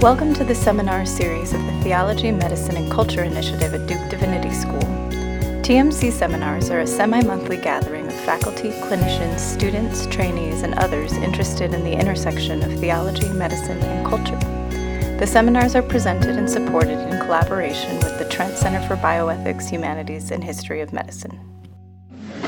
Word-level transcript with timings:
Welcome 0.00 0.32
to 0.34 0.44
the 0.44 0.54
seminar 0.54 1.04
series 1.04 1.52
of 1.52 1.60
the 1.60 1.72
Theology, 1.82 2.30
Medicine, 2.30 2.76
and 2.76 2.88
Culture 2.88 3.24
Initiative 3.24 3.74
at 3.74 3.88
Duke 3.88 4.08
Divinity 4.08 4.54
School. 4.54 4.78
TMC 5.64 6.12
seminars 6.12 6.70
are 6.70 6.78
a 6.78 6.86
semi 6.86 7.20
monthly 7.22 7.56
gathering 7.56 8.06
of 8.06 8.14
faculty, 8.20 8.70
clinicians, 8.70 9.40
students, 9.40 10.06
trainees, 10.06 10.62
and 10.62 10.74
others 10.74 11.14
interested 11.14 11.74
in 11.74 11.82
the 11.82 11.94
intersection 11.94 12.62
of 12.62 12.78
theology, 12.78 13.28
medicine, 13.30 13.78
and 13.78 14.06
culture. 14.06 14.38
The 15.18 15.26
seminars 15.26 15.74
are 15.74 15.82
presented 15.82 16.36
and 16.36 16.48
supported 16.48 17.00
in 17.12 17.20
collaboration 17.20 17.96
with 17.96 18.20
the 18.20 18.28
Trent 18.28 18.56
Center 18.56 18.80
for 18.86 18.94
Bioethics, 18.94 19.68
Humanities, 19.68 20.30
and 20.30 20.44
History 20.44 20.80
of 20.80 20.92
Medicine. 20.92 21.40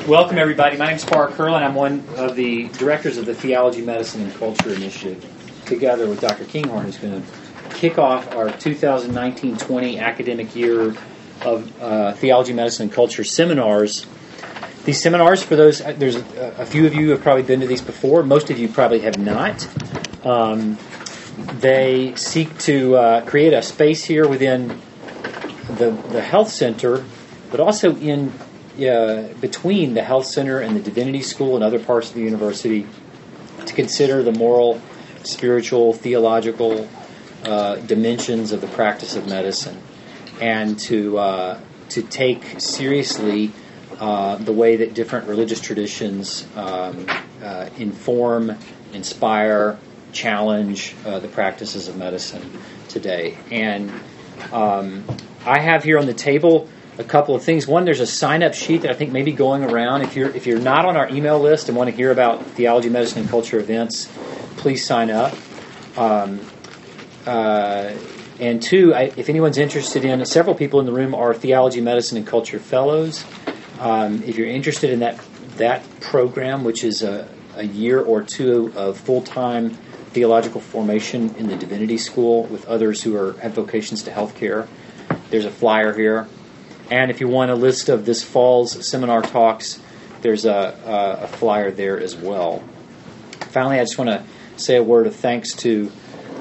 Welcome, 0.07 0.39
everybody. 0.39 0.77
My 0.77 0.87
name 0.87 0.97
is 0.97 1.05
Farr 1.05 1.27
Curlin. 1.31 1.65
I'm 1.65 1.75
one 1.75 2.05
of 2.17 2.37
the 2.37 2.69
directors 2.79 3.19
of 3.19 3.27
the 3.27 3.35
Theology, 3.35 3.83
Medicine, 3.83 4.23
and 4.23 4.33
Culture 4.35 4.73
Initiative, 4.73 5.29
together 5.67 6.09
with 6.09 6.21
Dr. 6.21 6.45
Kinghorn, 6.45 6.85
who's 6.85 6.97
going 6.97 7.21
to 7.21 7.40
kick 7.81 7.97
off 7.97 8.35
our 8.35 8.53
2019 8.53 9.57
20 9.57 9.99
academic 9.99 10.55
year 10.55 10.95
of 11.41 11.83
uh, 11.83 12.13
Theology, 12.13 12.53
Medicine, 12.53 12.85
and 12.85 12.93
Culture 12.93 13.25
seminars. 13.25 14.07
These 14.85 15.01
seminars, 15.01 15.43
for 15.43 15.57
those, 15.57 15.81
uh, 15.81 15.95
there's 15.97 16.17
a, 16.17 16.57
a, 16.59 16.67
few 16.67 16.87
of 16.87 16.95
you 16.95 17.09
have 17.11 17.23
probably 17.23 17.43
been 17.43 17.61
to 17.61 17.67
these 17.67 17.81
before, 17.81 18.23
most 18.23 18.51
of 18.51 18.59
you 18.59 18.69
probably 18.69 19.01
have 19.01 19.19
not. 19.19 19.67
Um, 20.27 20.77
they 21.61 22.15
seek 22.17 22.59
to 22.59 22.97
uh, 22.97 23.25
create 23.25 23.55
a 23.55 23.63
space 23.63 24.05
here 24.05 24.29
within 24.29 24.79
the, 25.79 25.91
the 26.11 26.21
health 26.21 26.51
center, 26.51 27.03
but 27.51 27.61
also 27.61 27.97
in 27.97 28.31
uh, 28.79 29.33
between 29.41 29.95
the 29.95 30.03
health 30.03 30.27
center 30.27 30.61
and 30.61 30.77
the 30.77 30.81
divinity 30.81 31.23
school 31.23 31.55
and 31.55 31.65
other 31.65 31.79
parts 31.79 32.11
of 32.11 32.15
the 32.15 32.23
university 32.23 32.87
to 33.65 33.73
consider 33.73 34.23
the 34.23 34.33
moral, 34.33 34.83
spiritual, 35.23 35.95
theological 35.95 36.87
uh, 37.45 37.77
dimensions 37.77 38.53
of 38.53 38.61
the 38.61 38.67
practice 38.69 39.17
of 39.17 39.29
medicine, 39.29 39.81
and 40.41 40.79
to 40.81 41.19
uh, 41.19 41.61
to 41.91 42.03
take 42.03 42.61
seriously 42.61 43.53
uh, 43.99 44.37
the 44.37 44.53
way 44.53 44.77
that 44.77 44.95
different 44.95 45.29
religious 45.29 45.61
traditions 45.61 46.47
um, 46.57 47.07
uh, 47.43 47.69
inform, 47.77 48.57
inspire, 48.93 49.79
challenge 50.13 50.95
uh, 51.05 51.19
the 51.19 51.29
practices 51.29 51.89
of 51.89 51.97
medicine 51.97 52.51
today. 52.89 53.37
And 53.51 53.91
um, 54.53 55.05
I 55.45 55.61
have 55.61 55.85
here 55.85 55.99
on 55.99 56.07
the 56.07 56.15
table 56.15 56.69
a 56.99 57.05
couple 57.05 57.35
of 57.35 57.43
things. 57.43 57.67
One, 57.67 57.85
there's 57.85 58.01
a 58.01 58.07
sign 58.07 58.43
up 58.43 58.55
sheet 58.55 58.83
that 58.83 58.91
I 58.91 58.95
think 58.95 59.13
may 59.13 59.23
be 59.23 59.33
going 59.33 59.65
around. 59.65 60.03
If 60.03 60.17
you're 60.17 60.31
if 60.31 60.47
you're 60.47 60.61
not 60.61 60.85
on 60.85 60.97
our 60.97 61.09
email 61.09 61.39
list 61.39 61.69
and 61.69 61.77
want 61.77 61.91
to 61.91 61.97
hear 61.97 62.11
about 62.11 62.45
theology, 62.45 62.89
medicine, 62.89 63.21
and 63.23 63.31
culture 63.31 63.59
events, 63.59 64.11
please 64.57 64.85
sign 64.85 65.11
up. 65.11 65.35
Um, 65.97 66.41
uh, 67.31 67.97
and 68.41 68.61
two, 68.61 68.93
I, 68.93 69.13
if 69.17 69.29
anyone's 69.29 69.57
interested 69.57 70.05
in, 70.05 70.25
several 70.27 70.57
people 70.57 70.81
in 70.81 70.87
the 70.87 70.93
room 70.93 71.15
are 71.15 71.33
theology, 71.33 71.81
medicine, 71.81 72.19
and 72.19 72.27
culture 72.27 72.59
fellows. 72.59 73.25
Um, 73.79 74.25
if 74.25 74.37
you're 74.37 74.49
interested 74.49 74.91
in 74.91 74.99
that 75.01 75.21
that 75.59 75.85
program, 76.01 76.65
which 76.65 76.83
is 76.83 77.03
a, 77.03 77.29
a 77.55 77.65
year 77.65 78.01
or 78.01 78.23
two 78.23 78.73
of 78.75 78.99
full 78.99 79.23
time 79.23 79.71
theological 80.11 80.61
formation 80.61 81.33
in 81.37 81.47
the 81.47 81.55
divinity 81.55 81.99
school 81.99 82.47
with 82.47 82.67
others 82.67 83.01
who 83.01 83.17
are 83.17 83.35
have 83.35 83.53
vocations 83.53 84.03
to 84.03 84.11
healthcare, 84.11 84.67
there's 85.31 85.45
a 85.45 85.51
flyer 85.53 85.95
here. 85.95 86.27
And 86.91 87.13
if 87.13 87.21
you 87.21 87.29
want 87.29 87.53
a 87.53 87.55
list 87.55 87.89
of 87.89 88.07
this 88.07 88.25
fall's 88.25 88.85
seminar 88.89 89.23
talks, 89.23 89.81
there's 90.23 90.47
a, 90.47 90.77
a, 90.85 91.25
a 91.25 91.29
flyer 91.29 91.71
there 91.71 92.01
as 92.01 92.17
well. 92.17 92.65
Finally, 93.53 93.79
I 93.79 93.83
just 93.83 93.99
want 93.99 94.11
to 94.11 94.25
say 94.57 94.77
a 94.77 94.83
word 94.83 95.07
of 95.07 95.15
thanks 95.15 95.55
to 95.55 95.93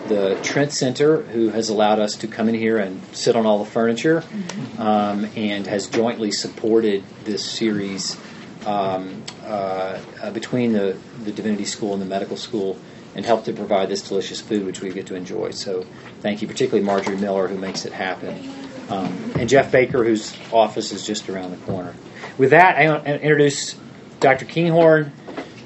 the 0.09 0.38
Trent 0.43 0.73
Center, 0.73 1.21
who 1.21 1.49
has 1.49 1.69
allowed 1.69 1.99
us 1.99 2.17
to 2.17 2.27
come 2.27 2.49
in 2.49 2.55
here 2.55 2.77
and 2.77 3.02
sit 3.15 3.35
on 3.35 3.45
all 3.45 3.63
the 3.63 3.69
furniture, 3.69 4.21
mm-hmm. 4.21 4.81
um, 4.81 5.25
and 5.35 5.65
has 5.67 5.88
jointly 5.88 6.31
supported 6.31 7.03
this 7.23 7.45
series 7.45 8.17
um, 8.65 9.23
uh, 9.45 9.99
uh, 10.21 10.31
between 10.31 10.73
the, 10.73 10.97
the 11.23 11.31
Divinity 11.31 11.65
School 11.65 11.93
and 11.93 12.02
the 12.02 12.05
Medical 12.05 12.36
School, 12.36 12.77
and 13.15 13.25
helped 13.25 13.45
to 13.45 13.53
provide 13.53 13.87
this 13.87 14.02
delicious 14.02 14.42
food, 14.42 14.65
which 14.65 14.81
we 14.81 14.89
get 14.89 15.08
to 15.08 15.15
enjoy. 15.15 15.52
So, 15.52 15.86
thank 16.21 16.41
you, 16.41 16.47
particularly 16.47 16.86
Marjorie 16.86 17.17
Miller, 17.17 17.47
who 17.47 17.58
makes 17.58 17.86
it 17.86 17.93
happen 17.93 18.53
um, 18.89 19.33
and 19.36 19.47
Jeff 19.47 19.71
Baker, 19.71 20.03
whose 20.03 20.36
office 20.52 20.91
is 20.91 21.05
just 21.05 21.30
around 21.30 21.52
the 21.52 21.58
corner. 21.58 21.93
With 22.37 22.52
that, 22.52 22.76
I 22.77 23.03
introduce 23.05 23.76
Dr. 24.20 24.45
Kinghorn, 24.45 25.11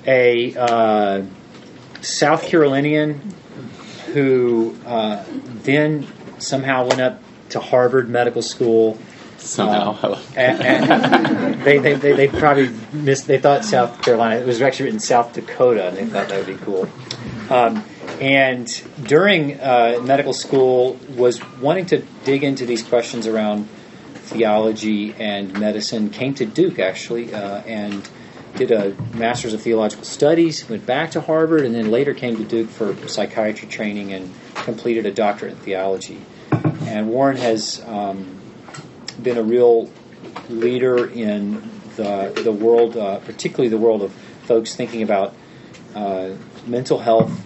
a 0.06 0.56
uh, 0.56 1.24
South 2.02 2.44
Carolinian 2.44 3.34
who 4.14 4.76
uh, 4.86 5.24
then 5.64 6.08
somehow 6.40 6.88
went 6.88 7.02
up 7.02 7.22
to 7.50 7.60
Harvard 7.60 8.10
Medical 8.10 8.42
School. 8.42 8.98
Somehow, 9.38 9.98
uh, 10.02 10.22
and, 10.38 10.62
and 10.62 11.62
they, 11.64 11.78
they, 11.78 11.96
they, 11.96 12.14
they, 12.14 12.28
probably 12.30 12.70
missed. 12.94 13.28
They 13.28 13.40
thought 13.40 13.66
South 13.66 14.02
Carolina. 14.02 14.40
It 14.40 14.48
was 14.48 14.62
actually 14.62 14.86
written 14.86 15.00
South 15.00 15.34
Dakota, 15.34 15.90
and 15.90 15.98
they 15.98 16.06
thought 16.06 16.30
that 16.30 16.38
would 16.38 16.58
be 16.58 16.64
cool. 16.64 16.88
Um, 17.50 17.84
and 18.22 18.68
during 19.04 19.60
uh, 19.60 20.00
medical 20.04 20.32
school 20.32 20.98
was 21.10 21.42
wanting 21.60 21.88
to 21.88 22.06
dig 22.24 22.44
into 22.44 22.66
these 22.66 22.84
questions 22.84 23.28
around 23.28 23.68
theology 24.14 25.14
and 25.20 25.60
medicine 25.60 26.10
came 26.10 26.34
to 26.34 26.46
duke 26.46 26.80
actually 26.80 27.34
uh, 27.34 27.62
and 27.62 28.08
did 28.56 28.72
a 28.72 28.96
master's 29.16 29.54
of 29.54 29.62
theological 29.62 30.06
studies 30.06 30.68
went 30.70 30.86
back 30.86 31.12
to 31.12 31.22
harvard 31.22 31.66
and 31.66 31.74
then 31.74 31.92
later 31.92 32.14
came 32.14 32.38
to 32.38 32.44
duke 32.44 32.70
for 32.70 32.96
psychiatry 33.08 33.68
training 33.68 34.14
and 34.14 34.34
completed 34.56 35.06
a 35.06 35.12
doctorate 35.12 35.54
in 35.54 35.58
theology 35.60 36.22
and 36.84 37.10
warren 37.10 37.38
has 37.38 37.84
um, 37.88 38.40
been 39.22 39.38
a 39.38 39.44
real 39.44 39.90
leader 40.50 41.10
in 41.10 41.54
the, 41.96 42.42
the 42.44 42.52
world 42.52 42.96
uh, 42.98 43.20
particularly 43.20 43.70
the 43.70 43.78
world 43.78 44.02
of 44.02 44.12
folks 44.44 44.76
thinking 44.76 45.04
about 45.04 45.34
uh, 45.96 46.32
mental 46.66 47.00
health 47.00 47.44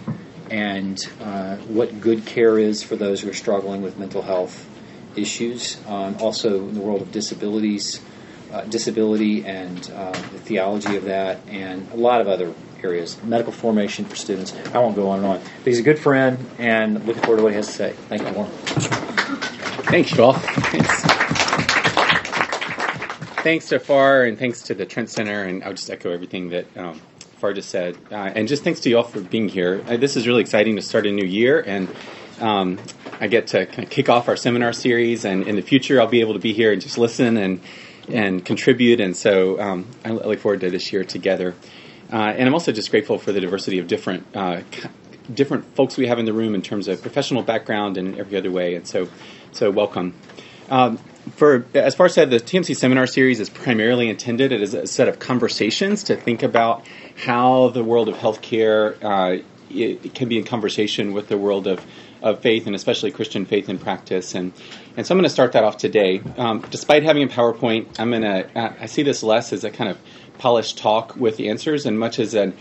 and 0.50 0.98
uh, 1.20 1.56
what 1.56 2.00
good 2.00 2.24
care 2.24 2.58
is 2.58 2.82
for 2.82 2.96
those 2.96 3.20
who 3.20 3.30
are 3.30 3.34
struggling 3.34 3.82
with 3.82 3.98
mental 3.98 4.22
health 4.22 4.66
issues. 5.16 5.78
Um, 5.86 6.16
also, 6.20 6.56
in 6.68 6.74
the 6.74 6.80
world 6.80 7.02
of 7.02 7.12
disabilities, 7.12 8.00
uh, 8.52 8.62
disability 8.64 9.44
and 9.44 9.90
uh, 9.94 10.12
the 10.12 10.38
theology 10.38 10.96
of 10.96 11.04
that, 11.04 11.40
and 11.48 11.90
a 11.92 11.96
lot 11.96 12.20
of 12.20 12.28
other 12.28 12.52
areas. 12.82 13.22
Medical 13.22 13.52
formation 13.52 14.04
for 14.04 14.16
students. 14.16 14.54
I 14.72 14.78
won't 14.78 14.96
go 14.96 15.10
on 15.10 15.18
and 15.18 15.26
on. 15.26 15.38
But 15.38 15.66
he's 15.66 15.78
a 15.78 15.82
good 15.82 15.98
friend, 15.98 16.38
and 16.58 17.04
looking 17.06 17.22
forward 17.22 17.38
to 17.38 17.42
what 17.42 17.52
he 17.52 17.56
has 17.56 17.66
to 17.66 17.72
say. 17.72 17.92
Thank 18.08 18.22
you, 18.22 18.32
Warren. 18.32 18.50
Thanks, 19.88 20.10
Joel. 20.10 20.34
Thanks. 20.34 21.02
Thanks 23.42 23.68
to 23.68 23.78
Farr, 23.78 24.24
and 24.24 24.38
thanks 24.38 24.62
to 24.64 24.74
the 24.74 24.84
Trent 24.84 25.10
Center, 25.10 25.44
and 25.44 25.62
I'll 25.64 25.72
just 25.72 25.88
echo 25.90 26.10
everything 26.10 26.50
that 26.50 26.76
um, 26.76 27.00
Farr 27.38 27.52
just 27.52 27.70
said. 27.70 27.96
Uh, 28.10 28.16
and 28.16 28.48
just 28.48 28.64
thanks 28.64 28.80
to 28.80 28.90
you 28.90 28.98
all 28.98 29.04
for 29.04 29.20
being 29.20 29.48
here. 29.48 29.82
Uh, 29.88 29.96
this 29.96 30.16
is 30.16 30.26
really 30.26 30.40
exciting 30.40 30.76
to 30.76 30.82
start 30.82 31.06
a 31.06 31.10
new 31.12 31.24
year, 31.24 31.62
and 31.64 31.88
um, 32.40 32.78
I 33.20 33.28
get 33.28 33.48
to 33.48 33.66
kind 33.66 33.84
of 33.84 33.90
kick 33.90 34.08
off 34.08 34.28
our 34.28 34.36
seminar 34.36 34.72
series. 34.72 35.24
And 35.24 35.46
in 35.46 35.56
the 35.56 35.62
future, 35.62 36.00
I'll 36.00 36.06
be 36.06 36.20
able 36.20 36.34
to 36.34 36.40
be 36.40 36.52
here 36.52 36.72
and 36.72 36.82
just 36.82 36.98
listen 36.98 37.36
and 37.36 37.60
and 38.10 38.44
contribute. 38.44 39.00
And 39.00 39.16
so 39.16 39.60
um, 39.60 39.86
I 40.04 40.10
look 40.10 40.40
forward 40.40 40.60
to 40.60 40.70
this 40.70 40.92
year 40.92 41.04
together. 41.04 41.54
Uh, 42.12 42.16
and 42.16 42.46
I'm 42.46 42.54
also 42.54 42.72
just 42.72 42.90
grateful 42.90 43.18
for 43.18 43.32
the 43.32 43.40
diversity 43.40 43.78
of 43.78 43.86
different 43.86 44.26
uh, 44.34 44.62
different 45.32 45.64
folks 45.74 45.98
we 45.98 46.06
have 46.06 46.18
in 46.18 46.24
the 46.24 46.32
room 46.32 46.54
in 46.54 46.62
terms 46.62 46.88
of 46.88 47.02
professional 47.02 47.42
background 47.42 47.98
and 47.98 48.18
every 48.18 48.38
other 48.38 48.50
way. 48.50 48.74
And 48.74 48.86
so 48.86 49.08
so 49.52 49.70
welcome. 49.70 50.14
Um, 50.70 50.98
for 51.36 51.66
as 51.74 51.94
Farr 51.94 52.06
as 52.06 52.14
said, 52.14 52.30
the 52.30 52.38
TMC 52.38 52.76
seminar 52.76 53.06
series 53.06 53.40
is 53.40 53.50
primarily 53.50 54.08
intended 54.08 54.52
as 54.52 54.74
a 54.74 54.86
set 54.86 55.08
of 55.08 55.18
conversations 55.18 56.04
to 56.04 56.16
think 56.16 56.42
about 56.42 56.86
how 57.16 57.68
the 57.68 57.84
world 57.84 58.08
of 58.08 58.16
healthcare 58.16 58.96
uh, 59.02 59.42
it, 59.70 60.14
can 60.14 60.28
be 60.28 60.38
in 60.38 60.44
conversation 60.44 61.12
with 61.12 61.28
the 61.28 61.38
world 61.38 61.66
of, 61.66 61.84
of 62.22 62.40
faith 62.40 62.66
and 62.66 62.74
especially 62.74 63.10
Christian 63.10 63.44
faith 63.44 63.68
and 63.68 63.80
practice. 63.80 64.34
And 64.34 64.52
and 64.96 65.06
so 65.06 65.14
I'm 65.14 65.18
going 65.18 65.24
to 65.24 65.30
start 65.30 65.52
that 65.52 65.64
off 65.64 65.76
today. 65.76 66.20
Um, 66.36 66.64
despite 66.70 67.02
having 67.02 67.22
a 67.22 67.28
PowerPoint, 67.28 67.98
I'm 67.98 68.10
going 68.10 68.22
to 68.22 68.82
I 68.82 68.86
see 68.86 69.02
this 69.02 69.22
less 69.22 69.52
as 69.52 69.64
a 69.64 69.70
kind 69.70 69.90
of 69.90 69.98
polished 70.38 70.78
talk 70.78 71.16
with 71.16 71.36
the 71.36 71.48
answers 71.48 71.86
and 71.86 71.98
much 71.98 72.18
as 72.18 72.34
an 72.34 72.54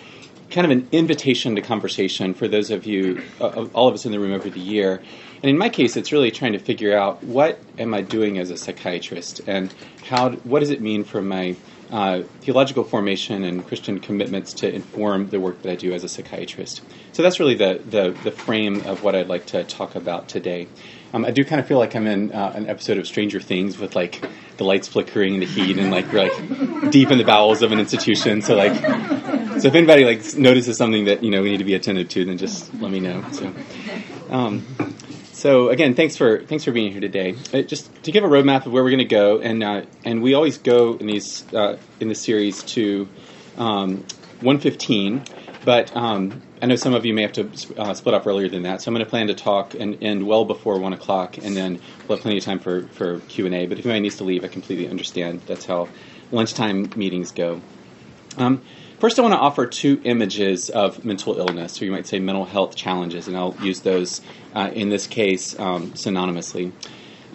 kind 0.50 0.66
of 0.66 0.72
an 0.72 0.88
invitation 0.92 1.56
to 1.56 1.62
conversation 1.62 2.34
for 2.34 2.48
those 2.48 2.72
of 2.72 2.86
you, 2.86 3.22
uh, 3.42 3.66
all 3.74 3.88
of 3.88 3.94
us 3.94 4.06
in 4.06 4.12
the 4.12 4.20
room 4.20 4.34
over 4.34 4.50
the 4.50 4.60
year. 4.60 5.02
And 5.44 5.50
in 5.50 5.58
my 5.58 5.70
case, 5.70 5.98
it's 5.98 6.12
really 6.12 6.32
trying 6.32 6.54
to 6.54 6.60
figure 6.60 6.98
out 6.98 7.24
what 7.24 7.60
am 7.78 7.94
I 7.94 8.02
doing 8.02 8.40
as 8.40 8.50
a 8.50 8.58
psychiatrist, 8.58 9.42
and 9.46 9.74
how 10.06 10.32
what 10.32 10.62
does 10.62 10.72
it 10.72 10.82
mean 10.82 11.04
for 11.04 11.22
my 11.22 11.56
uh, 11.92 12.24
theological 12.42 12.84
formation 12.84 13.44
and 13.44 13.66
Christian 13.66 14.00
commitments 14.00 14.54
to 14.56 14.74
inform 14.74 15.30
the 15.30 15.40
work 15.40 15.62
that 15.62 15.72
I 15.72 15.76
do 15.76 15.94
as 15.94 16.04
a 16.04 16.10
psychiatrist. 16.10 16.82
So 17.14 17.24
that's 17.24 17.40
really 17.40 17.56
the 17.56 17.82
the, 17.90 18.18
the 18.24 18.32
frame 18.32 18.82
of 18.86 19.04
what 19.04 19.16
I'd 19.16 19.28
like 19.28 19.46
to 19.48 19.64
talk 19.64 19.96
about 19.96 20.28
today. 20.28 20.68
Um, 21.14 21.24
I 21.24 21.32
do 21.32 21.46
kind 21.46 21.62
of 21.62 21.68
feel 21.68 21.78
like 21.78 21.96
I'm 21.96 22.06
in 22.06 22.32
uh, 22.34 22.52
an 22.56 22.68
episode 22.68 22.98
of 22.98 23.08
Stranger 23.08 23.40
Things 23.40 23.78
with 23.78 23.96
like 23.96 24.28
the 24.58 24.66
lights 24.66 24.88
flickering, 24.88 25.40
the 25.40 25.46
heat, 25.46 25.78
and 25.78 25.90
like 25.90 26.12
we're 26.12 26.30
like 26.30 26.92
deep 26.92 27.12
in 27.12 27.18
the 27.18 27.24
bowels 27.24 27.62
of 27.62 27.72
an 27.72 27.80
institution. 27.80 28.42
So 28.42 28.56
like, 28.56 28.76
so 29.62 29.68
if 29.68 29.76
anybody 29.76 30.04
like 30.04 30.36
notices 30.36 30.78
something 30.78 31.06
that 31.06 31.24
you 31.24 31.32
know 31.32 31.42
we 31.42 31.52
need 31.52 31.58
to 31.58 31.64
be 31.64 31.76
attentive 31.76 32.10
to, 32.10 32.26
then 32.26 32.38
just 32.38 32.74
let 32.76 32.92
me 32.92 33.00
know. 33.00 33.24
So. 33.32 33.54
Um, 34.30 34.66
So 35.38 35.70
again, 35.70 35.94
thanks 35.94 36.18
for 36.18 36.44
thanks 36.46 36.64
for 36.64 36.72
being 36.72 36.92
here 36.92 37.00
today. 37.00 37.36
Uh, 37.54 37.62
just 37.62 37.94
to 38.06 38.12
give 38.12 38.24
a 38.24 38.28
roadmap 38.28 38.66
of 38.66 38.72
where 38.72 38.84
we're 38.84 38.90
going 38.90 38.98
to 38.98 39.06
go, 39.06 39.40
and 39.40 39.64
uh, 39.64 39.84
and 40.04 40.24
we 40.24 40.34
always 40.34 40.58
go 40.58 40.96
in 40.96 41.06
these 41.06 41.46
uh, 41.54 41.78
in 42.00 42.08
the 42.08 42.16
series 42.16 42.64
to 42.64 43.08
um, 43.56 43.98
115, 44.42 45.24
but 45.64 45.96
um, 45.96 46.42
I 46.60 46.66
know 46.66 46.76
some 46.76 46.96
of 46.96 47.06
you 47.06 47.14
may 47.14 47.22
have 47.22 47.34
to 47.34 47.52
uh, 47.78 47.94
split 47.94 48.16
up 48.16 48.26
earlier 48.26 48.50
than 48.50 48.64
that. 48.64 48.82
So 48.82 48.90
I'm 48.90 48.96
going 48.96 49.06
to 49.06 49.10
plan 49.12 49.28
to 49.28 49.36
talk 49.36 49.76
and 49.76 50.04
end 50.04 50.26
well 50.26 50.44
before 50.44 50.80
one 50.80 50.94
o'clock, 50.94 51.38
and 51.38 51.56
then 51.56 51.82
we'll 52.08 52.18
have 52.18 52.24
plenty 52.24 52.40
of 52.40 52.44
time 52.44 52.58
for 52.58 52.88
for 52.88 53.20
Q 53.20 53.46
and 53.46 53.54
A. 53.54 53.68
But 53.68 53.78
if 53.78 53.86
anybody 53.86 54.00
needs 54.00 54.16
to 54.16 54.24
leave, 54.24 54.44
I 54.44 54.48
completely 54.48 54.90
understand. 54.90 55.42
That's 55.46 55.66
how 55.66 55.88
lunchtime 56.32 56.90
meetings 56.96 57.32
go. 57.32 57.62
Um, 58.38 58.64
First, 59.00 59.20
I 59.20 59.22
want 59.22 59.36
to 59.36 59.40
offer 59.40 59.68
two 59.68 60.02
images 60.06 60.72
of 60.72 61.06
mental 61.06 61.38
illness, 61.38 61.80
or 61.80 61.86
you 61.86 61.92
might 61.92 62.08
say 62.08 62.18
mental 62.18 62.46
health 62.46 62.76
challenges, 62.76 63.28
and 63.28 63.38
I'll 63.38 63.56
use 63.62 63.82
those 63.82 64.22
uh, 64.56 64.72
in 64.74 64.90
this 64.90 65.06
case 65.06 65.58
um, 65.60 65.92
synonymously. 65.92 66.72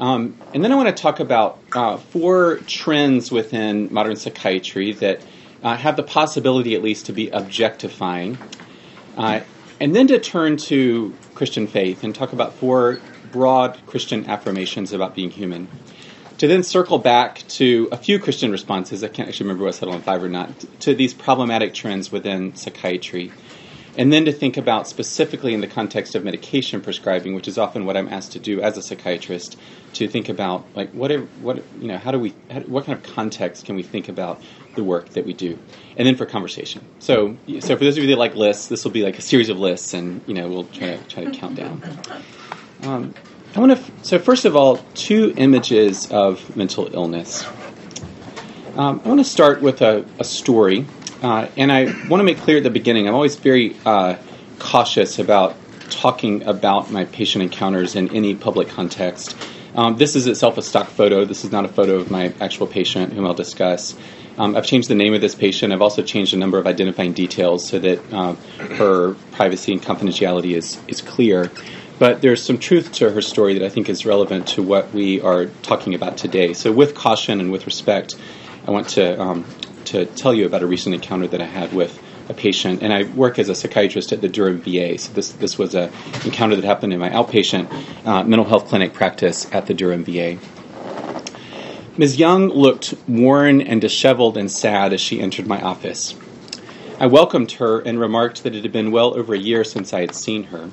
Um, 0.00 0.36
and 0.52 0.64
then 0.64 0.72
I 0.72 0.74
want 0.74 0.88
to 0.88 1.00
talk 1.00 1.20
about 1.20 1.60
uh, 1.72 1.98
four 1.98 2.56
trends 2.66 3.30
within 3.30 3.94
modern 3.94 4.16
psychiatry 4.16 4.90
that 4.94 5.20
uh, 5.62 5.76
have 5.76 5.94
the 5.94 6.02
possibility, 6.02 6.74
at 6.74 6.82
least, 6.82 7.06
to 7.06 7.12
be 7.12 7.28
objectifying. 7.28 8.38
Uh, 9.16 9.42
and 9.78 9.94
then 9.94 10.08
to 10.08 10.18
turn 10.18 10.56
to 10.56 11.14
Christian 11.36 11.68
faith 11.68 12.02
and 12.02 12.12
talk 12.12 12.32
about 12.32 12.54
four 12.54 12.98
broad 13.30 13.78
Christian 13.86 14.28
affirmations 14.28 14.92
about 14.92 15.14
being 15.14 15.30
human 15.30 15.68
to 16.42 16.48
then 16.48 16.64
circle 16.64 16.98
back 16.98 17.44
to 17.46 17.88
a 17.92 17.96
few 17.96 18.18
Christian 18.18 18.50
responses, 18.50 19.04
I 19.04 19.06
can't 19.06 19.28
actually 19.28 19.44
remember 19.44 19.62
what 19.62 19.76
I 19.76 19.78
settled 19.78 19.94
on 19.94 20.02
five 20.02 20.24
or 20.24 20.28
not, 20.28 20.50
to 20.80 20.92
these 20.92 21.14
problematic 21.14 21.72
trends 21.72 22.10
within 22.10 22.56
psychiatry. 22.56 23.30
And 23.96 24.12
then 24.12 24.24
to 24.24 24.32
think 24.32 24.56
about 24.56 24.88
specifically 24.88 25.54
in 25.54 25.60
the 25.60 25.68
context 25.68 26.16
of 26.16 26.24
medication 26.24 26.80
prescribing, 26.80 27.36
which 27.36 27.46
is 27.46 27.58
often 27.58 27.86
what 27.86 27.96
I'm 27.96 28.08
asked 28.08 28.32
to 28.32 28.40
do 28.40 28.60
as 28.60 28.76
a 28.76 28.82
psychiatrist, 28.82 29.56
to 29.92 30.08
think 30.08 30.28
about 30.28 30.66
like 30.74 30.90
what, 30.90 31.12
are, 31.12 31.20
what 31.20 31.62
you 31.78 31.86
know, 31.86 31.98
how 31.98 32.10
do 32.10 32.18
we, 32.18 32.34
how, 32.50 32.58
what 32.62 32.86
kind 32.86 32.98
of 32.98 33.04
context 33.14 33.64
can 33.64 33.76
we 33.76 33.84
think 33.84 34.08
about 34.08 34.42
the 34.74 34.82
work 34.82 35.10
that 35.10 35.24
we 35.24 35.34
do, 35.34 35.56
and 35.96 36.08
then 36.08 36.16
for 36.16 36.26
conversation. 36.26 36.84
So, 36.98 37.36
so 37.60 37.76
for 37.76 37.84
those 37.84 37.96
of 37.96 38.02
you 38.02 38.10
that 38.10 38.18
like 38.18 38.34
lists, 38.34 38.66
this 38.66 38.82
will 38.82 38.90
be 38.90 39.04
like 39.04 39.16
a 39.16 39.22
series 39.22 39.48
of 39.48 39.60
lists, 39.60 39.94
and 39.94 40.20
you 40.26 40.34
know, 40.34 40.48
we'll 40.48 40.64
try 40.64 40.96
to 40.96 41.04
try 41.04 41.22
to 41.22 41.30
count 41.30 41.54
down. 41.54 41.82
Um, 42.82 43.14
I 43.54 43.60
want 43.60 43.76
to. 43.76 43.92
So 44.02 44.18
first 44.18 44.46
of 44.46 44.56
all, 44.56 44.78
two 44.94 45.34
images 45.36 46.10
of 46.10 46.56
mental 46.56 46.92
illness. 46.94 47.46
Um, 48.76 49.02
I 49.04 49.08
want 49.08 49.20
to 49.20 49.24
start 49.24 49.60
with 49.60 49.82
a, 49.82 50.06
a 50.18 50.24
story, 50.24 50.86
uh, 51.22 51.48
and 51.58 51.70
I 51.70 51.84
want 52.08 52.20
to 52.20 52.24
make 52.24 52.38
clear 52.38 52.56
at 52.56 52.62
the 52.62 52.70
beginning. 52.70 53.08
I'm 53.08 53.14
always 53.14 53.36
very 53.36 53.76
uh, 53.84 54.16
cautious 54.58 55.18
about 55.18 55.54
talking 55.90 56.44
about 56.44 56.90
my 56.90 57.04
patient 57.04 57.42
encounters 57.42 57.94
in 57.94 58.14
any 58.16 58.34
public 58.34 58.68
context. 58.68 59.36
Um, 59.74 59.98
this 59.98 60.16
is 60.16 60.26
itself 60.26 60.56
a 60.56 60.62
stock 60.62 60.88
photo. 60.88 61.26
This 61.26 61.44
is 61.44 61.52
not 61.52 61.66
a 61.66 61.68
photo 61.68 61.96
of 61.96 62.10
my 62.10 62.32
actual 62.40 62.66
patient, 62.66 63.12
whom 63.12 63.26
I'll 63.26 63.34
discuss. 63.34 63.94
Um, 64.38 64.56
I've 64.56 64.64
changed 64.64 64.88
the 64.88 64.94
name 64.94 65.12
of 65.12 65.20
this 65.20 65.34
patient. 65.34 65.74
I've 65.74 65.82
also 65.82 66.02
changed 66.02 66.32
a 66.32 66.38
number 66.38 66.58
of 66.58 66.66
identifying 66.66 67.12
details 67.12 67.68
so 67.68 67.78
that 67.78 68.12
uh, 68.12 68.34
her 68.76 69.12
privacy 69.32 69.72
and 69.72 69.82
confidentiality 69.82 70.56
is 70.56 70.80
is 70.88 71.02
clear. 71.02 71.50
But 72.02 72.20
there's 72.20 72.42
some 72.42 72.58
truth 72.58 72.90
to 72.94 73.12
her 73.12 73.22
story 73.22 73.54
that 73.54 73.64
I 73.64 73.68
think 73.68 73.88
is 73.88 74.04
relevant 74.04 74.48
to 74.48 74.62
what 74.64 74.92
we 74.92 75.20
are 75.20 75.46
talking 75.62 75.94
about 75.94 76.16
today. 76.16 76.52
So, 76.52 76.72
with 76.72 76.96
caution 76.96 77.38
and 77.38 77.52
with 77.52 77.64
respect, 77.64 78.16
I 78.66 78.72
want 78.72 78.88
to 78.98 79.22
um, 79.22 79.44
to 79.84 80.06
tell 80.06 80.34
you 80.34 80.44
about 80.44 80.64
a 80.64 80.66
recent 80.66 80.96
encounter 80.96 81.28
that 81.28 81.40
I 81.40 81.44
had 81.44 81.72
with 81.72 81.96
a 82.28 82.34
patient, 82.34 82.82
and 82.82 82.92
I 82.92 83.04
work 83.04 83.38
as 83.38 83.48
a 83.48 83.54
psychiatrist 83.54 84.10
at 84.10 84.20
the 84.20 84.28
Durham 84.28 84.60
VA. 84.60 84.98
So 84.98 85.12
this 85.12 85.30
this 85.30 85.56
was 85.56 85.76
an 85.76 85.92
encounter 86.24 86.56
that 86.56 86.64
happened 86.64 86.92
in 86.92 86.98
my 86.98 87.08
outpatient 87.08 87.70
uh, 88.04 88.24
mental 88.24 88.46
health 88.46 88.66
clinic 88.66 88.94
practice 88.94 89.46
at 89.52 89.66
the 89.66 89.74
Durham 89.74 90.02
VA. 90.02 90.38
Ms. 91.96 92.18
Young 92.18 92.48
looked 92.48 92.94
worn 93.06 93.60
and 93.60 93.80
disheveled 93.80 94.36
and 94.36 94.50
sad 94.50 94.92
as 94.92 95.00
she 95.00 95.20
entered 95.20 95.46
my 95.46 95.60
office. 95.60 96.16
I 96.98 97.06
welcomed 97.06 97.52
her 97.52 97.78
and 97.78 98.00
remarked 98.00 98.42
that 98.42 98.56
it 98.56 98.64
had 98.64 98.72
been 98.72 98.90
well 98.90 99.16
over 99.16 99.34
a 99.34 99.38
year 99.38 99.62
since 99.62 99.92
I 99.92 100.00
had 100.00 100.16
seen 100.16 100.42
her. 100.50 100.68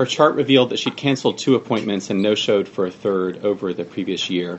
Her 0.00 0.06
chart 0.06 0.34
revealed 0.34 0.70
that 0.70 0.78
she'd 0.78 0.96
canceled 0.96 1.36
two 1.36 1.54
appointments 1.56 2.08
and 2.08 2.22
no 2.22 2.34
showed 2.34 2.66
for 2.66 2.86
a 2.86 2.90
third 2.90 3.44
over 3.44 3.74
the 3.74 3.84
previous 3.84 4.30
year. 4.30 4.58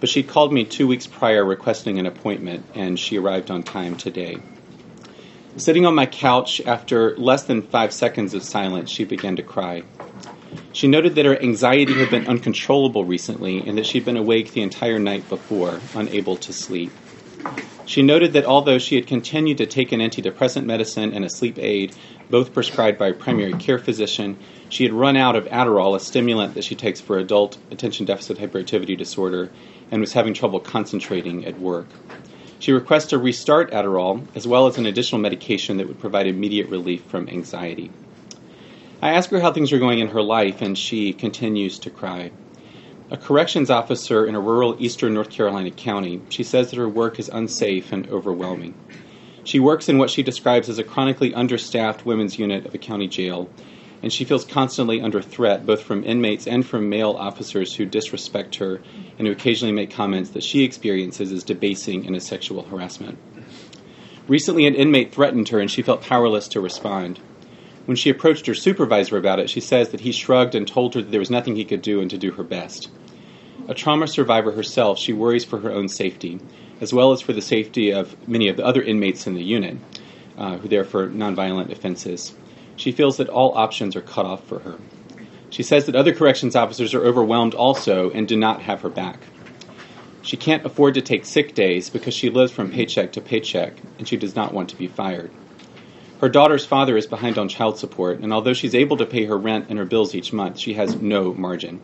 But 0.00 0.08
she'd 0.08 0.26
called 0.26 0.52
me 0.52 0.64
two 0.64 0.88
weeks 0.88 1.06
prior 1.06 1.44
requesting 1.44 2.00
an 2.00 2.06
appointment, 2.06 2.64
and 2.74 2.98
she 2.98 3.16
arrived 3.16 3.52
on 3.52 3.62
time 3.62 3.96
today. 3.96 4.40
Sitting 5.56 5.86
on 5.86 5.94
my 5.94 6.06
couch, 6.06 6.60
after 6.66 7.16
less 7.16 7.44
than 7.44 7.62
five 7.62 7.92
seconds 7.92 8.34
of 8.34 8.42
silence, 8.42 8.90
she 8.90 9.04
began 9.04 9.36
to 9.36 9.44
cry. 9.44 9.84
She 10.72 10.88
noted 10.88 11.14
that 11.14 11.24
her 11.26 11.40
anxiety 11.40 11.94
had 11.94 12.10
been 12.10 12.26
uncontrollable 12.26 13.04
recently 13.04 13.64
and 13.64 13.78
that 13.78 13.86
she'd 13.86 14.04
been 14.04 14.16
awake 14.16 14.54
the 14.54 14.62
entire 14.62 14.98
night 14.98 15.28
before, 15.28 15.78
unable 15.94 16.34
to 16.38 16.52
sleep. 16.52 16.90
She 17.86 18.00
noted 18.02 18.32
that 18.32 18.46
although 18.46 18.78
she 18.78 18.94
had 18.94 19.06
continued 19.06 19.58
to 19.58 19.66
take 19.66 19.92
an 19.92 20.00
antidepressant 20.00 20.64
medicine 20.64 21.12
and 21.12 21.24
a 21.24 21.28
sleep 21.28 21.58
aid, 21.58 21.92
both 22.30 22.54
prescribed 22.54 22.98
by 22.98 23.08
a 23.08 23.12
primary 23.12 23.52
care 23.52 23.78
physician, 23.78 24.36
she 24.70 24.84
had 24.84 24.92
run 24.94 25.16
out 25.16 25.36
of 25.36 25.44
Adderall, 25.46 25.94
a 25.94 26.00
stimulant 26.00 26.54
that 26.54 26.64
she 26.64 26.74
takes 26.74 27.00
for 27.02 27.18
adult 27.18 27.58
attention 27.70 28.06
deficit 28.06 28.38
hyperactivity 28.38 28.96
disorder, 28.96 29.50
and 29.90 30.00
was 30.00 30.14
having 30.14 30.32
trouble 30.32 30.58
concentrating 30.58 31.44
at 31.44 31.60
work. 31.60 31.86
She 32.58 32.72
requests 32.72 33.08
to 33.08 33.18
restart 33.18 33.70
Adderall, 33.72 34.22
as 34.34 34.46
well 34.46 34.66
as 34.66 34.78
an 34.78 34.86
additional 34.86 35.20
medication 35.20 35.76
that 35.76 35.86
would 35.86 36.00
provide 36.00 36.26
immediate 36.26 36.70
relief 36.70 37.02
from 37.02 37.28
anxiety. 37.28 37.90
I 39.02 39.10
ask 39.10 39.28
her 39.30 39.40
how 39.40 39.52
things 39.52 39.70
are 39.70 39.78
going 39.78 39.98
in 39.98 40.08
her 40.08 40.22
life, 40.22 40.62
and 40.62 40.78
she 40.78 41.12
continues 41.12 41.78
to 41.80 41.90
cry 41.90 42.30
a 43.14 43.16
corrections 43.16 43.70
officer 43.70 44.26
in 44.26 44.34
a 44.34 44.40
rural 44.40 44.74
eastern 44.80 45.14
North 45.14 45.30
Carolina 45.30 45.70
county, 45.70 46.20
she 46.30 46.42
says 46.42 46.70
that 46.70 46.78
her 46.78 46.88
work 46.88 47.20
is 47.20 47.28
unsafe 47.28 47.92
and 47.92 48.08
overwhelming. 48.08 48.74
She 49.44 49.60
works 49.60 49.88
in 49.88 49.98
what 49.98 50.10
she 50.10 50.24
describes 50.24 50.68
as 50.68 50.80
a 50.80 50.84
chronically 50.84 51.32
understaffed 51.32 52.04
women's 52.04 52.40
unit 52.40 52.66
of 52.66 52.74
a 52.74 52.78
county 52.78 53.06
jail, 53.06 53.48
and 54.02 54.12
she 54.12 54.24
feels 54.24 54.44
constantly 54.44 55.00
under 55.00 55.22
threat 55.22 55.64
both 55.64 55.84
from 55.84 56.02
inmates 56.02 56.48
and 56.48 56.66
from 56.66 56.88
male 56.88 57.12
officers 57.12 57.72
who 57.72 57.86
disrespect 57.86 58.56
her 58.56 58.82
and 59.16 59.28
who 59.28 59.32
occasionally 59.32 59.72
make 59.72 59.92
comments 59.92 60.30
that 60.30 60.42
she 60.42 60.64
experiences 60.64 61.30
as 61.30 61.44
debasing 61.44 62.08
and 62.08 62.16
as 62.16 62.26
sexual 62.26 62.64
harassment. 62.64 63.16
Recently, 64.26 64.66
an 64.66 64.74
inmate 64.74 65.14
threatened 65.14 65.50
her, 65.50 65.60
and 65.60 65.70
she 65.70 65.82
felt 65.82 66.02
powerless 66.02 66.48
to 66.48 66.60
respond. 66.60 67.20
When 67.84 67.96
she 67.96 68.10
approached 68.10 68.46
her 68.46 68.54
supervisor 68.54 69.16
about 69.16 69.38
it, 69.38 69.50
she 69.50 69.60
says 69.60 69.90
that 69.90 70.00
he 70.00 70.10
shrugged 70.10 70.56
and 70.56 70.66
told 70.66 70.94
her 70.94 71.02
that 71.02 71.12
there 71.12 71.20
was 71.20 71.30
nothing 71.30 71.54
he 71.54 71.64
could 71.64 71.82
do 71.82 72.00
and 72.00 72.10
to 72.10 72.18
do 72.18 72.32
her 72.32 72.42
best. 72.42 72.90
A 73.66 73.72
trauma 73.72 74.06
survivor 74.06 74.52
herself, 74.52 74.98
she 74.98 75.14
worries 75.14 75.44
for 75.44 75.58
her 75.60 75.72
own 75.72 75.88
safety, 75.88 76.38
as 76.82 76.92
well 76.92 77.12
as 77.12 77.22
for 77.22 77.32
the 77.32 77.40
safety 77.40 77.92
of 77.92 78.28
many 78.28 78.48
of 78.48 78.58
the 78.58 78.64
other 78.64 78.82
inmates 78.82 79.26
in 79.26 79.32
the 79.32 79.42
unit, 79.42 79.78
uh, 80.36 80.58
who 80.58 80.68
there 80.68 80.84
for 80.84 81.08
nonviolent 81.08 81.72
offenses. 81.72 82.34
She 82.76 82.92
feels 82.92 83.16
that 83.16 83.30
all 83.30 83.56
options 83.56 83.96
are 83.96 84.02
cut 84.02 84.26
off 84.26 84.44
for 84.44 84.58
her. 84.58 84.78
She 85.48 85.62
says 85.62 85.86
that 85.86 85.96
other 85.96 86.12
corrections 86.12 86.54
officers 86.54 86.92
are 86.92 87.06
overwhelmed 87.06 87.54
also 87.54 88.10
and 88.10 88.28
do 88.28 88.36
not 88.36 88.60
have 88.60 88.82
her 88.82 88.90
back. 88.90 89.20
She 90.20 90.36
can't 90.36 90.66
afford 90.66 90.92
to 90.94 91.00
take 91.00 91.24
sick 91.24 91.54
days 91.54 91.88
because 91.88 92.12
she 92.12 92.28
lives 92.28 92.52
from 92.52 92.70
paycheck 92.70 93.12
to 93.12 93.22
paycheck 93.22 93.78
and 93.98 94.06
she 94.06 94.18
does 94.18 94.36
not 94.36 94.52
want 94.52 94.68
to 94.70 94.76
be 94.76 94.88
fired. 94.88 95.30
Her 96.20 96.28
daughter's 96.28 96.66
father 96.66 96.98
is 96.98 97.06
behind 97.06 97.38
on 97.38 97.48
child 97.48 97.78
support, 97.78 98.20
and 98.20 98.32
although 98.32 98.52
she's 98.52 98.74
able 98.74 98.98
to 98.98 99.06
pay 99.06 99.24
her 99.24 99.38
rent 99.38 99.66
and 99.70 99.78
her 99.78 99.84
bills 99.86 100.14
each 100.14 100.34
month, 100.34 100.58
she 100.58 100.74
has 100.74 101.00
no 101.00 101.32
margin. 101.32 101.80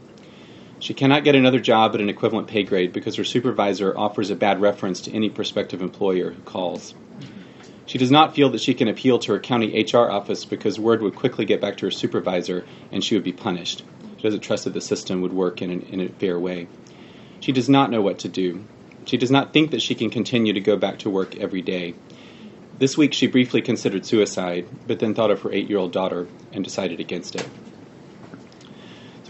She 0.81 0.95
cannot 0.95 1.25
get 1.25 1.35
another 1.35 1.61
job 1.61 1.95
at 1.95 2.01
an 2.01 2.09
equivalent 2.09 2.49
pay 2.49 2.63
grade 2.63 2.95
because 2.95 3.17
her 3.17 3.25
supervisor 3.25 3.97
offers 3.97 4.31
a 4.31 4.35
bad 4.35 4.63
reference 4.63 5.03
to 5.03 5.13
any 5.13 5.29
prospective 5.29 5.83
employer 5.83 6.31
who 6.31 6.41
calls. 6.43 6.95
She 7.85 7.99
does 7.99 8.11
not 8.11 8.35
feel 8.35 8.49
that 8.51 8.63
she 8.63 8.73
can 8.73 8.89
appeal 8.89 9.19
to 9.19 9.33
her 9.33 9.41
county 9.41 9.85
HR 9.85 10.11
office 10.11 10.47
because 10.47 10.79
word 10.79 11.03
would 11.03 11.17
quickly 11.17 11.45
get 11.45 11.61
back 11.61 11.77
to 11.79 11.87
her 11.87 11.91
supervisor 11.91 12.65
and 12.91 13.05
she 13.05 13.15
would 13.15 13.25
be 13.25 13.33
punished. 13.33 13.85
She 14.17 14.23
doesn't 14.23 14.41
trust 14.41 14.65
that 14.65 14.73
the 14.73 14.81
system 14.81 15.21
would 15.21 15.35
work 15.35 15.61
in, 15.61 15.71
an, 15.71 15.83
in 15.83 16.01
a 16.01 16.09
fair 16.09 16.39
way. 16.39 16.67
She 17.41 17.53
does 17.53 17.69
not 17.69 17.91
know 17.91 18.01
what 18.01 18.21
to 18.21 18.29
do. 18.29 18.65
She 19.05 19.19
does 19.19 19.31
not 19.31 19.53
think 19.53 19.73
that 19.73 19.83
she 19.83 19.95
can 19.95 20.09
continue 20.09 20.55
to 20.55 20.61
go 20.61 20.77
back 20.77 21.01
to 21.01 21.11
work 21.11 21.37
every 21.37 21.63
day. 21.63 21.95
This 22.79 22.97
week 22.97 23.13
she 23.13 23.27
briefly 23.27 23.61
considered 23.61 24.07
suicide, 24.07 24.67
but 24.87 24.99
then 24.99 25.15
thought 25.15 25.31
of 25.31 25.43
her 25.43 25.53
eight 25.53 25.69
year 25.69 25.79
old 25.79 25.93
daughter 25.93 26.27
and 26.55 26.65
decided 26.65 27.01
against 27.01 27.35
it. 27.35 27.47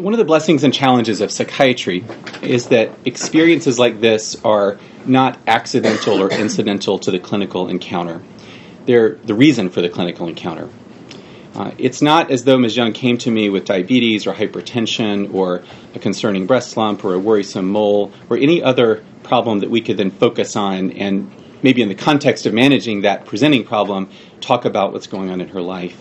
One 0.01 0.15
of 0.15 0.19
the 0.19 0.25
blessings 0.25 0.65
and 0.65 0.73
challenges 0.73 1.21
of 1.21 1.31
psychiatry 1.31 2.07
is 2.41 2.69
that 2.69 2.91
experiences 3.05 3.79
like 3.79 4.01
this 4.01 4.35
are 4.47 4.79
not 5.05 5.39
accidental 5.47 6.23
or 6.23 6.31
incidental 6.33 6.99
to 7.01 7.11
the 7.11 7.19
clinical 7.19 7.69
encounter. 7.69 8.23
They're 8.87 9.17
the 9.17 9.35
reason 9.35 9.69
for 9.69 9.83
the 9.83 9.91
clinical 9.91 10.27
encounter. 10.27 10.71
Uh, 11.55 11.73
it's 11.77 12.01
not 12.01 12.31
as 12.31 12.45
though 12.45 12.57
Ms. 12.57 12.79
Young 12.79 12.95
came 12.95 13.19
to 13.19 13.31
me 13.31 13.51
with 13.51 13.67
diabetes 13.67 14.27
or 14.27 14.33
hypertension 14.33 15.35
or 15.35 15.63
a 15.95 15.99
concerning 15.99 16.47
breast 16.47 16.79
lump 16.79 17.05
or 17.05 17.13
a 17.13 17.19
worrisome 17.19 17.71
mole 17.71 18.11
or 18.31 18.39
any 18.39 18.63
other 18.63 19.05
problem 19.23 19.59
that 19.59 19.69
we 19.69 19.83
could 19.83 19.99
then 19.99 20.11
focus 20.11 20.57
on 20.57 20.93
and 20.93 21.31
maybe 21.63 21.83
in 21.83 21.91
the 21.91 21.95
context 21.95 22.47
of 22.47 22.55
managing 22.55 23.03
that 23.03 23.27
presenting 23.27 23.65
problem, 23.65 24.09
talk 24.41 24.65
about 24.65 24.95
what's 24.95 25.09
going 25.09 25.29
on 25.29 25.43
in 25.43 25.49
her 25.49 25.61
life. 25.61 26.01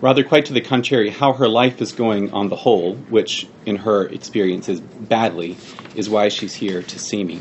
Rather, 0.00 0.22
quite 0.22 0.44
to 0.46 0.52
the 0.52 0.60
contrary, 0.60 1.08
how 1.08 1.32
her 1.32 1.48
life 1.48 1.80
is 1.80 1.92
going 1.92 2.30
on 2.32 2.48
the 2.48 2.56
whole, 2.56 2.94
which 2.94 3.46
in 3.64 3.76
her 3.76 4.06
experience 4.06 4.68
is 4.68 4.78
badly, 4.80 5.56
is 5.94 6.10
why 6.10 6.28
she's 6.28 6.54
here 6.54 6.82
to 6.82 6.98
see 6.98 7.24
me. 7.24 7.40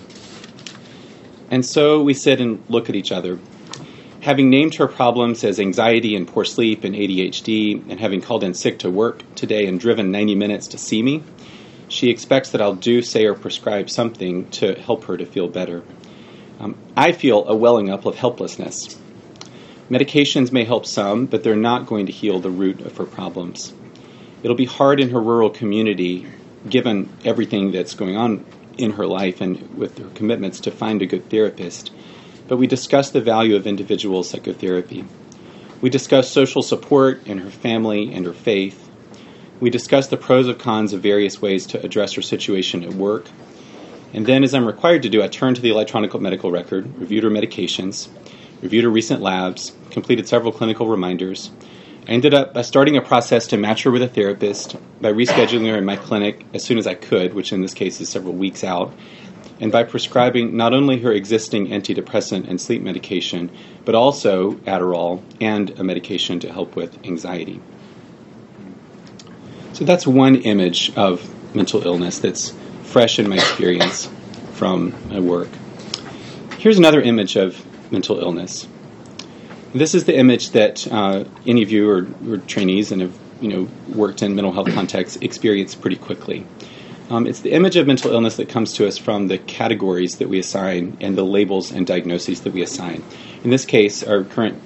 And 1.52 1.66
so 1.66 2.02
we 2.02 2.14
sit 2.14 2.40
and 2.40 2.64
look 2.70 2.90
at 2.90 2.96
each 2.96 3.12
other. 3.12 3.40
Having 4.22 4.50
named 4.50 4.76
her 4.76 4.88
problems 4.88 5.44
as 5.44 5.60
anxiety 5.60 6.16
and 6.16 6.28
poor 6.28 6.46
sleep 6.46 6.86
and 6.86 6.96
ADHD, 6.96 7.90
and 7.90 8.00
having 8.00 8.22
called 8.22 8.44
in 8.44 8.54
sick 8.54 8.80
to 8.80 8.90
work 8.90 9.22
today 9.36 9.68
and 9.68 9.78
driven 9.78 10.12
90 10.12 10.36
minutes 10.36 10.68
to 10.70 10.78
see 10.78 11.04
me, 11.04 11.24
she 11.90 12.10
expects 12.10 12.52
that 12.52 12.62
I'll 12.62 12.74
do, 12.74 13.02
say, 13.02 13.26
or 13.26 13.36
prescribe 13.36 13.90
something 13.90 14.50
to 14.52 14.76
help 14.76 15.04
her 15.06 15.18
to 15.18 15.26
feel 15.26 15.50
better. 15.50 15.84
Um, 16.60 16.78
I 16.96 17.12
feel 17.12 17.46
a 17.48 17.56
welling 17.56 17.90
up 17.90 18.06
of 18.06 18.16
helplessness. 18.16 18.98
Medications 19.90 20.52
may 20.52 20.64
help 20.64 20.86
some, 20.86 21.28
but 21.28 21.44
they're 21.44 21.56
not 21.56 21.86
going 21.86 22.08
to 22.08 22.12
heal 22.12 22.40
the 22.40 22.50
root 22.50 22.82
of 22.82 22.98
her 22.98 23.06
problems. 23.06 23.72
It'll 24.42 24.56
be 24.56 24.66
hard 24.66 25.00
in 25.00 25.12
her 25.12 25.22
rural 25.22 25.52
community, 25.52 26.26
given 26.68 27.10
everything 27.24 27.72
that's 27.72 27.94
going 27.94 28.18
on 28.18 28.44
in 28.80 28.92
her 28.92 29.06
life 29.06 29.42
and 29.42 29.78
with 29.78 29.98
her 30.00 30.10
commitments, 30.16 30.62
to 30.62 30.72
find 30.72 31.04
a 31.04 31.06
good 31.06 31.30
therapist. 31.30 31.92
But 32.48 32.58
we 32.58 32.66
discuss 32.66 33.12
the 33.12 33.22
value 33.22 33.56
of 33.56 33.68
individual 33.68 34.24
psychotherapy. 34.24 35.06
We 35.82 35.92
discuss 35.92 36.32
social 36.32 36.64
support 36.64 37.28
in 37.28 37.38
her 37.38 37.52
family 37.52 38.12
and 38.12 38.26
her 38.26 38.34
faith. 38.34 38.90
We 39.60 39.70
discuss 39.70 40.08
the 40.08 40.18
pros 40.18 40.48
and 40.48 40.58
cons 40.58 40.94
of 40.94 41.02
various 41.02 41.42
ways 41.42 41.68
to 41.68 41.86
address 41.86 42.14
her 42.14 42.24
situation 42.24 42.84
at 42.84 42.94
work. 42.94 43.28
And 44.14 44.26
then, 44.26 44.44
as 44.44 44.56
I'm 44.56 44.66
required 44.66 45.04
to 45.04 45.10
do, 45.10 45.22
I 45.22 45.28
turned 45.28 45.58
to 45.58 45.62
the 45.62 45.70
electronic 45.70 46.20
medical 46.20 46.50
record, 46.50 46.98
reviewed 46.98 47.24
her 47.24 47.30
medications, 47.30 48.08
reviewed 48.62 48.84
her 48.84 48.90
recent 48.90 49.22
labs, 49.22 49.74
completed 49.92 50.28
several 50.28 50.52
clinical 50.52 50.88
reminders. 50.88 51.52
I 52.08 52.12
ended 52.12 52.34
up 52.34 52.54
by 52.54 52.62
starting 52.62 52.98
a 52.98 53.02
process 53.02 53.48
to 53.48 53.58
match 53.58 53.84
her 53.84 53.92
with 53.92 54.04
a 54.04 54.08
therapist 54.08 54.76
by 55.02 55.12
rescheduling 55.12 55.70
her 55.70 55.78
in 55.78 55.86
my 55.86 55.96
clinic 55.96 56.46
as 56.54 56.64
soon 56.64 56.78
as 56.78 56.86
I 56.86 56.94
could, 56.94 57.34
which 57.34 57.52
in 57.52 57.62
this 57.62 57.74
case 57.74 58.00
is 58.00 58.10
several 58.10 58.34
weeks 58.34 58.64
out, 58.64 58.94
and 59.60 59.72
by 59.72 59.84
prescribing 59.84 60.56
not 60.56 60.74
only 60.74 61.00
her 61.00 61.12
existing 61.12 61.68
antidepressant 61.68 62.48
and 62.48 62.60
sleep 62.60 62.82
medication, 62.82 63.50
but 63.86 63.96
also 63.96 64.54
Adderall 64.66 65.24
and 65.42 65.80
a 65.80 65.84
medication 65.84 66.40
to 66.42 66.52
help 66.52 66.76
with 66.76 67.04
anxiety. 67.06 67.60
So 69.74 69.84
that's 69.84 70.06
one 70.06 70.36
image 70.38 70.96
of 70.96 71.28
mental 71.56 71.86
illness 71.86 72.20
that's 72.20 72.54
fresh 72.84 73.18
in 73.20 73.28
my 73.28 73.36
experience 73.36 74.10
from 74.54 74.94
my 75.10 75.20
work. 75.20 75.50
Here's 76.60 76.78
another 76.78 77.02
image 77.02 77.36
of 77.36 77.66
mental 77.92 78.20
illness. 78.20 78.68
This 79.74 79.94
is 79.94 80.06
the 80.06 80.16
image 80.16 80.52
that 80.52 80.88
uh, 80.92 81.26
any 81.46 81.62
of 81.62 81.72
you 81.72 81.90
are, 81.90 82.08
are, 82.32 82.38
trainees 82.38 82.92
and 82.92 83.02
have 83.02 83.20
you 83.42 83.50
know 83.50 83.68
worked 83.94 84.22
in 84.22 84.36
mental 84.36 84.54
health 84.54 84.72
contexts 84.74 85.18
experience 85.22 85.76
pretty 85.76 85.98
quickly. 85.98 86.46
Um, 87.10 87.28
it's 87.28 87.42
the 87.42 87.52
image 87.52 87.76
of 87.76 87.86
mental 87.86 88.12
illness 88.12 88.38
that 88.38 88.50
comes 88.50 88.74
to 88.74 88.88
us 88.88 88.98
from 88.98 89.28
the 89.28 89.38
categories 89.38 90.18
that 90.18 90.30
we 90.30 90.40
assign 90.40 90.98
and 91.02 91.16
the 91.16 91.24
labels 91.24 91.72
and 91.72 91.86
diagnoses 91.86 92.42
that 92.42 92.54
we 92.54 92.64
assign. 92.64 93.04
In 93.44 93.52
this 93.52 93.66
case, 93.66 94.02
our 94.02 94.24
current 94.24 94.60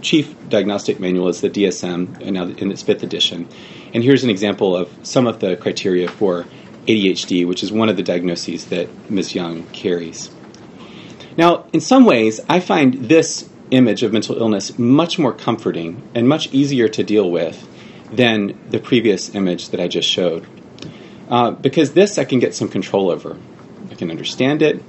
chief 0.00 0.34
diagnostic 0.48 1.00
manual 1.00 1.28
is 1.28 1.40
the 1.40 1.50
DSM, 1.50 2.20
and 2.22 2.32
now 2.32 2.44
in 2.44 2.70
its 2.70 2.82
fifth 2.82 3.02
edition. 3.02 3.48
And 3.92 4.02
here's 4.02 4.24
an 4.24 4.30
example 4.30 4.76
of 4.76 4.88
some 5.02 5.26
of 5.26 5.40
the 5.40 5.56
criteria 5.56 6.08
for 6.08 6.46
ADHD, 6.86 7.46
which 7.46 7.62
is 7.62 7.72
one 7.72 7.88
of 7.88 7.96
the 7.96 8.02
diagnoses 8.02 8.66
that 8.66 8.88
Ms. 9.10 9.34
Young 9.34 9.64
carries. 9.68 10.30
Now, 11.36 11.66
in 11.72 11.80
some 11.80 12.04
ways, 12.04 12.40
I 12.48 12.60
find 12.60 12.94
this 12.94 13.48
image 13.70 14.02
of 14.02 14.12
mental 14.12 14.36
illness 14.38 14.78
much 14.78 15.18
more 15.18 15.32
comforting 15.32 16.02
and 16.14 16.28
much 16.28 16.52
easier 16.52 16.88
to 16.88 17.02
deal 17.02 17.30
with 17.30 17.66
than 18.12 18.58
the 18.70 18.78
previous 18.78 19.34
image 19.34 19.70
that 19.70 19.80
I 19.80 19.88
just 19.88 20.08
showed. 20.08 20.46
Uh, 21.28 21.50
because 21.50 21.92
this 21.92 22.18
I 22.18 22.24
can 22.24 22.38
get 22.38 22.54
some 22.54 22.68
control 22.68 23.10
over. 23.10 23.36
I 23.90 23.94
can 23.94 24.10
understand 24.10 24.62
it, 24.62 24.82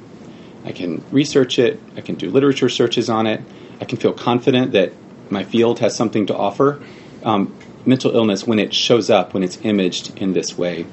I 0.63 0.71
can 0.71 1.03
research 1.11 1.59
it, 1.59 1.79
I 1.95 2.01
can 2.01 2.15
do 2.15 2.29
literature 2.29 2.69
searches 2.69 3.09
on 3.09 3.25
it, 3.25 3.41
I 3.81 3.85
can 3.85 3.97
feel 3.97 4.13
confident 4.13 4.73
that 4.73 4.93
my 5.29 5.43
field 5.43 5.79
has 5.79 5.95
something 5.95 6.27
to 6.27 6.35
offer. 6.35 6.81
Um, 7.23 7.55
mental 7.85 8.15
illness, 8.15 8.45
when 8.45 8.59
it 8.59 8.73
shows 8.73 9.09
up, 9.09 9.33
when 9.33 9.43
it's 9.43 9.57
imaged 9.63 10.17
in 10.17 10.33
this 10.33 10.57
way, 10.57 10.85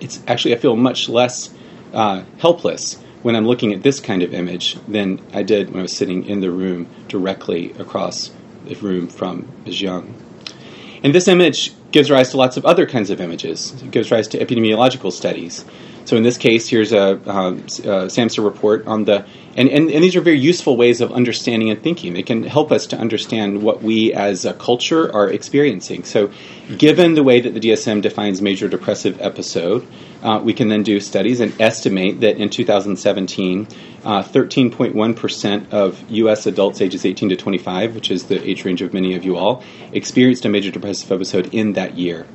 it's 0.00 0.20
actually, 0.26 0.54
I 0.56 0.58
feel 0.58 0.76
much 0.76 1.08
less 1.08 1.54
uh, 1.92 2.24
helpless 2.38 2.98
when 3.24 3.34
I'm 3.34 3.46
looking 3.46 3.72
at 3.72 3.82
this 3.82 4.00
kind 4.00 4.22
of 4.22 4.34
image 4.34 4.76
than 4.86 5.18
I 5.32 5.42
did 5.42 5.70
when 5.70 5.78
I 5.78 5.82
was 5.82 5.96
sitting 5.96 6.26
in 6.26 6.40
the 6.40 6.50
room 6.50 6.86
directly 7.08 7.72
across 7.78 8.30
the 8.66 8.74
room 8.74 9.08
from 9.08 9.48
Ms. 9.64 9.82
And 9.82 11.14
this 11.14 11.26
image 11.26 11.72
gives 11.90 12.10
rise 12.10 12.30
to 12.32 12.36
lots 12.36 12.58
of 12.58 12.66
other 12.66 12.84
kinds 12.84 13.08
of 13.08 13.22
images. 13.22 13.72
It 13.82 13.90
gives 13.90 14.10
rise 14.10 14.28
to 14.28 14.38
epidemiological 14.38 15.10
studies. 15.10 15.64
So 16.04 16.16
in 16.16 16.22
this 16.22 16.36
case, 16.36 16.68
here's 16.68 16.92
a, 16.92 17.12
uh, 17.12 17.52
a 17.52 18.06
SAMHSA 18.08 18.44
report 18.44 18.86
on 18.86 19.04
the, 19.04 19.24
and, 19.56 19.68
and, 19.70 19.90
and, 19.90 20.04
these 20.04 20.16
are 20.16 20.20
very 20.20 20.38
useful 20.38 20.76
ways 20.76 21.00
of 21.00 21.12
understanding 21.12 21.70
and 21.70 21.82
thinking. 21.82 22.12
They 22.12 22.22
can 22.22 22.42
help 22.42 22.72
us 22.72 22.88
to 22.88 22.98
understand 22.98 23.62
what 23.62 23.82
we 23.82 24.12
as 24.12 24.44
a 24.44 24.52
culture 24.52 25.14
are 25.14 25.30
experiencing. 25.30 26.04
So, 26.04 26.30
given 26.76 27.14
the 27.14 27.22
way 27.22 27.40
that 27.40 27.54
the 27.54 27.60
DSM 27.60 28.02
defines 28.02 28.42
major 28.42 28.68
depressive 28.68 29.20
episode, 29.20 29.86
uh, 30.22 30.40
we 30.42 30.52
can 30.52 30.68
then 30.68 30.82
do 30.82 31.00
studies 31.00 31.40
and 31.40 31.58
estimate 31.60 32.20
that 32.20 32.36
in 32.36 32.50
2017, 32.50 33.66
13.1% 34.04 35.72
uh, 35.72 35.76
of 35.76 36.10
U.S. 36.10 36.46
adults 36.46 36.80
ages 36.80 37.06
18 37.06 37.30
to 37.30 37.36
25, 37.36 37.94
which 37.94 38.10
is 38.10 38.24
the 38.24 38.42
age 38.46 38.64
range 38.64 38.82
of 38.82 38.92
many 38.92 39.14
of 39.14 39.24
you 39.24 39.36
all, 39.36 39.62
experienced 39.92 40.44
a 40.44 40.48
major 40.48 40.70
depressive 40.70 41.10
episode 41.12 41.54
in 41.54 41.74
that 41.74 41.96
year 41.96 42.26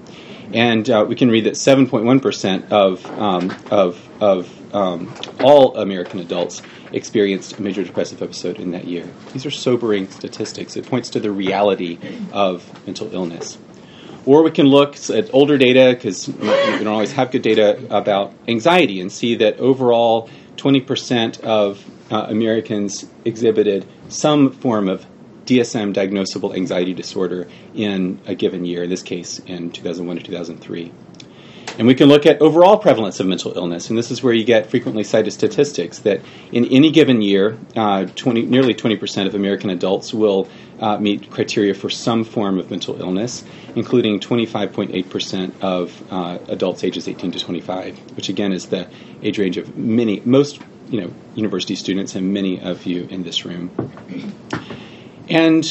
and 0.53 0.89
uh, 0.89 1.05
we 1.07 1.15
can 1.15 1.29
read 1.29 1.45
that 1.45 1.53
7.1% 1.53 2.71
of, 2.71 3.05
um, 3.19 3.55
of, 3.71 4.09
of 4.21 4.73
um, 4.75 5.13
all 5.39 5.77
American 5.77 6.19
adults 6.19 6.61
experienced 6.91 7.57
a 7.57 7.61
major 7.61 7.83
depressive 7.83 8.21
episode 8.21 8.59
in 8.59 8.71
that 8.71 8.85
year. 8.85 9.07
These 9.33 9.45
are 9.45 9.51
sobering 9.51 10.09
statistics. 10.09 10.75
It 10.75 10.87
points 10.87 11.09
to 11.11 11.19
the 11.19 11.31
reality 11.31 11.99
of 12.31 12.85
mental 12.85 13.13
illness. 13.13 13.57
Or 14.25 14.43
we 14.43 14.51
can 14.51 14.67
look 14.67 14.97
at 15.09 15.33
older 15.33 15.57
data, 15.57 15.93
because 15.95 16.27
we 16.27 16.47
don't 16.47 16.87
always 16.87 17.11
have 17.13 17.31
good 17.31 17.41
data 17.41 17.79
about 17.89 18.33
anxiety, 18.47 19.01
and 19.01 19.11
see 19.11 19.35
that 19.35 19.59
overall 19.59 20.29
20% 20.57 21.41
of 21.41 21.83
uh, 22.11 22.25
Americans 22.29 23.07
exhibited 23.23 23.87
some 24.09 24.51
form 24.51 24.89
of 24.89 25.05
DSM 25.49 25.93
diagnosable 25.93 26.55
anxiety 26.55 26.93
disorder 26.93 27.47
in 27.73 28.19
a 28.27 28.35
given 28.35 28.65
year, 28.65 28.83
in 28.83 28.89
this 28.89 29.01
case 29.01 29.39
in 29.39 29.71
2001 29.71 30.17
to 30.17 30.23
2003. 30.23 30.91
And 31.79 31.87
we 31.87 31.95
can 31.95 32.09
look 32.09 32.25
at 32.25 32.41
overall 32.41 32.77
prevalence 32.77 33.19
of 33.19 33.27
mental 33.27 33.57
illness, 33.57 33.89
and 33.89 33.97
this 33.97 34.11
is 34.11 34.21
where 34.21 34.33
you 34.33 34.43
get 34.43 34.69
frequently 34.69 35.03
cited 35.03 35.31
statistics 35.31 35.99
that 35.99 36.19
in 36.51 36.65
any 36.65 36.91
given 36.91 37.21
year, 37.21 37.57
uh, 37.75 38.05
20, 38.05 38.43
nearly 38.43 38.73
20% 38.73 39.27
of 39.27 39.33
American 39.33 39.69
adults 39.69 40.13
will 40.13 40.49
uh, 40.79 40.97
meet 40.97 41.31
criteria 41.31 41.73
for 41.73 41.89
some 41.89 42.25
form 42.25 42.59
of 42.59 42.69
mental 42.69 42.99
illness, 43.01 43.45
including 43.75 44.19
25.8% 44.19 45.61
of 45.61 46.03
uh, 46.11 46.37
adults 46.49 46.83
ages 46.83 47.07
18 47.07 47.31
to 47.31 47.39
25, 47.39 47.97
which 48.17 48.29
again 48.29 48.51
is 48.51 48.67
the 48.67 48.87
age 49.23 49.39
range 49.39 49.57
of 49.57 49.77
many, 49.77 50.19
most 50.25 50.59
you 50.89 51.01
know, 51.01 51.13
university 51.35 51.75
students 51.75 52.15
and 52.15 52.33
many 52.33 52.59
of 52.59 52.85
you 52.85 53.07
in 53.09 53.23
this 53.23 53.45
room. 53.45 53.71
And 55.29 55.63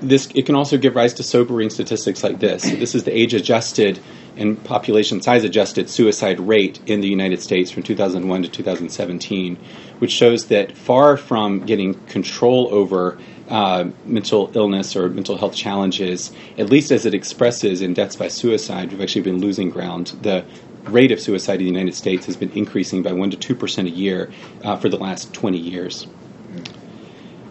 this 0.00 0.28
it 0.34 0.46
can 0.46 0.54
also 0.54 0.78
give 0.78 0.96
rise 0.96 1.14
to 1.14 1.22
sobering 1.22 1.70
statistics 1.70 2.22
like 2.24 2.40
this. 2.40 2.62
So 2.64 2.76
this 2.76 2.94
is 2.94 3.04
the 3.04 3.16
age 3.16 3.34
adjusted 3.34 4.00
and 4.36 4.62
population 4.64 5.20
size 5.20 5.44
adjusted 5.44 5.90
suicide 5.90 6.40
rate 6.40 6.80
in 6.86 7.00
the 7.00 7.08
United 7.08 7.40
States 7.42 7.70
from 7.70 7.82
2001 7.82 8.42
to 8.42 8.48
2017, 8.48 9.56
which 9.98 10.10
shows 10.10 10.46
that 10.46 10.76
far 10.76 11.16
from 11.16 11.60
getting 11.66 11.94
control 12.06 12.68
over 12.72 13.18
uh, 13.48 13.90
mental 14.06 14.50
illness 14.54 14.96
or 14.96 15.08
mental 15.10 15.36
health 15.36 15.54
challenges, 15.54 16.32
at 16.56 16.70
least 16.70 16.90
as 16.90 17.04
it 17.04 17.12
expresses 17.12 17.82
in 17.82 17.92
deaths 17.92 18.16
by 18.16 18.28
suicide, 18.28 18.90
we've 18.90 19.00
actually 19.02 19.22
been 19.22 19.40
losing 19.40 19.68
ground. 19.68 20.06
The 20.22 20.44
rate 20.84 21.12
of 21.12 21.20
suicide 21.20 21.60
in 21.60 21.66
the 21.66 21.72
United 21.72 21.94
States 21.94 22.26
has 22.26 22.36
been 22.36 22.50
increasing 22.52 23.02
by 23.02 23.12
1 23.12 23.30
to 23.32 23.36
2 23.36 23.54
percent 23.54 23.88
a 23.88 23.90
year 23.90 24.32
uh, 24.64 24.76
for 24.76 24.88
the 24.88 24.96
last 24.96 25.34
20 25.34 25.58
years. 25.58 26.06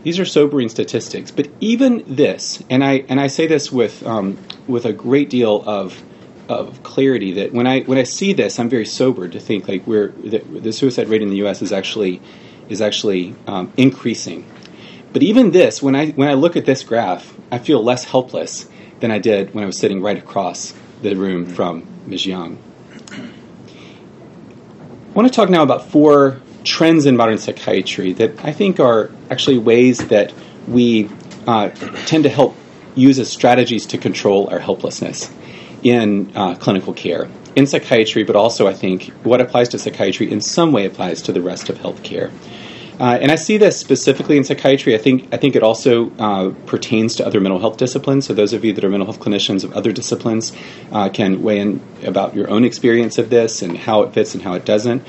These 0.04 0.20
are 0.20 0.26
sobering 0.26 0.70
statistics, 0.70 1.30
but 1.30 1.48
even 1.60 2.04
this, 2.08 2.64
and 2.70 2.84
I 2.84 3.06
and 3.08 3.20
I 3.20 3.28
say 3.28 3.46
this 3.46 3.72
with 3.72 4.06
um, 4.06 4.38
with 4.68 4.86
a 4.86 4.94
great 4.94 5.30
deal 5.30 5.64
of 5.66 6.02
of 6.50 6.82
clarity 6.84 7.34
that 7.34 7.54
when 7.54 7.68
I 7.68 7.82
when 7.82 7.98
I 7.98 8.04
see 8.04 8.34
this, 8.34 8.60
I'm 8.60 8.70
very 8.70 8.86
sobered 8.86 9.34
to 9.34 9.40
think 9.40 9.68
like 9.68 9.86
we're 9.86 10.10
the, 10.10 10.40
the 10.40 10.74
suicide 10.74 11.08
rate 11.08 11.22
in 11.22 11.30
the 11.30 11.38
U.S. 11.38 11.62
is 11.62 11.72
actually 11.72 12.22
is 12.68 12.82
actually 12.82 13.36
um, 13.48 13.72
increasing. 13.78 14.50
But 15.14 15.24
even 15.24 15.52
this, 15.52 15.82
when 15.84 15.96
I 15.96 16.08
when 16.12 16.30
I 16.30 16.34
look 16.34 16.56
at 16.56 16.66
this 16.66 16.84
graph, 16.84 17.38
I 17.52 17.60
feel 17.60 17.84
less 17.84 18.06
helpless 18.06 18.68
than 19.02 19.12
I 19.12 19.20
did 19.20 19.54
when 19.54 19.64
I 19.64 19.68
was 19.68 19.78
sitting 19.78 20.02
right 20.02 20.18
across 20.18 20.74
the 21.02 21.16
room 21.16 21.46
from 21.46 21.86
Ms. 22.06 22.26
Young. 22.26 22.58
I 25.12 25.14
want 25.14 25.28
to 25.28 25.34
talk 25.34 25.50
now 25.50 25.64
about 25.64 25.90
four 25.90 26.42
trends 26.64 27.06
in 27.06 27.18
modern 27.18 27.38
psychiatry 27.38 28.14
that 28.14 28.44
I 28.44 28.52
think 28.52 28.80
are 28.80 29.12
actually 29.30 29.58
ways 29.58 30.00
that 30.08 30.34
we 30.68 31.10
uh, 31.48 31.70
tend 32.06 32.24
to 32.24 32.30
help 32.30 32.56
use 32.96 33.20
as 33.20 33.30
strategies 33.30 33.86
to 33.88 33.98
control 33.98 34.50
our 34.50 34.60
helplessness 34.60 35.32
in 35.84 36.32
uh, 36.36 36.56
clinical 36.56 36.94
care, 36.94 37.30
in 37.56 37.66
psychiatry, 37.66 38.24
but 38.24 38.36
also 38.36 38.68
I 38.68 38.74
think 38.74 39.08
what 39.24 39.42
applies 39.42 39.70
to 39.70 39.80
psychiatry 39.80 40.32
in 40.32 40.42
some 40.42 40.72
way 40.72 40.86
applies 40.86 41.22
to 41.24 41.32
the 41.32 41.42
rest 41.42 41.70
of 41.70 41.78
healthcare. 41.78 42.32
Uh, 43.00 43.18
and 43.20 43.32
I 43.32 43.36
see 43.36 43.58
this 43.58 43.80
specifically 43.80 44.38
in 44.38 44.44
psychiatry. 44.44 44.94
I 44.94 45.00
think 45.00 45.34
I 45.34 45.38
think 45.38 45.56
it 45.56 45.64
also 45.64 46.12
uh, 46.20 46.54
pertains 46.68 47.16
to 47.16 47.26
other 47.26 47.40
mental 47.40 47.60
health 47.60 47.78
disciplines. 47.78 48.28
So 48.28 48.36
those 48.36 48.54
of 48.54 48.64
you 48.64 48.74
that 48.74 48.84
are 48.84 48.90
mental 48.90 49.12
health 49.12 49.20
clinicians 49.20 49.64
of 49.64 49.74
other 49.74 49.92
disciplines 49.92 50.54
uh, 50.92 51.10
can 51.10 51.42
weigh 51.42 51.62
in 51.62 51.82
about 52.04 52.36
your 52.36 52.48
own 52.52 52.64
experience 52.64 53.18
of 53.18 53.32
this 53.32 53.64
and 53.64 53.76
how 53.76 54.04
it 54.04 54.14
fits 54.14 54.36
and 54.36 54.44
how 54.44 54.54
it 54.54 54.66
doesn't. 54.66 55.02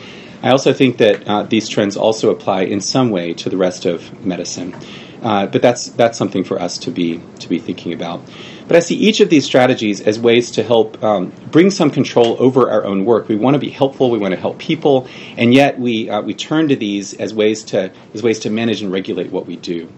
I 0.43 0.51
also 0.51 0.73
think 0.73 0.99
that 0.99 1.27
uh, 1.27 1.45
these 1.45 1.69
trends 1.69 1.97
also 1.97 2.31
apply 2.31 2.63
in 2.63 2.81
some 2.81 3.11
way 3.11 3.33
to 3.35 3.49
the 3.49 3.57
rest 3.57 3.87
of 3.87 4.27
medicine. 4.27 4.75
Uh, 5.23 5.47
but 5.47 5.63
that's 5.63 5.87
that's 5.91 6.19
something 6.19 6.43
for 6.43 6.61
us 6.61 6.79
to 6.79 6.91
be 6.91 7.23
to 7.39 7.49
be 7.49 7.61
thinking 7.61 7.93
about. 7.93 8.21
But 8.67 8.77
I 8.77 8.81
see 8.81 8.97
each 8.97 9.21
of 9.21 9.31
these 9.31 9.45
strategies 9.45 10.01
as 10.01 10.19
ways 10.19 10.51
to 10.53 10.65
help 10.65 11.01
um, 11.03 11.33
bring 11.51 11.71
some 11.71 11.91
control 11.91 12.37
over 12.41 12.69
our 12.69 12.85
own 12.85 13.05
work. 13.05 13.29
We 13.29 13.37
want 13.37 13.55
to 13.55 13.61
be 13.61 13.71
helpful. 13.71 14.11
We 14.11 14.19
want 14.19 14.35
to 14.35 14.41
help 14.41 14.59
people, 14.59 15.07
and 15.37 15.55
yet 15.55 15.79
we 15.79 16.11
uh, 16.11 16.23
we 16.23 16.35
turn 16.35 16.69
to 16.69 16.77
these 16.77 17.15
as 17.15 17.33
ways 17.33 17.63
to 17.65 17.93
as 18.15 18.23
ways 18.25 18.41
to 18.41 18.51
manage 18.51 18.83
and 18.83 18.91
regulate 18.91 19.31
what 19.31 19.47
we 19.47 19.55
do. 19.55 19.89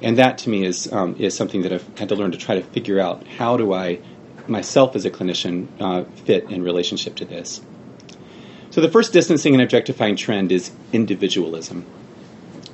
And 0.00 0.18
that 0.18 0.38
to 0.38 0.50
me 0.50 0.64
is 0.64 0.92
um, 0.92 1.16
is 1.18 1.34
something 1.34 1.62
that 1.62 1.72
I've 1.72 1.98
had 1.98 2.10
to 2.10 2.14
learn 2.14 2.30
to 2.30 2.38
try 2.38 2.54
to 2.54 2.62
figure 2.62 3.00
out. 3.00 3.26
How 3.26 3.56
do 3.56 3.72
I 3.72 3.98
myself 4.46 4.94
as 4.94 5.06
a 5.06 5.10
clinician 5.10 5.66
uh, 5.80 6.04
fit 6.24 6.50
in 6.50 6.62
relationship 6.62 7.16
to 7.16 7.24
this? 7.24 7.60
So 8.78 8.82
the 8.82 8.92
first 8.92 9.12
distancing 9.12 9.54
and 9.54 9.60
objectifying 9.60 10.14
trend 10.14 10.52
is 10.52 10.70
individualism. 10.92 11.84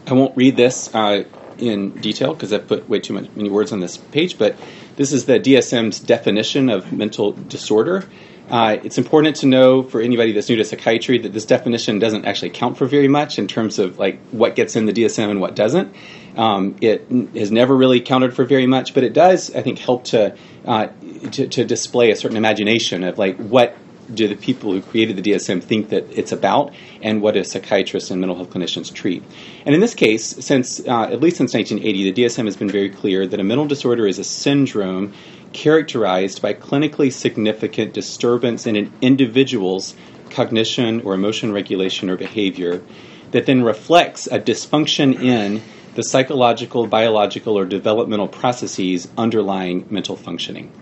I 0.06 0.12
won't 0.12 0.36
read 0.36 0.54
this. 0.54 0.94
Uh, 0.94 1.24
in 1.56 1.92
detail 1.92 2.34
because 2.34 2.52
I've 2.52 2.68
put 2.68 2.86
way 2.90 3.00
too 3.00 3.14
much, 3.14 3.30
many 3.34 3.48
words 3.48 3.72
on 3.72 3.80
this 3.80 3.96
page, 3.96 4.36
but 4.36 4.54
this 4.96 5.12
is 5.12 5.24
the 5.24 5.40
DSM's 5.40 6.00
definition 6.00 6.68
of 6.68 6.92
mental 6.92 7.32
disorder. 7.32 8.04
Uh, 8.50 8.76
it's 8.82 8.98
important 8.98 9.36
to 9.36 9.46
know 9.46 9.82
for 9.82 10.02
anybody 10.02 10.32
that's 10.32 10.50
new 10.50 10.56
to 10.56 10.64
psychiatry 10.64 11.16
that 11.18 11.32
this 11.32 11.46
definition 11.46 12.00
doesn't 12.00 12.26
actually 12.26 12.50
count 12.50 12.76
for 12.76 12.84
very 12.84 13.08
much 13.08 13.38
in 13.38 13.46
terms 13.46 13.78
of 13.78 13.98
like 13.98 14.18
what 14.30 14.56
gets 14.56 14.76
in 14.76 14.84
the 14.84 14.92
DSM 14.92 15.30
and 15.30 15.40
what 15.40 15.56
doesn't. 15.56 15.94
Um, 16.36 16.76
it 16.82 17.08
has 17.34 17.50
never 17.50 17.74
really 17.74 18.02
counted 18.02 18.34
for 18.34 18.44
very 18.44 18.66
much, 18.66 18.92
but 18.92 19.04
it 19.04 19.14
does, 19.14 19.54
I 19.54 19.62
think, 19.62 19.78
help 19.78 20.04
to, 20.06 20.36
uh, 20.66 20.88
to, 21.30 21.48
to 21.48 21.64
display 21.64 22.10
a 22.10 22.16
certain 22.16 22.36
imagination 22.36 23.04
of 23.04 23.16
like 23.16 23.38
what 23.38 23.74
do 24.12 24.28
the 24.28 24.36
people 24.36 24.72
who 24.72 24.80
created 24.80 25.16
the 25.16 25.22
DSM 25.22 25.62
think 25.62 25.90
that 25.90 26.06
it's 26.10 26.32
about, 26.32 26.72
and 27.02 27.22
what 27.22 27.34
do 27.34 27.44
psychiatrists 27.44 28.10
and 28.10 28.20
mental 28.20 28.36
health 28.36 28.50
clinicians 28.50 28.92
treat? 28.92 29.22
And 29.64 29.74
in 29.74 29.80
this 29.80 29.94
case, 29.94 30.24
since 30.44 30.80
uh, 30.80 31.04
at 31.04 31.20
least 31.20 31.36
since 31.36 31.54
1980, 31.54 32.12
the 32.12 32.22
DSM 32.24 32.44
has 32.44 32.56
been 32.56 32.70
very 32.70 32.90
clear 32.90 33.26
that 33.26 33.40
a 33.40 33.44
mental 33.44 33.66
disorder 33.66 34.06
is 34.06 34.18
a 34.18 34.24
syndrome 34.24 35.12
characterized 35.52 36.42
by 36.42 36.52
clinically 36.52 37.12
significant 37.12 37.94
disturbance 37.94 38.66
in 38.66 38.76
an 38.76 38.92
individual's 39.00 39.94
cognition 40.30 41.00
or 41.02 41.14
emotion 41.14 41.52
regulation 41.52 42.10
or 42.10 42.16
behavior 42.16 42.82
that 43.30 43.46
then 43.46 43.62
reflects 43.62 44.26
a 44.26 44.38
dysfunction 44.38 45.20
in 45.20 45.62
the 45.94 46.02
psychological, 46.02 46.86
biological, 46.86 47.56
or 47.56 47.64
developmental 47.64 48.28
processes 48.28 49.08
underlying 49.16 49.86
mental 49.90 50.16
functioning. 50.16 50.72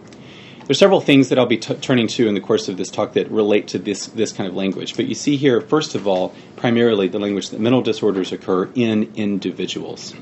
There's 0.72 0.78
several 0.78 1.02
things 1.02 1.28
that 1.28 1.38
I'll 1.38 1.44
be 1.44 1.58
t- 1.58 1.74
turning 1.74 2.06
to 2.06 2.28
in 2.28 2.32
the 2.32 2.40
course 2.40 2.66
of 2.70 2.78
this 2.78 2.90
talk 2.90 3.12
that 3.12 3.30
relate 3.30 3.68
to 3.68 3.78
this 3.78 4.06
this 4.06 4.32
kind 4.32 4.48
of 4.48 4.56
language. 4.56 4.96
But 4.96 5.04
you 5.04 5.14
see 5.14 5.36
here, 5.36 5.60
first 5.60 5.94
of 5.94 6.08
all, 6.08 6.34
primarily 6.56 7.08
the 7.08 7.18
language 7.18 7.50
that 7.50 7.60
mental 7.60 7.82
disorders 7.82 8.32
occur 8.32 8.70
in 8.74 9.12
individuals. 9.14 10.14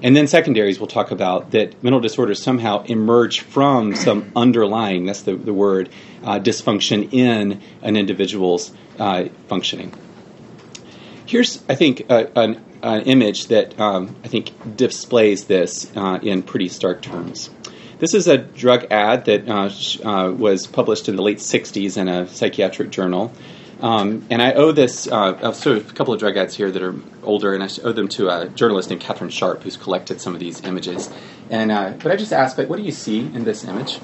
And 0.00 0.16
then 0.16 0.28
secondaries, 0.28 0.78
we'll 0.78 0.86
talk 0.86 1.10
about 1.10 1.50
that 1.50 1.82
mental 1.82 1.98
disorders 1.98 2.40
somehow 2.40 2.84
emerge 2.84 3.40
from 3.40 3.96
some 3.96 4.30
underlying, 4.36 5.04
that's 5.04 5.22
the, 5.22 5.34
the 5.34 5.52
word, 5.52 5.88
uh, 6.22 6.38
dysfunction 6.38 7.12
in 7.12 7.60
an 7.82 7.96
individual's 7.96 8.72
uh, 9.00 9.24
functioning. 9.48 9.92
Here's, 11.26 11.60
I 11.68 11.74
think, 11.74 12.06
an, 12.08 12.62
an, 12.84 13.02
image 13.02 13.48
that 13.48 13.76
um, 13.80 14.14
I 14.22 14.28
think 14.28 14.76
displays 14.76 15.46
this 15.46 15.90
uh, 15.96 16.20
in 16.22 16.44
pretty 16.44 16.68
stark 16.68 17.02
terms. 17.02 17.50
This 17.98 18.14
is 18.14 18.28
a 18.28 18.38
drug 18.38 18.86
ad 18.92 19.24
that 19.24 19.48
uh, 19.48 19.70
uh, 20.08 20.30
was 20.30 20.68
published 20.68 21.08
in 21.08 21.16
the 21.16 21.22
late 21.22 21.38
60s 21.38 21.96
in 21.96 22.06
a 22.06 22.28
psychiatric 22.28 22.90
journal. 22.90 23.32
Um, 23.80 24.24
and 24.30 24.40
I 24.40 24.52
owe 24.52 24.70
this, 24.70 25.08
uh, 25.08 25.38
I'll 25.42 25.52
show 25.52 25.76
a 25.76 25.80
couple 25.80 26.14
of 26.14 26.20
drug 26.20 26.36
ads 26.36 26.54
here 26.54 26.70
that 26.70 26.82
are 26.82 26.94
older, 27.24 27.54
and 27.54 27.62
I 27.62 27.68
owe 27.82 27.92
them 27.92 28.08
to 28.10 28.28
a 28.28 28.48
journalist 28.48 28.90
named 28.90 29.02
Catherine 29.02 29.30
Sharp 29.30 29.64
who's 29.64 29.76
collected 29.76 30.20
some 30.20 30.34
of 30.34 30.40
these 30.40 30.62
images. 30.62 31.10
And 31.50 31.72
uh, 31.72 31.90
But 32.00 32.12
I 32.12 32.16
just 32.16 32.32
ask, 32.32 32.56
like, 32.56 32.68
what 32.68 32.76
do 32.76 32.84
you 32.84 32.92
see 32.92 33.20
in 33.20 33.42
this 33.42 33.64
image? 33.64 33.98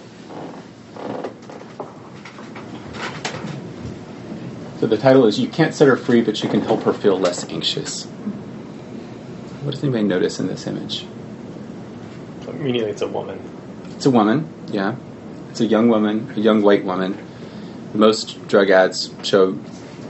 So 4.80 4.88
the 4.88 4.98
title 4.98 5.26
is 5.26 5.38
You 5.38 5.48
Can't 5.48 5.72
Set 5.72 5.86
Her 5.86 5.96
Free, 5.96 6.20
but 6.20 6.42
You 6.42 6.48
Can 6.48 6.62
Help 6.62 6.82
Her 6.82 6.92
Feel 6.92 7.18
Less 7.18 7.48
Anxious. 7.48 8.06
What 9.62 9.70
does 9.70 9.84
anybody 9.84 10.04
notice 10.04 10.40
in 10.40 10.48
this 10.48 10.66
image? 10.66 11.06
Meaning 12.52 12.82
it's 12.82 13.02
a 13.02 13.08
woman. 13.08 13.53
It's 13.96 14.06
a 14.06 14.10
woman, 14.10 14.48
yeah. 14.70 14.96
It's 15.50 15.60
a 15.60 15.66
young 15.66 15.88
woman, 15.88 16.32
a 16.36 16.40
young 16.40 16.62
white 16.62 16.84
woman. 16.84 17.16
Most 17.94 18.46
drug 18.48 18.70
ads 18.70 19.14
show 19.22 19.52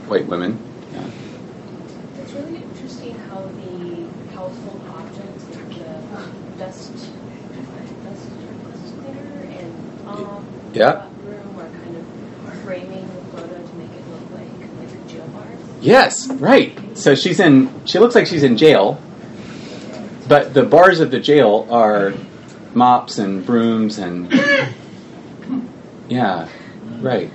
white 0.09 0.25
women. 0.25 0.57
Yeah. 0.91 1.07
It's 2.19 2.31
really 2.33 2.63
interesting 2.63 3.15
how 3.29 3.41
the 3.41 4.07
household 4.35 4.81
objects, 4.89 5.45
like 5.55 5.69
the 5.69 6.57
dust, 6.57 6.93
dust, 6.93 7.11
dust 8.03 8.95
cleaner 8.99 9.43
and 9.53 10.07
um, 10.07 10.47
yeah. 10.73 11.05
room 11.23 11.59
are 11.59 11.69
kind 11.69 11.95
of 11.95 12.63
framing 12.63 13.07
the 13.15 13.21
photo 13.37 13.67
to 13.67 13.75
make 13.75 13.91
it 13.91 14.07
look 14.09 14.31
like 14.31 14.49
like 14.79 15.07
jail 15.07 15.27
bars. 15.27 15.59
Yes, 15.79 16.27
right. 16.27 16.75
So 16.97 17.13
she's 17.13 17.39
in. 17.39 17.69
She 17.85 17.99
looks 17.99 18.15
like 18.15 18.25
she's 18.25 18.43
in 18.43 18.57
jail, 18.57 18.99
but 20.27 20.55
the 20.55 20.63
bars 20.63 21.01
of 21.01 21.11
the 21.11 21.19
jail 21.19 21.67
are 21.69 22.13
mops 22.75 23.17
and 23.17 23.45
brooms 23.45 23.97
and 23.97 24.31
yeah, 26.09 26.47
right. 26.99 27.31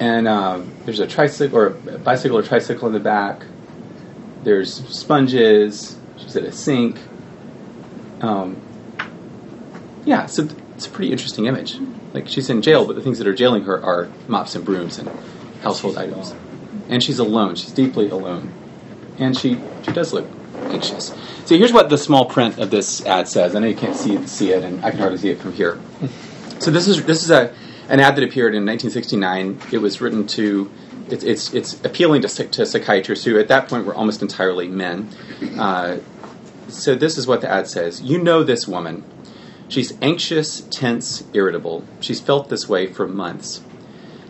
And 0.00 0.26
uh, 0.26 0.62
there's 0.84 1.00
a 1.00 1.06
tricycle 1.06 1.58
or 1.58 1.66
a 1.66 1.98
bicycle 1.98 2.38
or 2.38 2.42
tricycle 2.42 2.88
in 2.88 2.94
the 2.94 3.00
back. 3.00 3.42
There's 4.42 4.72
sponges. 4.88 5.98
She's 6.16 6.36
at 6.36 6.44
a 6.44 6.52
sink. 6.52 6.98
Um, 8.22 8.60
yeah, 10.04 10.26
so 10.26 10.48
it's 10.74 10.86
a 10.86 10.90
pretty 10.90 11.12
interesting 11.12 11.46
image. 11.46 11.78
Like 12.14 12.28
she's 12.28 12.48
in 12.48 12.62
jail, 12.62 12.86
but 12.86 12.96
the 12.96 13.02
things 13.02 13.18
that 13.18 13.26
are 13.26 13.34
jailing 13.34 13.64
her 13.64 13.82
are 13.84 14.08
mops 14.26 14.54
and 14.54 14.64
brooms 14.64 14.98
and 14.98 15.08
household 15.62 15.98
items. 15.98 16.34
And 16.88 17.02
she's 17.02 17.18
alone. 17.18 17.54
She's 17.54 17.72
deeply 17.72 18.08
alone. 18.08 18.52
And 19.18 19.36
she 19.36 19.60
she 19.84 19.92
does 19.92 20.14
look 20.14 20.26
anxious. 20.70 21.14
So 21.44 21.56
here's 21.56 21.72
what 21.72 21.88
the 21.88 21.98
small 21.98 22.26
print 22.26 22.58
of 22.58 22.70
this 22.70 23.04
ad 23.04 23.28
says. 23.28 23.54
I 23.54 23.60
know 23.60 23.66
you 23.66 23.76
can't 23.76 23.96
see 23.96 24.24
see 24.26 24.52
it, 24.52 24.64
and 24.64 24.84
I 24.84 24.90
can 24.90 25.00
hardly 25.00 25.18
see 25.18 25.30
it 25.30 25.40
from 25.40 25.52
here. 25.52 25.80
So 26.58 26.70
this 26.70 26.88
is 26.88 27.04
this 27.04 27.22
is 27.22 27.30
a 27.30 27.54
an 27.88 28.00
ad 28.00 28.16
that 28.16 28.24
appeared 28.24 28.54
in 28.54 28.64
1969. 28.64 29.60
It 29.72 29.78
was 29.78 30.00
written 30.00 30.26
to 30.28 30.70
it's 31.08 31.24
it's, 31.24 31.54
it's 31.54 31.84
appealing 31.84 32.22
to, 32.22 32.28
to 32.28 32.66
psychiatrists 32.66 33.24
who 33.24 33.38
at 33.38 33.48
that 33.48 33.68
point 33.68 33.86
were 33.86 33.94
almost 33.94 34.22
entirely 34.22 34.68
men. 34.68 35.08
Uh, 35.58 35.98
so 36.68 36.94
this 36.94 37.18
is 37.18 37.26
what 37.26 37.40
the 37.40 37.48
ad 37.48 37.66
says. 37.66 38.00
You 38.00 38.22
know 38.22 38.44
this 38.44 38.68
woman. 38.68 39.04
She's 39.68 39.92
anxious, 40.02 40.62
tense, 40.62 41.24
irritable. 41.32 41.84
She's 42.00 42.20
felt 42.20 42.48
this 42.48 42.68
way 42.68 42.86
for 42.86 43.06
months. 43.06 43.62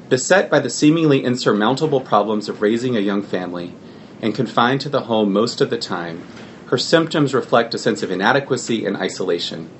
Beset 0.08 0.50
by 0.50 0.60
the 0.60 0.68
seemingly 0.68 1.24
insurmountable 1.24 2.00
problems 2.00 2.48
of 2.48 2.60
raising 2.60 2.96
a 2.96 3.00
young 3.00 3.22
family, 3.22 3.74
and 4.22 4.34
confined 4.34 4.80
to 4.82 4.88
the 4.88 5.02
home 5.02 5.32
most 5.32 5.60
of 5.60 5.70
the 5.70 5.78
time, 5.78 6.26
her 6.66 6.78
symptoms 6.78 7.34
reflect 7.34 7.74
a 7.74 7.78
sense 7.78 8.02
of 8.02 8.10
inadequacy 8.10 8.86
and 8.86 8.96
isolation. 8.96 9.70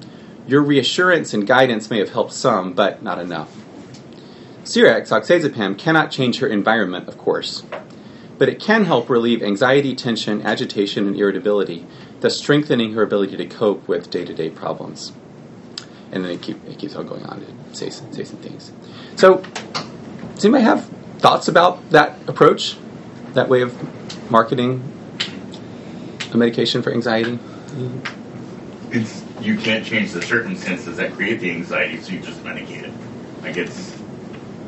Your 0.46 0.62
reassurance 0.62 1.32
and 1.32 1.46
guidance 1.46 1.90
may 1.90 1.98
have 1.98 2.10
helped 2.10 2.32
some, 2.32 2.72
but 2.72 3.02
not 3.02 3.20
enough. 3.20 3.56
Serax, 4.64 5.10
oxazepam, 5.10 5.78
cannot 5.78 6.10
change 6.10 6.38
her 6.38 6.48
environment, 6.48 7.08
of 7.08 7.16
course, 7.16 7.64
but 8.38 8.48
it 8.48 8.60
can 8.60 8.84
help 8.84 9.08
relieve 9.08 9.42
anxiety, 9.42 9.94
tension, 9.94 10.42
agitation, 10.42 11.06
and 11.06 11.16
irritability, 11.16 11.86
thus 12.20 12.36
strengthening 12.36 12.94
her 12.94 13.02
ability 13.02 13.36
to 13.36 13.46
cope 13.46 13.86
with 13.86 14.10
day 14.10 14.24
to 14.24 14.34
day 14.34 14.50
problems. 14.50 15.12
And 16.12 16.24
then 16.24 16.32
it, 16.32 16.42
keep, 16.42 16.64
it, 16.66 16.78
keeps 16.78 16.96
on 16.96 17.06
going 17.06 17.24
on 17.24 17.40
to 17.40 17.76
say, 17.76 17.90
say 17.90 18.24
some 18.24 18.38
things. 18.38 18.72
So, 19.14 19.42
does 20.34 20.44
anybody 20.44 20.64
have 20.64 20.86
thoughts 21.18 21.46
about 21.46 21.90
that 21.90 22.18
approach, 22.28 22.76
that 23.34 23.48
way 23.48 23.62
of 23.62 23.78
marketing 24.30 24.82
a 26.32 26.36
medication 26.36 26.82
for 26.82 26.92
anxiety? 26.92 27.38
It's 28.90 29.24
you 29.40 29.56
can't 29.56 29.84
change 29.84 30.12
the 30.12 30.22
circumstances 30.22 30.96
that 30.98 31.12
create 31.12 31.40
the 31.40 31.50
anxiety, 31.50 32.00
so 32.00 32.12
you 32.12 32.20
just 32.20 32.42
medicate 32.44 32.84
it. 32.84 32.92
Like 33.42 33.56
it's, 33.56 33.98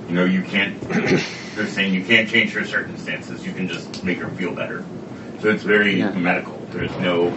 you 0.08 0.14
know, 0.14 0.24
you 0.24 0.42
can't. 0.42 0.80
they're 1.54 1.66
saying 1.66 1.94
you 1.94 2.04
can't 2.04 2.28
change 2.28 2.52
her 2.52 2.64
circumstances. 2.64 3.44
You 3.44 3.52
can 3.52 3.68
just 3.68 4.02
make 4.02 4.18
her 4.18 4.30
feel 4.30 4.54
better. 4.54 4.84
So 5.40 5.50
it's 5.50 5.62
very 5.62 5.98
yeah. 5.98 6.10
medical. 6.12 6.56
There's 6.70 6.96
no 6.98 7.36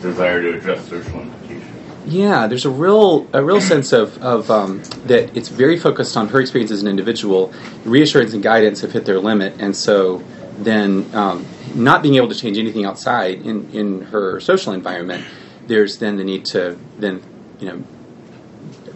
desire 0.00 0.40
to 0.42 0.56
address 0.56 0.88
social 0.88 1.20
implications. 1.20 1.64
Yeah, 2.06 2.46
there's 2.46 2.64
a 2.64 2.70
real 2.70 3.28
a 3.34 3.44
real 3.44 3.60
sense 3.72 3.92
of 3.92 4.22
of 4.22 4.50
um, 4.50 4.82
that 5.06 5.36
it's 5.36 5.48
very 5.48 5.78
focused 5.78 6.16
on 6.16 6.28
her 6.28 6.40
experience 6.40 6.70
as 6.70 6.82
an 6.82 6.88
individual. 6.88 7.52
Reassurance 7.84 8.32
and 8.32 8.42
guidance 8.42 8.80
have 8.80 8.92
hit 8.92 9.04
their 9.04 9.20
limit, 9.20 9.60
and 9.60 9.76
so 9.76 10.22
then 10.58 11.14
um, 11.14 11.46
not 11.74 12.02
being 12.02 12.16
able 12.16 12.28
to 12.28 12.34
change 12.34 12.58
anything 12.58 12.84
outside 12.84 13.46
in 13.46 13.70
in 13.72 14.02
her 14.02 14.40
social 14.40 14.72
environment, 14.72 15.24
there's 15.66 15.98
then 15.98 16.16
the 16.16 16.24
need 16.24 16.44
to 16.46 16.78
then 16.98 17.22
you 17.60 17.68
know 17.68 17.84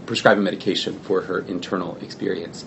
prescribe 0.07 0.39
a 0.39 0.41
medication 0.41 0.99
for 1.01 1.23
her 1.23 1.41
internal 1.41 1.97
experience. 1.99 2.65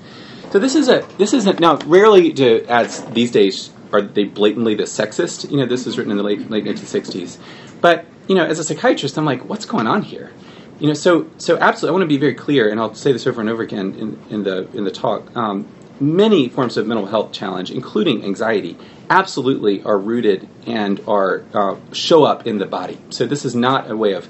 So 0.52 0.60
this 0.60 0.76
is 0.76 0.88
a 0.88 1.08
this 1.18 1.34
is 1.34 1.48
a, 1.48 1.54
now 1.54 1.78
rarely 1.86 2.32
do 2.32 2.66
ads 2.68 3.04
these 3.06 3.32
days 3.32 3.72
are 3.92 4.02
they 4.02 4.24
blatantly 4.24 4.76
the 4.76 4.84
sexist. 4.84 5.50
You 5.52 5.58
know, 5.58 5.66
this 5.66 5.86
was 5.86 5.98
written 5.98 6.12
in 6.12 6.18
the 6.18 6.24
late 6.24 6.50
late 6.50 6.64
1960s, 6.66 7.38
but 7.82 8.06
you 8.28 8.36
know, 8.36 8.46
as 8.46 8.60
a 8.60 8.64
psychiatrist, 8.64 9.18
I'm 9.18 9.26
like, 9.26 9.46
what's 9.46 9.66
going 9.66 9.88
on 9.88 10.02
here? 10.02 10.32
You 10.80 10.88
know, 10.88 10.94
so 10.94 11.30
so 11.38 11.58
absolutely, 11.58 11.90
I 11.90 11.92
want 12.00 12.04
to 12.04 12.08
be 12.08 12.18
very 12.18 12.34
clear, 12.34 12.70
and 12.70 12.80
I'll 12.80 12.96
say 12.96 13.12
this 13.12 13.28
over 13.28 13.42
and 13.42 13.50
over 13.50 13.64
again 13.64 13.96
in, 13.96 14.20
in 14.30 14.44
the 14.44 14.70
in 14.76 14.84
the 14.84 14.92
talk. 14.92 15.36
Um, 15.36 15.68
many 16.00 16.50
forms 16.50 16.78
of 16.78 16.88
mental 16.88 17.06
health 17.06 17.32
challenge, 17.32 17.72
including 17.72 18.24
anxiety, 18.24 18.78
absolutely 19.10 19.84
are 19.84 19.98
rooted 19.98 20.48
and 20.66 21.00
are 21.08 21.44
uh, 21.54 21.76
show 21.92 22.24
up 22.24 22.48
in 22.48 22.58
the 22.58 22.66
body. 22.66 22.98
So 23.10 23.26
this 23.26 23.46
is 23.46 23.56
not 23.56 23.90
a 23.90 23.96
way 23.96 24.14
of 24.14 24.28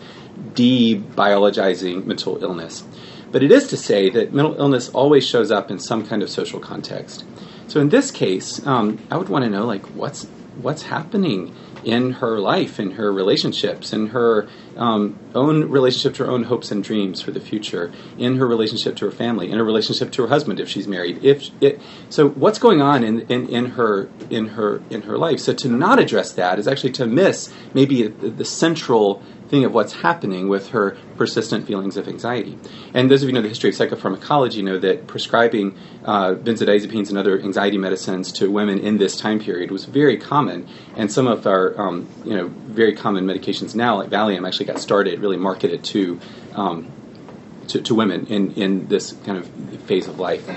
debiologizing 0.53 2.05
mental 2.05 2.41
illness. 2.43 2.83
But 3.31 3.43
it 3.43 3.51
is 3.51 3.67
to 3.69 3.77
say 3.77 4.09
that 4.11 4.33
mental 4.33 4.55
illness 4.57 4.89
always 4.89 5.27
shows 5.27 5.51
up 5.51 5.71
in 5.71 5.79
some 5.79 6.05
kind 6.05 6.23
of 6.23 6.29
social 6.29 6.59
context. 6.59 7.25
So 7.67 7.81
in 7.81 7.89
this 7.89 8.11
case, 8.11 8.65
um, 8.65 8.99
I 9.09 9.17
would 9.17 9.29
want 9.29 9.43
to 9.45 9.49
know 9.49 9.65
like 9.65 9.85
what's 9.87 10.25
what's 10.61 10.83
happening 10.83 11.53
in 11.85 12.13
her 12.13 12.39
life, 12.39 12.79
in 12.79 12.91
her 12.91 13.13
relationships, 13.13 13.93
in 13.93 14.07
her 14.07 14.47
um, 14.75 15.17
own 15.35 15.69
relationship 15.69 16.15
to 16.15 16.25
her 16.25 16.31
own 16.31 16.43
hopes 16.43 16.71
and 16.71 16.83
dreams 16.83 17.21
for 17.21 17.31
the 17.31 17.39
future, 17.39 17.91
in 18.17 18.37
her 18.37 18.47
relationship 18.47 18.95
to 18.97 19.05
her 19.05 19.11
family, 19.11 19.51
in 19.51 19.57
her 19.57 19.63
relationship 19.63 20.11
to 20.11 20.23
her 20.23 20.27
husband 20.27 20.59
if 20.59 20.67
she's 20.67 20.87
married. 20.87 21.23
If 21.23 21.49
it, 21.61 21.79
so, 22.09 22.29
what's 22.29 22.59
going 22.59 22.81
on 22.81 23.03
in, 23.03 23.21
in, 23.27 23.47
in 23.47 23.65
her 23.67 24.09
in 24.29 24.47
her 24.49 24.81
in 24.89 25.03
her 25.03 25.17
life? 25.17 25.39
So 25.39 25.53
to 25.53 25.69
not 25.69 25.99
address 25.99 26.33
that 26.33 26.57
is 26.59 26.67
actually 26.67 26.91
to 26.93 27.05
miss 27.05 27.53
maybe 27.73 28.07
the, 28.07 28.29
the 28.29 28.45
central 28.45 29.21
thing 29.49 29.65
of 29.65 29.73
what's 29.73 29.93
happening 29.93 30.49
with 30.49 30.69
her 30.69 30.97
persistent 31.17 31.67
feelings 31.67 31.97
of 31.97 32.07
anxiety. 32.07 32.57
And 32.93 33.09
those 33.09 33.21
of 33.21 33.29
you 33.29 33.35
who 33.35 33.39
know 33.39 33.41
the 33.41 33.49
history 33.49 33.69
of 33.69 33.75
psychopharmacology 33.75 34.63
know 34.63 34.79
that 34.79 35.07
prescribing 35.07 35.77
uh, 36.03 36.33
benzodiazepines 36.33 37.09
and 37.09 37.17
other 37.17 37.39
anxiety 37.39 37.77
medicines 37.77 38.31
to 38.33 38.49
women 38.49 38.79
in 38.79 38.97
this 38.97 39.17
time 39.17 39.39
period 39.39 39.71
was 39.71 39.85
very 39.85 40.17
common. 40.17 40.67
And 40.95 41.11
some 41.11 41.27
of 41.27 41.45
our 41.45 41.79
um, 41.79 42.07
you 42.23 42.35
know 42.35 42.47
very 42.47 42.95
common 42.95 43.25
medications 43.25 43.75
now, 43.75 43.97
like 43.97 44.09
Valium, 44.09 44.47
actually 44.47 44.65
got 44.65 44.79
started, 44.79 45.19
really 45.19 45.37
marketed 45.37 45.83
to 45.85 46.19
um, 46.53 46.91
to, 47.67 47.81
to 47.81 47.95
women 47.95 48.27
in, 48.27 48.53
in 48.53 48.87
this 48.87 49.13
kind 49.25 49.37
of 49.37 49.47
phase 49.83 50.07
of 50.07 50.19
life. 50.19 50.47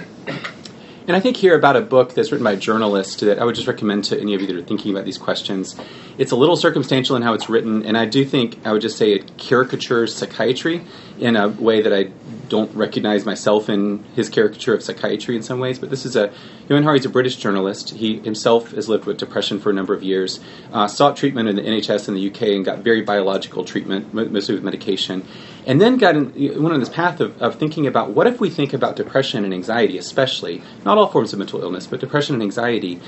And 1.09 1.17
I 1.17 1.21
think 1.21 1.39
here 1.39 1.57
about 1.57 1.75
a 1.75 1.81
book 1.81 2.13
that's 2.13 2.31
written 2.31 2.45
by 2.45 2.53
a 2.53 2.57
journalist 2.57 3.21
that 3.21 3.39
I 3.39 3.45
would 3.47 3.55
just 3.55 3.67
recommend 3.67 4.05
to 4.05 4.21
any 4.21 4.35
of 4.35 4.43
you 4.43 4.47
that 4.49 4.57
are 4.57 4.63
thinking 4.63 4.93
about 4.93 5.07
these 5.07 5.17
questions. 5.17 5.75
It's 6.19 6.33
a 6.33 6.37
little 6.37 6.55
circumstantial 6.55 7.17
in 7.17 7.23
how 7.23 7.33
it's 7.33 7.49
written, 7.49 7.87
and 7.87 7.97
I 7.97 8.05
do 8.05 8.27
think 8.27 8.59
I 8.67 8.73
would 8.73 8.83
just 8.83 8.99
say 8.99 9.13
it 9.13 9.39
caricatures 9.39 10.15
psychiatry 10.15 10.85
in 11.19 11.35
a 11.35 11.49
way 11.49 11.81
that 11.81 11.95
I 11.95 12.11
don't 12.51 12.75
recognize 12.75 13.25
myself 13.25 13.71
in 13.71 14.05
his 14.17 14.29
caricature 14.29 14.75
of 14.75 14.83
psychiatry 14.83 15.35
in 15.35 15.43
some 15.43 15.61
ways. 15.61 15.79
But 15.79 15.89
this 15.89 16.05
is 16.05 16.15
a 16.15 16.31
Johann 16.69 16.85
Hari 16.85 16.99
is 16.99 17.07
a 17.07 17.09
British 17.09 17.37
journalist. 17.37 17.89
He 17.89 18.19
himself 18.19 18.73
has 18.73 18.87
lived 18.91 19.07
with 19.07 19.17
depression 19.17 19.61
for 19.61 19.71
a 19.71 19.73
number 19.73 19.95
of 19.95 20.03
years, 20.03 20.41
uh, 20.75 20.89
sought 20.89 21.17
treatment 21.17 21.49
in 21.49 21.57
the 21.57 21.63
NHS 21.63 22.09
in 22.09 22.15
the 22.17 22.29
UK, 22.29 22.43
and 22.55 22.67
got 22.67 22.81
very 22.81 23.01
biological 23.01 23.65
treatment, 23.65 24.13
mostly 24.13 24.55
with 24.55 24.65
medication 24.65 25.27
and 25.69 25.83
then 25.83 25.99
got 25.99 26.17
in, 26.17 26.33
went 26.63 26.73
on 26.73 26.81
this 26.81 26.89
path 26.89 27.21
of, 27.21 27.41
of 27.43 27.57
thinking 27.57 27.87
about 27.87 28.11
what 28.11 28.27
if 28.27 28.41
we 28.41 28.49
think 28.49 28.73
about 28.73 28.97
depression 28.97 29.45
and 29.45 29.53
anxiety, 29.53 29.99
especially 29.99 30.63
not 30.85 30.98
all 30.99 31.09
forms 31.09 31.33
of 31.33 31.39
mental 31.39 31.63
illness, 31.63 31.87
but 31.87 32.01
depression 32.01 32.35
and 32.35 32.43
anxiety, 32.43 33.01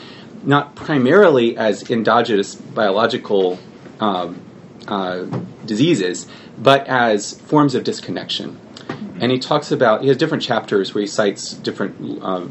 not 0.42 0.74
primarily 0.74 1.56
as 1.56 1.90
endogenous 1.90 2.54
biological 2.54 3.58
um, 4.00 4.40
uh, 4.88 5.24
diseases, 5.66 6.26
but 6.58 6.86
as 6.86 7.38
forms 7.40 7.74
of 7.74 7.84
disconnection. 7.84 8.58
And 9.20 9.30
he 9.30 9.38
talks 9.38 9.70
about 9.70 10.02
he 10.02 10.08
has 10.08 10.16
different 10.16 10.42
chapters 10.42 10.94
where 10.94 11.02
he 11.02 11.06
cites 11.06 11.52
different 11.52 12.22
uh, 12.22 12.46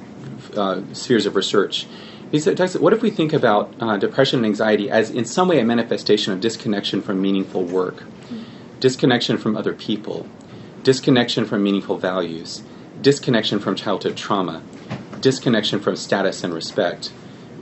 uh, 0.55 0.81
spheres 0.93 1.25
of 1.25 1.35
research. 1.35 1.87
He 2.31 2.39
said, 2.39 2.59
what 2.75 2.93
if 2.93 3.01
we 3.01 3.09
think 3.09 3.33
about 3.33 3.73
uh, 3.79 3.97
depression 3.97 4.39
and 4.39 4.45
anxiety 4.45 4.87
as 4.91 5.09
in 5.09 5.25
some 5.25 5.47
way 5.47 5.59
a 5.59 5.65
manifestation 5.65 6.31
of 6.31 6.39
disconnection 6.39 7.01
from 7.01 7.19
meaningful 7.19 7.63
work? 7.63 8.03
disconnection 8.79 9.37
from 9.37 9.57
other 9.57 9.73
people, 9.73 10.25
disconnection 10.83 11.45
from 11.45 11.63
meaningful 11.63 11.97
values, 11.97 12.63
disconnection 13.01 13.59
from 13.59 13.75
childhood 13.75 14.15
trauma, 14.15 14.61
disconnection 15.21 15.79
from 15.79 15.95
status 15.95 16.43
and 16.43 16.53
respect, 16.53 17.11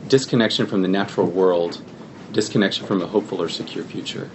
disconnection 0.08 0.66
from 0.68 0.82
the 0.82 0.88
natural 0.88 1.28
world, 1.28 1.82
disconnection 2.32 2.86
from 2.86 3.02
a 3.02 3.08
hopeful 3.08 3.42
or 3.42 3.50
secure 3.50 3.84
future. 3.84 4.30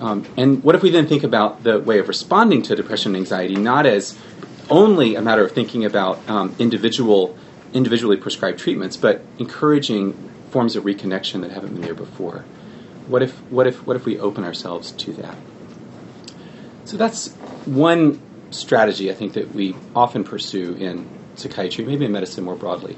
Um, 0.00 0.26
and 0.36 0.62
what 0.62 0.74
if 0.74 0.82
we 0.82 0.90
then 0.90 1.06
think 1.06 1.22
about 1.22 1.62
the 1.62 1.78
way 1.78 1.98
of 1.98 2.08
responding 2.08 2.62
to 2.62 2.76
depression 2.76 3.14
and 3.14 3.22
anxiety 3.22 3.56
not 3.56 3.86
as 3.86 4.16
only 4.68 5.14
a 5.14 5.22
matter 5.22 5.44
of 5.44 5.52
thinking 5.52 5.84
about 5.84 6.28
um, 6.28 6.54
individual, 6.58 7.36
individually 7.72 8.16
prescribed 8.16 8.58
treatments, 8.58 8.96
but 8.96 9.22
encouraging 9.38 10.12
forms 10.50 10.76
of 10.76 10.84
reconnection 10.84 11.40
that 11.42 11.50
haven't 11.50 11.74
been 11.74 11.82
there 11.82 11.94
before? 11.94 12.44
What 13.06 13.22
if, 13.22 13.32
what 13.50 13.66
if, 13.66 13.86
what 13.86 13.96
if 13.96 14.04
we 14.04 14.18
open 14.18 14.44
ourselves 14.44 14.90
to 14.92 15.12
that? 15.14 15.36
So 16.84 16.96
that's 16.96 17.32
one 17.64 18.20
strategy 18.50 19.10
I 19.10 19.14
think 19.14 19.34
that 19.34 19.54
we 19.54 19.76
often 19.94 20.24
pursue 20.24 20.74
in 20.74 21.08
psychiatry, 21.38 21.84
maybe 21.84 22.04
in 22.04 22.12
medicine 22.12 22.44
more 22.44 22.56
broadly. 22.56 22.96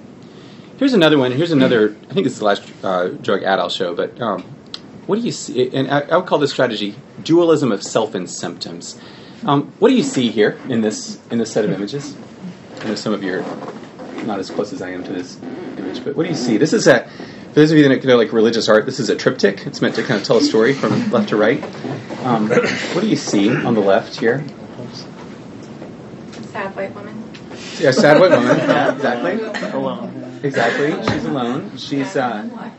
Here's 0.79 0.95
another 0.95 1.19
one. 1.19 1.33
Here's 1.33 1.51
another. 1.51 1.97
I 2.09 2.15
think 2.15 2.25
this 2.25 2.35
is 2.35 2.39
the 2.39 2.45
last 2.45 2.63
uh, 2.85 3.09
drug 3.09 3.43
ad 3.43 3.59
I'll 3.59 3.69
show. 3.69 3.95
But 3.95 4.21
um, 4.21 4.43
what 5.07 5.19
do 5.19 5.23
you 5.23 5.33
see? 5.33 5.75
And 5.75 5.91
I, 5.91 6.01
I, 6.01 6.17
would 6.17 6.27
call 6.27 6.39
this 6.39 6.53
strategy 6.53 6.95
dualism 7.23 7.73
of 7.73 7.83
self 7.83 8.15
and 8.15 8.31
symptoms. 8.31 9.01
Um, 9.45 9.73
what 9.81 9.89
do 9.89 9.97
you 9.97 10.03
see 10.03 10.31
here 10.31 10.59
in 10.69 10.81
this 10.81 11.21
in 11.31 11.39
this 11.39 11.51
set 11.51 11.65
of 11.65 11.73
images? 11.73 12.17
I 12.81 12.89
know 12.89 12.95
some 12.95 13.13
of 13.13 13.25
you 13.25 13.41
are 13.41 14.25
not 14.25 14.39
as 14.39 14.51
close 14.51 14.73
as 14.73 14.81
I 14.81 14.91
am 14.91 15.03
to 15.05 15.13
this 15.13 15.41
image, 15.79 16.05
but 16.05 16.15
what 16.15 16.23
do 16.25 16.29
you 16.29 16.37
see? 16.37 16.59
This 16.59 16.73
is 16.73 16.87
a 16.87 17.11
for 17.49 17.55
those 17.63 17.73
of 17.73 17.79
you 17.79 17.89
that 17.89 18.05
know 18.05 18.17
like 18.17 18.33
religious 18.33 18.69
art, 18.69 18.87
this 18.87 19.01
is 19.01 19.09
a 19.09 19.17
triptych. 19.17 19.67
It's 19.67 19.81
meant 19.81 19.97
to 19.97 20.03
kind 20.03 20.21
of 20.21 20.27
tell 20.27 20.37
a 20.37 20.43
story 20.43 20.75
from 20.75 21.11
left 21.11 21.31
to 21.31 21.37
right. 21.37 21.61
Um, 22.25 22.49
what 22.49 23.01
do 23.01 23.09
you 23.09 23.17
see 23.17 23.49
on 23.51 23.75
the 23.75 23.81
left 23.81 24.15
here? 24.15 24.45
Sad 26.53 26.77
white 26.77 26.95
woman. 26.95 27.28
Yeah, 27.81 27.91
sad 27.93 28.21
white 28.21 28.31
woman. 28.31 28.57
Yeah, 28.59 28.95
exactly. 28.95 29.71
Alone. 29.71 30.41
Exactly. 30.43 31.13
She's 31.13 31.25
alone. 31.25 31.77
She's 31.77 32.17
uh, 32.17 32.71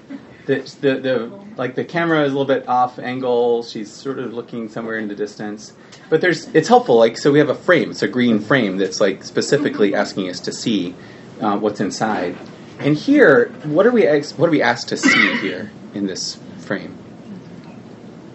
the, 0.46 0.78
the 0.82 1.00
the 1.00 1.40
like 1.58 1.76
the 1.76 1.86
camera 1.86 2.24
is 2.24 2.34
a 2.34 2.38
little 2.38 2.46
bit 2.46 2.68
off 2.68 3.00
angle. 3.00 3.64
She's 3.64 3.92
sort 3.92 4.20
of 4.20 4.34
looking 4.34 4.70
somewhere 4.70 4.98
in 4.98 5.08
the 5.08 5.16
distance. 5.16 5.74
But 6.10 6.22
there's 6.22 6.48
it's 6.56 6.68
helpful. 6.68 6.98
Like 6.98 7.18
so, 7.18 7.32
we 7.32 7.40
have 7.40 7.50
a 7.50 7.56
frame. 7.56 7.92
It's 7.92 8.02
a 8.02 8.08
green 8.08 8.40
frame 8.40 8.78
that's 8.78 9.00
like 9.00 9.24
specifically 9.24 9.96
asking 9.96 10.30
us 10.30 10.40
to 10.42 10.52
see 10.52 10.96
uh, 11.40 11.58
what's 11.58 11.80
inside. 11.80 12.38
And 12.80 12.98
here, 12.98 13.50
what 13.64 13.86
are 13.86 13.92
we 13.92 14.06
what 14.06 14.48
are 14.48 14.52
we 14.52 14.62
asked 14.62 14.90
to 14.90 14.98
see 14.98 15.38
here 15.38 15.72
in 15.94 16.08
this 16.08 16.40
frame? 16.60 16.98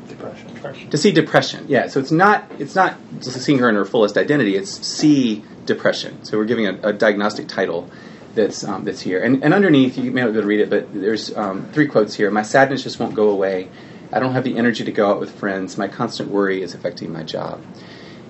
Depression. 0.08 0.54
depression. 0.54 0.90
To 0.90 0.96
see 0.96 1.12
depression, 1.12 1.66
yeah. 1.68 1.88
So 1.88 2.00
it's 2.00 2.12
not 2.12 2.50
it's 2.58 2.74
not 2.74 2.96
just 3.20 3.40
seeing 3.40 3.58
her 3.58 3.68
in 3.68 3.74
her 3.74 3.84
fullest 3.84 4.16
identity. 4.16 4.56
It's 4.56 4.70
see 4.86 5.44
depression. 5.64 6.24
So 6.24 6.38
we're 6.38 6.44
giving 6.44 6.66
a, 6.66 6.88
a 6.88 6.92
diagnostic 6.92 7.48
title 7.48 7.90
that's 8.34 8.64
um, 8.64 8.84
that's 8.84 9.00
here. 9.00 9.22
And, 9.22 9.44
and 9.44 9.54
underneath, 9.54 9.96
you 9.96 10.10
may 10.10 10.22
not 10.22 10.28
be 10.28 10.32
able 10.32 10.42
to 10.42 10.46
read 10.46 10.60
it, 10.60 10.70
but 10.70 10.92
there's 10.92 11.34
um, 11.36 11.68
three 11.72 11.86
quotes 11.86 12.14
here. 12.14 12.30
My 12.30 12.42
sadness 12.42 12.82
just 12.82 12.98
won't 12.98 13.14
go 13.14 13.30
away. 13.30 13.68
I 14.12 14.20
don't 14.20 14.32
have 14.32 14.44
the 14.44 14.56
energy 14.56 14.84
to 14.84 14.92
go 14.92 15.10
out 15.10 15.20
with 15.20 15.34
friends. 15.34 15.76
My 15.76 15.88
constant 15.88 16.30
worry 16.30 16.62
is 16.62 16.74
affecting 16.74 17.12
my 17.12 17.22
job. 17.22 17.62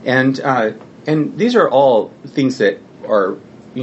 And 0.05 0.39
uh, 0.41 0.73
and 1.07 1.37
these 1.37 1.57
are 1.57 1.69
all 1.69 2.13
things 2.27 2.59
that 2.59 2.81
are 3.07 3.37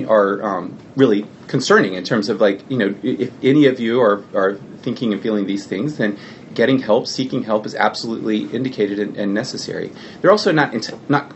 are 0.07 0.43
um, 0.43 0.77
really 0.95 1.25
concerning 1.47 1.95
in 1.95 2.03
terms 2.03 2.29
of 2.29 2.39
like 2.39 2.69
you 2.71 2.77
know 2.77 2.95
if 3.03 3.31
any 3.43 3.65
of 3.65 3.79
you 3.79 4.01
are 4.01 4.23
are 4.33 4.55
thinking 4.81 5.11
and 5.11 5.21
feeling 5.21 5.45
these 5.45 5.65
things 5.65 5.97
then 5.97 6.17
getting 6.53 6.79
help 6.79 7.05
seeking 7.05 7.43
help 7.43 7.65
is 7.65 7.75
absolutely 7.75 8.45
indicated 8.45 8.99
and, 8.99 9.17
and 9.17 9.33
necessary 9.33 9.91
they're 10.21 10.31
also 10.31 10.51
not 10.53 10.73
not 11.09 11.33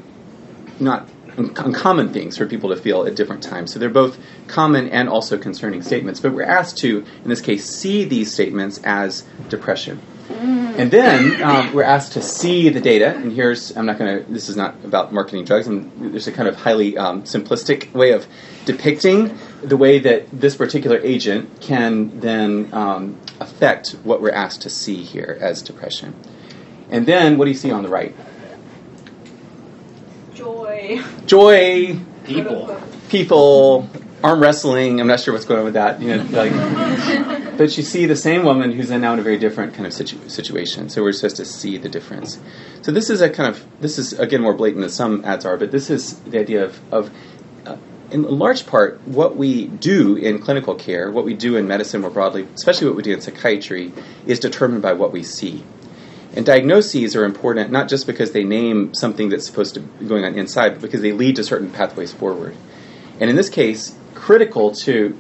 not 0.80 1.10
uncommon 1.38 2.14
things 2.14 2.38
for 2.38 2.46
people 2.46 2.70
to 2.70 2.78
feel 2.78 3.06
at 3.06 3.16
different 3.16 3.44
times 3.44 3.74
so 3.74 3.80
they're 3.80 3.90
both 3.90 4.18
common 4.48 4.90
and 4.90 5.10
also 5.10 5.38
concerning 5.38 5.82
statements 5.82 6.20
but 6.20 6.34
we're 6.34 6.44
asked 6.44 6.78
to 6.78 7.06
in 7.24 7.30
this 7.30 7.42
case 7.42 7.66
see 7.66 8.06
these 8.06 8.34
statements 8.34 8.80
as 8.84 9.24
depression 9.50 10.02
and 10.30 10.92
then 10.92 11.42
um, 11.42 11.74
we're 11.74 11.84
asked 11.84 12.14
to 12.14 12.22
see 12.22 12.70
the 12.70 12.82
data, 12.82 13.16
and 13.16 13.32
here's 13.32 13.76
I'm 13.78 13.86
not 13.86 13.98
going 13.98 14.24
to. 14.24 14.32
This 14.32 14.50
is 14.50 14.58
not 14.58 14.76
about 14.84 15.14
marketing 15.14 15.46
drugs. 15.46 15.68
I'm, 15.68 16.12
there's 16.12 16.28
a 16.28 16.32
kind 16.32 16.50
of 16.50 16.56
highly 16.58 16.98
um, 16.98 17.24
simplistic 17.24 17.94
way 17.94 18.12
of 18.12 18.28
depicting 18.66 19.38
the 19.62 19.78
way 19.78 20.00
that 20.00 20.28
this 20.32 20.56
particular 20.56 20.98
agent 20.98 21.62
can 21.62 22.20
then 22.20 22.74
um, 22.74 23.18
affect 23.40 23.92
what 24.04 24.22
we're 24.22 24.32
asked 24.32 24.64
to 24.64 24.70
see 24.70 25.04
here 25.04 25.38
as 25.40 25.62
depression. 25.62 26.14
And 26.90 27.06
then 27.06 27.38
what 27.38 27.46
do 27.46 27.52
you 27.52 27.58
see 27.58 27.72
on 27.72 27.84
the 27.84 27.90
right? 27.90 28.16
Joy. 30.88 31.04
joy, 31.26 32.00
People. 32.26 32.82
people, 33.10 33.90
arm 34.24 34.40
wrestling. 34.40 35.00
I'm 35.00 35.08
not 35.08 35.20
sure 35.20 35.34
what's 35.34 35.46
going 35.46 35.60
on 35.60 35.66
with 35.66 35.76
that. 35.76 36.02
You 36.02 36.18
know, 36.18 36.24
like, 36.32 36.52
but 37.58 37.76
you 37.78 37.84
see 37.84 38.06
the 38.06 38.16
same 38.16 38.44
woman 38.44 38.72
who's 38.72 38.90
in 38.92 39.02
now 39.02 39.14
in 39.14 39.20
a 39.20 39.22
very 39.22 39.38
different 39.38 39.74
kind 39.74 39.86
of 39.86 39.94
situ- 39.94 40.30
situation. 40.30 40.90
So 40.90 41.04
we're 41.04 41.12
supposed 41.12 41.38
to 41.38 41.46
see 41.46 41.78
the 41.78 41.90
difference. 41.90 42.40
So 42.82 42.92
this 42.92 43.10
is 43.10 43.22
a 43.22 43.30
kind 43.30 43.50
of 43.50 43.66
this 43.82 43.98
is 43.98 44.14
again 44.14 44.42
more 44.42 44.54
blatant 44.54 44.82
than 44.82 44.90
some 44.90 45.24
ads 45.26 45.46
are, 45.46 45.58
but 45.58 45.72
this 45.72 45.90
is 45.90 46.20
the 46.22 46.40
idea 46.40 46.66
of, 46.66 46.80
of 46.94 47.12
uh, 47.66 47.78
in 48.12 48.24
large 48.24 48.66
part 48.66 49.00
what 49.08 49.36
we 49.36 49.68
do 49.68 50.16
in 50.16 50.40
clinical 50.40 50.76
care, 50.76 51.12
what 51.12 51.26
we 51.26 51.34
do 51.34 51.56
in 51.58 51.68
medicine 51.68 52.02
more 52.02 52.10
broadly, 52.12 52.48
especially 52.56 52.88
what 52.88 52.96
we 52.96 53.04
do 53.04 53.14
in 53.14 53.22
psychiatry, 53.22 53.92
is 54.26 54.40
determined 54.40 54.82
by 54.82 54.94
what 54.94 55.12
we 55.12 55.24
see. 55.24 55.64
And 56.36 56.46
diagnoses 56.46 57.16
are 57.16 57.24
important 57.24 57.72
not 57.72 57.88
just 57.88 58.08
because 58.08 58.32
they 58.32 58.44
name 58.44 58.94
something 58.94 59.30
that's 59.30 59.46
supposed 59.46 59.76
to 59.76 59.80
be 59.80 60.06
going 60.06 60.26
on 60.26 60.36
inside, 60.36 60.72
but 60.72 60.82
because 60.82 61.02
they 61.02 61.14
lead 61.14 61.38
to 61.38 61.44
certain 61.44 61.70
pathways 61.70 62.12
forward. 62.12 62.56
And 63.20 63.30
in 63.30 63.36
this 63.36 63.50
case, 63.50 63.96
critical 64.14 64.72
to 64.72 65.18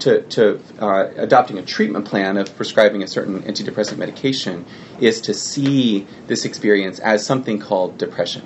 to, 0.00 0.22
to 0.22 0.60
uh, 0.78 1.10
adopting 1.16 1.58
a 1.58 1.62
treatment 1.62 2.04
plan 2.04 2.36
of 2.36 2.54
prescribing 2.56 3.02
a 3.02 3.08
certain 3.08 3.42
antidepressant 3.42 3.96
medication 3.96 4.66
is 5.00 5.22
to 5.22 5.34
see 5.34 6.06
this 6.26 6.44
experience 6.44 6.98
as 6.98 7.24
something 7.24 7.58
called 7.58 7.96
depression. 7.98 8.42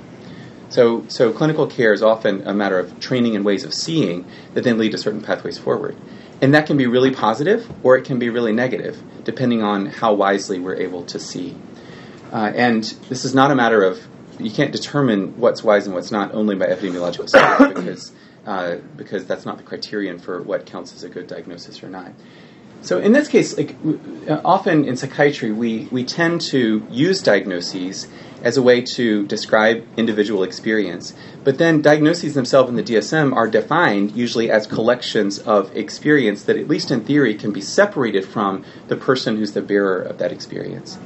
So, 0.68 1.04
so 1.08 1.32
clinical 1.32 1.66
care 1.66 1.92
is 1.92 2.02
often 2.02 2.46
a 2.46 2.54
matter 2.54 2.78
of 2.78 2.98
training 3.00 3.36
and 3.36 3.44
ways 3.44 3.64
of 3.64 3.72
seeing 3.72 4.24
that 4.54 4.64
then 4.64 4.78
lead 4.78 4.92
to 4.92 4.98
certain 4.98 5.22
pathways 5.22 5.58
forward. 5.58 5.96
And 6.40 6.54
that 6.54 6.66
can 6.66 6.76
be 6.76 6.86
really 6.86 7.12
positive 7.12 7.68
or 7.84 7.96
it 7.96 8.04
can 8.04 8.18
be 8.18 8.28
really 8.28 8.52
negative, 8.52 9.02
depending 9.24 9.62
on 9.62 9.86
how 9.86 10.14
wisely 10.14 10.58
we're 10.58 10.76
able 10.76 11.04
to 11.04 11.18
see. 11.18 11.56
Uh, 12.36 12.52
and 12.54 12.84
this 13.08 13.24
is 13.24 13.34
not 13.34 13.50
a 13.50 13.54
matter 13.54 13.82
of 13.82 14.06
you 14.38 14.50
can't 14.50 14.70
determine 14.70 15.38
what's 15.40 15.64
wise 15.64 15.86
and 15.86 15.94
what's 15.94 16.10
not 16.10 16.34
only 16.34 16.54
by 16.54 16.66
epidemiological 16.66 17.26
studies 17.26 17.68
because 17.74 18.12
uh, 18.44 18.76
because 18.94 19.24
that's 19.24 19.46
not 19.46 19.56
the 19.56 19.64
criterion 19.64 20.18
for 20.18 20.42
what 20.42 20.66
counts 20.66 20.92
as 20.92 21.02
a 21.02 21.08
good 21.08 21.26
diagnosis 21.28 21.82
or 21.82 21.88
not. 21.88 22.12
So 22.82 22.98
in 22.98 23.12
this 23.12 23.28
case, 23.28 23.56
like 23.56 23.74
uh, 24.28 24.42
often 24.44 24.84
in 24.84 24.98
psychiatry, 24.98 25.50
we 25.50 25.88
we 25.90 26.04
tend 26.04 26.42
to 26.52 26.86
use 26.90 27.22
diagnoses 27.22 28.06
as 28.42 28.58
a 28.58 28.62
way 28.62 28.82
to 28.82 29.26
describe 29.26 29.86
individual 29.96 30.42
experience, 30.42 31.14
but 31.42 31.56
then 31.56 31.80
diagnoses 31.80 32.34
themselves 32.34 32.68
in 32.68 32.76
the 32.76 32.82
DSM 32.82 33.34
are 33.34 33.48
defined 33.48 34.14
usually 34.14 34.50
as 34.50 34.66
collections 34.66 35.38
of 35.38 35.74
experience 35.74 36.42
that, 36.42 36.58
at 36.58 36.68
least 36.68 36.90
in 36.90 37.02
theory, 37.02 37.34
can 37.34 37.50
be 37.50 37.62
separated 37.62 38.26
from 38.26 38.62
the 38.88 38.96
person 38.96 39.38
who's 39.38 39.52
the 39.52 39.62
bearer 39.62 40.02
of 40.02 40.18
that 40.18 40.32
experience. 40.32 40.98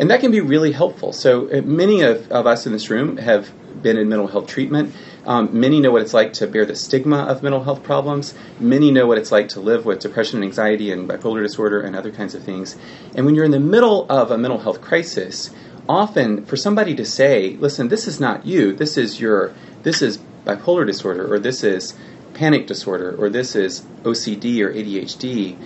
And 0.00 0.08
that 0.08 0.20
can 0.20 0.30
be 0.30 0.40
really 0.40 0.72
helpful. 0.72 1.12
So 1.12 1.52
uh, 1.52 1.60
many 1.60 2.00
of, 2.00 2.32
of 2.32 2.46
us 2.46 2.64
in 2.64 2.72
this 2.72 2.88
room 2.88 3.18
have 3.18 3.52
been 3.82 3.98
in 3.98 4.08
mental 4.08 4.26
health 4.26 4.46
treatment. 4.46 4.94
Um, 5.26 5.60
many 5.60 5.78
know 5.78 5.90
what 5.90 6.00
it's 6.00 6.14
like 6.14 6.32
to 6.34 6.46
bear 6.46 6.64
the 6.64 6.74
stigma 6.74 7.24
of 7.24 7.42
mental 7.42 7.62
health 7.62 7.82
problems. 7.82 8.32
Many 8.58 8.90
know 8.90 9.06
what 9.06 9.18
it's 9.18 9.30
like 9.30 9.50
to 9.50 9.60
live 9.60 9.84
with 9.84 10.00
depression 10.00 10.38
and 10.38 10.44
anxiety 10.44 10.90
and 10.90 11.06
bipolar 11.06 11.42
disorder 11.42 11.82
and 11.82 11.94
other 11.94 12.10
kinds 12.10 12.34
of 12.34 12.42
things. 12.42 12.78
And 13.14 13.26
when 13.26 13.34
you're 13.34 13.44
in 13.44 13.50
the 13.50 13.60
middle 13.60 14.10
of 14.10 14.30
a 14.30 14.38
mental 14.38 14.58
health 14.58 14.80
crisis, 14.80 15.50
often 15.86 16.46
for 16.46 16.56
somebody 16.56 16.94
to 16.94 17.04
say, 17.04 17.58
listen, 17.58 17.88
this 17.88 18.08
is 18.08 18.18
not 18.18 18.46
you, 18.46 18.72
this 18.72 18.96
is 18.96 19.20
your, 19.20 19.52
this 19.82 20.00
is 20.00 20.18
bipolar 20.46 20.86
disorder, 20.86 21.30
or 21.30 21.38
this 21.38 21.62
is 21.62 21.94
panic 22.32 22.66
disorder, 22.66 23.14
or 23.18 23.28
this 23.28 23.54
is 23.54 23.82
OCD 24.04 24.62
or 24.62 24.72
ADHD, 24.72 25.58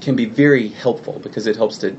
can 0.00 0.16
be 0.16 0.24
very 0.24 0.68
helpful 0.68 1.18
because 1.18 1.46
it 1.46 1.56
helps 1.56 1.76
to 1.78 1.94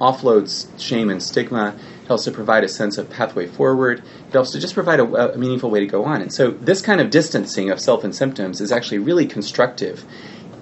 offloads 0.00 0.68
shame 0.80 1.10
and 1.10 1.22
stigma. 1.22 1.76
It 2.02 2.06
helps 2.06 2.24
to 2.24 2.30
provide 2.30 2.64
a 2.64 2.68
sense 2.68 2.98
of 2.98 3.08
pathway 3.10 3.46
forward. 3.46 4.02
It 4.28 4.32
helps 4.32 4.50
to 4.52 4.60
just 4.60 4.74
provide 4.74 5.00
a, 5.00 5.34
a 5.34 5.38
meaningful 5.38 5.70
way 5.70 5.80
to 5.80 5.86
go 5.86 6.04
on. 6.04 6.22
And 6.22 6.32
so, 6.32 6.50
this 6.50 6.82
kind 6.82 7.00
of 7.00 7.10
distancing 7.10 7.70
of 7.70 7.80
self 7.80 8.04
and 8.04 8.14
symptoms 8.14 8.60
is 8.60 8.72
actually 8.72 8.98
really 8.98 9.26
constructive 9.26 10.04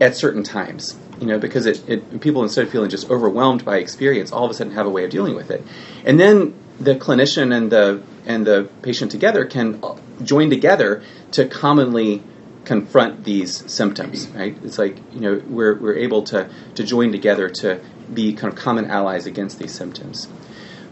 at 0.01 0.17
certain 0.17 0.43
times. 0.43 0.97
You 1.21 1.27
know, 1.27 1.39
because 1.39 1.67
it, 1.67 1.89
it 1.89 2.21
people 2.21 2.43
instead 2.43 2.65
of 2.67 2.71
feeling 2.71 2.91
just 2.91 3.11
overwhelmed 3.11 3.65
by 3.65 3.79
experience, 3.79 4.31
all 4.31 4.45
of 4.45 4.51
a 4.51 4.55
sudden 4.55 4.73
have 4.75 4.87
a 4.87 4.91
way 4.91 5.05
of 5.05 5.11
dealing 5.11 5.35
with 5.35 5.51
it. 5.51 5.65
And 6.05 6.19
then 6.21 6.55
the 6.79 6.95
clinician 6.95 7.55
and 7.57 7.73
the 7.73 8.03
and 8.25 8.47
the 8.47 8.69
patient 8.83 9.11
together 9.11 9.45
can 9.45 9.83
join 10.23 10.51
together 10.51 11.03
to 11.33 11.47
commonly 11.49 12.23
confront 12.69 13.25
these 13.25 13.71
symptoms, 13.73 14.29
right? 14.29 14.55
It's 14.63 14.79
like, 14.79 14.99
you 15.15 15.21
know, 15.21 15.43
we're, 15.49 15.75
we're 15.75 15.97
able 15.97 16.23
to, 16.25 16.51
to 16.75 16.85
join 16.85 17.13
together 17.13 17.49
to 17.49 17.81
be 18.13 18.35
kind 18.35 18.53
of 18.53 18.59
common 18.59 18.91
allies 18.91 19.25
against 19.25 19.59
these 19.59 19.73
symptoms. 19.73 20.29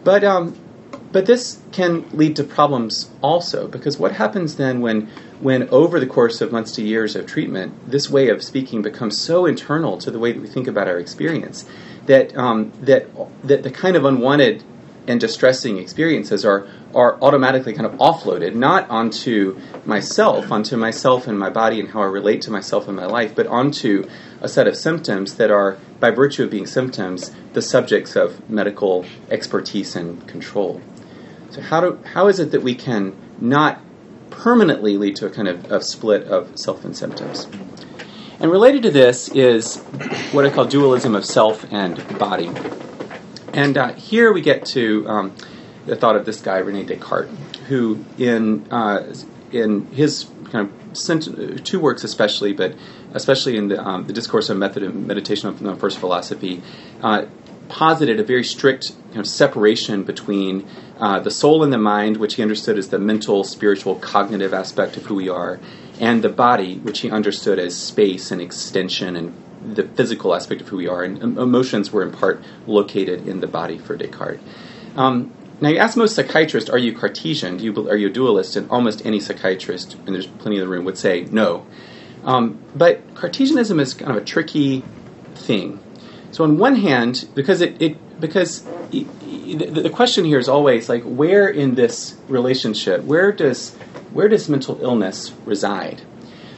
But, 0.02 0.24
um, 0.24 0.58
but 1.12 1.26
this 1.26 1.60
can 1.72 2.08
lead 2.16 2.36
to 2.36 2.44
problems 2.44 3.10
also, 3.20 3.68
because 3.68 3.98
what 3.98 4.12
happens 4.12 4.56
then 4.56 4.80
when, 4.80 5.08
when 5.40 5.68
over 5.68 6.00
the 6.00 6.06
course 6.06 6.40
of 6.40 6.50
months 6.50 6.72
to 6.72 6.82
years 6.82 7.14
of 7.14 7.26
treatment, 7.26 7.90
this 7.90 8.08
way 8.08 8.30
of 8.30 8.42
speaking 8.42 8.80
becomes 8.80 9.20
so 9.20 9.44
internal 9.44 9.98
to 9.98 10.10
the 10.10 10.18
way 10.18 10.32
that 10.32 10.40
we 10.40 10.48
think 10.48 10.66
about 10.66 10.88
our 10.88 10.98
experience 10.98 11.68
that, 12.06 12.34
um, 12.38 12.72
that, 12.80 13.06
that 13.44 13.64
the 13.64 13.70
kind 13.70 13.96
of 13.96 14.06
unwanted 14.06 14.64
and 15.08 15.20
distressing 15.20 15.78
experiences 15.78 16.44
are 16.44 16.66
are 16.94 17.20
automatically 17.22 17.74
kind 17.74 17.86
of 17.86 17.92
offloaded 17.94 18.54
not 18.54 18.88
onto 18.88 19.60
myself, 19.84 20.50
onto 20.50 20.76
myself 20.76 21.26
and 21.26 21.38
my 21.38 21.50
body 21.50 21.78
and 21.78 21.90
how 21.90 22.00
I 22.00 22.06
relate 22.06 22.42
to 22.42 22.50
myself 22.50 22.88
and 22.88 22.96
my 22.96 23.06
life, 23.06 23.34
but 23.34 23.46
onto 23.46 24.08
a 24.40 24.48
set 24.48 24.66
of 24.66 24.76
symptoms 24.76 25.34
that 25.34 25.50
are, 25.50 25.76
by 26.00 26.10
virtue 26.10 26.44
of 26.44 26.50
being 26.50 26.66
symptoms, 26.66 27.32
the 27.52 27.62
subjects 27.62 28.16
of 28.16 28.48
medical 28.48 29.04
expertise 29.30 29.94
and 29.94 30.26
control. 30.26 30.80
So 31.50 31.60
how 31.60 31.80
do 31.80 31.98
how 32.14 32.28
is 32.28 32.40
it 32.40 32.50
that 32.52 32.62
we 32.62 32.74
can 32.74 33.14
not 33.40 33.80
permanently 34.30 34.96
lead 34.96 35.16
to 35.16 35.26
a 35.26 35.30
kind 35.30 35.48
of, 35.48 35.70
of 35.70 35.84
split 35.84 36.24
of 36.24 36.58
self 36.58 36.84
and 36.84 36.96
symptoms? 36.96 37.46
And 38.38 38.50
related 38.50 38.82
to 38.82 38.90
this 38.90 39.28
is 39.28 39.78
what 40.32 40.44
I 40.44 40.50
call 40.50 40.66
dualism 40.66 41.14
of 41.14 41.24
self 41.24 41.70
and 41.72 41.96
body. 42.18 42.50
And 43.56 43.78
uh, 43.78 43.94
here 43.94 44.34
we 44.34 44.42
get 44.42 44.66
to 44.66 45.08
um, 45.08 45.34
the 45.86 45.96
thought 45.96 46.14
of 46.14 46.26
this 46.26 46.42
guy, 46.42 46.58
Rene 46.58 46.84
Descartes, 46.84 47.34
who 47.68 48.04
in 48.18 48.70
uh, 48.70 49.14
in 49.50 49.86
his 49.86 50.26
kind 50.52 50.68
of 50.68 50.96
sent, 50.96 51.64
two 51.64 51.80
works 51.80 52.04
especially, 52.04 52.52
but 52.52 52.74
especially 53.14 53.56
in 53.56 53.68
the, 53.68 53.82
um, 53.82 54.06
the 54.06 54.12
discourse 54.12 54.50
on 54.50 54.58
method 54.58 54.82
and 54.82 55.06
meditation 55.06 55.48
of 55.48 55.58
the 55.58 55.74
first 55.74 55.98
philosophy, 55.98 56.62
uh, 57.02 57.24
posited 57.68 58.20
a 58.20 58.24
very 58.24 58.44
strict 58.44 58.92
kind 59.08 59.20
of 59.20 59.26
separation 59.26 60.04
between 60.04 60.66
uh, 61.00 61.18
the 61.20 61.30
soul 61.30 61.64
and 61.64 61.72
the 61.72 61.78
mind, 61.78 62.18
which 62.18 62.34
he 62.34 62.42
understood 62.42 62.76
as 62.76 62.90
the 62.90 62.98
mental, 62.98 63.42
spiritual, 63.42 63.94
cognitive 63.96 64.52
aspect 64.52 64.98
of 64.98 65.06
who 65.06 65.14
we 65.14 65.30
are, 65.30 65.58
and 65.98 66.22
the 66.22 66.28
body, 66.28 66.76
which 66.76 67.00
he 67.00 67.10
understood 67.10 67.58
as 67.58 67.74
space 67.74 68.30
and 68.30 68.42
extension 68.42 69.16
and 69.16 69.34
the 69.74 69.82
physical 69.82 70.34
aspect 70.34 70.60
of 70.60 70.68
who 70.68 70.76
we 70.76 70.88
are, 70.88 71.02
and 71.02 71.38
emotions 71.38 71.92
were 71.92 72.02
in 72.02 72.12
part 72.12 72.42
located 72.66 73.26
in 73.26 73.40
the 73.40 73.46
body 73.46 73.78
for 73.78 73.96
Descartes. 73.96 74.40
Um, 74.96 75.32
now, 75.60 75.70
you 75.70 75.78
ask 75.78 75.96
most 75.96 76.14
psychiatrists, 76.14 76.68
are 76.68 76.78
you 76.78 76.94
Cartesian? 76.94 77.58
You, 77.60 77.88
are 77.88 77.96
you 77.96 78.08
a 78.08 78.10
dualist? 78.10 78.56
And 78.56 78.70
almost 78.70 79.06
any 79.06 79.20
psychiatrist, 79.20 79.94
and 80.06 80.14
there's 80.14 80.26
plenty 80.26 80.56
in 80.56 80.62
the 80.62 80.68
room, 80.68 80.84
would 80.84 80.98
say 80.98 81.26
no. 81.30 81.66
Um, 82.24 82.58
but 82.74 83.14
Cartesianism 83.14 83.80
is 83.80 83.94
kind 83.94 84.10
of 84.10 84.18
a 84.18 84.24
tricky 84.24 84.84
thing. 85.34 85.80
So, 86.30 86.44
on 86.44 86.58
one 86.58 86.76
hand, 86.76 87.26
because 87.34 87.62
it, 87.62 87.80
it 87.80 88.20
because 88.20 88.64
the, 88.90 89.04
the 89.66 89.90
question 89.90 90.24
here 90.24 90.38
is 90.38 90.48
always 90.48 90.88
like, 90.88 91.02
where 91.04 91.48
in 91.48 91.74
this 91.74 92.16
relationship, 92.28 93.04
where 93.04 93.32
does 93.32 93.74
where 94.12 94.28
does 94.28 94.48
mental 94.48 94.80
illness 94.82 95.32
reside? 95.44 96.02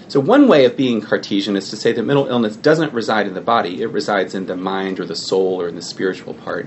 So, 0.09 0.21
one 0.21 0.49
way 0.49 0.65
of 0.65 0.75
being 0.75 1.03
Cartesian 1.03 1.55
is 1.55 1.69
to 1.69 1.77
say 1.77 1.93
that 1.93 2.03
mental 2.03 2.27
illness 2.29 2.57
doesn't 2.57 2.95
reside 2.95 3.27
in 3.27 3.35
the 3.35 3.43
body, 3.43 3.83
it 3.83 3.91
resides 3.91 4.35
in 4.35 4.47
the 4.47 4.57
mind 4.57 5.01
or 5.01 5.05
the 5.05 5.15
soul 5.15 5.61
or 5.61 5.69
in 5.69 5.75
the 5.75 5.83
spiritual 5.83 6.33
part. 6.33 6.67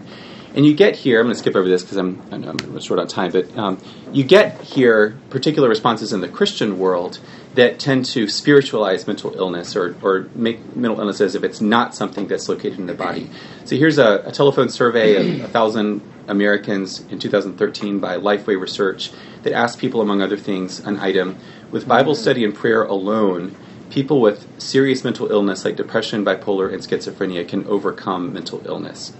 And 0.53 0.65
you 0.65 0.75
get 0.75 0.95
here, 0.95 1.19
I'm 1.19 1.25
going 1.25 1.33
to 1.33 1.39
skip 1.39 1.55
over 1.55 1.67
this 1.67 1.81
because 1.81 1.97
I'm, 1.97 2.21
I'm 2.31 2.79
short 2.81 2.99
on 2.99 3.07
time, 3.07 3.31
but 3.31 3.57
um, 3.57 3.81
you 4.11 4.23
get 4.23 4.61
here 4.61 5.17
particular 5.29 5.69
responses 5.69 6.13
in 6.13 6.21
the 6.21 6.27
Christian 6.27 6.77
world 6.77 7.19
that 7.55 7.79
tend 7.79 8.05
to 8.05 8.27
spiritualize 8.27 9.07
mental 9.07 9.35
illness 9.35 9.75
or, 9.75 9.95
or 10.01 10.27
make 10.35 10.75
mental 10.75 10.99
illness 10.99 11.19
as 11.19 11.35
if 11.35 11.43
it's 11.43 11.59
not 11.59 11.93
something 11.93 12.27
that's 12.27 12.47
located 12.47 12.79
in 12.79 12.85
the 12.85 12.93
body. 12.93 13.29
So 13.65 13.75
here's 13.75 13.97
a, 13.97 14.23
a 14.25 14.31
telephone 14.31 14.69
survey 14.69 15.15
of 15.15 15.45
a 15.45 15.47
thousand 15.49 16.01
Americans 16.27 17.01
in 17.09 17.19
2013 17.19 17.99
by 17.99 18.17
Lifeway 18.17 18.59
Research 18.59 19.11
that 19.43 19.51
asked 19.51 19.79
people, 19.79 20.01
among 20.01 20.21
other 20.21 20.37
things, 20.37 20.79
an 20.79 20.99
item 20.99 21.37
with 21.71 21.87
Bible 21.87 22.15
study 22.15 22.45
and 22.45 22.55
prayer 22.55 22.83
alone, 22.83 23.55
people 23.89 24.21
with 24.21 24.47
serious 24.61 25.03
mental 25.03 25.29
illness 25.29 25.65
like 25.65 25.75
depression, 25.75 26.23
bipolar, 26.23 26.71
and 26.71 26.81
schizophrenia 26.81 27.47
can 27.47 27.65
overcome 27.67 28.31
mental 28.31 28.65
illness. 28.65 29.11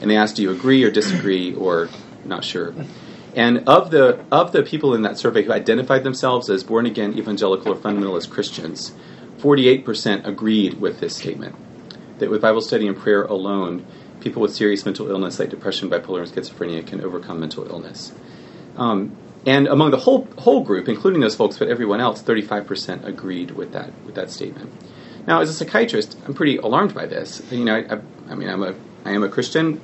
And 0.00 0.10
they 0.10 0.16
asked, 0.16 0.36
do 0.36 0.42
you 0.42 0.50
agree 0.50 0.82
or 0.82 0.90
disagree 0.90 1.54
or 1.54 1.88
not 2.24 2.44
sure? 2.44 2.74
And 3.38 3.68
of 3.68 3.92
the 3.92 4.18
of 4.32 4.50
the 4.50 4.64
people 4.64 4.94
in 4.94 5.02
that 5.02 5.16
survey 5.16 5.44
who 5.44 5.52
identified 5.52 6.02
themselves 6.02 6.50
as 6.50 6.64
born 6.64 6.86
again 6.86 7.16
evangelical 7.16 7.72
or 7.72 7.76
fundamentalist 7.76 8.30
Christians, 8.30 8.92
48% 9.38 10.26
agreed 10.26 10.80
with 10.80 10.98
this 10.98 11.14
statement 11.14 11.54
that 12.18 12.30
with 12.30 12.42
Bible 12.42 12.60
study 12.60 12.88
and 12.88 12.96
prayer 12.96 13.22
alone, 13.22 13.86
people 14.18 14.42
with 14.42 14.52
serious 14.52 14.84
mental 14.84 15.08
illness 15.08 15.38
like 15.38 15.50
depression, 15.50 15.88
bipolar, 15.88 16.22
and 16.22 16.28
schizophrenia 16.28 16.84
can 16.84 17.00
overcome 17.00 17.38
mental 17.38 17.64
illness. 17.70 18.12
Um, 18.76 19.16
And 19.46 19.68
among 19.68 19.92
the 19.92 19.98
whole 19.98 20.26
whole 20.38 20.64
group, 20.64 20.88
including 20.88 21.20
those 21.20 21.36
folks, 21.36 21.58
but 21.58 21.68
everyone 21.68 22.00
else, 22.00 22.20
35% 22.20 23.06
agreed 23.06 23.52
with 23.52 23.70
that 23.72 23.92
with 24.04 24.16
that 24.16 24.32
statement. 24.32 24.72
Now, 25.28 25.40
as 25.42 25.48
a 25.48 25.54
psychiatrist, 25.54 26.18
I'm 26.26 26.34
pretty 26.34 26.56
alarmed 26.56 26.92
by 26.92 27.06
this. 27.06 27.40
You 27.52 27.64
know, 27.64 27.76
I, 27.76 27.94
I, 27.94 28.00
I 28.30 28.34
mean, 28.34 28.48
I'm 28.48 28.64
a 28.64 28.74
I 29.04 29.12
am 29.12 29.22
a 29.22 29.28
Christian. 29.28 29.80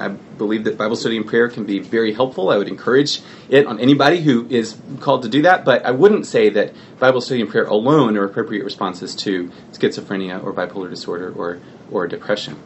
I 0.00 0.08
believe 0.08 0.64
that 0.64 0.78
Bible 0.78 0.96
study 0.96 1.16
and 1.16 1.26
prayer 1.26 1.48
can 1.48 1.64
be 1.64 1.78
very 1.78 2.12
helpful. 2.12 2.50
I 2.50 2.56
would 2.56 2.68
encourage 2.68 3.20
it 3.48 3.66
on 3.66 3.78
anybody 3.78 4.20
who 4.20 4.46
is 4.48 4.76
called 5.00 5.22
to 5.22 5.28
do 5.28 5.42
that, 5.42 5.64
but 5.64 5.84
I 5.84 5.90
wouldn't 5.90 6.26
say 6.26 6.48
that 6.50 6.72
Bible 6.98 7.20
study 7.20 7.40
and 7.40 7.50
prayer 7.50 7.64
alone 7.64 8.16
are 8.16 8.24
appropriate 8.24 8.64
responses 8.64 9.14
to 9.16 9.50
schizophrenia 9.72 10.42
or 10.42 10.52
bipolar 10.52 10.88
disorder 10.88 11.32
or, 11.32 11.60
or 11.90 12.06
depression. 12.06 12.58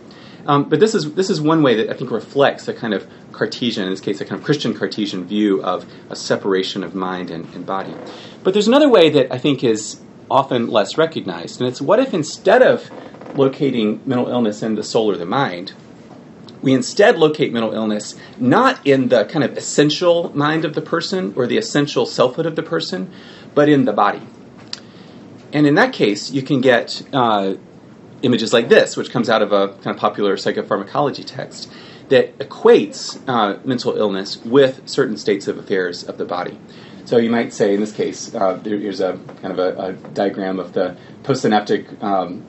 Um, 0.47 0.69
but 0.69 0.79
this 0.79 0.95
is 0.95 1.15
this 1.15 1.31
is 1.31 1.41
one 1.41 1.63
way 1.63 1.75
that 1.77 1.91
I 1.91 1.95
think 1.95 2.11
reflects 2.11 2.69
a 2.69 2.75
kind 2.75 2.93
of 2.93 3.07
Cartesian, 3.33 3.85
in 3.85 3.91
this 3.91 4.01
case, 4.01 4.21
a 4.21 4.25
kind 4.25 4.39
of 4.39 4.45
Christian 4.45 4.75
Cartesian 4.75 5.25
view 5.25 5.63
of 5.63 5.87
a 6.11 6.17
separation 6.17 6.85
of 6.85 6.95
mind 6.95 7.31
and, 7.31 7.53
and 7.55 7.65
body. 7.65 7.97
But 8.43 8.53
there's 8.53 8.69
another 8.69 8.89
way 8.89 9.09
that 9.11 9.33
I 9.33 9.39
think 9.39 9.65
is 9.65 10.03
often 10.31 10.69
less 10.69 10.99
recognized, 10.99 11.61
and 11.61 11.69
it's 11.69 11.81
what 11.81 11.99
if 11.99 12.13
instead 12.13 12.63
of 12.63 12.91
locating 13.35 14.01
mental 14.05 14.29
illness 14.29 14.63
in 14.63 14.75
the 14.75 14.83
soul 14.83 15.11
or 15.11 15.17
the 15.17 15.27
mind, 15.27 15.73
we 16.65 16.73
instead 16.73 17.19
locate 17.19 17.53
mental 17.53 17.75
illness 17.75 18.17
not 18.39 18.85
in 18.87 19.11
the 19.11 19.27
kind 19.27 19.45
of 19.45 19.55
essential 19.59 20.35
mind 20.35 20.65
of 20.65 20.75
the 20.75 20.81
person 20.81 21.35
or 21.37 21.47
the 21.47 21.59
essential 21.59 22.07
selfhood 22.07 22.47
of 22.47 22.57
the 22.57 22.63
person, 22.63 23.13
but 23.55 23.69
in 23.69 23.85
the 23.85 23.93
body. 23.93 24.23
And 25.53 25.67
in 25.67 25.75
that 25.75 25.93
case, 25.93 26.31
you 26.31 26.43
can 26.43 26.63
get 26.63 27.03
uh, 27.13 27.57
images 28.23 28.55
like 28.55 28.71
this, 28.71 28.97
which 28.97 29.11
comes 29.11 29.29
out 29.29 29.43
of 29.43 29.53
a 29.53 29.69
kind 29.69 29.89
of 29.89 29.99
popular 29.99 30.37
psychopharmacology 30.37 31.25
text 31.27 31.71
that 32.09 32.37
equates 32.39 33.21
uh, 33.29 33.61
mental 33.65 33.97
illness 33.99 34.43
with 34.43 34.89
certain 34.89 35.19
states 35.19 35.47
of 35.47 35.59
affairs 35.59 36.03
of 36.03 36.17
the 36.17 36.25
body. 36.25 36.59
So 37.05 37.19
you 37.19 37.29
might 37.29 37.53
say, 37.53 37.75
in 37.75 37.81
this 37.81 37.93
case, 37.93 38.35
uh, 38.35 38.59
here's 38.65 39.01
a 39.01 39.19
kind 39.43 39.53
of 39.53 39.59
a, 39.59 39.79
a, 39.79 39.93
diagram 39.93 40.59
of 40.59 40.73
the 40.73 40.97
postsynaptic 41.23 42.03
um, 42.03 42.47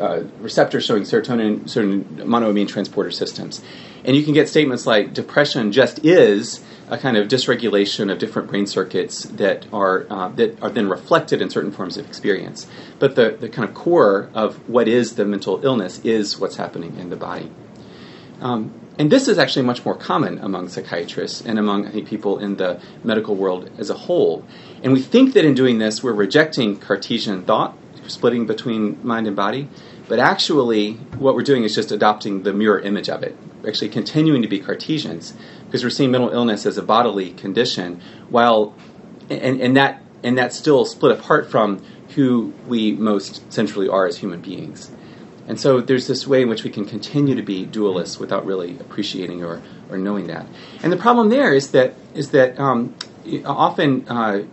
uh, 0.00 0.22
receptors 0.40 0.84
showing 0.84 1.02
serotonin, 1.02 1.68
certain 1.68 2.04
monoamine 2.04 2.68
transporter 2.68 3.10
systems. 3.10 3.62
And 4.04 4.16
you 4.16 4.24
can 4.24 4.34
get 4.34 4.48
statements 4.48 4.86
like 4.86 5.14
depression 5.14 5.72
just 5.72 6.04
is 6.04 6.60
a 6.88 6.98
kind 6.98 7.16
of 7.16 7.28
dysregulation 7.28 8.10
of 8.10 8.18
different 8.18 8.48
brain 8.48 8.66
circuits 8.66 9.24
that 9.24 9.66
are 9.72 10.06
uh, 10.10 10.28
that 10.30 10.62
are 10.62 10.70
then 10.70 10.88
reflected 10.88 11.40
in 11.40 11.48
certain 11.48 11.72
forms 11.72 11.96
of 11.96 12.06
experience. 12.06 12.66
But 12.98 13.16
the, 13.16 13.30
the 13.30 13.48
kind 13.48 13.68
of 13.68 13.74
core 13.74 14.28
of 14.34 14.68
what 14.68 14.88
is 14.88 15.14
the 15.14 15.24
mental 15.24 15.64
illness 15.64 16.00
is 16.04 16.38
what's 16.38 16.56
happening 16.56 16.98
in 16.98 17.10
the 17.10 17.16
body. 17.16 17.50
Um, 18.40 18.74
and 18.98 19.10
this 19.10 19.26
is 19.26 19.38
actually 19.38 19.64
much 19.64 19.84
more 19.84 19.94
common 19.96 20.38
among 20.38 20.68
psychiatrists 20.68 21.40
and 21.40 21.58
among, 21.58 21.86
I 21.86 21.90
think, 21.92 22.08
people 22.08 22.38
in 22.38 22.56
the 22.56 22.80
medical 23.02 23.34
world 23.34 23.70
as 23.78 23.88
a 23.88 23.94
whole. 23.94 24.44
And 24.82 24.92
we 24.92 25.00
think 25.00 25.32
that 25.32 25.44
in 25.44 25.54
doing 25.54 25.78
this, 25.78 26.02
we're 26.02 26.12
rejecting 26.12 26.78
Cartesian 26.78 27.44
thought, 27.44 27.76
splitting 28.08 28.46
between 28.46 28.98
mind 29.06 29.26
and 29.26 29.36
body. 29.36 29.68
But 30.08 30.18
actually, 30.18 30.94
what 31.18 31.34
we're 31.34 31.42
doing 31.42 31.64
is 31.64 31.74
just 31.74 31.92
adopting 31.92 32.42
the 32.42 32.52
mirror 32.52 32.80
image 32.80 33.08
of 33.08 33.22
it. 33.22 33.36
We're 33.62 33.70
actually 33.70 33.90
continuing 33.90 34.42
to 34.42 34.48
be 34.48 34.60
Cartesians 34.60 35.34
because 35.66 35.84
we're 35.84 35.90
seeing 35.90 36.10
mental 36.10 36.30
illness 36.30 36.66
as 36.66 36.76
a 36.76 36.82
bodily 36.82 37.30
condition, 37.30 38.02
while 38.28 38.74
and, 39.30 39.60
and 39.60 39.76
that 39.76 40.02
and 40.22 40.36
that's 40.36 40.56
still 40.56 40.84
split 40.84 41.18
apart 41.18 41.50
from 41.50 41.82
who 42.14 42.52
we 42.66 42.92
most 42.92 43.50
centrally 43.52 43.88
are 43.88 44.06
as 44.06 44.18
human 44.18 44.40
beings. 44.40 44.90
And 45.48 45.58
so 45.58 45.80
there's 45.80 46.06
this 46.06 46.26
way 46.26 46.42
in 46.42 46.48
which 46.48 46.62
we 46.62 46.70
can 46.70 46.84
continue 46.84 47.34
to 47.34 47.42
be 47.42 47.66
dualists 47.66 48.18
without 48.20 48.46
really 48.46 48.78
appreciating 48.78 49.42
or, 49.42 49.60
or 49.90 49.98
knowing 49.98 50.28
that. 50.28 50.46
And 50.82 50.92
the 50.92 50.96
problem 50.96 51.30
there 51.30 51.52
is 51.52 51.72
that 51.72 51.94
is 52.14 52.30
that 52.30 52.58
um, 52.60 52.94
often 53.44 54.08
uh, 54.08 54.44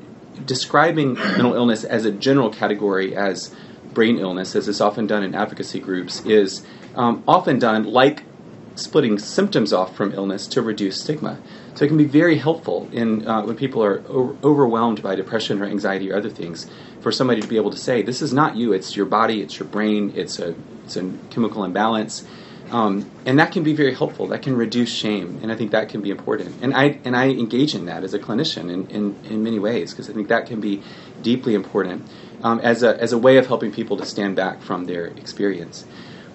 describing 0.45 1.13
mental 1.13 1.53
illness 1.53 1.83
as 1.83 2.05
a 2.05 2.11
general 2.11 2.49
category 2.49 3.15
as 3.15 3.53
brain 3.93 4.19
illness, 4.19 4.55
as 4.55 4.67
is 4.67 4.81
often 4.81 5.07
done 5.07 5.23
in 5.23 5.35
advocacy 5.35 5.79
groups, 5.79 6.25
is 6.25 6.65
um, 6.95 7.23
often 7.27 7.59
done 7.59 7.83
like 7.83 8.23
splitting 8.75 9.19
symptoms 9.19 9.73
off 9.73 9.95
from 9.95 10.13
illness 10.13 10.47
to 10.47 10.61
reduce 10.61 11.01
stigma. 11.01 11.39
So 11.75 11.85
it 11.85 11.87
can 11.87 11.97
be 11.97 12.05
very 12.05 12.37
helpful 12.37 12.89
in 12.91 13.27
uh, 13.27 13.43
when 13.43 13.55
people 13.55 13.83
are 13.83 14.01
o- 14.09 14.37
overwhelmed 14.43 15.01
by 15.01 15.15
depression 15.15 15.61
or 15.61 15.65
anxiety 15.65 16.11
or 16.11 16.17
other 16.17 16.29
things, 16.29 16.69
for 17.01 17.11
somebody 17.11 17.41
to 17.41 17.47
be 17.47 17.57
able 17.57 17.71
to 17.71 17.77
say, 17.77 18.01
"This 18.01 18.21
is 18.21 18.33
not 18.33 18.55
you. 18.55 18.73
It's 18.73 18.95
your 18.95 19.05
body. 19.05 19.41
It's 19.41 19.59
your 19.59 19.67
brain. 19.67 20.11
It's 20.15 20.39
a 20.39 20.55
it's 20.85 20.97
a 20.97 21.11
chemical 21.29 21.63
imbalance." 21.63 22.25
Um, 22.71 23.09
and 23.25 23.39
that 23.39 23.51
can 23.51 23.63
be 23.63 23.73
very 23.73 23.95
helpful. 23.95 24.27
That 24.27 24.43
can 24.43 24.55
reduce 24.55 24.93
shame, 24.93 25.39
and 25.41 25.51
I 25.51 25.55
think 25.55 25.71
that 25.71 25.89
can 25.89 26.01
be 26.01 26.11
important. 26.11 26.55
And 26.61 26.75
I 26.75 26.99
and 27.03 27.15
I 27.15 27.29
engage 27.29 27.73
in 27.73 27.85
that 27.85 28.03
as 28.03 28.13
a 28.13 28.19
clinician 28.19 28.69
in, 28.69 28.87
in, 28.89 29.15
in 29.25 29.43
many 29.43 29.57
ways 29.57 29.91
because 29.91 30.09
I 30.09 30.13
think 30.13 30.27
that 30.27 30.45
can 30.45 30.61
be 30.61 30.83
deeply 31.21 31.55
important 31.55 32.07
um, 32.43 32.59
as 32.59 32.83
a 32.83 32.99
as 33.01 33.11
a 33.11 33.17
way 33.17 33.37
of 33.37 33.47
helping 33.47 33.71
people 33.71 33.97
to 33.97 34.05
stand 34.05 34.35
back 34.35 34.61
from 34.61 34.85
their 34.85 35.07
experience. 35.07 35.85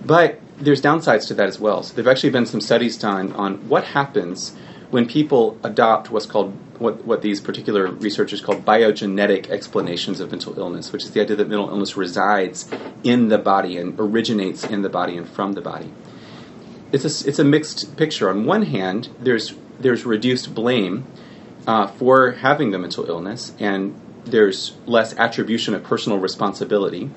But 0.04 0.40
there's 0.58 0.82
downsides 0.82 1.28
to 1.28 1.34
that 1.34 1.46
as 1.46 1.60
well. 1.60 1.82
So 1.82 1.94
there've 1.94 2.08
actually 2.08 2.30
been 2.30 2.46
some 2.46 2.60
studies 2.60 2.96
done 2.98 3.32
on 3.32 3.68
what 3.68 3.84
happens 3.84 4.54
when 4.90 5.06
people 5.06 5.58
adopt 5.62 6.10
what's 6.10 6.26
called 6.26 6.52
what, 6.78 7.04
what 7.04 7.22
these 7.22 7.40
particular 7.40 7.86
researchers 7.86 8.40
call 8.40 8.56
biogenetic 8.56 9.48
explanations 9.48 10.18
of 10.18 10.32
mental 10.32 10.58
illness, 10.58 10.92
which 10.92 11.04
is 11.04 11.12
the 11.12 11.20
idea 11.20 11.36
that 11.36 11.48
mental 11.48 11.70
illness 11.70 11.96
resides 11.96 12.68
in 13.04 13.28
the 13.28 13.38
body 13.38 13.76
and 13.76 13.94
originates 14.00 14.64
in 14.64 14.82
the 14.82 14.88
body 14.88 15.16
and 15.16 15.28
from 15.28 15.52
the 15.52 15.60
body 15.60 15.92
it's 16.94 17.24
a, 17.24 17.28
it's 17.28 17.38
a 17.40 17.44
mixed 17.44 17.96
picture. 17.96 18.30
On 18.30 18.46
one 18.46 18.62
hand, 18.62 19.08
there's 19.18 19.54
there's 19.80 20.04
reduced 20.06 20.54
blame 20.54 21.04
uh, 21.66 21.88
for 21.88 22.32
having 22.32 22.70
the 22.70 22.78
mental 22.78 23.04
illness, 23.06 23.52
and 23.58 24.00
there's 24.24 24.76
less 24.86 25.14
attribution 25.16 25.74
of 25.74 25.82
personal 25.82 26.18
responsibility. 26.18 27.10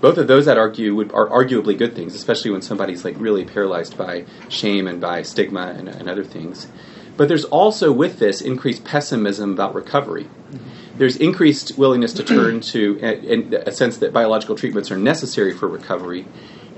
Both 0.00 0.18
of 0.18 0.28
those, 0.28 0.44
that 0.44 0.58
argue, 0.58 0.94
would, 0.94 1.10
are 1.12 1.26
arguably 1.26 1.76
good 1.76 1.94
things, 1.96 2.14
especially 2.14 2.50
when 2.50 2.62
somebody's 2.62 3.04
like 3.04 3.18
really 3.18 3.44
paralyzed 3.44 3.98
by 3.98 4.26
shame 4.48 4.86
and 4.86 5.00
by 5.00 5.22
stigma 5.22 5.74
and, 5.76 5.88
and 5.88 6.08
other 6.08 6.24
things. 6.24 6.68
But 7.16 7.28
there's 7.28 7.44
also 7.44 7.90
with 7.92 8.18
this 8.18 8.40
increased 8.40 8.84
pessimism 8.84 9.52
about 9.52 9.74
recovery. 9.74 10.24
Mm-hmm. 10.24 10.98
There's 10.98 11.16
increased 11.16 11.76
willingness 11.78 12.12
to 12.14 12.24
turn 12.24 12.60
to 12.60 12.98
a, 13.02 13.68
a 13.68 13.72
sense 13.72 13.96
that 13.98 14.12
biological 14.12 14.54
treatments 14.54 14.90
are 14.90 14.98
necessary 14.98 15.52
for 15.52 15.66
recovery. 15.66 16.26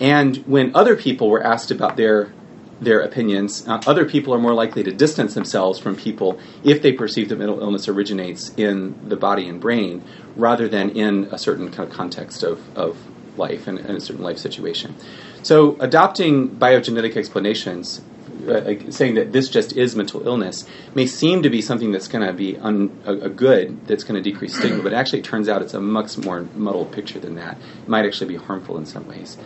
And 0.01 0.37
when 0.47 0.75
other 0.75 0.97
people 0.97 1.29
were 1.29 1.43
asked 1.43 1.71
about 1.71 1.97
their 1.97 2.33
their 2.81 3.01
opinions. 3.01 3.67
Uh, 3.67 3.81
other 3.87 4.05
people 4.05 4.33
are 4.35 4.39
more 4.39 4.55
likely 4.55 4.83
to 4.85 4.93
distance 4.93 5.35
themselves 5.35 5.79
from 5.79 5.97
people 5.97 6.39
if 6.63 6.83
they 6.83 6.93
perceive 6.93 7.29
that 7.29 7.37
mental 7.39 7.61
illness 7.61 7.89
originates 7.89 8.53
in 8.57 9.09
the 9.09 9.17
body 9.17 9.49
and 9.49 9.61
brain 9.61 10.03
rather 10.37 10.69
than 10.69 10.91
in 10.91 11.25
a 11.33 11.39
certain 11.39 11.71
kind 11.71 11.89
of 11.89 11.95
context 11.95 12.43
of, 12.43 12.61
of 12.77 12.97
life 13.37 13.67
and, 13.67 13.79
and 13.79 13.97
a 13.97 14.01
certain 14.01 14.23
life 14.23 14.39
situation. 14.39 14.95
So, 15.43 15.77
adopting 15.81 16.51
biogenetic 16.51 17.17
explanations, 17.17 18.01
uh, 18.49 18.91
saying 18.91 19.15
that 19.15 19.33
this 19.33 19.49
just 19.49 19.77
is 19.77 19.95
mental 19.97 20.27
illness, 20.27 20.67
may 20.95 21.07
seem 21.07 21.43
to 21.43 21.51
be 21.51 21.63
something 21.63 21.93
that's 21.93 22.09
going 22.09 22.27
to 22.27 22.33
be 22.33 22.57
un, 22.59 22.97
a, 23.05 23.13
a, 23.13 23.29
good, 23.29 23.87
that's 23.87 24.05
going 24.05 24.23
to 24.23 24.31
decrease 24.31 24.57
stigma, 24.57 24.83
but 24.83 24.93
actually 24.93 25.21
it 25.21 25.25
turns 25.25 25.49
out 25.49 25.63
it's 25.63 25.75
a 25.75 25.81
much 25.81 26.19
more 26.19 26.43
muddled 26.55 26.93
picture 26.93 27.21
than 27.21 27.37
that. 27.37 27.57
It 27.83 27.89
might 27.89 28.05
actually 28.05 28.29
be 28.29 28.37
harmful 28.37 28.79
in 28.79 28.87
some 28.87 29.07
ways. 29.07 29.39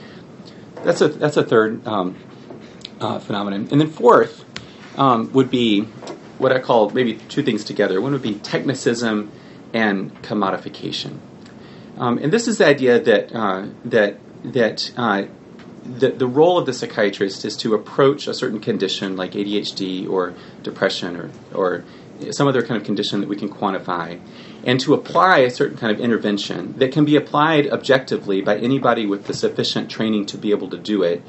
That's 0.84 1.00
a, 1.00 1.08
that's 1.08 1.36
a 1.36 1.44
third 1.44 1.86
um, 1.86 2.16
uh, 3.00 3.18
phenomenon. 3.18 3.68
And 3.70 3.80
then 3.80 3.90
fourth 3.90 4.44
um, 4.98 5.32
would 5.32 5.50
be 5.50 5.82
what 6.38 6.52
I 6.52 6.58
call 6.58 6.90
maybe 6.90 7.14
two 7.14 7.42
things 7.42 7.64
together. 7.64 8.00
One 8.00 8.12
would 8.12 8.22
be 8.22 8.34
technicism 8.34 9.28
and 9.72 10.14
commodification. 10.22 11.18
Um, 11.98 12.18
and 12.18 12.32
this 12.32 12.48
is 12.48 12.58
the 12.58 12.66
idea 12.66 12.98
that 13.00 13.34
uh, 13.34 13.66
that 13.84 14.18
that 14.44 14.92
uh, 14.96 15.24
the, 15.84 16.10
the 16.10 16.26
role 16.26 16.58
of 16.58 16.66
the 16.66 16.72
psychiatrist 16.72 17.44
is 17.44 17.56
to 17.58 17.74
approach 17.74 18.26
a 18.26 18.34
certain 18.34 18.60
condition 18.60 19.16
like 19.16 19.32
ADHD 19.32 20.08
or 20.08 20.34
depression 20.62 21.16
or, 21.16 21.30
or 21.54 21.84
some 22.30 22.46
other 22.46 22.62
kind 22.62 22.80
of 22.80 22.84
condition 22.84 23.20
that 23.20 23.28
we 23.28 23.36
can 23.36 23.48
quantify, 23.48 24.20
and 24.64 24.80
to 24.80 24.94
apply 24.94 25.38
a 25.38 25.50
certain 25.50 25.76
kind 25.76 25.92
of 25.92 26.00
intervention 26.00 26.74
that 26.78 26.92
can 26.92 27.04
be 27.04 27.16
applied 27.16 27.68
objectively 27.70 28.40
by 28.40 28.58
anybody 28.58 29.06
with 29.06 29.26
the 29.26 29.34
sufficient 29.34 29.90
training 29.90 30.26
to 30.26 30.38
be 30.38 30.50
able 30.50 30.70
to 30.70 30.78
do 30.78 31.02
it, 31.02 31.22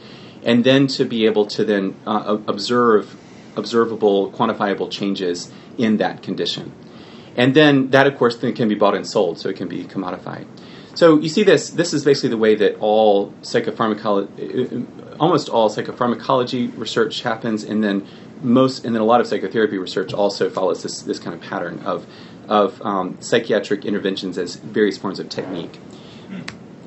and 0.43 0.63
then 0.63 0.87
to 0.87 1.05
be 1.05 1.25
able 1.25 1.45
to 1.45 1.63
then 1.63 1.95
uh, 2.05 2.37
observe 2.47 3.15
observable, 3.55 4.31
quantifiable 4.31 4.89
changes 4.89 5.51
in 5.77 5.97
that 5.97 6.23
condition. 6.23 6.71
And 7.35 7.55
then 7.55 7.89
that, 7.91 8.07
of 8.07 8.17
course, 8.17 8.37
then 8.37 8.53
can 8.53 8.67
be 8.67 8.75
bought 8.75 8.95
and 8.95 9.07
sold, 9.07 9.39
so 9.39 9.49
it 9.49 9.55
can 9.55 9.67
be 9.67 9.83
commodified. 9.85 10.47
So 10.95 11.19
you 11.19 11.29
see 11.29 11.43
this. 11.43 11.71
This 11.71 11.93
is 11.93 12.05
basically 12.05 12.29
the 12.29 12.37
way 12.37 12.55
that 12.55 12.77
all 12.79 13.31
psychopharmacology, 13.41 14.85
almost 15.19 15.49
all 15.49 15.69
psychopharmacology 15.69 16.77
research 16.77 17.21
happens, 17.21 17.63
and 17.63 17.83
then 17.83 18.07
most, 18.43 18.85
and 18.85 18.93
then 18.93 19.01
a 19.01 19.05
lot 19.05 19.19
of 19.19 19.25
psychotherapy 19.25 19.77
research 19.77 20.13
also 20.13 20.49
follows 20.49 20.83
this 20.83 21.01
this 21.01 21.17
kind 21.17 21.33
of 21.35 21.41
pattern 21.41 21.79
of 21.79 22.05
of 22.47 22.81
um, 22.81 23.17
psychiatric 23.19 23.85
interventions 23.85 24.37
as 24.37 24.55
various 24.55 24.97
forms 24.97 25.19
of 25.19 25.29
technique. 25.29 25.79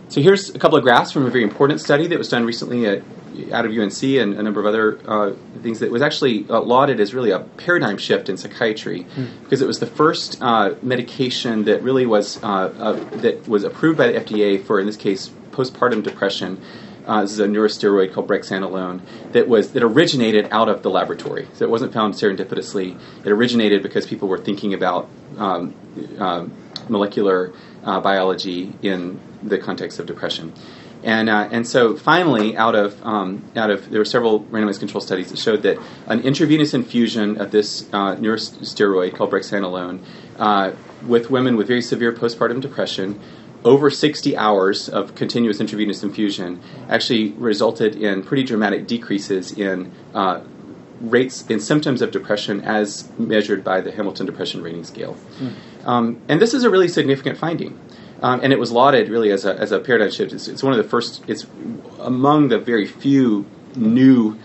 So 0.08 0.22
here's 0.22 0.54
a 0.54 0.58
couple 0.58 0.78
of 0.78 0.84
graphs 0.84 1.10
from 1.10 1.26
a 1.26 1.30
very 1.30 1.42
important 1.42 1.80
study 1.80 2.06
that 2.06 2.18
was 2.18 2.28
done 2.28 2.44
recently 2.44 2.86
at 2.86 3.02
out 3.52 3.66
of 3.66 3.72
UNC 3.72 4.02
and 4.02 4.34
a 4.34 4.42
number 4.42 4.60
of 4.60 4.66
other 4.66 4.98
uh, 5.06 5.34
things 5.62 5.80
that 5.80 5.90
was 5.90 6.02
actually 6.02 6.46
uh, 6.48 6.60
lauded 6.60 7.00
as 7.00 7.14
really 7.14 7.30
a 7.30 7.40
paradigm 7.40 7.98
shift 7.98 8.28
in 8.28 8.36
psychiatry 8.36 9.06
because 9.42 9.60
it 9.60 9.66
was 9.66 9.78
the 9.78 9.86
first 9.86 10.38
uh, 10.40 10.74
medication 10.82 11.64
that 11.64 11.82
really 11.82 12.06
was 12.06 12.42
uh, 12.42 12.46
uh, 12.46 12.92
that 13.16 13.46
was 13.46 13.64
approved 13.64 13.98
by 13.98 14.10
the 14.10 14.20
FDA 14.20 14.64
for 14.64 14.80
in 14.80 14.86
this 14.86 14.96
case 14.96 15.30
postpartum 15.50 16.02
depression. 16.02 16.60
Uh, 17.06 17.22
this 17.22 17.32
is 17.32 17.38
a 17.38 17.46
neurosteroid 17.46 18.12
called 18.12 18.28
brexanolone 18.28 19.00
that 19.32 19.48
was 19.48 19.72
that 19.72 19.82
originated 19.82 20.48
out 20.50 20.68
of 20.68 20.82
the 20.82 20.90
laboratory. 20.90 21.46
So 21.54 21.64
it 21.64 21.70
wasn't 21.70 21.92
found 21.92 22.14
serendipitously. 22.14 22.98
It 23.24 23.30
originated 23.30 23.82
because 23.82 24.06
people 24.06 24.28
were 24.28 24.38
thinking 24.38 24.74
about 24.74 25.08
um, 25.38 25.74
um, 26.18 26.52
molecular 26.88 27.52
uh, 27.84 28.00
biology 28.00 28.72
in 28.82 29.20
the 29.42 29.58
context 29.58 29.98
of 29.98 30.06
depression. 30.06 30.52
And, 31.02 31.28
uh, 31.28 31.48
and 31.52 31.66
so 31.66 31.96
finally, 31.96 32.56
out 32.56 32.74
of, 32.74 33.00
um, 33.04 33.44
out 33.54 33.70
of 33.70 33.90
there 33.90 34.00
were 34.00 34.04
several 34.04 34.40
randomized 34.40 34.80
control 34.80 35.00
studies 35.00 35.30
that 35.30 35.38
showed 35.38 35.62
that 35.62 35.78
an 36.06 36.20
intravenous 36.22 36.74
infusion 36.74 37.40
of 37.40 37.52
this 37.52 37.82
uh, 37.92 38.16
neurosteroid 38.16 39.14
called 39.14 39.30
brexanolone 39.30 40.02
uh, 40.36 40.72
with 41.06 41.30
women 41.30 41.56
with 41.56 41.68
very 41.68 41.82
severe 41.82 42.12
postpartum 42.12 42.60
depression 42.60 43.20
over 43.66 43.90
60 43.90 44.36
hours 44.36 44.88
of 44.88 45.14
continuous 45.14 45.60
intravenous 45.60 46.02
infusion 46.02 46.60
actually 46.88 47.32
resulted 47.32 47.96
in 47.96 48.22
pretty 48.22 48.44
dramatic 48.44 48.86
decreases 48.86 49.52
in 49.52 49.92
uh, 50.14 50.40
rates 51.00 51.44
in 51.48 51.60
symptoms 51.60 52.00
of 52.00 52.10
depression 52.10 52.62
as 52.62 53.10
measured 53.18 53.62
by 53.62 53.80
the 53.80 53.92
Hamilton 53.92 54.24
Depression 54.26 54.62
Rating 54.62 54.84
Scale. 54.84 55.16
Um, 55.84 56.20
and 56.28 56.40
this 56.40 56.54
is 56.54 56.64
a 56.64 56.70
really 56.70 56.88
significant 56.88 57.38
finding. 57.38 57.78
Um, 58.22 58.40
and 58.42 58.52
it 58.52 58.58
was 58.58 58.72
lauded 58.72 59.10
really 59.10 59.30
as 59.30 59.44
a, 59.44 59.54
as 59.54 59.72
a 59.72 59.78
paradigm 59.78 60.10
shift. 60.10 60.32
It's, 60.32 60.48
it's 60.48 60.62
one 60.62 60.72
of 60.72 60.78
the 60.78 60.88
first, 60.88 61.22
it's 61.28 61.44
among 62.00 62.48
the 62.48 62.58
very 62.58 62.86
few 62.86 63.44
new 63.74 64.38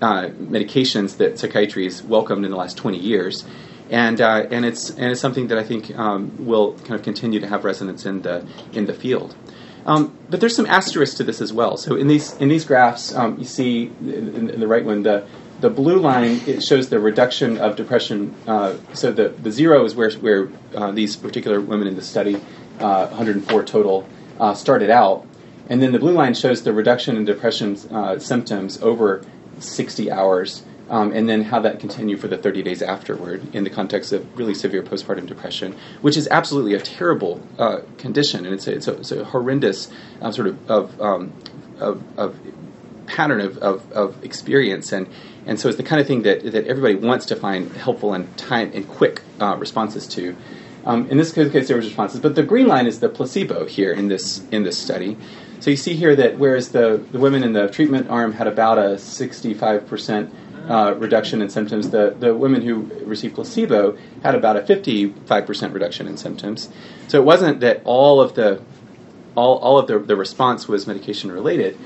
uh, 0.00 0.28
medications 0.30 1.18
that 1.18 1.38
psychiatry 1.38 1.84
has 1.84 2.02
welcomed 2.02 2.44
in 2.44 2.50
the 2.50 2.56
last 2.56 2.76
20 2.76 2.98
years. 2.98 3.44
And, 3.92 4.22
uh, 4.22 4.46
and, 4.50 4.64
it's, 4.64 4.88
and 4.88 5.12
it's 5.12 5.20
something 5.20 5.48
that 5.48 5.58
I 5.58 5.62
think 5.62 5.94
um, 5.96 6.46
will 6.46 6.72
kind 6.78 6.94
of 6.94 7.02
continue 7.02 7.40
to 7.40 7.46
have 7.46 7.62
resonance 7.62 8.06
in 8.06 8.22
the, 8.22 8.46
in 8.72 8.86
the 8.86 8.94
field. 8.94 9.36
Um, 9.84 10.16
but 10.30 10.40
there's 10.40 10.56
some 10.56 10.64
asterisks 10.64 11.16
to 11.18 11.24
this 11.24 11.42
as 11.42 11.52
well. 11.52 11.76
So 11.76 11.96
in 11.96 12.08
these, 12.08 12.32
in 12.38 12.48
these 12.48 12.64
graphs, 12.64 13.14
um, 13.14 13.38
you 13.38 13.44
see 13.44 13.92
in, 14.00 14.48
in 14.48 14.60
the 14.60 14.66
right 14.66 14.82
one, 14.82 15.02
the, 15.02 15.26
the 15.60 15.68
blue 15.68 15.98
line 15.98 16.40
it 16.46 16.62
shows 16.62 16.88
the 16.88 17.00
reduction 17.00 17.58
of 17.58 17.76
depression. 17.76 18.34
Uh, 18.46 18.78
so 18.94 19.12
the, 19.12 19.28
the 19.28 19.50
zero 19.50 19.84
is 19.84 19.94
where, 19.94 20.10
where 20.12 20.48
uh, 20.74 20.90
these 20.92 21.14
particular 21.14 21.60
women 21.60 21.86
in 21.86 21.94
the 21.94 22.02
study, 22.02 22.36
uh, 22.80 23.08
104 23.08 23.62
total, 23.64 24.08
uh, 24.40 24.54
started 24.54 24.88
out. 24.88 25.26
And 25.68 25.82
then 25.82 25.92
the 25.92 25.98
blue 25.98 26.12
line 26.12 26.32
shows 26.32 26.62
the 26.62 26.72
reduction 26.72 27.16
in 27.16 27.26
depression 27.26 27.76
uh, 27.90 28.18
symptoms 28.18 28.80
over 28.80 29.22
60 29.58 30.10
hours, 30.10 30.62
um, 30.92 31.10
and 31.12 31.26
then 31.26 31.42
how 31.42 31.58
that 31.58 31.80
continued 31.80 32.20
for 32.20 32.28
the 32.28 32.36
30 32.36 32.62
days 32.62 32.82
afterward 32.82 33.54
in 33.54 33.64
the 33.64 33.70
context 33.70 34.12
of 34.12 34.38
really 34.38 34.54
severe 34.54 34.82
postpartum 34.82 35.26
depression, 35.26 35.74
which 36.02 36.18
is 36.18 36.28
absolutely 36.30 36.74
a 36.74 36.80
terrible 36.80 37.40
uh, 37.58 37.80
condition, 37.96 38.44
and 38.44 38.54
it's 38.54 38.66
a, 38.66 38.74
it's 38.74 38.86
a, 38.86 38.92
it's 38.98 39.10
a 39.10 39.24
horrendous 39.24 39.90
sort 40.30 40.46
of, 40.46 40.70
of, 40.70 41.00
um, 41.00 41.32
of, 41.80 42.02
of 42.18 42.38
pattern 43.06 43.40
of, 43.40 43.56
of, 43.58 43.90
of, 43.92 44.24
experience 44.24 44.92
and 44.92 45.08
and 45.44 45.58
so 45.58 45.68
it's 45.68 45.76
the 45.76 45.82
kind 45.82 46.00
of 46.00 46.06
thing 46.06 46.22
that, 46.22 46.44
that 46.52 46.66
everybody 46.68 46.94
wants 46.94 47.26
to 47.26 47.36
find 47.36 47.72
helpful 47.72 48.14
and 48.14 48.36
time 48.38 48.70
and 48.74 48.88
quick 48.88 49.22
uh, 49.40 49.56
responses 49.56 50.06
to. 50.06 50.36
Um, 50.84 51.10
in 51.10 51.16
this 51.16 51.32
case, 51.32 51.66
there 51.66 51.76
was 51.76 51.86
responses, 51.86 52.20
but 52.20 52.36
the 52.36 52.44
green 52.44 52.68
line 52.68 52.86
is 52.86 53.00
the 53.00 53.08
placebo 53.08 53.66
here 53.66 53.92
in 53.92 54.06
this 54.06 54.40
in 54.52 54.62
this 54.62 54.78
study. 54.78 55.16
So 55.58 55.70
you 55.70 55.76
see 55.76 55.94
here 55.94 56.14
that 56.14 56.38
whereas 56.38 56.70
the, 56.70 57.04
the 57.10 57.18
women 57.18 57.42
in 57.42 57.54
the 57.54 57.68
treatment 57.68 58.08
arm 58.08 58.32
had 58.32 58.46
about 58.46 58.78
a 58.78 58.98
65 58.98 59.86
percent 59.86 60.32
uh, 60.68 60.94
reduction 60.94 61.42
in 61.42 61.48
symptoms, 61.48 61.90
the, 61.90 62.14
the 62.18 62.34
women 62.34 62.62
who 62.62 62.82
received 63.04 63.34
placebo 63.34 63.96
had 64.22 64.34
about 64.34 64.56
a 64.56 64.62
55 64.64 65.46
percent 65.46 65.74
reduction 65.74 66.06
in 66.06 66.16
symptoms. 66.16 66.68
So 67.08 67.20
it 67.20 67.24
wasn't 67.24 67.60
that 67.60 67.82
all 67.84 68.20
of 68.20 68.34
the 68.34 68.62
all, 69.34 69.58
all 69.58 69.78
of 69.78 69.86
the, 69.86 69.98
the 69.98 70.16
response 70.16 70.68
was 70.68 70.86
medication 70.86 71.32
related, 71.32 71.78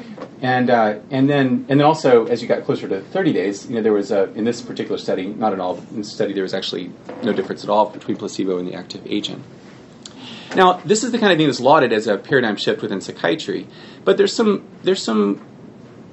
and 0.42 0.68
uh, 0.68 0.98
and 1.10 1.28
then 1.28 1.66
and 1.68 1.80
then 1.80 1.82
also 1.82 2.26
as 2.26 2.42
you 2.42 2.48
got 2.48 2.64
closer 2.64 2.88
to 2.88 3.00
30 3.00 3.32
days, 3.32 3.68
you 3.68 3.76
know 3.76 3.82
there 3.82 3.92
was 3.92 4.10
a 4.10 4.32
in 4.34 4.44
this 4.44 4.60
particular 4.62 4.98
study, 4.98 5.26
not 5.26 5.52
at 5.52 5.60
all 5.60 5.78
in 5.78 5.98
this 5.98 6.12
study, 6.12 6.32
there 6.32 6.42
was 6.42 6.54
actually 6.54 6.92
no 7.22 7.32
difference 7.32 7.62
at 7.62 7.70
all 7.70 7.90
between 7.90 8.16
placebo 8.16 8.58
and 8.58 8.68
the 8.68 8.74
active 8.74 9.06
agent. 9.06 9.44
Now 10.54 10.74
this 10.84 11.04
is 11.04 11.12
the 11.12 11.18
kind 11.18 11.32
of 11.32 11.38
thing 11.38 11.46
that's 11.46 11.60
lauded 11.60 11.92
as 11.92 12.06
a 12.06 12.18
paradigm 12.18 12.56
shift 12.56 12.82
within 12.82 13.00
psychiatry, 13.00 13.66
but 14.04 14.16
there's 14.16 14.32
some 14.32 14.64
there's 14.82 15.02
some 15.02 15.40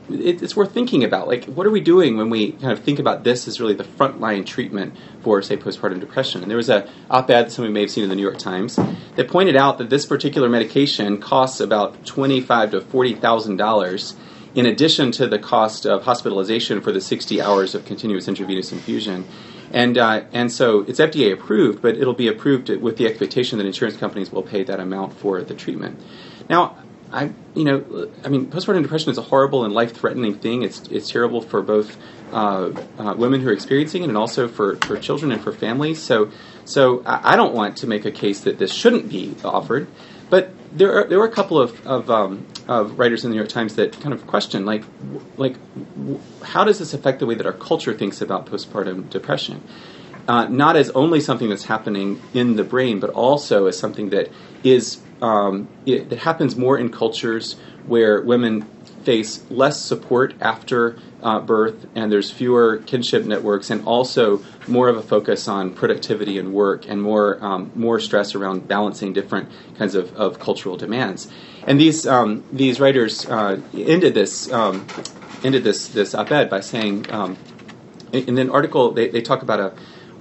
it's 0.09 0.55
worth 0.55 0.73
thinking 0.73 1.03
about. 1.03 1.27
Like, 1.27 1.45
what 1.45 1.65
are 1.65 1.71
we 1.71 1.81
doing 1.81 2.17
when 2.17 2.29
we 2.29 2.51
kind 2.53 2.73
of 2.73 2.79
think 2.83 2.99
about 2.99 3.23
this 3.23 3.47
as 3.47 3.59
really 3.59 3.73
the 3.73 3.83
frontline 3.83 4.45
treatment 4.45 4.95
for, 5.21 5.41
say, 5.41 5.55
postpartum 5.57 5.99
depression? 5.99 6.41
And 6.41 6.49
there 6.49 6.57
was 6.57 6.69
a 6.69 6.89
op-ed 7.09 7.49
that 7.49 7.57
you 7.57 7.69
may 7.69 7.81
have 7.81 7.91
seen 7.91 8.03
in 8.03 8.09
the 8.09 8.15
New 8.15 8.21
York 8.21 8.37
Times 8.37 8.75
that 9.15 9.27
pointed 9.27 9.55
out 9.55 9.77
that 9.77 9.89
this 9.89 10.05
particular 10.05 10.49
medication 10.49 11.19
costs 11.19 11.59
about 11.59 12.05
twenty-five 12.05 12.71
to 12.71 12.81
forty 12.81 13.15
thousand 13.15 13.57
dollars, 13.57 14.15
in 14.55 14.65
addition 14.65 15.11
to 15.13 15.27
the 15.27 15.39
cost 15.39 15.85
of 15.85 16.03
hospitalization 16.03 16.81
for 16.81 16.91
the 16.91 17.01
sixty 17.01 17.41
hours 17.41 17.73
of 17.73 17.85
continuous 17.85 18.27
intravenous 18.27 18.71
infusion. 18.71 19.25
And 19.71 19.97
uh, 19.97 20.25
and 20.33 20.51
so 20.51 20.81
it's 20.81 20.99
FDA 20.99 21.33
approved, 21.33 21.81
but 21.81 21.97
it'll 21.97 22.13
be 22.13 22.27
approved 22.27 22.69
with 22.69 22.97
the 22.97 23.07
expectation 23.07 23.57
that 23.57 23.65
insurance 23.65 23.97
companies 23.97 24.31
will 24.31 24.43
pay 24.43 24.63
that 24.63 24.79
amount 24.79 25.13
for 25.13 25.41
the 25.41 25.55
treatment. 25.55 25.99
Now, 26.49 26.77
I, 27.13 27.31
you 27.53 27.63
know, 27.63 28.11
I 28.23 28.29
mean, 28.29 28.47
postpartum 28.47 28.81
depression 28.81 29.11
is 29.11 29.19
a 29.19 29.21
horrible 29.21 29.65
and 29.65 29.73
life-threatening 29.73 30.39
thing. 30.39 30.63
It's 30.63 30.81
it's 30.87 31.09
terrible 31.09 31.41
for 31.41 31.61
both 31.61 31.95
uh, 32.31 32.71
uh, 32.97 33.13
women 33.15 33.41
who 33.41 33.49
are 33.49 33.53
experiencing 33.53 34.01
it 34.01 34.09
and 34.09 34.17
also 34.17 34.47
for, 34.47 34.77
for 34.77 34.97
children 34.97 35.31
and 35.31 35.39
for 35.39 35.51
families. 35.51 36.01
So, 36.01 36.31
so 36.65 37.03
I, 37.05 37.35
don't 37.35 37.53
want 37.53 37.77
to 37.77 37.87
make 37.87 38.05
a 38.05 38.11
case 38.11 38.41
that 38.41 38.57
this 38.57 38.73
shouldn't 38.73 39.09
be 39.09 39.35
offered. 39.45 39.87
But 40.31 40.51
there 40.75 40.97
are 40.97 41.07
there 41.07 41.19
were 41.19 41.27
a 41.27 41.31
couple 41.31 41.61
of 41.61 41.85
of, 41.85 42.09
um, 42.09 42.47
of 42.67 42.97
writers 42.97 43.23
in 43.23 43.29
the 43.29 43.35
New 43.35 43.41
York 43.41 43.51
Times 43.51 43.75
that 43.75 43.99
kind 44.01 44.13
of 44.13 44.25
question 44.25 44.65
like 44.65 44.83
like 45.37 45.55
how 46.41 46.63
does 46.63 46.79
this 46.79 46.95
affect 46.95 47.19
the 47.19 47.27
way 47.27 47.35
that 47.35 47.45
our 47.45 47.53
culture 47.53 47.93
thinks 47.93 48.21
about 48.21 48.47
postpartum 48.47 49.11
depression? 49.11 49.61
Uh, 50.27 50.47
not 50.47 50.77
as 50.77 50.89
only 50.91 51.19
something 51.19 51.49
that's 51.49 51.65
happening 51.65 52.21
in 52.33 52.55
the 52.55 52.63
brain, 52.63 52.99
but 52.99 53.09
also 53.09 53.65
as 53.65 53.77
something 53.77 54.09
that 54.09 54.29
is 54.63 55.01
um, 55.21 55.67
it, 55.85 56.11
it, 56.11 56.19
happens 56.19 56.55
more 56.55 56.77
in 56.77 56.89
cultures 56.89 57.55
where 57.87 58.21
women 58.21 58.61
face 59.03 59.43
less 59.49 59.79
support 59.79 60.33
after 60.41 60.97
uh, 61.21 61.39
birth, 61.39 61.87
and 61.95 62.11
there's 62.11 62.31
fewer 62.31 62.77
kinship 62.85 63.25
networks, 63.25 63.69
and 63.69 63.85
also 63.85 64.43
more 64.67 64.89
of 64.89 64.97
a 64.97 65.01
focus 65.01 65.47
on 65.47 65.73
productivity 65.73 66.37
and 66.37 66.53
work, 66.53 66.87
and 66.87 67.01
more 67.01 67.43
um, 67.43 67.71
more 67.75 67.99
stress 67.99 68.35
around 68.35 68.67
balancing 68.67 69.13
different 69.13 69.49
kinds 69.77 69.95
of, 69.95 70.13
of 70.15 70.39
cultural 70.39 70.77
demands. 70.77 71.29
And 71.65 71.79
these 71.79 72.05
um, 72.07 72.43
these 72.51 72.79
writers 72.79 73.25
uh, 73.25 73.61
ended 73.73 74.13
this 74.13 74.51
um, 74.51 74.87
ended 75.43 75.63
this 75.63 75.87
this 75.87 76.13
op-ed 76.15 76.49
by 76.49 76.59
saying, 76.59 77.11
um, 77.11 77.37
in 78.11 78.37
an 78.37 78.49
article 78.49 78.91
they, 78.91 79.07
they 79.09 79.21
talk 79.21 79.41
about 79.41 79.59
a 79.59 79.73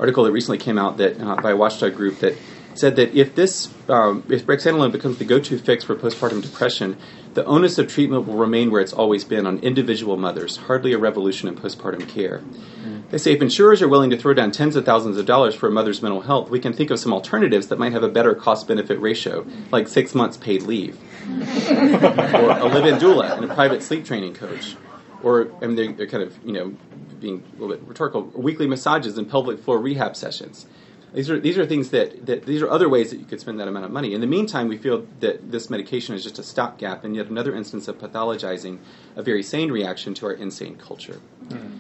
article 0.03 0.25
that 0.25 0.33
recently 0.33 0.59
came 0.59 0.79
out 0.79 0.97
that 0.97 1.21
uh, 1.21 1.37
by 1.37 1.53
a 1.53 1.57
watchdog 1.57 1.95
group 1.95 2.19
that 2.19 2.35
said 2.75 2.97
that 2.97 3.15
if 3.15 3.37
this 3.37 3.73
um, 3.89 4.25
if 4.29 4.45
brexanolone 4.45 4.91
becomes 4.91 5.19
the 5.19 5.25
go-to 5.25 5.57
fix 5.59 5.85
for 5.85 5.95
postpartum 5.95 6.43
depression, 6.43 6.97
the 7.35 7.45
onus 7.45 7.79
of 7.79 7.87
treatment 7.87 8.27
will 8.27 8.35
remain 8.35 8.73
where 8.73 8.81
it's 8.81 8.93
always 8.93 9.23
been 9.23 9.47
on 9.47 9.59
individual 9.61 10.17
mothers. 10.17 10.57
Hardly 10.57 10.93
a 10.93 10.99
revolution 10.99 11.49
in 11.49 11.55
postpartum 11.55 12.09
care. 12.09 12.39
Mm. 12.41 13.09
They 13.11 13.19
say 13.19 13.33
if 13.33 13.41
insurers 13.41 13.81
are 13.81 13.89
willing 13.89 14.11
to 14.11 14.17
throw 14.17 14.35
down 14.35 14.51
tens 14.51 14.75
of 14.75 14.85
thousands 14.85 15.19
of 15.19 15.25
dollars 15.25 15.55
for 15.55 15.69
a 15.69 15.71
mother's 15.71 16.03
mental 16.03 16.23
health, 16.23 16.51
we 16.51 16.59
can 16.59 16.73
think 16.73 16.91
of 16.91 16.99
some 16.99 17.13
alternatives 17.13 17.69
that 17.69 17.79
might 17.79 17.93
have 17.93 18.03
a 18.03 18.09
better 18.09 18.35
cost-benefit 18.35 19.01
ratio, 19.01 19.47
like 19.71 19.87
six 19.87 20.17
months 20.17 20.37
paid 20.37 20.63
leave, 20.63 20.99
or 21.29 22.59
a 22.59 22.65
live-in 22.65 22.97
doula 22.97 23.37
and 23.37 23.45
a 23.49 23.55
private 23.55 23.85
sleep 23.85 24.05
training 24.05 24.35
coach, 24.35 24.75
or 25.23 25.53
I 25.63 25.67
mean 25.69 25.77
they're, 25.77 25.93
they're 25.93 26.07
kind 26.09 26.25
of 26.25 26.37
you 26.45 26.53
know 26.53 26.75
being 27.23 27.43
a 27.57 27.61
little 27.61 27.77
bit 27.77 27.87
rhetorical, 27.87 28.23
weekly 28.35 28.67
massages 28.67 29.17
and 29.17 29.31
pelvic 29.31 29.61
floor 29.61 29.79
rehab 29.79 30.17
sessions. 30.17 30.67
These 31.15 31.31
are 31.31 31.39
these 31.39 31.59
are 31.59 31.67
things 31.67 31.91
that, 31.91 32.25
that 32.27 32.47
these 32.47 32.63
are 32.63 32.71
other 32.71 32.89
ways 32.89 33.11
that 33.11 33.19
you 33.19 33.27
could 33.27 33.41
spend 33.41 33.61
that 33.61 33.69
amount 33.69 33.85
of 33.85 33.91
money. 33.91 34.15
In 34.15 34.23
the 34.23 34.27
meantime, 34.27 34.69
we 34.69 34.79
feel 34.79 35.07
that 35.21 35.53
this 35.53 35.69
medication 35.69 36.15
is 36.15 36.23
just 36.23 36.39
a 36.39 36.43
stopgap 36.43 37.05
and 37.05 37.15
yet 37.15 37.27
another 37.27 37.55
instance 37.55 37.87
of 37.87 37.99
pathologizing 37.99 38.79
a 39.15 39.23
very 39.23 39.43
sane 39.43 39.71
reaction 39.71 40.15
to 40.15 40.27
our 40.27 40.33
insane 40.33 40.77
culture. 40.77 41.21
Mm. 41.49 41.79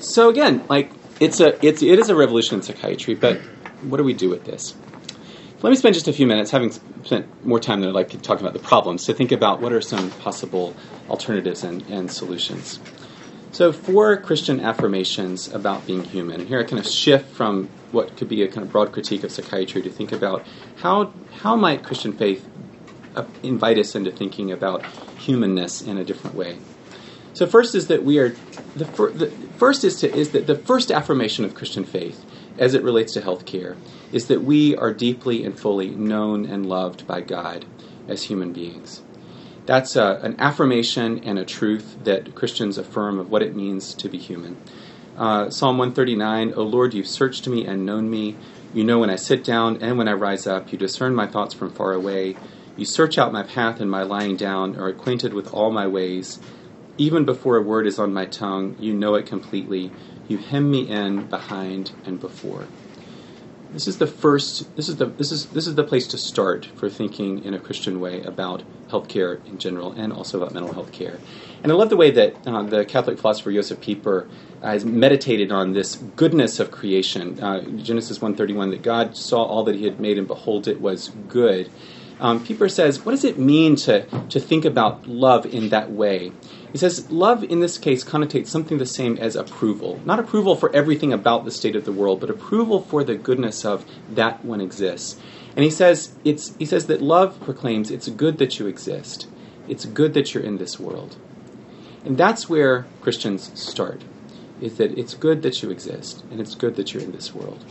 So 0.00 0.28
again, 0.28 0.64
like 0.68 0.90
it's 1.18 1.40
a 1.40 1.64
it's 1.64 1.82
it 1.82 1.98
is 1.98 2.10
a 2.10 2.14
revolution 2.14 2.56
in 2.56 2.62
psychiatry, 2.62 3.14
but 3.14 3.38
what 3.82 3.96
do 3.96 4.04
we 4.04 4.12
do 4.12 4.28
with 4.28 4.44
this? 4.44 4.74
Let 5.62 5.70
me 5.70 5.76
spend 5.76 5.94
just 5.94 6.08
a 6.08 6.12
few 6.12 6.26
minutes, 6.26 6.50
having 6.50 6.72
spent 7.04 7.44
more 7.44 7.60
time 7.60 7.80
than 7.80 7.90
I'd 7.90 7.94
like 7.94 8.10
to 8.10 8.18
talk 8.18 8.40
about 8.40 8.54
the 8.54 8.60
problems, 8.60 9.04
to 9.04 9.14
think 9.14 9.30
about 9.30 9.60
what 9.60 9.74
are 9.74 9.82
some 9.82 10.10
possible 10.12 10.74
alternatives 11.10 11.64
and, 11.64 11.82
and 11.90 12.10
solutions. 12.10 12.80
So, 13.52 13.72
four 13.72 14.16
Christian 14.16 14.60
affirmations 14.60 15.52
about 15.52 15.84
being 15.84 16.04
human. 16.04 16.46
Here 16.46 16.60
I 16.60 16.62
kind 16.62 16.78
of 16.78 16.86
shift 16.86 17.34
from 17.34 17.68
what 17.90 18.16
could 18.16 18.28
be 18.28 18.42
a 18.42 18.48
kind 18.48 18.62
of 18.62 18.70
broad 18.70 18.92
critique 18.92 19.24
of 19.24 19.32
psychiatry 19.32 19.82
to 19.82 19.90
think 19.90 20.12
about 20.12 20.46
how, 20.76 21.12
how 21.42 21.56
might 21.56 21.82
Christian 21.82 22.12
faith 22.12 22.48
uh, 23.16 23.24
invite 23.42 23.76
us 23.76 23.96
into 23.96 24.12
thinking 24.12 24.52
about 24.52 24.86
humanness 25.18 25.82
in 25.82 25.98
a 25.98 26.04
different 26.04 26.36
way. 26.36 26.58
So 27.34 27.46
first 27.46 27.74
is 27.74 27.88
that 27.88 28.04
we 28.04 28.18
are 28.18 28.36
the, 28.76 28.84
fir- 28.84 29.10
the 29.10 29.30
first 29.56 29.82
is 29.82 29.96
to 30.00 30.12
is 30.12 30.30
that 30.30 30.46
the 30.46 30.56
first 30.56 30.90
affirmation 30.92 31.44
of 31.44 31.54
Christian 31.54 31.84
faith 31.84 32.24
as 32.58 32.74
it 32.74 32.82
relates 32.82 33.14
to 33.14 33.20
healthcare 33.20 33.76
is 34.12 34.26
that 34.26 34.42
we 34.42 34.76
are 34.76 34.92
deeply 34.92 35.44
and 35.44 35.58
fully 35.58 35.90
known 35.90 36.44
and 36.44 36.66
loved 36.66 37.06
by 37.06 37.20
God 37.20 37.64
as 38.08 38.24
human 38.24 38.52
beings. 38.52 39.02
That's 39.70 39.94
a, 39.94 40.18
an 40.24 40.34
affirmation 40.40 41.22
and 41.22 41.38
a 41.38 41.44
truth 41.44 41.96
that 42.02 42.34
Christians 42.34 42.76
affirm 42.76 43.20
of 43.20 43.30
what 43.30 43.40
it 43.40 43.54
means 43.54 43.94
to 43.94 44.08
be 44.08 44.18
human. 44.18 44.56
Uh, 45.16 45.48
Psalm 45.48 45.78
139 45.78 46.54
O 46.56 46.62
Lord, 46.64 46.92
you've 46.92 47.06
searched 47.06 47.46
me 47.46 47.64
and 47.64 47.86
known 47.86 48.10
me. 48.10 48.34
You 48.74 48.82
know 48.82 48.98
when 48.98 49.10
I 49.10 49.14
sit 49.14 49.44
down 49.44 49.80
and 49.80 49.96
when 49.96 50.08
I 50.08 50.14
rise 50.14 50.44
up. 50.44 50.72
You 50.72 50.78
discern 50.78 51.14
my 51.14 51.28
thoughts 51.28 51.54
from 51.54 51.70
far 51.70 51.92
away. 51.92 52.34
You 52.76 52.84
search 52.84 53.16
out 53.16 53.32
my 53.32 53.44
path 53.44 53.78
and 53.78 53.88
my 53.88 54.02
lying 54.02 54.34
down, 54.34 54.74
are 54.74 54.88
acquainted 54.88 55.34
with 55.34 55.54
all 55.54 55.70
my 55.70 55.86
ways. 55.86 56.40
Even 56.98 57.24
before 57.24 57.56
a 57.56 57.62
word 57.62 57.86
is 57.86 58.00
on 58.00 58.12
my 58.12 58.24
tongue, 58.24 58.74
you 58.80 58.92
know 58.92 59.14
it 59.14 59.26
completely. 59.26 59.92
You 60.26 60.38
hem 60.38 60.68
me 60.68 60.88
in 60.88 61.28
behind 61.28 61.92
and 62.04 62.18
before. 62.18 62.66
This 63.72 63.86
is 63.86 63.98
the 63.98 64.06
first. 64.06 64.74
This 64.74 64.88
is 64.88 64.96
the 64.96 65.06
this 65.06 65.30
is 65.30 65.46
this 65.46 65.68
is 65.68 65.76
the 65.76 65.84
place 65.84 66.08
to 66.08 66.18
start 66.18 66.66
for 66.74 66.88
thinking 66.88 67.44
in 67.44 67.54
a 67.54 67.58
Christian 67.58 68.00
way 68.00 68.20
about 68.22 68.64
healthcare 68.88 69.44
in 69.46 69.58
general, 69.58 69.92
and 69.92 70.12
also 70.12 70.38
about 70.38 70.52
mental 70.52 70.72
health 70.72 70.90
care. 70.90 71.18
And 71.62 71.70
I 71.70 71.76
love 71.76 71.88
the 71.88 71.96
way 71.96 72.10
that 72.10 72.34
uh, 72.46 72.64
the 72.64 72.84
Catholic 72.84 73.18
philosopher 73.18 73.52
Josef 73.52 73.80
Pieper 73.80 74.28
has 74.60 74.84
meditated 74.84 75.52
on 75.52 75.72
this 75.72 75.96
goodness 76.16 76.58
of 76.58 76.72
creation. 76.72 77.38
Uh, 77.40 77.60
Genesis 77.76 78.18
1:31, 78.18 78.70
that 78.70 78.82
God 78.82 79.16
saw 79.16 79.44
all 79.44 79.62
that 79.64 79.76
He 79.76 79.84
had 79.84 80.00
made, 80.00 80.18
and 80.18 80.26
behold, 80.26 80.66
it 80.66 80.80
was 80.80 81.10
good. 81.28 81.70
Um, 82.18 82.44
Pieper 82.44 82.68
says, 82.68 83.04
what 83.04 83.12
does 83.12 83.24
it 83.24 83.38
mean 83.38 83.76
to 83.76 84.04
to 84.28 84.40
think 84.40 84.64
about 84.64 85.06
love 85.06 85.46
in 85.46 85.68
that 85.68 85.90
way? 85.92 86.32
He 86.72 86.78
says 86.78 87.10
love 87.10 87.42
in 87.42 87.60
this 87.60 87.78
case 87.78 88.04
connotates 88.04 88.46
something 88.46 88.78
the 88.78 88.86
same 88.86 89.16
as 89.18 89.34
approval. 89.34 90.00
Not 90.04 90.20
approval 90.20 90.54
for 90.54 90.74
everything 90.74 91.12
about 91.12 91.44
the 91.44 91.50
state 91.50 91.74
of 91.74 91.84
the 91.84 91.92
world, 91.92 92.20
but 92.20 92.30
approval 92.30 92.80
for 92.80 93.02
the 93.02 93.16
goodness 93.16 93.64
of 93.64 93.84
that 94.10 94.44
one 94.44 94.60
exists. 94.60 95.18
And 95.56 95.64
he 95.64 95.70
says 95.70 96.14
it's 96.24 96.54
he 96.56 96.64
says 96.64 96.86
that 96.86 97.02
love 97.02 97.40
proclaims 97.40 97.90
it's 97.90 98.08
good 98.08 98.38
that 98.38 98.58
you 98.58 98.66
exist. 98.66 99.26
It's 99.68 99.84
good 99.84 100.14
that 100.14 100.32
you're 100.32 100.44
in 100.44 100.58
this 100.58 100.78
world. 100.78 101.16
And 102.04 102.16
that's 102.16 102.48
where 102.48 102.86
Christians 103.00 103.50
start. 103.60 104.02
Is 104.60 104.76
that 104.76 104.96
it's 104.96 105.14
good 105.14 105.42
that 105.42 105.62
you 105.62 105.70
exist 105.70 106.24
and 106.30 106.40
it's 106.40 106.54
good 106.54 106.76
that 106.76 106.94
you're 106.94 107.02
in 107.02 107.12
this 107.12 107.34
world. 107.34 107.64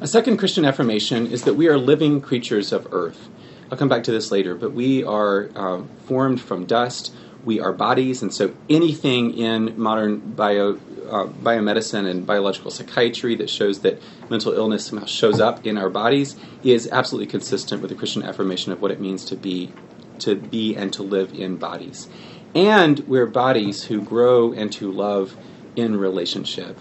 A 0.00 0.06
second 0.06 0.36
Christian 0.36 0.64
affirmation 0.64 1.26
is 1.26 1.44
that 1.44 1.54
we 1.54 1.68
are 1.68 1.78
living 1.78 2.20
creatures 2.20 2.72
of 2.72 2.86
earth. 2.92 3.28
I'll 3.70 3.78
come 3.78 3.88
back 3.88 4.04
to 4.04 4.12
this 4.12 4.30
later, 4.30 4.54
but 4.54 4.72
we 4.72 5.02
are 5.02 5.50
um, 5.56 5.88
formed 6.06 6.40
from 6.40 6.66
dust 6.66 7.14
we 7.44 7.60
are 7.60 7.72
bodies, 7.72 8.22
and 8.22 8.32
so 8.32 8.54
anything 8.68 9.36
in 9.36 9.78
modern 9.78 10.18
bio, 10.18 10.74
uh, 11.10 11.26
biomedicine 11.26 12.08
and 12.08 12.26
biological 12.26 12.70
psychiatry 12.70 13.34
that 13.36 13.50
shows 13.50 13.80
that 13.80 14.00
mental 14.30 14.52
illness 14.52 14.86
somehow 14.86 15.06
shows 15.06 15.40
up 15.40 15.66
in 15.66 15.76
our 15.76 15.90
bodies 15.90 16.36
is 16.62 16.88
absolutely 16.90 17.26
consistent 17.26 17.82
with 17.82 17.90
the 17.90 17.96
Christian 17.96 18.22
affirmation 18.22 18.72
of 18.72 18.80
what 18.80 18.90
it 18.90 19.00
means 19.00 19.24
to 19.26 19.36
be, 19.36 19.72
to 20.20 20.34
be 20.34 20.74
and 20.74 20.92
to 20.94 21.02
live 21.02 21.34
in 21.34 21.56
bodies. 21.56 22.08
And 22.54 23.00
we're 23.00 23.26
bodies 23.26 23.84
who 23.84 24.00
grow 24.00 24.52
and 24.52 24.72
to 24.74 24.90
love 24.90 25.36
in 25.76 25.96
relationship. 25.96 26.78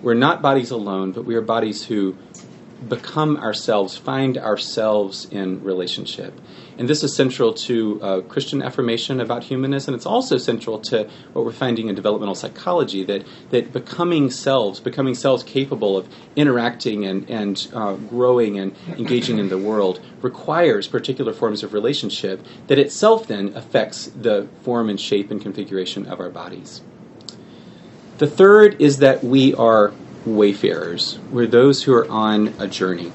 We're 0.00 0.14
not 0.14 0.40
bodies 0.40 0.70
alone, 0.70 1.12
but 1.12 1.24
we 1.24 1.34
are 1.34 1.40
bodies 1.40 1.84
who 1.84 2.16
become 2.86 3.36
ourselves, 3.36 3.96
find 3.96 4.38
ourselves 4.38 5.26
in 5.30 5.62
relationship. 5.64 6.40
And 6.78 6.88
this 6.88 7.02
is 7.02 7.14
central 7.14 7.52
to 7.54 8.00
uh, 8.00 8.20
Christian 8.22 8.62
affirmation 8.62 9.20
about 9.20 9.42
humanism. 9.42 9.92
and 9.92 9.98
it's 9.98 10.06
also 10.06 10.38
central 10.38 10.78
to 10.80 11.08
what 11.32 11.44
we're 11.44 11.52
finding 11.52 11.88
in 11.88 11.94
developmental 11.96 12.36
psychology 12.36 13.02
that, 13.04 13.24
that 13.50 13.72
becoming 13.72 14.30
selves, 14.30 14.78
becoming 14.78 15.16
selves 15.16 15.42
capable 15.42 15.96
of 15.96 16.08
interacting 16.36 17.04
and, 17.04 17.28
and 17.28 17.68
uh, 17.74 17.94
growing 17.94 18.58
and 18.58 18.76
engaging 18.96 19.38
in 19.38 19.48
the 19.48 19.58
world, 19.58 20.00
requires 20.22 20.86
particular 20.86 21.32
forms 21.32 21.64
of 21.64 21.74
relationship 21.74 22.46
that 22.68 22.78
itself 22.78 23.26
then 23.26 23.48
affects 23.56 24.06
the 24.06 24.46
form 24.62 24.88
and 24.88 25.00
shape 25.00 25.32
and 25.32 25.42
configuration 25.42 26.06
of 26.06 26.20
our 26.20 26.30
bodies. 26.30 26.80
The 28.18 28.26
third 28.26 28.80
is 28.80 28.98
that 28.98 29.24
we 29.24 29.54
are 29.54 29.92
wayfarers. 30.26 31.18
We're 31.30 31.46
those 31.46 31.82
who 31.82 31.94
are 31.94 32.08
on 32.08 32.54
a 32.58 32.66
journey. 32.66 33.12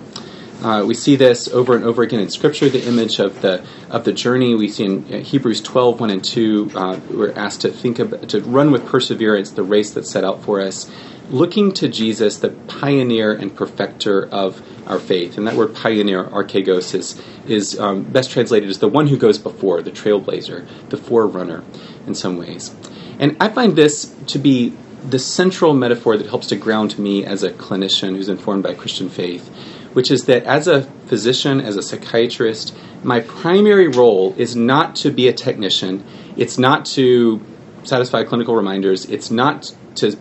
Uh, 0.64 0.86
we 0.86 0.94
see 0.94 1.18
this 1.18 1.50
over 1.50 1.76
and 1.76 1.84
over 1.84 2.04
again 2.04 2.22
in 2.22 2.30
Scripture. 2.30 2.70
The 2.70 2.88
image 2.88 3.20
of 3.20 3.42
the 3.42 3.66
of 3.90 4.06
the 4.06 4.14
journey 4.14 4.56
we 4.56 4.70
see 4.70 4.86
in 4.86 5.04
Hebrews 5.04 5.62
12, 5.62 6.00
1 6.00 6.10
and 6.10 6.24
2. 6.24 6.72
Uh, 6.74 7.00
we're 7.10 7.34
asked 7.34 7.62
to 7.62 7.70
think 7.70 8.00
of, 8.00 8.28
to 8.30 8.40
run 8.42 8.72
with 8.72 8.86
perseverance 8.86 9.52
the 9.52 9.64
race 9.64 9.92
that's 9.92 10.10
set 10.10 10.24
out 10.24 10.42
for 10.44 10.62
us, 10.62 10.90
looking 11.30 11.74
to 11.74 11.90
Jesus, 11.90 12.38
the 12.38 12.50
pioneer 12.50 13.34
and 13.34 13.54
perfecter 13.54 14.26
of 14.30 14.62
our 14.88 15.00
faith. 15.00 15.38
And 15.38 15.48
that 15.48 15.56
word 15.56 15.76
pioneer, 15.76 16.24
archegos, 16.24 16.96
is, 16.96 17.22
is 17.46 17.78
um, 17.78 18.04
best 18.04 18.32
translated 18.32 18.70
as 18.70 18.80
the 18.80 18.88
one 18.88 19.08
who 19.08 19.18
goes 19.18 19.38
before, 19.38 19.82
the 19.82 19.92
trailblazer, 19.92 20.66
the 20.90 20.98
forerunner, 20.98 21.62
in 22.08 22.16
some 22.16 22.38
ways. 22.38 22.74
And 23.20 23.36
I 23.42 23.50
find 23.50 23.76
this 23.76 24.16
to 24.28 24.40
be 24.40 24.74
the 25.10 25.20
central 25.20 25.74
metaphor 25.74 26.16
that 26.16 26.28
helps 26.28 26.48
to 26.48 26.56
ground 26.56 26.98
me 26.98 27.26
as 27.26 27.44
a 27.44 27.52
clinician 27.52 28.16
who's 28.16 28.30
informed 28.30 28.64
by 28.64 28.74
Christian 28.74 29.10
faith 29.10 29.50
which 29.94 30.12
is 30.12 30.26
that 30.26 30.44
as 30.44 30.68
a 30.68 30.84
physician, 31.08 31.62
as 31.62 31.78
a 31.78 31.82
psychiatrist, 31.82 32.76
my 33.04 33.20
primary 33.22 33.88
role 33.88 34.34
is 34.38 34.56
not 34.56 34.96
to 34.98 35.12
be 35.12 35.28
a 35.28 35.34
technician. 35.34 36.04
It's 36.36 36.58
not 36.58 36.86
to 36.98 37.42
satisfy 37.84 38.24
clinical 38.24 38.56
reminders. 38.56 39.06
It's 39.06 39.32
not 39.32 39.74
to 39.96 40.18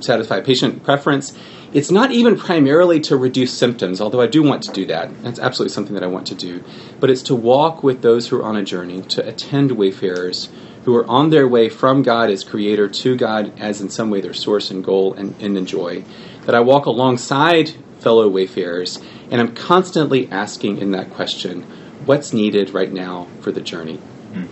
satisfy 0.00 0.40
patient 0.40 0.82
preference. 0.82 1.36
It's 1.72 1.90
not 1.90 2.10
even 2.10 2.36
primarily 2.36 2.98
to 3.02 3.16
reduce 3.16 3.56
symptoms, 3.56 4.00
although 4.00 4.20
I 4.20 4.26
do 4.26 4.42
want 4.42 4.64
to 4.64 4.72
do 4.72 4.86
that. 4.86 5.22
That's 5.22 5.38
absolutely 5.38 5.72
something 5.72 5.94
that 5.94 6.02
I 6.02 6.08
want 6.08 6.26
to 6.28 6.34
do. 6.34 6.64
But 6.98 7.10
it's 7.10 7.22
to 7.22 7.34
walk 7.36 7.84
with 7.84 8.02
those 8.02 8.26
who 8.26 8.40
are 8.40 8.42
on 8.42 8.56
a 8.56 8.64
journey, 8.64 9.02
to 9.02 9.26
attend 9.26 9.72
wayfarers 9.72 10.48
who 10.84 10.96
are 10.96 11.06
on 11.06 11.30
their 11.30 11.46
way 11.46 11.68
from 11.68 12.02
God 12.02 12.30
as 12.30 12.42
creator 12.42 12.88
to 12.88 13.16
God 13.16 13.52
as 13.60 13.80
in 13.80 13.88
some 13.88 14.10
way 14.10 14.20
their 14.20 14.34
source 14.34 14.70
and 14.70 14.82
goal 14.82 15.12
and, 15.14 15.40
and 15.40 15.56
enjoy. 15.56 16.02
That 16.46 16.54
I 16.54 16.60
walk 16.60 16.86
alongside 16.86 17.72
fellow 18.00 18.28
wayfarers, 18.28 18.98
and 19.30 19.40
I'm 19.40 19.54
constantly 19.54 20.28
asking 20.30 20.78
in 20.78 20.92
that 20.92 21.10
question, 21.10 21.62
what's 22.04 22.32
needed 22.32 22.70
right 22.70 22.92
now 22.92 23.28
for 23.40 23.52
the 23.52 23.60
journey? 23.60 23.96
Hmm. 23.96 24.46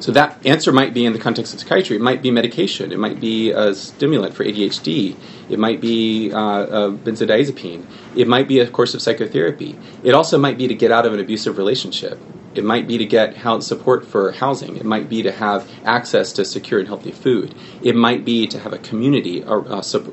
So 0.00 0.10
that 0.12 0.44
answer 0.44 0.72
might 0.72 0.94
be 0.94 1.06
in 1.06 1.12
the 1.12 1.18
context 1.20 1.54
of 1.54 1.60
psychiatry. 1.60 1.94
It 1.94 2.02
might 2.02 2.22
be 2.22 2.32
medication. 2.32 2.90
It 2.90 2.98
might 2.98 3.20
be 3.20 3.52
a 3.52 3.72
stimulant 3.72 4.34
for 4.34 4.44
ADHD. 4.44 5.14
It 5.48 5.60
might 5.60 5.80
be 5.80 6.32
uh, 6.32 6.38
a 6.38 6.90
benzodiazepine. 6.90 7.86
It 8.16 8.26
might 8.26 8.48
be 8.48 8.58
a 8.58 8.68
course 8.68 8.94
of 8.94 9.02
psychotherapy. 9.02 9.78
It 10.02 10.12
also 10.12 10.38
might 10.38 10.58
be 10.58 10.66
to 10.66 10.74
get 10.74 10.90
out 10.90 11.06
of 11.06 11.14
an 11.14 11.20
abusive 11.20 11.56
relationship. 11.56 12.18
It 12.54 12.64
might 12.64 12.86
be 12.86 12.98
to 12.98 13.06
get 13.06 13.36
support 13.62 14.06
for 14.06 14.32
housing. 14.32 14.76
It 14.76 14.84
might 14.84 15.08
be 15.08 15.22
to 15.22 15.32
have 15.32 15.70
access 15.84 16.32
to 16.34 16.44
secure 16.44 16.80
and 16.80 16.88
healthy 16.88 17.12
food. 17.12 17.54
It 17.82 17.96
might 17.96 18.24
be 18.24 18.46
to 18.48 18.58
have 18.58 18.72
a 18.72 18.78
community 18.78 19.42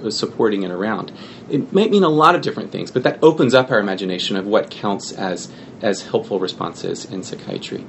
supporting 0.09 0.63
and 0.63 0.73
around. 0.73 1.11
It 1.49 1.73
might 1.73 1.91
mean 1.91 2.03
a 2.03 2.09
lot 2.09 2.35
of 2.35 2.41
different 2.41 2.71
things, 2.71 2.91
but 2.91 3.03
that 3.03 3.19
opens 3.21 3.53
up 3.53 3.71
our 3.71 3.79
imagination 3.79 4.37
of 4.37 4.45
what 4.47 4.69
counts 4.69 5.11
as 5.11 5.51
as 5.81 6.01
helpful 6.01 6.39
responses 6.39 7.05
in 7.05 7.23
psychiatry. 7.23 7.85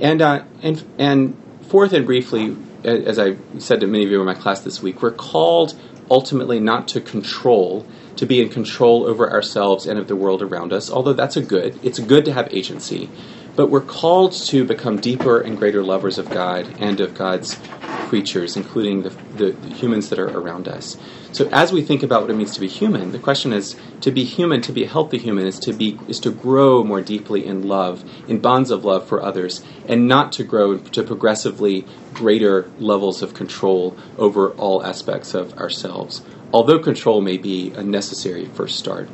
And 0.00 0.22
uh, 0.22 0.44
and 0.62 0.84
and 0.98 1.36
fourth 1.62 1.92
and 1.92 2.06
briefly, 2.06 2.56
as 2.84 3.18
I 3.18 3.36
said 3.58 3.80
to 3.80 3.86
many 3.86 4.04
of 4.04 4.10
you 4.10 4.20
in 4.20 4.26
my 4.26 4.34
class 4.34 4.60
this 4.60 4.82
week, 4.82 5.02
we're 5.02 5.10
called 5.12 5.78
ultimately 6.10 6.60
not 6.60 6.88
to 6.88 7.00
control, 7.00 7.86
to 8.16 8.24
be 8.24 8.40
in 8.40 8.48
control 8.48 9.04
over 9.04 9.30
ourselves 9.30 9.86
and 9.86 9.98
of 9.98 10.08
the 10.08 10.16
world 10.16 10.42
around 10.42 10.72
us. 10.72 10.90
Although 10.90 11.12
that's 11.12 11.36
a 11.36 11.42
good, 11.42 11.78
it's 11.82 11.98
good 11.98 12.24
to 12.24 12.32
have 12.32 12.48
agency 12.52 13.10
but 13.58 13.70
we're 13.70 13.80
called 13.80 14.30
to 14.30 14.64
become 14.64 15.00
deeper 15.00 15.40
and 15.40 15.58
greater 15.58 15.82
lovers 15.82 16.16
of 16.16 16.30
God 16.30 16.76
and 16.78 17.00
of 17.00 17.12
God's 17.12 17.58
creatures, 18.06 18.56
including 18.56 19.02
the, 19.02 19.10
the, 19.36 19.52
humans 19.74 20.10
that 20.10 20.20
are 20.20 20.28
around 20.28 20.68
us. 20.68 20.96
So 21.32 21.48
as 21.48 21.72
we 21.72 21.82
think 21.82 22.04
about 22.04 22.22
what 22.22 22.30
it 22.30 22.36
means 22.36 22.54
to 22.54 22.60
be 22.60 22.68
human, 22.68 23.10
the 23.10 23.18
question 23.18 23.52
is 23.52 23.74
to 24.02 24.12
be 24.12 24.22
human, 24.22 24.60
to 24.62 24.70
be 24.70 24.84
a 24.84 24.88
healthy 24.88 25.18
human, 25.18 25.44
is 25.44 25.58
to 25.58 25.72
be 25.72 25.98
is 26.06 26.20
to 26.20 26.30
grow 26.30 26.84
more 26.84 27.02
deeply 27.02 27.44
in 27.44 27.66
love, 27.66 28.08
in 28.28 28.38
bonds 28.38 28.70
of 28.70 28.84
love 28.84 29.08
for 29.08 29.20
others, 29.20 29.64
and 29.88 30.06
not 30.06 30.30
to 30.34 30.44
grow 30.44 30.78
to 30.78 31.02
progressively 31.02 31.84
greater 32.14 32.70
levels 32.78 33.22
of 33.22 33.34
control 33.34 33.96
over 34.18 34.50
all 34.50 34.86
aspects 34.86 35.34
of 35.34 35.58
ourselves. 35.58 36.22
Although 36.52 36.78
control 36.78 37.20
may 37.20 37.38
be 37.38 37.72
a 37.72 37.82
necessary 37.82 38.44
first 38.46 38.78
start. 38.78 39.08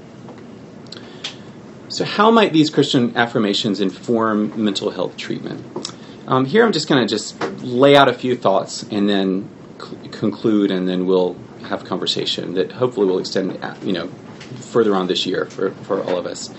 So, 1.94 2.04
how 2.04 2.32
might 2.32 2.52
these 2.52 2.70
Christian 2.70 3.16
affirmations 3.16 3.80
inform 3.80 4.64
mental 4.64 4.90
health 4.90 5.16
treatment? 5.16 5.64
Um, 6.26 6.44
here, 6.44 6.66
I'm 6.66 6.72
just 6.72 6.88
going 6.88 7.00
to 7.00 7.08
just 7.08 7.40
lay 7.62 7.94
out 7.94 8.08
a 8.08 8.12
few 8.12 8.34
thoughts 8.34 8.82
and 8.90 9.08
then 9.08 9.48
conclude, 10.10 10.72
and 10.72 10.88
then 10.88 11.06
we'll 11.06 11.36
have 11.68 11.84
conversation 11.84 12.54
that 12.54 12.72
hopefully 12.72 13.06
will 13.06 13.20
extend, 13.20 13.60
you 13.84 13.92
know, 13.92 14.08
further 14.72 14.96
on 14.96 15.06
this 15.06 15.24
year 15.24 15.46
for, 15.46 15.70
for 15.70 16.02
all 16.02 16.18
of 16.18 16.26
us. 16.26 16.52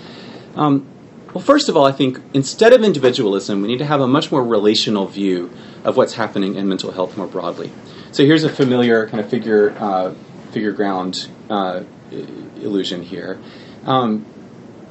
Um, 0.56 0.88
Well, 1.34 1.44
first 1.44 1.68
of 1.68 1.76
all, 1.76 1.84
I 1.84 1.92
think 1.92 2.22
instead 2.34 2.72
of 2.72 2.82
individualism, 2.82 3.62
we 3.62 3.68
need 3.68 3.80
to 3.80 3.86
have 3.86 4.00
a 4.00 4.08
much 4.08 4.32
more 4.32 4.42
relational 4.42 5.06
view 5.06 5.52
of 5.84 5.98
what's 5.98 6.14
happening 6.14 6.56
in 6.56 6.70
mental 6.70 6.94
health 6.94 7.18
more 7.18 7.28
broadly. 7.28 7.74
So 8.14 8.24
here's 8.24 8.46
a 8.46 8.50
familiar 8.50 9.06
kind 9.10 9.20
of 9.20 9.30
figure 9.30 9.76
uh, 9.78 10.14
figure 10.52 10.72
ground 10.72 11.28
uh, 11.50 11.84
illusion 12.62 13.04
here. 13.04 13.38
Um, 13.86 14.26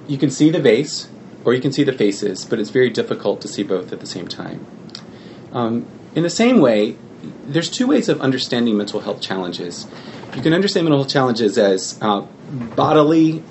you 0.07 0.19
can 0.19 0.31
see 0.31 0.51
the 0.51 0.61
vase, 0.61 1.09
or 1.45 1.55
you 1.55 1.61
can 1.61 1.73
see 1.73 1.85
the 1.85 1.93
faces, 1.93 2.45
but 2.45 2.59
it's 2.59 2.71
very 2.71 2.91
difficult 2.91 3.41
to 3.43 3.49
see 3.49 3.63
both 3.63 3.93
at 3.93 4.01
the 4.01 4.07
same 4.07 4.29
time. 4.29 4.67
Um, 5.53 5.87
in 6.15 6.23
the 6.23 6.31
same 6.31 6.61
way, 6.61 6.97
there's 7.47 7.71
two 7.71 7.87
ways 7.87 8.09
of 8.09 8.21
understanding 8.21 8.77
mental 8.77 9.01
health 9.01 9.21
challenges. 9.21 9.87
You 10.35 10.43
can 10.43 10.53
understand 10.53 10.85
mental 10.85 11.01
health 11.01 11.13
challenges 11.13 11.59
as 11.59 11.99
uh, 12.03 12.23
bodily 12.77 13.43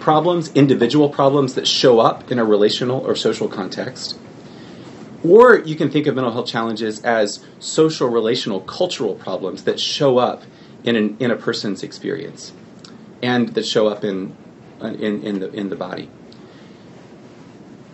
problems, 0.00 0.52
individual 0.54 1.08
problems 1.08 1.54
that 1.54 1.66
show 1.66 2.00
up 2.00 2.32
in 2.32 2.38
a 2.38 2.44
relational 2.44 3.00
or 3.00 3.14
social 3.14 3.48
context. 3.48 4.18
Or 5.24 5.58
you 5.60 5.76
can 5.76 5.90
think 5.90 6.06
of 6.08 6.16
mental 6.16 6.32
health 6.32 6.48
challenges 6.48 7.00
as 7.04 7.44
social, 7.60 8.08
relational, 8.08 8.60
cultural 8.60 9.14
problems 9.14 9.62
that 9.64 9.78
show 9.78 10.18
up 10.18 10.42
in, 10.82 10.96
an, 10.96 11.16
in 11.20 11.30
a 11.30 11.36
person's 11.36 11.84
experience 11.84 12.52
and 13.22 13.50
that 13.50 13.64
show 13.64 13.86
up 13.86 14.02
in, 14.02 14.36
in, 14.84 15.22
in, 15.22 15.40
the, 15.40 15.50
in 15.52 15.68
the 15.68 15.76
body. 15.76 16.10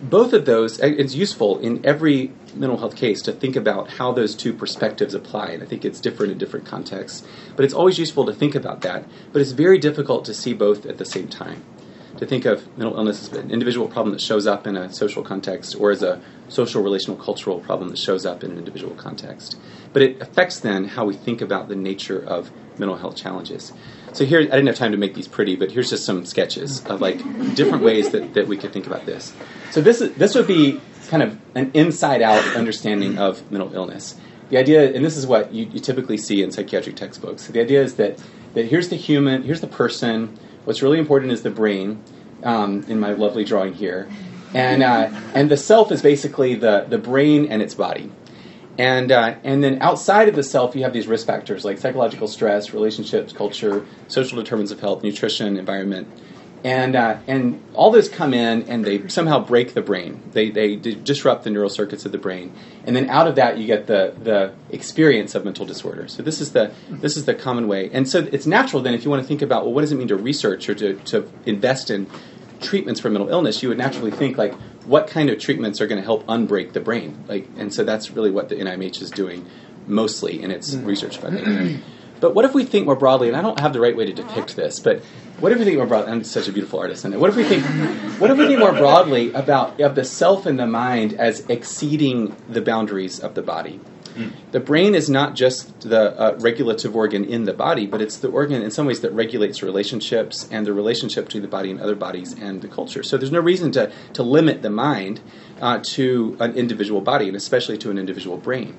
Both 0.00 0.32
of 0.32 0.44
those, 0.44 0.80
eh, 0.80 0.94
it's 0.96 1.14
useful 1.14 1.58
in 1.58 1.84
every 1.84 2.32
mental 2.54 2.78
health 2.78 2.96
case 2.96 3.20
to 3.22 3.32
think 3.32 3.56
about 3.56 3.90
how 3.90 4.12
those 4.12 4.34
two 4.34 4.52
perspectives 4.52 5.12
apply. 5.12 5.48
And 5.48 5.62
I 5.62 5.66
think 5.66 5.84
it's 5.84 6.00
different 6.00 6.32
in 6.32 6.38
different 6.38 6.66
contexts. 6.66 7.26
But 7.56 7.64
it's 7.64 7.74
always 7.74 7.98
useful 7.98 8.24
to 8.26 8.32
think 8.32 8.54
about 8.54 8.82
that. 8.82 9.04
But 9.32 9.42
it's 9.42 9.52
very 9.52 9.78
difficult 9.78 10.24
to 10.26 10.34
see 10.34 10.54
both 10.54 10.86
at 10.86 10.98
the 10.98 11.04
same 11.04 11.28
time 11.28 11.64
to 12.18 12.26
think 12.26 12.44
of 12.44 12.66
mental 12.76 12.96
illness 12.96 13.22
as 13.22 13.38
an 13.38 13.50
individual 13.50 13.88
problem 13.88 14.12
that 14.12 14.20
shows 14.20 14.46
up 14.46 14.66
in 14.66 14.76
a 14.76 14.92
social 14.92 15.22
context 15.22 15.76
or 15.78 15.90
as 15.90 16.02
a 16.02 16.20
social, 16.48 16.82
relational, 16.82 17.16
cultural 17.16 17.60
problem 17.60 17.90
that 17.90 17.98
shows 17.98 18.26
up 18.26 18.42
in 18.42 18.50
an 18.50 18.58
individual 18.58 18.94
context. 18.96 19.58
But 19.92 20.02
it 20.02 20.20
affects 20.20 20.60
then 20.60 20.84
how 20.84 21.04
we 21.04 21.14
think 21.14 21.40
about 21.40 21.68
the 21.68 21.76
nature 21.76 22.20
of 22.20 22.50
mental 22.78 22.96
health 22.96 23.16
challenges. 23.16 23.72
So 24.12 24.24
here, 24.24 24.40
I 24.40 24.44
didn't 24.44 24.66
have 24.66 24.76
time 24.76 24.92
to 24.92 24.98
make 24.98 25.14
these 25.14 25.28
pretty, 25.28 25.56
but 25.56 25.70
here's 25.70 25.90
just 25.90 26.04
some 26.04 26.24
sketches 26.24 26.84
of 26.86 27.00
like 27.00 27.18
different 27.54 27.84
ways 27.84 28.10
that, 28.10 28.34
that 28.34 28.48
we 28.48 28.56
could 28.56 28.72
think 28.72 28.86
about 28.86 29.06
this. 29.06 29.34
So 29.70 29.80
this 29.80 30.00
is, 30.00 30.14
this 30.14 30.34
would 30.34 30.46
be 30.46 30.80
kind 31.08 31.22
of 31.22 31.38
an 31.54 31.70
inside-out 31.74 32.56
understanding 32.56 33.18
of 33.18 33.50
mental 33.50 33.74
illness. 33.74 34.16
The 34.50 34.56
idea, 34.56 34.94
and 34.94 35.04
this 35.04 35.16
is 35.16 35.26
what 35.26 35.52
you, 35.52 35.66
you 35.66 35.80
typically 35.80 36.16
see 36.16 36.42
in 36.42 36.50
psychiatric 36.50 36.96
textbooks. 36.96 37.46
The 37.46 37.60
idea 37.60 37.82
is 37.82 37.94
that 37.96 38.22
that 38.54 38.64
here's 38.64 38.88
the 38.88 38.96
human, 38.96 39.42
here's 39.42 39.60
the 39.60 39.66
person 39.66 40.38
What's 40.68 40.82
really 40.82 40.98
important 40.98 41.32
is 41.32 41.42
the 41.42 41.50
brain, 41.50 42.02
um, 42.42 42.84
in 42.88 43.00
my 43.00 43.12
lovely 43.12 43.42
drawing 43.42 43.72
here, 43.72 44.06
and 44.52 44.82
uh, 44.82 45.08
and 45.32 45.50
the 45.50 45.56
self 45.56 45.90
is 45.90 46.02
basically 46.02 46.56
the 46.56 46.84
the 46.86 46.98
brain 46.98 47.46
and 47.46 47.62
its 47.62 47.74
body. 47.74 48.12
And, 48.78 49.10
uh, 49.10 49.34
and 49.42 49.62
then 49.62 49.82
outside 49.82 50.28
of 50.28 50.36
the 50.36 50.44
self, 50.44 50.76
you 50.76 50.84
have 50.84 50.92
these 50.92 51.08
risk 51.08 51.26
factors 51.26 51.64
like 51.64 51.78
psychological 51.78 52.28
stress, 52.28 52.72
relationships, 52.72 53.32
culture, 53.32 53.84
social 54.06 54.40
determinants 54.40 54.70
of 54.70 54.78
health, 54.78 55.02
nutrition, 55.02 55.56
environment. 55.56 56.08
And, 56.64 56.96
uh, 56.96 57.18
and 57.26 57.62
all 57.74 57.90
those 57.90 58.08
come 58.08 58.34
in 58.34 58.64
and 58.64 58.84
they 58.84 59.06
somehow 59.08 59.44
break 59.44 59.74
the 59.74 59.82
brain. 59.82 60.22
They, 60.32 60.50
they 60.50 60.76
disrupt 60.76 61.44
the 61.44 61.50
neural 61.50 61.68
circuits 61.68 62.04
of 62.04 62.12
the 62.12 62.18
brain. 62.18 62.52
And 62.84 62.96
then 62.96 63.08
out 63.10 63.28
of 63.28 63.36
that, 63.36 63.58
you 63.58 63.66
get 63.66 63.86
the, 63.86 64.14
the 64.22 64.54
experience 64.70 65.34
of 65.34 65.44
mental 65.44 65.66
disorder. 65.66 66.08
So 66.08 66.22
this 66.22 66.40
is, 66.40 66.52
the, 66.52 66.72
this 66.88 67.16
is 67.16 67.26
the 67.26 67.34
common 67.34 67.68
way. 67.68 67.90
And 67.92 68.08
so 68.08 68.28
it's 68.32 68.46
natural 68.46 68.82
then, 68.82 68.94
if 68.94 69.04
you 69.04 69.10
want 69.10 69.22
to 69.22 69.28
think 69.28 69.42
about, 69.42 69.64
well, 69.64 69.74
what 69.74 69.82
does 69.82 69.92
it 69.92 69.96
mean 69.96 70.08
to 70.08 70.16
research 70.16 70.68
or 70.68 70.74
to, 70.76 70.94
to 70.94 71.30
invest 71.46 71.90
in 71.90 72.08
treatments 72.60 73.00
for 73.00 73.10
mental 73.10 73.28
illness, 73.28 73.62
you 73.62 73.68
would 73.68 73.78
naturally 73.78 74.10
think, 74.10 74.38
like, 74.38 74.54
what 74.84 75.06
kind 75.06 75.30
of 75.30 75.38
treatments 75.38 75.80
are 75.80 75.86
going 75.86 76.00
to 76.00 76.04
help 76.04 76.26
unbreak 76.26 76.72
the 76.72 76.80
brain? 76.80 77.24
Like, 77.28 77.48
and 77.56 77.72
so 77.72 77.84
that's 77.84 78.10
really 78.10 78.30
what 78.30 78.48
the 78.48 78.56
NIMH 78.56 79.02
is 79.02 79.10
doing 79.10 79.46
mostly 79.86 80.42
in 80.42 80.50
its 80.50 80.74
mm. 80.74 80.84
research 80.86 81.18
funding. 81.18 81.82
But 82.20 82.34
what 82.34 82.44
if 82.44 82.52
we 82.52 82.64
think 82.64 82.86
more 82.86 82.96
broadly, 82.96 83.28
and 83.28 83.36
I 83.36 83.42
don't 83.42 83.60
have 83.60 83.72
the 83.72 83.80
right 83.80 83.96
way 83.96 84.06
to 84.06 84.12
depict 84.12 84.56
this, 84.56 84.80
but 84.80 85.02
what 85.38 85.52
if 85.52 85.58
we 85.58 85.64
think 85.64 85.76
more 85.76 85.86
broadly? 85.86 86.10
I'm 86.10 86.24
such 86.24 86.48
a 86.48 86.52
beautiful 86.52 86.80
artist, 86.80 87.04
and 87.04 87.18
what 87.20 87.30
if 87.30 87.36
we 87.36 87.44
think, 87.44 87.64
what 88.20 88.30
if 88.30 88.36
we 88.36 88.48
think 88.48 88.58
more 88.58 88.72
broadly 88.72 89.32
about 89.32 89.80
of 89.80 89.94
the 89.94 90.04
self 90.04 90.44
and 90.44 90.58
the 90.58 90.66
mind 90.66 91.14
as 91.14 91.48
exceeding 91.48 92.34
the 92.48 92.60
boundaries 92.60 93.20
of 93.20 93.34
the 93.34 93.42
body? 93.42 93.78
The 94.52 94.60
brain 94.60 94.94
is 94.94 95.08
not 95.08 95.34
just 95.34 95.80
the 95.80 96.18
uh, 96.18 96.36
regulative 96.40 96.96
organ 96.96 97.24
in 97.24 97.44
the 97.44 97.52
body, 97.52 97.86
but 97.86 98.00
it's 98.00 98.16
the 98.18 98.28
organ 98.28 98.62
in 98.62 98.70
some 98.70 98.86
ways 98.86 99.00
that 99.00 99.12
regulates 99.12 99.62
relationships 99.62 100.48
and 100.50 100.66
the 100.66 100.72
relationship 100.72 101.26
between 101.26 101.42
the 101.42 101.48
body 101.48 101.70
and 101.70 101.80
other 101.80 101.94
bodies 101.94 102.32
and 102.32 102.62
the 102.62 102.68
culture. 102.68 103.02
So 103.02 103.16
there's 103.16 103.32
no 103.32 103.40
reason 103.40 103.72
to, 103.72 103.92
to 104.14 104.22
limit 104.22 104.62
the 104.62 104.70
mind 104.70 105.20
uh, 105.60 105.80
to 105.94 106.36
an 106.40 106.54
individual 106.54 107.00
body, 107.00 107.28
and 107.28 107.36
especially 107.36 107.78
to 107.78 107.90
an 107.90 107.98
individual 107.98 108.36
brain. 108.36 108.76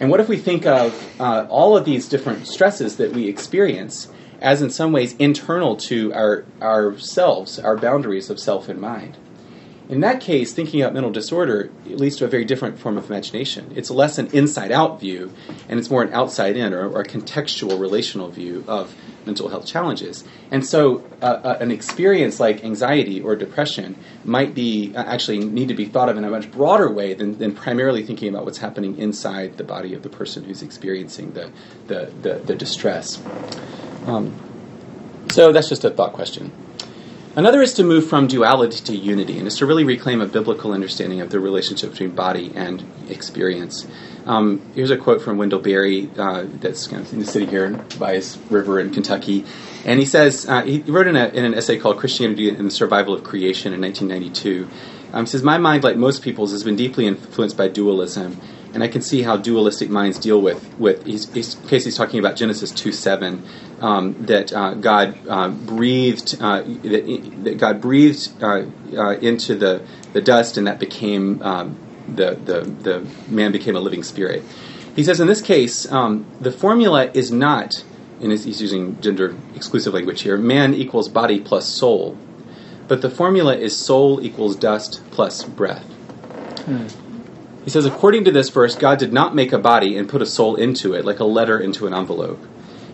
And 0.00 0.10
what 0.10 0.20
if 0.20 0.28
we 0.28 0.36
think 0.36 0.64
of 0.66 1.20
uh, 1.20 1.46
all 1.50 1.76
of 1.76 1.84
these 1.84 2.08
different 2.08 2.46
stresses 2.46 2.96
that 2.96 3.12
we 3.12 3.28
experience 3.28 4.08
as, 4.40 4.62
in 4.62 4.70
some 4.70 4.92
ways, 4.92 5.14
internal 5.18 5.76
to 5.76 6.12
our 6.14 6.44
ourselves, 6.62 7.58
our 7.58 7.76
boundaries 7.76 8.30
of 8.30 8.38
self 8.38 8.68
and 8.68 8.80
mind? 8.80 9.16
In 9.88 10.00
that 10.00 10.20
case, 10.20 10.52
thinking 10.52 10.82
about 10.82 10.92
mental 10.92 11.10
disorder 11.10 11.70
leads 11.86 12.16
to 12.16 12.26
a 12.26 12.28
very 12.28 12.44
different 12.44 12.78
form 12.78 12.98
of 12.98 13.08
imagination. 13.10 13.72
It's 13.74 13.90
less 13.90 14.18
an 14.18 14.26
inside 14.34 14.70
out 14.70 15.00
view, 15.00 15.32
and 15.66 15.80
it's 15.80 15.88
more 15.88 16.02
an 16.02 16.12
outside 16.12 16.58
in 16.58 16.74
or, 16.74 16.90
or 16.90 17.00
a 17.00 17.06
contextual 17.06 17.80
relational 17.80 18.28
view 18.28 18.64
of 18.68 18.94
mental 19.24 19.48
health 19.48 19.64
challenges. 19.64 20.24
And 20.50 20.66
so, 20.66 21.04
uh, 21.22 21.24
uh, 21.24 21.58
an 21.60 21.70
experience 21.70 22.38
like 22.38 22.64
anxiety 22.64 23.22
or 23.22 23.34
depression 23.34 23.96
might 24.24 24.54
be 24.54 24.94
uh, 24.94 25.04
actually 25.04 25.38
need 25.38 25.68
to 25.68 25.74
be 25.74 25.86
thought 25.86 26.10
of 26.10 26.18
in 26.18 26.24
a 26.24 26.30
much 26.30 26.50
broader 26.50 26.92
way 26.92 27.14
than, 27.14 27.38
than 27.38 27.54
primarily 27.54 28.04
thinking 28.04 28.28
about 28.28 28.44
what's 28.44 28.58
happening 28.58 28.98
inside 28.98 29.56
the 29.56 29.64
body 29.64 29.94
of 29.94 30.02
the 30.02 30.10
person 30.10 30.44
who's 30.44 30.62
experiencing 30.62 31.32
the, 31.32 31.50
the, 31.86 32.12
the, 32.20 32.34
the 32.40 32.54
distress. 32.54 33.22
Um, 34.06 34.34
so, 35.30 35.50
that's 35.52 35.70
just 35.70 35.84
a 35.84 35.90
thought 35.90 36.12
question. 36.12 36.52
Another 37.38 37.62
is 37.62 37.74
to 37.74 37.84
move 37.84 38.08
from 38.08 38.26
duality 38.26 38.82
to 38.86 38.96
unity, 38.96 39.38
and 39.38 39.46
is 39.46 39.58
to 39.58 39.64
really 39.64 39.84
reclaim 39.84 40.20
a 40.20 40.26
biblical 40.26 40.72
understanding 40.72 41.20
of 41.20 41.30
the 41.30 41.38
relationship 41.38 41.92
between 41.92 42.10
body 42.10 42.50
and 42.56 42.84
experience. 43.08 43.86
Um, 44.26 44.60
here's 44.74 44.90
a 44.90 44.96
quote 44.96 45.22
from 45.22 45.38
Wendell 45.38 45.60
Berry 45.60 46.10
uh, 46.18 46.46
that's 46.54 46.88
kind 46.88 47.00
of 47.00 47.12
in 47.12 47.20
the 47.20 47.24
city 47.24 47.46
here 47.46 47.70
by 47.96 48.14
his 48.14 48.36
river 48.50 48.80
in 48.80 48.92
Kentucky. 48.92 49.44
And 49.84 50.00
he 50.00 50.04
says, 50.04 50.48
uh, 50.48 50.62
he 50.62 50.80
wrote 50.80 51.06
in, 51.06 51.14
a, 51.14 51.28
in, 51.28 51.44
an 51.44 51.54
essay 51.54 51.78
called 51.78 51.98
Christianity 51.98 52.48
and 52.48 52.66
the 52.66 52.72
Survival 52.72 53.14
of 53.14 53.22
Creation 53.22 53.72
in 53.72 53.80
1992. 53.82 54.68
Um, 55.12 55.24
he 55.24 55.30
says, 55.30 55.44
My 55.44 55.58
mind, 55.58 55.84
like 55.84 55.96
most 55.96 56.22
people's, 56.22 56.50
has 56.50 56.64
been 56.64 56.74
deeply 56.74 57.06
influenced 57.06 57.56
by 57.56 57.68
dualism 57.68 58.40
and 58.74 58.82
I 58.82 58.88
can 58.88 59.02
see 59.02 59.22
how 59.22 59.36
dualistic 59.36 59.90
minds 59.90 60.18
deal 60.18 60.40
with 60.40 60.78
with. 60.78 61.06
He's, 61.06 61.32
he's, 61.32 61.54
in 61.54 61.68
case 61.68 61.84
he's 61.84 61.96
talking 61.96 62.18
about 62.18 62.36
Genesis 62.36 62.70
two 62.70 62.92
seven, 62.92 63.42
um, 63.80 64.26
that 64.26 64.52
uh, 64.52 64.74
God 64.74 65.18
uh, 65.28 65.48
breathed 65.48 66.36
uh, 66.40 66.62
that, 66.62 67.40
that, 67.44 67.58
God 67.58 67.80
breathed 67.80 68.42
uh, 68.42 68.64
uh, 68.96 69.10
into 69.18 69.54
the 69.54 69.86
the 70.12 70.20
dust, 70.20 70.56
and 70.56 70.66
that 70.66 70.78
became 70.78 71.42
um, 71.42 71.76
the, 72.08 72.34
the 72.34 72.60
the 72.62 73.06
man 73.28 73.52
became 73.52 73.76
a 73.76 73.80
living 73.80 74.02
spirit. 74.02 74.42
He 74.96 75.04
says 75.04 75.20
in 75.20 75.28
this 75.28 75.42
case, 75.42 75.90
um, 75.92 76.26
the 76.40 76.50
formula 76.50 77.10
is 77.14 77.30
not, 77.30 77.84
and 78.20 78.32
he's 78.32 78.60
using 78.60 79.00
gender 79.00 79.36
exclusive 79.54 79.94
language 79.94 80.22
here. 80.22 80.36
Man 80.36 80.74
equals 80.74 81.08
body 81.08 81.40
plus 81.40 81.68
soul, 81.68 82.16
but 82.88 83.00
the 83.02 83.10
formula 83.10 83.56
is 83.56 83.76
soul 83.76 84.20
equals 84.20 84.56
dust 84.56 85.02
plus 85.10 85.44
breath. 85.44 85.84
Hmm. 86.64 86.86
He 87.64 87.70
says, 87.70 87.84
according 87.84 88.24
to 88.24 88.30
this 88.30 88.48
verse, 88.48 88.74
God 88.74 88.98
did 88.98 89.12
not 89.12 89.34
make 89.34 89.52
a 89.52 89.58
body 89.58 89.96
and 89.96 90.08
put 90.08 90.22
a 90.22 90.26
soul 90.26 90.56
into 90.56 90.94
it, 90.94 91.04
like 91.04 91.20
a 91.20 91.24
letter 91.24 91.60
into 91.60 91.86
an 91.86 91.92
envelope. 91.92 92.42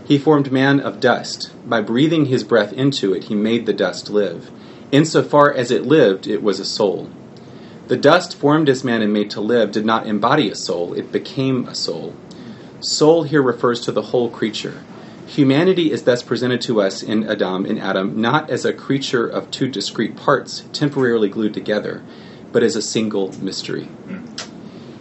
He 0.05 0.19
formed 0.19 0.53
man 0.53 0.81
of 0.81 1.01
dust. 1.01 1.51
By 1.67 1.81
breathing 1.81 2.27
his 2.27 2.45
breath 2.45 2.73
into 2.73 3.15
it, 3.15 3.25
he 3.25 3.35
made 3.35 3.65
the 3.65 3.73
dust 3.73 4.11
live. 4.11 4.51
Insofar 4.93 5.53
as 5.53 5.71
it 5.71 5.87
lived, 5.87 6.27
it 6.27 6.43
was 6.43 6.61
a 6.61 6.65
soul. 6.65 7.11
The 7.89 7.97
dust 7.97 8.37
formed 8.37 8.69
as 8.69 8.85
man 8.85 9.03
and 9.03 9.13
made 9.13 9.31
to 9.31 9.41
live 9.41 9.73
did 9.73 9.85
not 9.85 10.07
embody 10.07 10.51
a 10.51 10.55
soul, 10.55 10.95
it 10.95 11.11
became 11.11 11.67
a 11.69 11.75
soul. 11.75 12.15
Soul 12.81 13.25
here 13.25 13.43
refers 13.43 13.81
to 13.83 13.93
the 13.93 14.03
whole 14.03 14.31
creature. 14.31 14.83
Humanity 15.27 15.91
is 15.91 16.03
thus 16.03 16.23
presented 16.23 16.61
to 16.63 16.83
us 16.83 17.03
in 17.03 17.25
Adam, 17.25 17.65
in 17.65 17.79
Adam, 17.79 18.21
not 18.21 18.51
as 18.51 18.65
a 18.65 18.75
creature 18.75 19.27
of 19.27 19.51
two 19.51 19.69
discrete 19.69 20.17
parts, 20.17 20.65
temporarily 20.73 21.29
glued 21.29 21.55
together, 21.55 22.03
but 22.53 22.63
as 22.63 22.77
a 22.77 22.83
single 22.83 23.33
mystery. 23.43 23.89
Mm. 24.07 24.49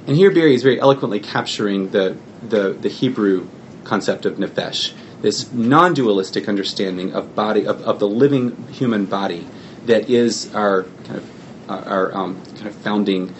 And 0.08 0.18
here 0.18 0.32
Berry 0.32 0.56
is 0.56 0.64
very 0.64 0.80
eloquently 0.80 1.20
capturing 1.20 1.89
the, 1.89 2.18
the, 2.41 2.74
the 2.74 2.89
Hebrew 2.89 3.47
concept 3.84 4.26
of 4.26 4.36
nefesh, 4.36 4.94
this 5.22 5.52
non 5.52 5.94
dualistic 5.94 6.48
understanding 6.48 7.14
of 7.14 7.36
body 7.36 7.66
of, 7.66 7.82
of 7.82 8.00
the 8.00 8.08
living 8.08 8.68
human 8.68 9.06
body 9.06 9.48
that 9.86 10.10
is 10.10 10.54
our 10.56 10.84
kind 11.06 11.18
of 11.18 11.30
our 11.70 12.16
um, 12.16 12.44
kind 12.56 12.68
of 12.68 12.76
founding 12.76 13.34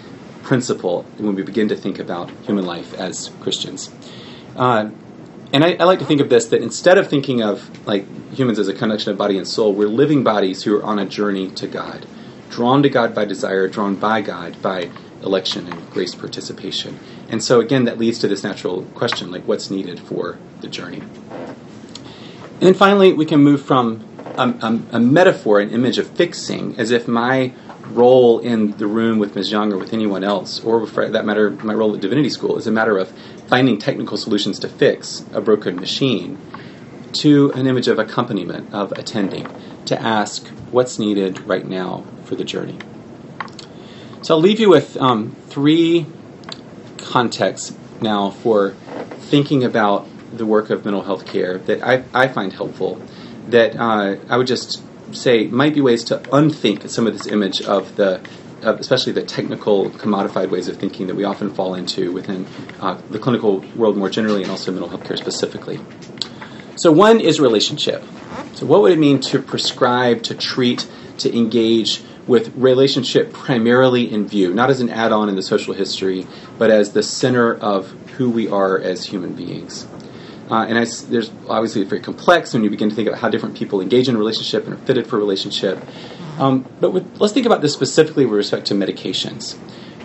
principle 0.44 1.04
when 1.18 1.36
we 1.36 1.44
begin 1.44 1.70
to 1.70 1.76
think 1.76 2.00
about 2.00 2.30
human 2.46 2.66
life 2.66 2.94
as 2.94 3.32
Christians. 3.42 3.94
Uh, 4.56 4.90
and 5.52 5.64
I, 5.64 5.74
I, 5.74 5.84
like 5.84 6.00
to 6.00 6.06
think 6.06 6.20
of 6.20 6.30
this 6.30 6.48
that 6.48 6.62
instead 6.62 6.98
of 6.98 7.08
thinking 7.08 7.42
of 7.42 7.86
like 7.86 8.06
humans 8.34 8.60
as 8.60 8.68
a 8.68 8.74
connection 8.74 9.12
of 9.12 9.18
body 9.18 9.38
and 9.38 9.48
soul, 9.48 9.74
we're 9.74 9.88
living 9.88 10.24
bodies 10.24 10.64
who 10.64 10.76
are 10.78 10.84
on 10.84 11.00
a 11.00 11.06
journey 11.06 11.50
to 11.52 11.68
God 11.68 12.08
drawn 12.54 12.84
to 12.84 12.90
God 12.90 13.16
by 13.16 13.26
desire, 13.26 13.68
drawn 13.68 13.96
by 13.96 14.22
God 14.22 14.62
by 14.62 14.92
election 15.24 15.68
and 15.68 15.90
grace 15.92 16.16
participation. 16.16 17.00
And 17.30 17.44
so, 17.44 17.60
again, 17.60 17.86
that 17.86 17.98
leads 17.98 18.20
to 18.20 18.28
this 18.28 18.44
natural 18.44 18.84
question 18.96 19.32
like, 19.32 19.44
what's 19.48 19.70
needed 19.70 20.00
for 20.00 20.38
the 20.62 20.68
journey? 20.68 21.00
And 21.00 22.62
then 22.62 22.74
finally, 22.74 23.14
we 23.14 23.26
can 23.26 23.42
move 23.42 23.62
from 23.62 24.06
a, 24.38 24.50
a, 24.50 24.98
a 24.98 25.00
metaphor, 25.00 25.60
an 25.60 25.70
image 25.72 25.98
of 25.98 26.08
fixing, 26.10 26.78
as 26.78 26.92
if 26.92 27.08
my 27.08 27.54
role 27.88 28.40
in 28.40 28.78
the 28.78 28.88
room 28.88 29.20
with 29.20 29.36
Ms. 29.36 29.52
Young 29.52 29.74
or 29.74 29.78
with 29.78 29.94
anyone 29.94 30.24
else, 30.24 30.64
or 30.64 30.88
for 30.88 31.10
that 31.10 31.26
matter, 31.26 31.52
my 31.52 31.74
role 31.74 31.94
at 31.94 32.02
Divinity 32.02 32.30
School, 32.30 32.58
is 32.58 32.68
a 32.68 32.72
matter 32.72 32.98
of 32.98 33.12
finding 33.48 33.78
technical 33.78 34.18
solutions 34.18 34.60
to 34.60 34.70
fix 34.70 35.26
a 35.34 35.42
broken 35.42 35.76
machine, 35.76 36.38
to 37.14 37.52
an 37.54 37.68
image 37.68 37.88
of 37.88 38.00
accompaniment, 38.00 38.74
of 38.74 38.92
attending, 38.94 39.48
to 39.86 40.00
ask 40.02 40.48
what's 40.72 40.98
needed 40.98 41.40
right 41.42 41.68
now 41.68 42.04
for 42.24 42.36
the 42.36 42.44
journey. 42.44 42.80
So 44.24 44.36
I'll 44.36 44.42
leave 44.42 44.62
you 44.62 44.70
with 44.70 44.96
um, 44.96 45.36
three 45.50 46.06
contexts 46.98 47.78
now 48.00 48.30
for 48.30 48.72
thinking 49.20 49.66
about 49.66 50.08
the 50.32 50.46
work 50.46 50.70
of 50.70 50.86
mental 50.86 51.04
health 51.04 51.26
care 51.26 51.58
that 51.58 51.84
I, 51.84 52.06
I 52.14 52.30
find 52.30 52.54
helpful, 52.54 53.02
that 53.50 53.76
uh, 53.76 54.16
I 54.30 54.38
would 54.38 54.48
just 54.48 54.82
say 55.14 55.48
might 55.48 55.74
be 55.74 55.82
ways 55.82 56.06
to 56.06 56.22
unthink 56.32 56.90
some 56.90 57.06
of 57.06 57.12
this 57.12 57.28
image 57.28 57.62
of 57.64 57.98
the 57.98 58.22
of 58.62 58.80
especially 58.80 59.12
the 59.12 59.24
technical, 59.24 59.90
commodified 59.90 60.50
ways 60.50 60.70
of 60.70 60.78
thinking 60.78 61.08
that 61.08 61.16
we 61.16 61.26
often 61.26 61.54
fall 61.54 61.76
into 61.76 62.14
within 62.14 62.48
uh, 62.80 62.98
the 63.10 63.20
clinical 63.20 63.60
world 63.76 63.98
more 63.98 64.10
generally 64.10 64.42
and 64.42 64.50
also 64.50 64.72
mental 64.72 64.88
health 64.88 65.04
care 65.04 65.18
specifically. 65.18 65.82
So, 66.78 66.94
one 66.94 67.20
is 67.20 67.42
relationship. 67.42 68.02
So, 68.54 68.66
what 68.66 68.82
would 68.84 68.94
it 68.94 69.00
mean 69.00 69.20
to 69.20 69.42
prescribe, 69.42 70.24
to 70.24 70.34
treat, 70.34 70.88
to 71.18 71.38
engage 71.38 72.02
with 72.28 72.56
relationship 72.56 73.34
primarily 73.34 74.12
in 74.12 74.28
view, 74.28 74.54
not 74.54 74.70
as 74.70 74.80
an 74.80 74.90
add 74.90 75.12
on 75.12 75.30
in 75.30 75.36
the 75.36 75.44
social 75.44 75.74
history, 75.74 76.26
but 76.58 76.70
as 76.70 76.94
the 76.94 77.04
center 77.04 77.56
of 77.56 77.92
who 78.18 78.30
we 78.30 78.48
are 78.48 78.80
as 78.80 79.06
human 79.06 79.34
beings? 79.34 79.88
Uh, 80.50 80.66
and 80.66 80.78
there's 81.10 81.32
obviously 81.48 81.84
very 81.84 82.02
complex 82.02 82.54
when 82.54 82.64
you 82.64 82.70
begin 82.70 82.90
to 82.90 82.96
think 82.96 83.08
about 83.08 83.20
how 83.20 83.30
different 83.30 83.56
people 83.56 83.82
engage 83.82 84.10
in 84.10 84.18
relationship 84.18 84.66
and 84.66 84.74
are 84.74 84.86
fitted 84.86 85.08
for 85.08 85.18
relationship. 85.18 85.82
Um, 86.38 86.66
but 86.80 86.92
with, 86.92 87.20
let's 87.20 87.34
think 87.34 87.46
about 87.46 87.62
this 87.62 87.74
specifically 87.74 88.26
with 88.26 88.36
respect 88.36 88.68
to 88.68 88.74
medications. 88.74 89.58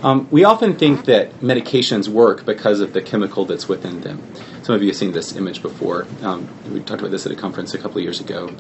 Um, 0.02 0.28
we 0.30 0.44
often 0.44 0.76
think 0.76 1.06
that 1.06 1.40
medications 1.40 2.08
work 2.08 2.44
because 2.44 2.80
of 2.80 2.92
the 2.92 3.02
chemical 3.02 3.44
that's 3.46 3.68
within 3.68 4.00
them. 4.02 4.22
Some 4.62 4.76
of 4.76 4.82
you 4.82 4.88
have 4.88 4.96
seen 4.96 5.12
this 5.12 5.34
image 5.34 5.60
before. 5.60 6.06
Um, 6.22 6.48
we 6.72 6.80
talked 6.80 7.00
about 7.00 7.10
this 7.10 7.26
at 7.26 7.32
a 7.32 7.36
conference 7.36 7.74
a 7.74 7.78
couple 7.78 7.98
of 7.98 8.04
years 8.04 8.20
ago. 8.20 8.54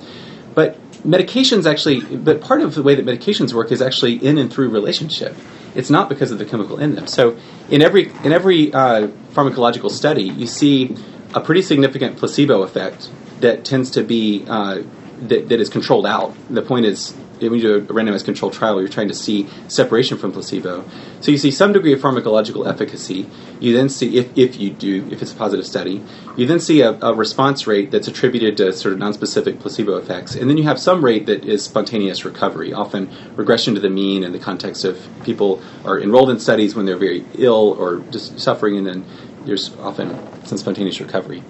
But 0.54 0.76
medications 1.04 1.70
actually, 1.70 2.00
but 2.16 2.40
part 2.40 2.60
of 2.60 2.74
the 2.74 2.82
way 2.82 2.94
that 2.94 3.04
medications 3.04 3.52
work 3.52 3.72
is 3.72 3.80
actually 3.82 4.14
in 4.14 4.38
and 4.38 4.52
through 4.52 4.70
relationship. 4.70 5.36
It's 5.74 5.90
not 5.90 6.08
because 6.08 6.30
of 6.30 6.38
the 6.38 6.44
chemical 6.44 6.78
in 6.78 6.94
them. 6.94 7.06
So 7.06 7.36
in 7.70 7.82
every 7.82 8.10
in 8.24 8.32
every 8.32 8.72
uh, 8.72 9.08
pharmacological 9.32 9.90
study, 9.90 10.24
you 10.24 10.46
see 10.46 10.96
a 11.34 11.40
pretty 11.40 11.62
significant 11.62 12.16
placebo 12.16 12.62
effect 12.62 13.10
that 13.40 13.64
tends 13.64 13.90
to 13.92 14.02
be 14.02 14.44
uh, 14.48 14.82
that, 15.20 15.48
that 15.48 15.60
is 15.60 15.68
controlled 15.68 16.06
out. 16.06 16.34
The 16.48 16.62
point 16.62 16.86
is, 16.86 17.14
when 17.40 17.54
you 17.54 17.60
do 17.60 17.76
a 17.76 17.80
randomized 17.80 18.24
controlled 18.24 18.54
trial, 18.54 18.80
you're 18.80 18.88
trying 18.88 19.08
to 19.08 19.14
see 19.14 19.48
separation 19.68 20.18
from 20.18 20.32
placebo. 20.32 20.84
So 21.20 21.30
you 21.30 21.38
see 21.38 21.50
some 21.50 21.72
degree 21.72 21.92
of 21.92 22.00
pharmacological 22.00 22.68
efficacy. 22.68 23.28
You 23.60 23.76
then 23.76 23.88
see, 23.88 24.18
if, 24.18 24.36
if 24.36 24.58
you 24.58 24.70
do, 24.70 25.08
if 25.10 25.22
it's 25.22 25.32
a 25.32 25.36
positive 25.36 25.66
study, 25.66 26.02
you 26.36 26.46
then 26.46 26.60
see 26.60 26.80
a, 26.82 26.92
a 27.00 27.14
response 27.14 27.66
rate 27.66 27.90
that's 27.90 28.08
attributed 28.08 28.56
to 28.58 28.72
sort 28.72 28.94
of 28.94 29.00
nonspecific 29.00 29.60
placebo 29.60 29.96
effects. 29.96 30.34
And 30.34 30.48
then 30.48 30.56
you 30.56 30.64
have 30.64 30.78
some 30.78 31.04
rate 31.04 31.26
that 31.26 31.44
is 31.44 31.64
spontaneous 31.64 32.24
recovery, 32.24 32.72
often 32.72 33.10
regression 33.34 33.74
to 33.74 33.80
the 33.80 33.90
mean 33.90 34.24
in 34.24 34.32
the 34.32 34.38
context 34.38 34.84
of 34.84 35.00
people 35.24 35.62
are 35.84 35.98
enrolled 36.00 36.30
in 36.30 36.38
studies 36.38 36.74
when 36.74 36.86
they're 36.86 36.96
very 36.96 37.24
ill 37.34 37.76
or 37.78 38.00
just 38.10 38.38
suffering, 38.38 38.76
and 38.76 38.86
then 38.86 39.04
there's 39.44 39.74
often 39.78 40.18
some 40.44 40.58
spontaneous 40.58 41.00
recovery. 41.00 41.42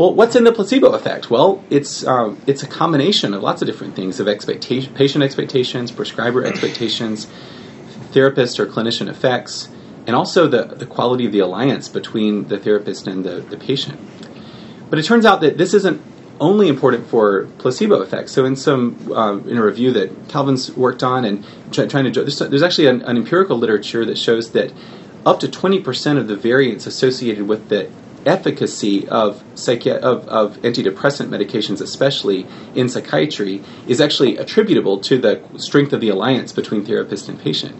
Well, 0.00 0.14
what's 0.14 0.34
in 0.34 0.44
the 0.44 0.52
placebo 0.52 0.94
effect? 0.94 1.28
Well, 1.28 1.62
it's 1.68 2.06
um, 2.06 2.40
it's 2.46 2.62
a 2.62 2.66
combination 2.66 3.34
of 3.34 3.42
lots 3.42 3.60
of 3.60 3.66
different 3.66 3.94
things 3.94 4.18
of 4.18 4.28
expectation, 4.28 4.94
patient 4.94 5.22
expectations, 5.22 5.92
prescriber 5.92 6.42
expectations, 6.42 7.26
therapist 8.10 8.58
or 8.58 8.64
clinician 8.64 9.10
effects, 9.10 9.68
and 10.06 10.16
also 10.16 10.48
the, 10.48 10.64
the 10.64 10.86
quality 10.86 11.26
of 11.26 11.32
the 11.32 11.40
alliance 11.40 11.90
between 11.90 12.48
the 12.48 12.58
therapist 12.58 13.08
and 13.08 13.26
the, 13.26 13.42
the 13.42 13.58
patient. 13.58 14.00
But 14.88 14.98
it 14.98 15.04
turns 15.04 15.26
out 15.26 15.42
that 15.42 15.58
this 15.58 15.74
isn't 15.74 16.00
only 16.40 16.68
important 16.68 17.06
for 17.08 17.44
placebo 17.58 18.00
effects. 18.00 18.32
So, 18.32 18.46
in 18.46 18.56
some 18.56 19.12
um, 19.12 19.46
in 19.50 19.58
a 19.58 19.62
review 19.62 19.92
that 19.92 20.30
Calvin's 20.30 20.74
worked 20.74 21.02
on 21.02 21.26
and 21.26 21.44
try, 21.72 21.84
trying 21.84 22.10
to 22.10 22.22
there's, 22.22 22.38
there's 22.38 22.62
actually 22.62 22.86
an, 22.86 23.02
an 23.02 23.18
empirical 23.18 23.58
literature 23.58 24.06
that 24.06 24.16
shows 24.16 24.52
that 24.52 24.72
up 25.26 25.40
to 25.40 25.46
20% 25.46 26.16
of 26.16 26.26
the 26.26 26.36
variance 26.36 26.86
associated 26.86 27.46
with 27.46 27.68
the 27.68 27.90
efficacy 28.26 29.08
of, 29.08 29.42
psychi- 29.54 29.96
of, 29.96 30.26
of 30.28 30.56
antidepressant 30.58 31.28
medications, 31.28 31.80
especially 31.80 32.46
in 32.74 32.88
psychiatry, 32.88 33.62
is 33.86 34.00
actually 34.00 34.36
attributable 34.36 34.98
to 34.98 35.18
the 35.18 35.42
strength 35.56 35.92
of 35.92 36.00
the 36.00 36.08
alliance 36.08 36.52
between 36.52 36.84
therapist 36.84 37.28
and 37.28 37.38
patient. 37.38 37.76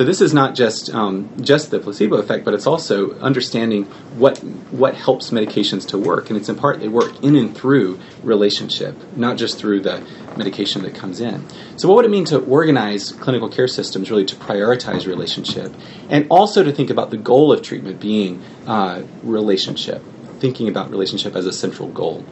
So 0.00 0.06
this 0.06 0.22
is 0.22 0.32
not 0.32 0.54
just 0.54 0.88
um, 0.94 1.28
just 1.42 1.70
the 1.70 1.78
placebo 1.78 2.16
effect, 2.16 2.42
but 2.42 2.54
it's 2.54 2.66
also 2.66 3.18
understanding 3.18 3.84
what 4.16 4.38
what 4.72 4.94
helps 4.94 5.28
medications 5.28 5.86
to 5.88 5.98
work, 5.98 6.30
and 6.30 6.38
it's 6.38 6.48
in 6.48 6.56
part 6.56 6.80
they 6.80 6.88
work 6.88 7.22
in 7.22 7.36
and 7.36 7.54
through 7.54 8.00
relationship, 8.22 8.96
not 9.14 9.36
just 9.36 9.58
through 9.58 9.80
the 9.80 10.02
medication 10.38 10.80
that 10.84 10.94
comes 10.94 11.20
in. 11.20 11.44
So 11.76 11.86
what 11.86 11.96
would 11.96 12.06
it 12.06 12.10
mean 12.10 12.24
to 12.32 12.38
organize 12.38 13.12
clinical 13.12 13.50
care 13.50 13.68
systems 13.68 14.10
really 14.10 14.24
to 14.24 14.36
prioritize 14.36 15.06
relationship, 15.06 15.70
and 16.08 16.26
also 16.30 16.62
to 16.62 16.72
think 16.72 16.88
about 16.88 17.10
the 17.10 17.18
goal 17.18 17.52
of 17.52 17.60
treatment 17.60 18.00
being 18.00 18.42
uh, 18.66 19.02
relationship, 19.22 20.02
thinking 20.38 20.66
about 20.68 20.90
relationship 20.90 21.36
as 21.36 21.44
a 21.44 21.52
central 21.52 21.90
goal. 21.90 22.24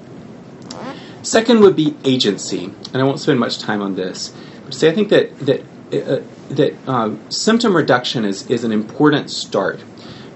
Second 1.21 1.61
would 1.61 1.77
be 1.77 1.95
agency, 2.03 2.65
and 2.65 2.97
I 2.97 3.03
won't 3.03 3.21
spend 3.21 3.39
much 3.39 3.59
time 3.59 3.83
on 3.83 3.95
this. 3.95 4.35
But 4.65 4.73
say 4.73 4.89
I 4.89 4.95
think 4.95 5.11
that 5.11 5.39
that 5.41 5.63
that 5.91 6.75
uh, 6.87 7.17
symptom 7.29 7.75
reduction 7.75 8.25
is, 8.25 8.49
is 8.51 8.65
an 8.65 8.73
important 8.73 9.31
start. 9.31 9.81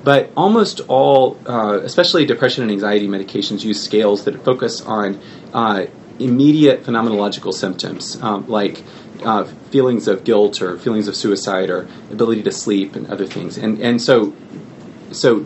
But 0.05 0.33
almost 0.37 0.81
all, 0.89 1.39
uh, 1.47 1.81
especially 1.83 2.27
depression 2.27 2.63
and 2.63 2.73
anxiety 2.73 3.07
medications, 3.07 3.63
use 3.63 3.83
scales 3.83 4.25
that 4.25 4.45
focus 4.45 4.81
on 4.81 5.21
uh, 5.53 5.87
immediate 6.19 6.83
phenomenological 6.85 7.53
symptoms 7.53 8.21
um, 8.21 8.49
like 8.49 8.83
uh, 9.25 9.45
feelings 9.71 10.09
of 10.09 10.25
guilt 10.25 10.61
or 10.61 10.79
feelings 10.79 11.09
of 11.09 11.15
suicide 11.15 11.71
or 11.71 11.89
ability 12.11 12.43
to 12.43 12.53
sleep 12.53 12.97
and 12.97 13.07
other 13.09 13.27
things. 13.27 13.57
And, 13.57 13.81
and 13.81 14.03
so, 14.03 14.35
so 15.13 15.45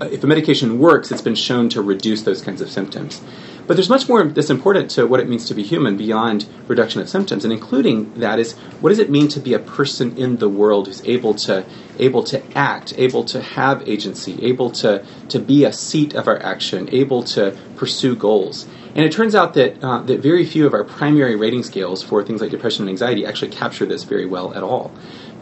if 0.00 0.22
a 0.22 0.26
medication 0.26 0.78
works, 0.78 1.10
it's 1.10 1.22
been 1.22 1.34
shown 1.34 1.68
to 1.70 1.82
reduce 1.82 2.22
those 2.22 2.42
kinds 2.42 2.60
of 2.60 2.70
symptoms. 2.70 3.20
But 3.66 3.76
there's 3.76 3.88
much 3.88 4.08
more 4.08 4.22
that's 4.24 4.50
important 4.50 4.90
to 4.92 5.06
what 5.06 5.18
it 5.18 5.28
means 5.28 5.46
to 5.46 5.54
be 5.54 5.62
human 5.62 5.96
beyond 5.96 6.46
reduction 6.68 7.00
of 7.00 7.08
symptoms, 7.08 7.44
and 7.44 7.52
including 7.52 8.14
that 8.14 8.38
is 8.38 8.52
what 8.80 8.90
does 8.90 8.98
it 8.98 9.10
mean 9.10 9.28
to 9.28 9.40
be 9.40 9.54
a 9.54 9.58
person 9.58 10.16
in 10.16 10.36
the 10.36 10.48
world 10.48 10.86
who's 10.86 11.04
able 11.04 11.34
to 11.34 11.64
able 11.98 12.22
to 12.24 12.42
act, 12.56 12.94
able 12.96 13.24
to 13.24 13.40
have 13.40 13.86
agency, 13.88 14.38
able 14.42 14.70
to 14.70 15.04
to 15.28 15.38
be 15.40 15.64
a 15.64 15.72
seat 15.72 16.14
of 16.14 16.28
our 16.28 16.40
action, 16.42 16.88
able 16.92 17.22
to 17.24 17.56
pursue 17.76 18.14
goals. 18.14 18.66
And 18.94 19.04
it 19.04 19.12
turns 19.12 19.34
out 19.34 19.54
that 19.54 19.82
uh, 19.82 20.02
that 20.02 20.20
very 20.20 20.46
few 20.46 20.66
of 20.66 20.72
our 20.72 20.84
primary 20.84 21.36
rating 21.36 21.62
scales 21.62 22.02
for 22.02 22.22
things 22.22 22.40
like 22.40 22.50
depression 22.50 22.84
and 22.84 22.90
anxiety 22.90 23.26
actually 23.26 23.50
capture 23.50 23.84
this 23.84 24.04
very 24.04 24.26
well 24.26 24.54
at 24.54 24.62
all. 24.62 24.92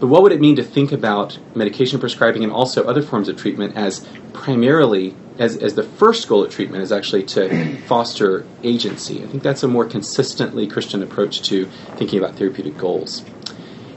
But 0.05 0.11
what 0.11 0.23
would 0.23 0.33
it 0.33 0.41
mean 0.43 0.57
to 0.57 0.63
think 0.63 0.93
about 0.93 1.39
medication 1.55 1.99
prescribing 1.99 2.45
and 2.45 2.53
also 2.53 2.85
other 2.85 3.01
forms 3.01 3.31
of 3.31 3.39
treatment 3.39 3.75
as 3.75 4.07
primarily, 4.35 5.17
as, 5.39 5.57
as 5.57 5.77
the 5.77 5.83
first 5.83 6.29
goal 6.29 6.45
of 6.45 6.53
treatment 6.53 6.83
is 6.83 6.93
actually 6.93 7.23
to 7.23 7.79
foster 7.87 8.45
agency? 8.63 9.25
I 9.25 9.27
think 9.29 9.43
that's 9.43 9.63
a 9.63 9.67
more 9.67 9.87
consistently 9.87 10.67
Christian 10.67 11.03
approach 11.03 11.41
to 11.45 11.65
thinking 11.97 12.19
about 12.19 12.37
therapeutic 12.37 12.77
goals. 12.77 13.25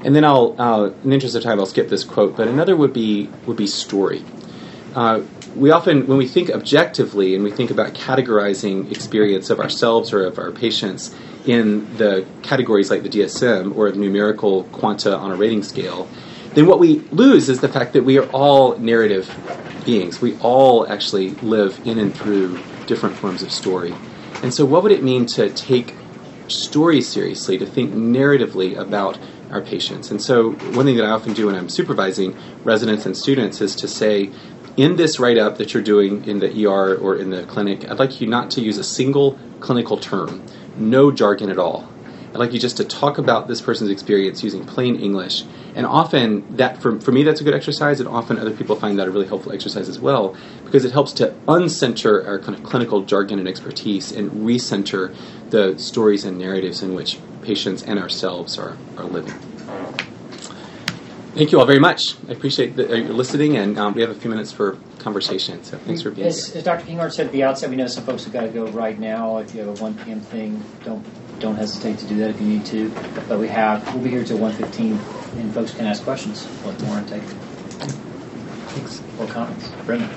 And 0.05 0.15
then 0.15 0.23
I'll, 0.23 0.55
uh, 0.57 0.91
in 1.03 1.09
the 1.09 1.13
interest 1.15 1.35
of 1.35 1.43
time, 1.43 1.59
I'll 1.59 1.65
skip 1.65 1.89
this 1.89 2.05
quote, 2.05 2.37
but 2.37 2.47
another 2.47 2.77
would 2.77 2.93
be, 2.93 3.29
would 3.45 3.57
be 3.57 3.67
story. 3.67 4.23
Uh, 4.95 5.23
we 5.57 5.71
often, 5.71 6.07
when 6.07 6.17
we 6.17 6.27
think 6.27 6.49
objectively 6.49 7.35
and 7.35 7.43
we 7.43 7.51
think 7.51 7.71
about 7.71 7.93
categorizing 7.93 8.91
experience 8.91 9.49
of 9.49 9.59
ourselves 9.59 10.13
or 10.13 10.25
of 10.25 10.37
our 10.37 10.51
patients 10.51 11.15
in 11.45 11.97
the 11.97 12.25
categories 12.43 12.91
like 12.91 13.03
the 13.03 13.09
DSM 13.09 13.75
or 13.75 13.87
of 13.87 13.95
numerical 13.95 14.63
quanta 14.65 15.15
on 15.15 15.31
a 15.31 15.35
rating 15.35 15.63
scale, 15.63 16.07
then 16.53 16.65
what 16.65 16.79
we 16.79 16.99
lose 17.11 17.49
is 17.49 17.59
the 17.59 17.67
fact 17.67 17.93
that 17.93 18.03
we 18.03 18.17
are 18.17 18.29
all 18.31 18.77
narrative 18.77 19.33
beings. 19.85 20.21
We 20.21 20.37
all 20.39 20.87
actually 20.87 21.31
live 21.31 21.79
in 21.85 21.97
and 21.99 22.15
through 22.15 22.61
different 22.85 23.15
forms 23.15 23.43
of 23.43 23.51
story. 23.51 23.93
And 24.43 24.53
so, 24.53 24.65
what 24.65 24.83
would 24.83 24.91
it 24.91 25.03
mean 25.03 25.25
to 25.27 25.49
take 25.49 25.95
story 26.47 27.01
seriously, 27.01 27.57
to 27.57 27.65
think 27.65 27.93
narratively 27.93 28.77
about 28.77 29.17
our 29.51 29.61
patients? 29.61 30.11
And 30.11 30.21
so, 30.21 30.51
one 30.51 30.85
thing 30.85 30.97
that 30.97 31.05
I 31.05 31.09
often 31.09 31.33
do 31.33 31.47
when 31.47 31.55
I'm 31.55 31.69
supervising 31.69 32.35
residents 32.63 33.05
and 33.05 33.15
students 33.15 33.61
is 33.61 33.75
to 33.77 33.87
say, 33.87 34.31
in 34.77 34.95
this 34.95 35.19
write 35.19 35.39
up 35.39 35.57
that 35.57 35.73
you're 35.73 35.83
doing 35.83 36.25
in 36.25 36.39
the 36.39 36.65
ER 36.65 36.95
or 36.95 37.15
in 37.15 37.31
the 37.31 37.43
clinic, 37.43 37.89
I'd 37.89 37.97
like 37.97 38.21
you 38.21 38.27
not 38.27 38.51
to 38.51 38.61
use 38.61 38.77
a 38.77 38.83
single 38.83 39.37
clinical 39.59 39.97
term, 39.97 40.43
no 40.77 41.11
jargon 41.11 41.49
at 41.49 41.57
all. 41.57 41.89
I'd 42.29 42.37
like 42.37 42.53
you 42.53 42.59
just 42.59 42.77
to 42.77 42.83
talk 42.83 43.17
about 43.17 43.47
this 43.47 43.61
person's 43.61 43.89
experience 43.89 44.43
using 44.43 44.63
plain 44.65 44.99
English. 44.99 45.43
And 45.75 45.87
often, 45.87 46.57
that 46.57 46.79
for, 46.79 46.99
for 47.01 47.11
me, 47.11 47.23
that's 47.23 47.41
a 47.41 47.43
good 47.43 47.55
exercise, 47.55 47.99
and 47.99 48.07
often 48.07 48.37
other 48.37 48.51
people 48.51 48.75
find 48.75 48.99
that 48.99 49.07
a 49.07 49.11
really 49.11 49.27
helpful 49.27 49.51
exercise 49.51 49.89
as 49.89 49.99
well, 49.99 50.37
because 50.63 50.85
it 50.85 50.91
helps 50.91 51.13
to 51.13 51.33
uncenter 51.47 52.27
our 52.27 52.37
kind 52.37 52.55
of 52.55 52.63
clinical 52.63 53.01
jargon 53.01 53.39
and 53.39 53.47
expertise 53.47 54.11
and 54.11 54.29
recenter 54.31 55.15
the 55.49 55.79
stories 55.79 56.25
and 56.25 56.37
narratives 56.37 56.83
in 56.83 56.93
which 56.93 57.17
patients 57.41 57.81
and 57.81 57.97
ourselves 57.97 58.59
are, 58.59 58.77
are 58.97 59.05
living. 59.05 59.33
Thank 61.37 61.51
you 61.51 61.59
all 61.59 61.67
very 61.67 61.77
much. 61.77 62.15
I 62.27 62.31
appreciate 62.31 62.77
that 62.77 62.89
you're 62.89 63.09
listening, 63.09 63.57
and 63.57 63.77
um, 63.77 63.93
we 63.93 64.01
have 64.01 64.09
a 64.09 64.15
few 64.15 64.27
minutes 64.27 64.51
for 64.51 64.79
conversation. 64.97 65.63
So 65.63 65.77
thanks 65.77 66.01
for 66.01 66.09
being 66.09 66.25
as, 66.25 66.47
here. 66.47 66.57
As 66.57 66.63
Dr. 66.63 66.87
Kinghorn 66.87 67.11
said 67.11 67.27
at 67.27 67.31
the 67.31 67.43
outset, 67.43 67.69
we 67.69 67.75
know 67.75 67.85
some 67.85 68.05
folks 68.05 68.23
have 68.23 68.33
got 68.33 68.41
to 68.41 68.47
go 68.47 68.65
right 68.69 68.97
now. 68.97 69.37
If 69.37 69.53
you 69.53 69.59
have 69.59 69.79
a 69.79 69.83
1 69.83 69.99
p.m. 69.99 70.19
thing, 70.19 70.63
don't 70.83 71.05
don't 71.39 71.55
hesitate 71.55 71.99
to 71.99 72.07
do 72.07 72.17
that 72.17 72.31
if 72.31 72.41
you 72.41 72.47
need 72.47 72.65
to. 72.65 72.89
But 73.29 73.37
we 73.37 73.47
have 73.49 73.85
we'll 73.93 74.03
be 74.03 74.09
here 74.09 74.23
till 74.23 74.39
1:15, 74.39 74.97
and 75.37 75.53
folks 75.53 75.75
can 75.75 75.85
ask 75.85 76.03
questions. 76.03 76.47
Let 76.65 76.81
Warren 76.81 77.05
take 77.05 77.21
Thanks. 77.21 79.03
or 79.19 79.27
comments. 79.27 79.69
Brendan. 79.85 80.09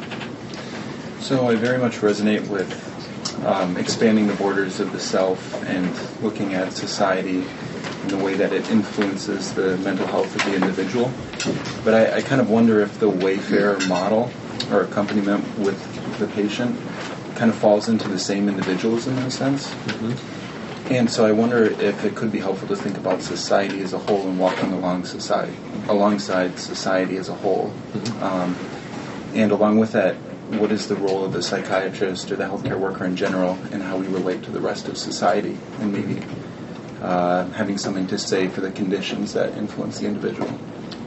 So 1.21 1.51
I 1.51 1.55
very 1.55 1.77
much 1.77 1.97
resonate 1.97 2.49
with 2.49 3.45
um, 3.45 3.77
expanding 3.77 4.27
the 4.27 4.35
borders 4.37 4.81
of 4.81 4.91
the 4.93 5.01
self 5.01 5.63
and 5.65 5.95
looking 6.23 6.55
at 6.55 6.73
society 6.73 7.45
in 8.03 8.09
the 8.09 8.17
way 8.17 8.35
that 8.35 8.53
it 8.53 8.71
influences 8.71 9.53
the 9.55 9.77
mental 9.79 10.07
health 10.07 10.35
of 10.35 10.45
the 10.45 10.55
individual. 10.55 11.13
But 11.85 11.95
I, 11.95 12.17
I 12.17 12.23
kind 12.23 12.41
of 12.41 12.51
wonder 12.51 12.81
if 12.81 12.99
the 12.99 13.09
Wayfarer 13.09 13.79
model 13.87 14.31
or 14.71 14.83
accompaniment 14.83 15.59
with 15.59 15.79
the 16.19 16.27
patient 16.29 16.79
kind 17.35 17.51
of 17.51 17.57
falls 17.57 17.89
into 17.89 18.09
the 18.09 18.19
same 18.19 18.49
individualism 18.49 19.17
in 19.19 19.25
a 19.25 19.31
sense. 19.31 19.69
Mm-hmm. 19.69 20.93
And 20.93 21.09
so 21.09 21.25
I 21.25 21.33
wonder 21.33 21.65
if 21.65 22.05
it 22.05 22.17
could 22.17 22.33
be 22.33 22.41
helpful 22.41 22.69
to 22.69 22.77
think 22.77 22.97
about 22.97 23.23
society 23.23 23.81
as 23.81 23.93
a 23.93 23.99
whole 23.99 24.29
and 24.29 24.39
walking 24.39 24.73
along 24.73 25.05
society, 25.05 25.57
alongside 25.89 26.59
society 26.59 27.17
as 27.17 27.29
a 27.29 27.35
whole. 27.35 27.73
Mhm. 27.93 28.23
Um, 28.23 28.57
and 29.35 29.53
along 29.53 29.79
with 29.79 29.93
that, 29.93 30.17
what 30.59 30.73
is 30.73 30.89
the 30.89 30.97
role 30.97 31.25
of 31.25 31.33
the 31.33 31.43
psychiatrist 31.43 32.33
or 32.33 32.37
the 32.37 32.45
healthcare 32.45 32.79
worker 32.79 33.05
in 33.05 33.15
general 33.15 33.57
and 33.71 33.83
how 33.83 33.97
we 33.97 34.09
relate 34.09 34.43
to 34.43 34.51
the 34.51 34.61
rest 34.61 34.89
of 34.89 34.99
society 34.99 35.57
and 35.79 35.93
maybe 35.93 36.21
uh, 37.01 37.49
having 37.51 37.79
something 37.79 38.07
to 38.09 38.19
say 38.19 38.49
for 38.49 38.61
the 38.61 38.71
conditions 38.71 39.33
that 39.35 39.57
influence 39.57 40.01
the 40.01 40.07
individual. 40.07 40.51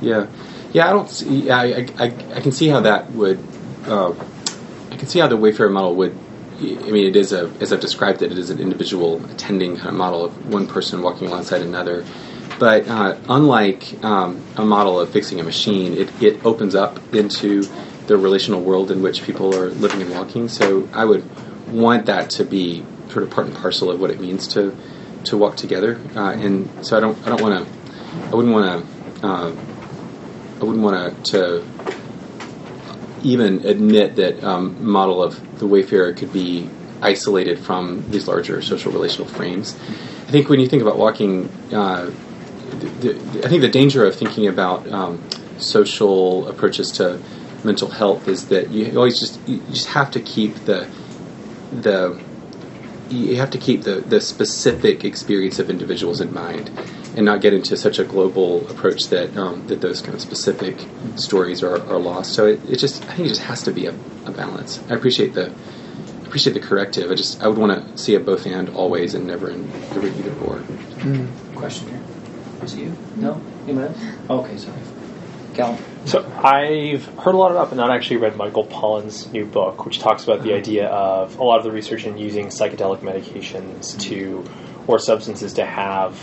Yeah, 0.01 0.27
yeah. 0.71 0.89
I 0.89 0.91
don't. 0.91 1.09
See, 1.09 1.49
I, 1.49 1.63
I, 1.63 2.13
I, 2.35 2.41
can 2.41 2.51
see 2.51 2.67
how 2.67 2.81
that 2.81 3.11
would. 3.11 3.39
Uh, 3.85 4.13
I 4.91 4.97
can 4.97 5.07
see 5.07 5.19
how 5.19 5.27
the 5.27 5.37
Wayfarer 5.37 5.69
model 5.69 5.95
would. 5.95 6.17
I 6.59 6.91
mean, 6.91 7.07
it 7.07 7.15
is 7.15 7.33
a 7.33 7.51
as 7.59 7.71
I've 7.71 7.79
described 7.79 8.21
it. 8.21 8.31
It 8.31 8.37
is 8.37 8.49
an 8.49 8.59
individual 8.59 9.23
attending 9.25 9.75
kind 9.75 9.89
of 9.89 9.95
model 9.95 10.25
of 10.25 10.53
one 10.53 10.67
person 10.67 11.01
walking 11.01 11.27
alongside 11.27 11.61
another. 11.61 12.05
But 12.59 12.87
uh, 12.87 13.17
unlike 13.29 14.03
um, 14.03 14.41
a 14.55 14.65
model 14.65 14.99
of 14.99 15.09
fixing 15.09 15.39
a 15.39 15.43
machine, 15.43 15.93
it, 15.93 16.21
it 16.21 16.45
opens 16.45 16.75
up 16.75 17.13
into 17.13 17.63
the 18.07 18.17
relational 18.17 18.61
world 18.61 18.91
in 18.91 19.01
which 19.01 19.23
people 19.23 19.55
are 19.55 19.69
living 19.69 20.01
and 20.01 20.11
walking. 20.11 20.47
So 20.49 20.87
I 20.93 21.05
would 21.05 21.23
want 21.71 22.05
that 22.05 22.29
to 22.31 22.45
be 22.45 22.85
sort 23.09 23.23
of 23.23 23.31
part 23.31 23.47
and 23.47 23.55
parcel 23.55 23.89
of 23.89 23.99
what 23.99 24.11
it 24.11 24.19
means 24.19 24.47
to 24.49 24.75
to 25.25 25.37
walk 25.37 25.55
together. 25.55 25.99
Uh, 26.15 26.31
and 26.31 26.85
so 26.85 26.97
I 26.97 26.99
don't 26.99 27.17
I 27.25 27.29
don't 27.29 27.41
want 27.41 27.65
to 27.65 27.73
I 28.31 28.35
wouldn't 28.35 28.53
want 28.53 28.85
to 29.21 29.27
uh, 29.27 29.55
I 30.59 30.63
wouldn't 30.63 30.83
want 30.83 31.25
to 31.27 31.63
even 33.23 33.65
admit 33.65 34.17
that 34.17 34.43
um, 34.43 34.85
model 34.85 35.23
of 35.23 35.59
the 35.59 35.67
wayfarer 35.67 36.13
could 36.13 36.33
be 36.33 36.69
isolated 37.01 37.59
from 37.59 38.09
these 38.11 38.27
larger 38.27 38.61
social 38.61 38.91
relational 38.91 39.27
frames. 39.27 39.75
I 40.27 40.31
think 40.31 40.49
when 40.49 40.59
you 40.59 40.67
think 40.67 40.81
about 40.81 40.97
walking, 40.97 41.49
uh, 41.71 42.11
the, 42.79 42.87
the, 42.87 43.45
I 43.45 43.49
think 43.49 43.61
the 43.61 43.69
danger 43.69 44.05
of 44.05 44.15
thinking 44.15 44.47
about 44.47 44.87
um, 44.89 45.23
social 45.57 46.47
approaches 46.47 46.91
to 46.93 47.21
mental 47.63 47.89
health 47.89 48.27
is 48.27 48.47
that 48.47 48.69
you 48.71 48.97
always 48.97 49.19
just 49.19 49.39
you 49.47 49.61
just 49.69 49.87
have 49.87 50.11
to 50.11 50.19
keep 50.19 50.55
the 50.65 50.89
the 51.71 52.21
you 53.13 53.35
have 53.37 53.51
to 53.51 53.57
keep 53.57 53.83
the, 53.83 53.95
the 54.01 54.19
specific 54.19 55.03
experience 55.05 55.59
of 55.59 55.69
individuals 55.69 56.19
in 56.21 56.33
mind 56.33 56.69
and 57.15 57.25
not 57.25 57.41
get 57.41 57.53
into 57.53 57.77
such 57.77 57.99
a 57.99 58.03
global 58.03 58.67
approach 58.69 59.09
that 59.09 59.35
um, 59.37 59.67
that 59.67 59.81
those 59.81 60.01
kind 60.01 60.15
of 60.15 60.21
specific 60.21 60.85
stories 61.15 61.63
are, 61.63 61.77
are 61.87 61.99
lost. 61.99 62.33
So 62.33 62.47
it, 62.47 62.59
it 62.69 62.77
just 62.77 63.03
I 63.03 63.13
think 63.13 63.27
it 63.27 63.29
just 63.29 63.43
has 63.43 63.63
to 63.63 63.71
be 63.71 63.85
a, 63.85 63.93
a 64.25 64.31
balance. 64.31 64.81
I 64.89 64.95
appreciate 64.95 65.33
the 65.33 65.53
appreciate 66.25 66.53
the 66.53 66.59
corrective. 66.59 67.11
I 67.11 67.15
just 67.15 67.41
I 67.41 67.47
would 67.47 67.57
want 67.57 67.71
to 67.73 67.97
see 67.97 68.15
it 68.15 68.25
both 68.25 68.45
and 68.45 68.69
always 68.69 69.13
and 69.13 69.27
never 69.27 69.49
in 69.49 69.69
never 69.69 70.07
either 70.07 70.33
or. 70.39 70.63
Question 71.55 71.89
here. 71.89 72.01
Was 72.61 72.73
it 72.73 72.79
you? 72.79 72.95
No? 73.17 73.41
Anyone 73.65 73.85
else? 73.85 73.97
Okay, 74.29 74.57
sorry. 74.57 74.79
Cal. 75.53 75.77
So 76.05 76.19
I've 76.43 77.05
heard 77.19 77.33
a 77.33 77.37
lot 77.37 77.51
about, 77.51 77.69
but 77.69 77.77
not 77.77 77.89
actually 77.89 78.17
read 78.17 78.35
Michael 78.35 78.65
Pollan's 78.65 79.31
new 79.31 79.45
book, 79.45 79.85
which 79.85 79.99
talks 79.99 80.23
about 80.23 80.43
the 80.43 80.49
mm-hmm. 80.49 80.57
idea 80.57 80.87
of 80.87 81.37
a 81.39 81.43
lot 81.43 81.59
of 81.59 81.63
the 81.63 81.71
research 81.71 82.05
in 82.05 82.17
using 82.17 82.47
psychedelic 82.47 82.99
medications 82.99 83.95
mm-hmm. 83.95 83.99
to 83.99 84.49
or 84.87 84.99
substances 84.99 85.53
to 85.53 85.65
have 85.65 86.19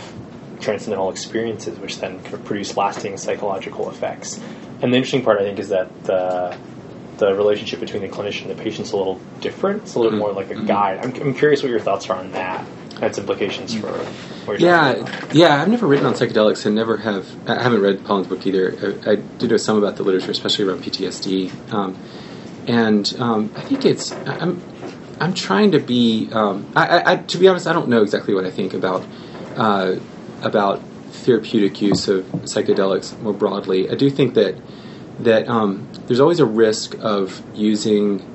transcendental 0.59 1.09
experiences, 1.09 1.79
which 1.79 1.97
then 1.99 2.21
kind 2.21 2.35
of 2.35 2.45
produce 2.45 2.77
lasting 2.77 3.17
psychological 3.17 3.89
effects. 3.89 4.39
And 4.81 4.93
the 4.93 4.97
interesting 4.97 5.23
part, 5.23 5.39
I 5.39 5.43
think, 5.43 5.59
is 5.59 5.69
that 5.69 6.03
the 6.03 6.55
the 7.17 7.33
relationship 7.35 7.79
between 7.79 8.01
the 8.01 8.07
clinician 8.07 8.49
and 8.49 8.51
the 8.51 8.63
patient 8.63 8.87
is 8.87 8.93
a 8.93 8.97
little 8.97 9.19
different. 9.41 9.83
It's 9.83 9.93
a 9.93 9.99
little 9.99 10.17
Mhm. 10.17 10.21
more 10.21 10.31
like 10.33 10.49
a 10.49 10.55
mm-hmm. 10.55 10.65
guide. 10.65 10.99
I'm, 11.03 11.13
I'm 11.21 11.33
curious 11.35 11.61
what 11.61 11.69
your 11.69 11.79
thoughts 11.79 12.09
are 12.09 12.17
on 12.17 12.31
that. 12.31 12.65
Its 13.07 13.17
implications 13.17 13.73
for 13.73 13.87
you're 14.47 14.57
Yeah, 14.57 15.29
yeah. 15.33 15.61
I've 15.61 15.67
never 15.67 15.87
written 15.87 16.05
on 16.05 16.13
psychedelics 16.13 16.65
and 16.65 16.75
never 16.75 16.97
have. 16.97 17.27
I 17.49 17.61
haven't 17.61 17.81
read 17.81 17.99
Pollan's 17.99 18.27
book 18.27 18.45
either. 18.45 18.97
I, 19.05 19.11
I 19.11 19.15
do 19.15 19.47
know 19.47 19.57
some 19.57 19.77
about 19.77 19.95
the 19.95 20.03
literature, 20.03 20.31
especially 20.31 20.65
around 20.65 20.83
PTSD. 20.83 21.73
Um, 21.73 21.97
and 22.67 23.13
um, 23.19 23.51
I 23.55 23.61
think 23.61 23.85
it's. 23.85 24.11
I'm. 24.11 24.61
I'm 25.19 25.33
trying 25.33 25.71
to 25.71 25.79
be. 25.79 26.29
Um, 26.31 26.71
I, 26.75 26.87
I, 26.87 27.11
I, 27.11 27.15
to 27.17 27.37
be 27.37 27.47
honest, 27.47 27.67
I 27.67 27.73
don't 27.73 27.89
know 27.89 28.01
exactly 28.01 28.33
what 28.33 28.45
I 28.45 28.51
think 28.51 28.73
about 28.73 29.05
uh, 29.55 29.95
about 30.41 30.81
therapeutic 31.11 31.81
use 31.81 32.07
of 32.07 32.25
psychedelics 32.43 33.19
more 33.19 33.33
broadly. 33.33 33.89
I 33.89 33.95
do 33.95 34.09
think 34.09 34.33
that 34.35 34.55
that 35.19 35.47
um, 35.47 35.87
there's 36.07 36.19
always 36.19 36.39
a 36.39 36.45
risk 36.45 36.95
of 36.99 37.41
using 37.55 38.25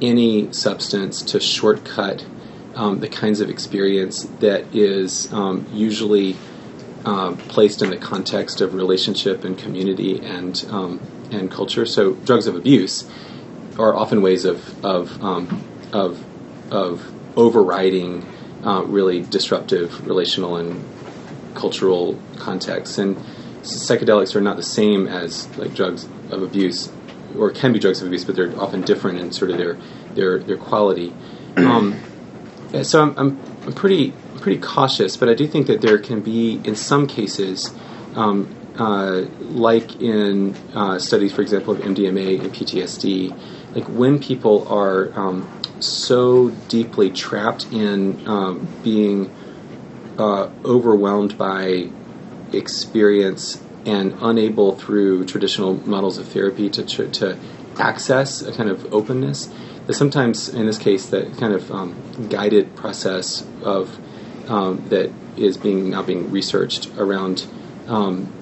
any 0.00 0.52
substance 0.52 1.22
to 1.22 1.40
shortcut 1.40 2.24
um, 2.74 3.00
the 3.00 3.08
kinds 3.08 3.40
of 3.40 3.50
experience 3.50 4.24
that 4.40 4.74
is 4.74 5.32
um, 5.32 5.66
usually 5.72 6.36
um, 7.04 7.36
placed 7.36 7.82
in 7.82 7.90
the 7.90 7.96
context 7.96 8.60
of 8.60 8.74
relationship 8.74 9.44
and 9.44 9.58
community 9.58 10.20
and 10.20 10.64
um, 10.70 11.00
and 11.30 11.50
culture. 11.50 11.86
So 11.86 12.12
drugs 12.12 12.46
of 12.46 12.56
abuse 12.56 13.08
are 13.78 13.94
often 13.94 14.22
ways 14.22 14.44
of 14.44 14.84
of 14.84 15.22
um, 15.22 15.64
of, 15.92 16.24
of 16.70 17.12
overriding 17.36 18.26
uh, 18.64 18.82
really 18.84 19.22
disruptive 19.22 20.06
relational 20.06 20.56
and 20.56 20.84
cultural 21.54 22.20
contexts. 22.36 22.98
And 22.98 23.16
psychedelics 23.62 24.34
are 24.36 24.40
not 24.40 24.56
the 24.56 24.62
same 24.62 25.08
as 25.08 25.48
like 25.56 25.74
drugs 25.74 26.04
of 26.30 26.42
abuse, 26.42 26.92
or 27.36 27.50
can 27.50 27.72
be 27.72 27.78
drugs 27.78 28.00
of 28.00 28.06
abuse, 28.06 28.24
but 28.24 28.36
they're 28.36 28.58
often 28.60 28.82
different 28.82 29.18
in 29.18 29.32
sort 29.32 29.50
of 29.50 29.58
their 29.58 29.76
their 30.14 30.38
their 30.38 30.58
quality. 30.58 31.12
So 32.72 33.02
I'm, 33.02 33.18
I'm, 33.18 33.40
I'm 33.66 33.72
pretty 33.72 34.14
pretty 34.40 34.60
cautious, 34.60 35.16
but 35.16 35.28
I 35.28 35.34
do 35.34 35.46
think 35.46 35.66
that 35.66 35.80
there 35.80 35.98
can 35.98 36.20
be, 36.22 36.60
in 36.64 36.74
some 36.74 37.06
cases, 37.06 37.70
um, 38.14 38.54
uh, 38.78 39.22
like 39.40 40.00
in 40.00 40.54
uh, 40.74 40.98
studies, 40.98 41.32
for 41.32 41.42
example, 41.42 41.74
of 41.74 41.80
MDMA 41.80 42.40
and 42.40 42.52
PTSD, 42.52 43.74
like 43.74 43.84
when 43.88 44.18
people 44.18 44.66
are 44.68 45.12
um, 45.18 45.48
so 45.80 46.50
deeply 46.68 47.10
trapped 47.10 47.66
in 47.72 48.26
um, 48.26 48.66
being 48.82 49.30
uh, 50.18 50.48
overwhelmed 50.64 51.36
by 51.36 51.90
experience 52.52 53.62
and 53.86 54.16
unable 54.20 54.74
through 54.76 55.24
traditional 55.24 55.74
models 55.86 56.18
of 56.18 56.28
therapy 56.28 56.68
to, 56.68 56.84
tr- 56.84 57.04
to 57.04 57.38
access 57.78 58.42
a 58.42 58.52
kind 58.52 58.68
of 58.68 58.92
openness, 58.92 59.48
sometimes, 59.92 60.48
in 60.48 60.66
this 60.66 60.78
case, 60.78 61.06
that 61.06 61.36
kind 61.38 61.54
of 61.54 61.70
um, 61.70 62.28
guided 62.28 62.74
process 62.76 63.46
of 63.62 63.98
um, 64.48 64.88
that 64.88 65.10
is 65.36 65.56
being 65.56 65.90
now 65.90 66.02
being 66.02 66.30
researched 66.30 66.90
around 66.98 67.46
um, 67.86 68.32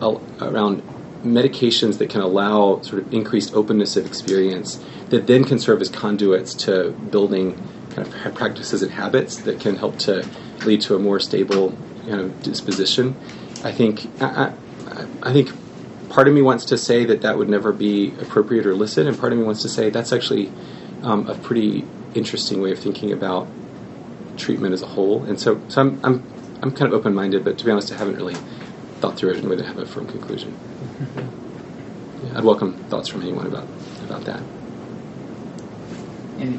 al- 0.00 0.22
around 0.40 0.82
medications 1.22 1.98
that 1.98 2.08
can 2.10 2.20
allow 2.20 2.80
sort 2.82 3.02
of 3.02 3.12
increased 3.12 3.54
openness 3.54 3.96
of 3.96 4.06
experience 4.06 4.82
that 5.08 5.26
then 5.26 5.44
can 5.44 5.58
serve 5.58 5.80
as 5.80 5.88
conduits 5.88 6.54
to 6.54 6.90
building 7.10 7.54
kind 7.90 8.06
of 8.06 8.34
practices 8.34 8.82
and 8.82 8.92
habits 8.92 9.38
that 9.38 9.58
can 9.60 9.76
help 9.76 9.98
to 9.98 10.26
lead 10.64 10.80
to 10.80 10.94
a 10.94 10.98
more 10.98 11.18
stable 11.18 11.76
you 12.04 12.16
know, 12.16 12.28
disposition. 12.42 13.16
I 13.64 13.72
think 13.72 14.08
I, 14.20 14.52
I, 14.86 15.06
I 15.22 15.32
think 15.32 15.50
part 16.08 16.28
of 16.28 16.34
me 16.34 16.42
wants 16.42 16.64
to 16.66 16.78
say 16.78 17.04
that 17.04 17.22
that 17.22 17.38
would 17.38 17.48
never 17.48 17.72
be 17.72 18.12
appropriate 18.20 18.66
or 18.66 18.72
illicit, 18.72 19.06
and 19.06 19.18
part 19.18 19.32
of 19.32 19.38
me 19.38 19.44
wants 19.44 19.62
to 19.62 19.68
say 19.68 19.90
that's 19.90 20.12
actually 20.12 20.50
um, 21.02 21.28
a 21.28 21.34
pretty 21.34 21.84
interesting 22.14 22.60
way 22.60 22.72
of 22.72 22.78
thinking 22.78 23.12
about 23.12 23.46
treatment 24.36 24.72
as 24.72 24.82
a 24.82 24.86
whole. 24.86 25.24
And 25.24 25.40
so, 25.40 25.60
so 25.68 25.80
I'm, 25.80 26.00
I'm 26.04 26.24
I'm 26.62 26.72
kind 26.72 26.92
of 26.92 26.98
open 26.98 27.14
minded, 27.14 27.44
but 27.44 27.58
to 27.58 27.64
be 27.64 27.70
honest, 27.70 27.92
I 27.92 27.96
haven't 27.96 28.16
really 28.16 28.34
thought 29.00 29.16
through 29.16 29.30
it 29.32 29.36
in 29.36 29.46
a 29.46 29.48
way 29.48 29.56
to 29.56 29.64
have 29.64 29.78
a 29.78 29.84
firm 29.86 30.06
conclusion. 30.06 30.56
Yeah, 32.24 32.38
I'd 32.38 32.44
welcome 32.44 32.74
thoughts 32.84 33.08
from 33.08 33.22
anyone 33.22 33.46
about 33.46 33.68
about 34.04 34.24
that. 34.24 34.40
Any, 36.38 36.56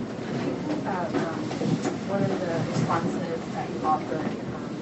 about 0.81 1.13
um, 1.15 1.39
one 2.09 2.21
of 2.23 2.29
the 2.29 2.71
responses 2.71 3.41
that 3.53 3.69
you 3.69 3.81
offered, 3.83 4.31
um, 4.55 4.75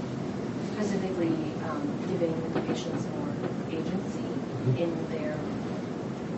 specifically 0.74 1.36
um, 1.64 1.82
giving 2.08 2.54
the 2.54 2.62
patients 2.62 3.06
more 3.16 3.25
agency 3.25 3.25
in 4.78 5.10
their 5.12 5.38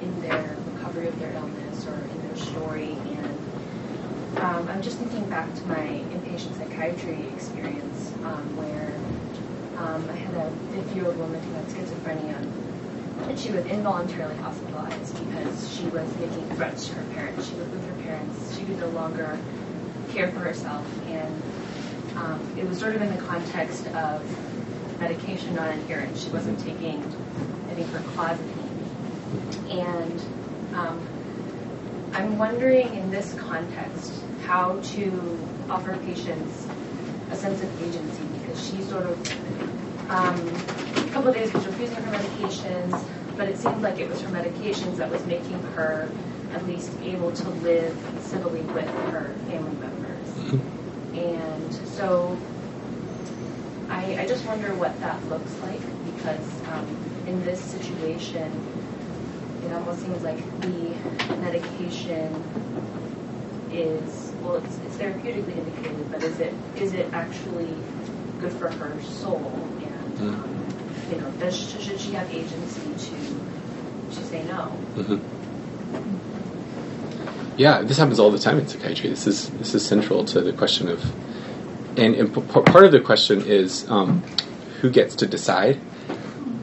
in 0.02 0.22
their 0.22 0.56
recovery 0.74 1.08
of 1.08 1.20
their 1.20 1.32
illness 1.34 1.86
or 1.88 1.94
in 1.94 2.28
their 2.28 2.38
story. 2.38 2.92
And 2.92 4.38
um, 4.40 4.68
I'm 4.70 4.82
just 4.82 4.98
thinking 4.98 5.28
back 5.30 5.54
to 5.56 5.66
my 5.68 6.04
inpatient 6.14 6.58
psychiatry 6.58 7.28
experience, 7.34 8.14
um, 8.24 8.56
where 8.58 8.94
um, 9.82 10.08
I 10.10 10.16
had 10.16 10.34
a 10.36 10.52
50-year-old 10.76 11.18
woman 11.18 11.42
who 11.42 11.54
had 11.54 11.66
schizophrenia 11.66 12.38
and 13.24 13.38
she 13.38 13.52
was 13.52 13.66
involuntarily 13.66 14.38
hospitalized 14.38 15.14
because 15.28 15.76
she 15.76 15.86
was 15.86 16.08
making 16.18 16.48
threats 16.56 16.88
to 16.88 16.94
her 16.94 17.14
parents. 17.14 17.50
She 17.50 17.56
lived 17.56 17.72
with 17.72 17.86
her 17.88 18.04
parents. 18.04 18.58
She 18.58 18.64
could 18.64 18.80
no 18.80 18.90
longer 18.90 19.38
care 20.12 20.32
for 20.32 20.40
herself. 20.40 20.86
And 21.08 21.42
um, 22.16 22.40
it 22.58 22.68
was 22.68 22.80
sort 22.80 22.96
of 22.96 23.02
in 23.02 23.14
the 23.14 23.22
context 23.24 23.88
of 23.88 24.24
medication 25.00 25.56
non-adherence. 25.56 26.24
She 26.24 26.30
wasn't 26.30 26.60
taking, 26.60 27.04
I 27.70 27.74
think, 27.74 27.90
her 27.92 28.00
clozapine. 28.00 28.68
And 29.72 30.22
um, 30.76 31.08
I'm 32.14 32.38
wondering 32.38 32.94
in 32.96 33.12
this 33.12 33.34
context 33.36 34.14
how 34.46 34.80
to 34.80 35.40
offer 35.70 35.98
patients 35.98 36.68
a 37.32 37.36
sense 37.36 37.62
of 37.62 37.82
agency 37.82 38.24
because 38.40 38.70
she 38.70 38.82
sort 38.84 39.06
of 39.06 40.10
um, 40.10 40.40
a 40.96 41.12
couple 41.12 41.30
of 41.30 41.36
days 41.36 41.52
was 41.52 41.66
refusing 41.68 41.98
her 41.98 42.18
medications, 42.18 43.06
but 43.36 43.50
it 43.50 43.58
seemed 43.58 43.82
like 43.82 44.00
it 44.00 44.10
was 44.10 44.22
her 44.22 44.30
medications 44.30 44.96
that 44.98 45.12
was 45.12 45.24
making 45.26 45.62
her 45.74 46.10
at 46.54 46.66
least 46.66 46.90
able 47.04 47.32
to 47.34 47.50
live 47.50 47.96
civilly 48.22 48.62
with 48.62 48.88
her 49.12 49.34
family 49.48 49.76
members. 49.76 50.62
And 51.14 51.74
so 51.74 52.38
I, 54.08 54.22
I 54.24 54.28
just 54.28 54.46
wonder 54.46 54.74
what 54.76 55.00
that 55.02 55.18
looks 55.30 55.52
like 55.62 55.82
because 56.16 56.62
um, 56.72 56.86
in 57.28 57.44
this 57.44 57.60
situation, 57.60 58.50
it 59.66 59.74
almost 59.74 60.02
seems 60.02 60.24
like 60.24 60.38
the 60.62 60.96
medication 61.42 62.32
is 63.72 64.32
well, 64.42 64.56
it's, 64.56 64.80
it's 64.86 64.96
therapeutically 64.96 65.58
indicated, 65.58 66.10
but 66.12 66.24
is 66.24 66.40
it 66.40 66.54
is 66.78 66.94
it 66.94 67.10
actually 67.14 67.76
good 68.40 68.54
for 68.54 68.70
her 68.70 68.96
soul? 69.02 69.54
And 69.82 69.94
Mm. 70.18 70.34
um, 70.34 70.74
you 71.12 71.18
know, 71.20 71.30
does 71.40 71.56
should 71.56 72.00
she 72.00 72.12
have 72.14 72.32
agency 72.32 72.82
to 73.10 74.16
to 74.16 74.24
say 74.26 74.44
no? 74.46 74.64
hmm 74.96 75.18
Yeah, 77.58 77.82
this 77.84 77.98
happens 77.98 78.20
all 78.20 78.32
the 78.32 78.40
time 78.40 78.58
in 78.60 78.68
psychiatry. 78.68 79.10
This 79.10 79.28
is 79.28 79.50
this 79.52 79.76
is 79.76 79.86
central 79.86 80.24
to 80.26 80.42
the 80.42 80.54
question 80.54 80.88
of, 80.90 81.04
and, 81.98 82.16
and 82.16 82.34
p- 82.34 82.42
part 82.42 82.86
of 82.86 82.92
the 82.92 83.00
question 83.00 83.42
is 83.46 83.90
um, 83.90 84.22
who 84.82 84.90
gets 84.90 85.16
to 85.16 85.28
decide 85.28 85.76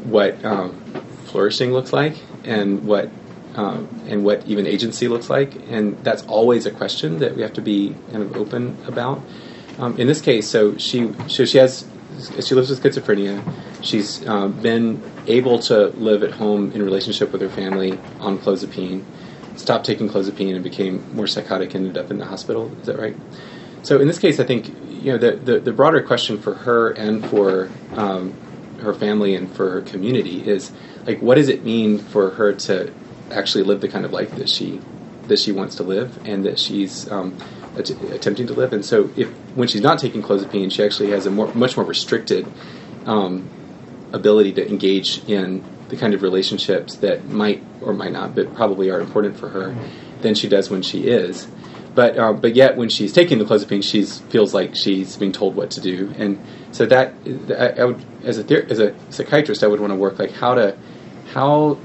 what 0.04 0.42
um, 0.44 0.80
flourishing 1.26 1.72
looks 1.72 1.92
like 1.92 2.16
and 2.44 2.84
what 2.84 3.10
um, 3.56 3.88
and 4.08 4.24
what 4.24 4.44
even 4.46 4.66
agency 4.66 5.06
looks 5.06 5.30
like, 5.30 5.54
and 5.68 5.96
that's 6.04 6.24
always 6.24 6.66
a 6.66 6.72
question 6.72 7.18
that 7.18 7.36
we 7.36 7.42
have 7.42 7.52
to 7.52 7.62
be 7.62 7.94
kind 8.10 8.22
of 8.22 8.36
open 8.36 8.76
about. 8.86 9.22
Um, 9.78 9.96
in 9.98 10.08
this 10.08 10.20
case, 10.20 10.48
so 10.48 10.76
she 10.76 11.12
so 11.28 11.44
she 11.44 11.58
has 11.58 11.86
she 12.40 12.54
lives 12.54 12.70
with 12.70 12.82
schizophrenia. 12.82 13.42
She's 13.82 14.26
um, 14.26 14.52
been 14.60 15.02
able 15.26 15.58
to 15.60 15.88
live 15.88 16.22
at 16.22 16.32
home 16.32 16.72
in 16.72 16.82
relationship 16.82 17.32
with 17.32 17.40
her 17.42 17.48
family 17.48 17.98
on 18.18 18.38
clozapine. 18.38 19.04
Stopped 19.56 19.86
taking 19.86 20.08
clozapine 20.08 20.54
and 20.54 20.64
became 20.64 21.14
more 21.14 21.28
psychotic. 21.28 21.74
Ended 21.76 21.96
up 21.96 22.10
in 22.10 22.18
the 22.18 22.26
hospital. 22.26 22.76
Is 22.80 22.86
that 22.86 22.98
right? 22.98 23.16
So 23.82 24.00
in 24.00 24.08
this 24.08 24.18
case, 24.18 24.40
I 24.40 24.44
think 24.44 24.66
you 25.04 25.12
know 25.12 25.18
the 25.18 25.36
the, 25.36 25.60
the 25.60 25.72
broader 25.72 26.02
question 26.02 26.40
for 26.40 26.54
her 26.54 26.90
and 26.92 27.24
for 27.28 27.70
um, 27.92 28.32
her 28.80 28.94
family 28.94 29.34
and 29.34 29.54
for 29.54 29.70
her 29.70 29.82
community 29.82 30.46
is 30.48 30.72
like, 31.06 31.20
what 31.20 31.34
does 31.34 31.48
it 31.48 31.64
mean 31.64 31.98
for 31.98 32.30
her 32.30 32.54
to 32.54 32.92
actually 33.30 33.64
live 33.64 33.80
the 33.80 33.88
kind 33.88 34.04
of 34.04 34.12
life 34.12 34.34
that 34.36 34.48
she 34.48 34.80
that 35.28 35.38
she 35.38 35.52
wants 35.52 35.76
to 35.76 35.82
live 35.82 36.26
and 36.26 36.44
that 36.44 36.58
she's 36.58 37.10
um, 37.10 37.36
att- 37.76 37.90
attempting 38.12 38.46
to 38.46 38.54
live? 38.54 38.72
And 38.72 38.84
so, 38.84 39.10
if 39.16 39.28
when 39.54 39.68
she's 39.68 39.82
not 39.82 39.98
taking 39.98 40.22
clozapine, 40.22 40.72
she 40.72 40.82
actually 40.82 41.10
has 41.10 41.26
a 41.26 41.30
more, 41.30 41.52
much 41.54 41.76
more 41.76 41.84
restricted 41.84 42.46
um, 43.04 43.48
ability 44.12 44.52
to 44.54 44.66
engage 44.66 45.22
in 45.28 45.62
the 45.88 45.96
kind 45.96 46.14
of 46.14 46.22
relationships 46.22 46.96
that 46.96 47.26
might 47.26 47.62
or 47.82 47.92
might 47.92 48.12
not, 48.12 48.34
but 48.34 48.54
probably 48.54 48.90
are 48.90 49.00
important 49.00 49.36
for 49.36 49.50
her 49.50 49.76
than 50.22 50.34
she 50.34 50.48
does 50.48 50.70
when 50.70 50.80
she 50.80 51.06
is. 51.08 51.46
But 51.94 52.18
um, 52.18 52.40
but 52.40 52.54
yet 52.56 52.76
when 52.76 52.88
she's 52.88 53.12
taking 53.12 53.38
the 53.38 53.44
clozapine, 53.44 53.82
she 53.82 54.04
feels 54.04 54.52
like 54.52 54.74
she's 54.74 55.16
being 55.16 55.32
told 55.32 55.54
what 55.54 55.70
to 55.72 55.80
do, 55.80 56.12
and 56.18 56.44
so 56.72 56.86
that 56.86 57.14
I, 57.50 57.80
I 57.80 57.84
would 57.84 58.04
as 58.24 58.38
a 58.38 58.44
ther- 58.44 58.66
as 58.68 58.80
a 58.80 58.94
psychiatrist, 59.10 59.62
I 59.62 59.68
would 59.68 59.80
want 59.80 59.92
to 59.92 59.96
work 59.96 60.18
like 60.18 60.32
how 60.32 60.54
to 60.54 60.76
how 61.32 61.78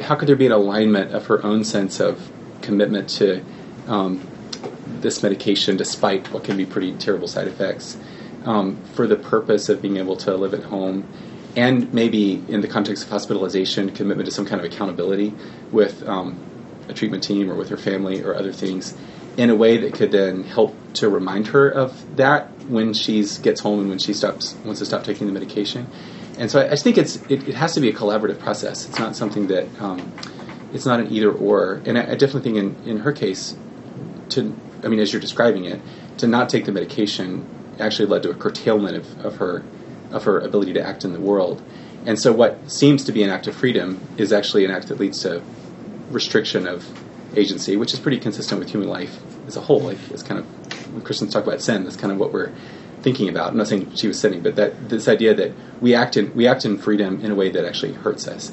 how 0.00 0.14
could 0.14 0.28
there 0.28 0.36
be 0.36 0.46
an 0.46 0.52
alignment 0.52 1.14
of 1.14 1.26
her 1.26 1.42
own 1.42 1.64
sense 1.64 2.00
of 2.00 2.30
commitment 2.60 3.08
to 3.08 3.42
um, 3.86 4.26
this 5.00 5.22
medication, 5.22 5.76
despite 5.76 6.30
what 6.32 6.44
can 6.44 6.56
be 6.56 6.66
pretty 6.66 6.92
terrible 6.94 7.28
side 7.28 7.48
effects, 7.48 7.96
um, 8.44 8.76
for 8.94 9.06
the 9.06 9.16
purpose 9.16 9.68
of 9.68 9.80
being 9.80 9.96
able 9.96 10.16
to 10.16 10.36
live 10.36 10.52
at 10.52 10.64
home, 10.64 11.06
and 11.54 11.92
maybe 11.94 12.44
in 12.48 12.60
the 12.60 12.68
context 12.68 13.04
of 13.04 13.10
hospitalization, 13.10 13.90
commitment 13.92 14.26
to 14.26 14.32
some 14.32 14.44
kind 14.44 14.60
of 14.60 14.70
accountability 14.70 15.32
with 15.72 16.06
um, 16.06 16.38
a 16.88 16.94
treatment 16.94 17.22
team 17.22 17.50
or 17.50 17.54
with 17.54 17.68
her 17.68 17.76
family 17.76 18.22
or 18.22 18.34
other 18.34 18.52
things, 18.52 18.96
in 19.36 19.50
a 19.50 19.54
way 19.54 19.78
that 19.78 19.94
could 19.94 20.12
then 20.12 20.44
help 20.44 20.74
to 20.94 21.08
remind 21.08 21.48
her 21.48 21.68
of 21.68 22.16
that 22.16 22.48
when 22.68 22.94
she 22.94 23.24
gets 23.42 23.60
home 23.60 23.80
and 23.80 23.88
when 23.88 23.98
she 23.98 24.14
stops 24.14 24.54
wants 24.64 24.80
to 24.80 24.86
stop 24.86 25.04
taking 25.04 25.26
the 25.26 25.32
medication. 25.32 25.86
And 26.38 26.50
so 26.50 26.60
I, 26.60 26.72
I 26.72 26.76
think 26.76 26.98
it's 26.98 27.16
it, 27.30 27.48
it 27.48 27.54
has 27.54 27.74
to 27.74 27.80
be 27.80 27.88
a 27.88 27.92
collaborative 27.92 28.38
process. 28.38 28.88
It's 28.88 28.98
not 28.98 29.16
something 29.16 29.48
that 29.48 29.66
um, 29.80 30.12
it's 30.72 30.86
not 30.86 31.00
an 31.00 31.12
either 31.12 31.30
or. 31.30 31.82
And 31.84 31.98
I, 31.98 32.02
I 32.02 32.14
definitely 32.14 32.42
think 32.42 32.56
in, 32.56 32.90
in 32.90 32.98
her 33.00 33.12
case, 33.12 33.56
to 34.30 34.54
I 34.82 34.88
mean, 34.88 35.00
as 35.00 35.12
you're 35.12 35.20
describing 35.20 35.64
it, 35.64 35.80
to 36.18 36.26
not 36.26 36.48
take 36.48 36.64
the 36.64 36.72
medication 36.72 37.46
actually 37.78 38.06
led 38.06 38.22
to 38.22 38.30
a 38.30 38.34
curtailment 38.34 38.96
of, 38.96 39.24
of 39.24 39.36
her 39.36 39.62
of 40.10 40.24
her 40.24 40.38
ability 40.38 40.72
to 40.74 40.82
act 40.82 41.04
in 41.04 41.12
the 41.12 41.20
world. 41.20 41.62
And 42.04 42.18
so, 42.18 42.32
what 42.32 42.70
seems 42.70 43.04
to 43.04 43.12
be 43.12 43.22
an 43.22 43.30
act 43.30 43.46
of 43.46 43.56
freedom 43.56 44.00
is 44.16 44.32
actually 44.32 44.64
an 44.64 44.70
act 44.70 44.88
that 44.88 44.98
leads 44.98 45.22
to 45.22 45.42
restriction 46.10 46.66
of 46.66 46.86
agency, 47.34 47.76
which 47.76 47.92
is 47.92 48.00
pretty 48.00 48.18
consistent 48.18 48.58
with 48.60 48.70
human 48.70 48.88
life 48.88 49.18
as 49.46 49.56
a 49.56 49.60
whole. 49.60 49.80
Like, 49.80 49.98
it's 50.10 50.22
kind 50.22 50.40
of 50.40 50.46
when 50.92 51.02
Christians 51.02 51.32
talk 51.32 51.46
about 51.46 51.60
sin, 51.60 51.84
that's 51.84 51.96
kind 51.96 52.12
of 52.12 52.18
what 52.18 52.32
we're 52.32 52.52
thinking 53.02 53.28
about. 53.28 53.50
I'm 53.50 53.56
not 53.56 53.68
saying 53.68 53.94
she 53.94 54.08
was 54.08 54.18
sinning, 54.18 54.42
but 54.42 54.56
that 54.56 54.88
this 54.88 55.08
idea 55.08 55.34
that 55.34 55.52
we 55.80 55.94
act 55.94 56.16
in 56.16 56.34
we 56.34 56.46
act 56.46 56.64
in 56.64 56.78
freedom 56.78 57.24
in 57.24 57.30
a 57.30 57.34
way 57.34 57.50
that 57.50 57.64
actually 57.64 57.92
hurts 57.92 58.26
us. 58.28 58.52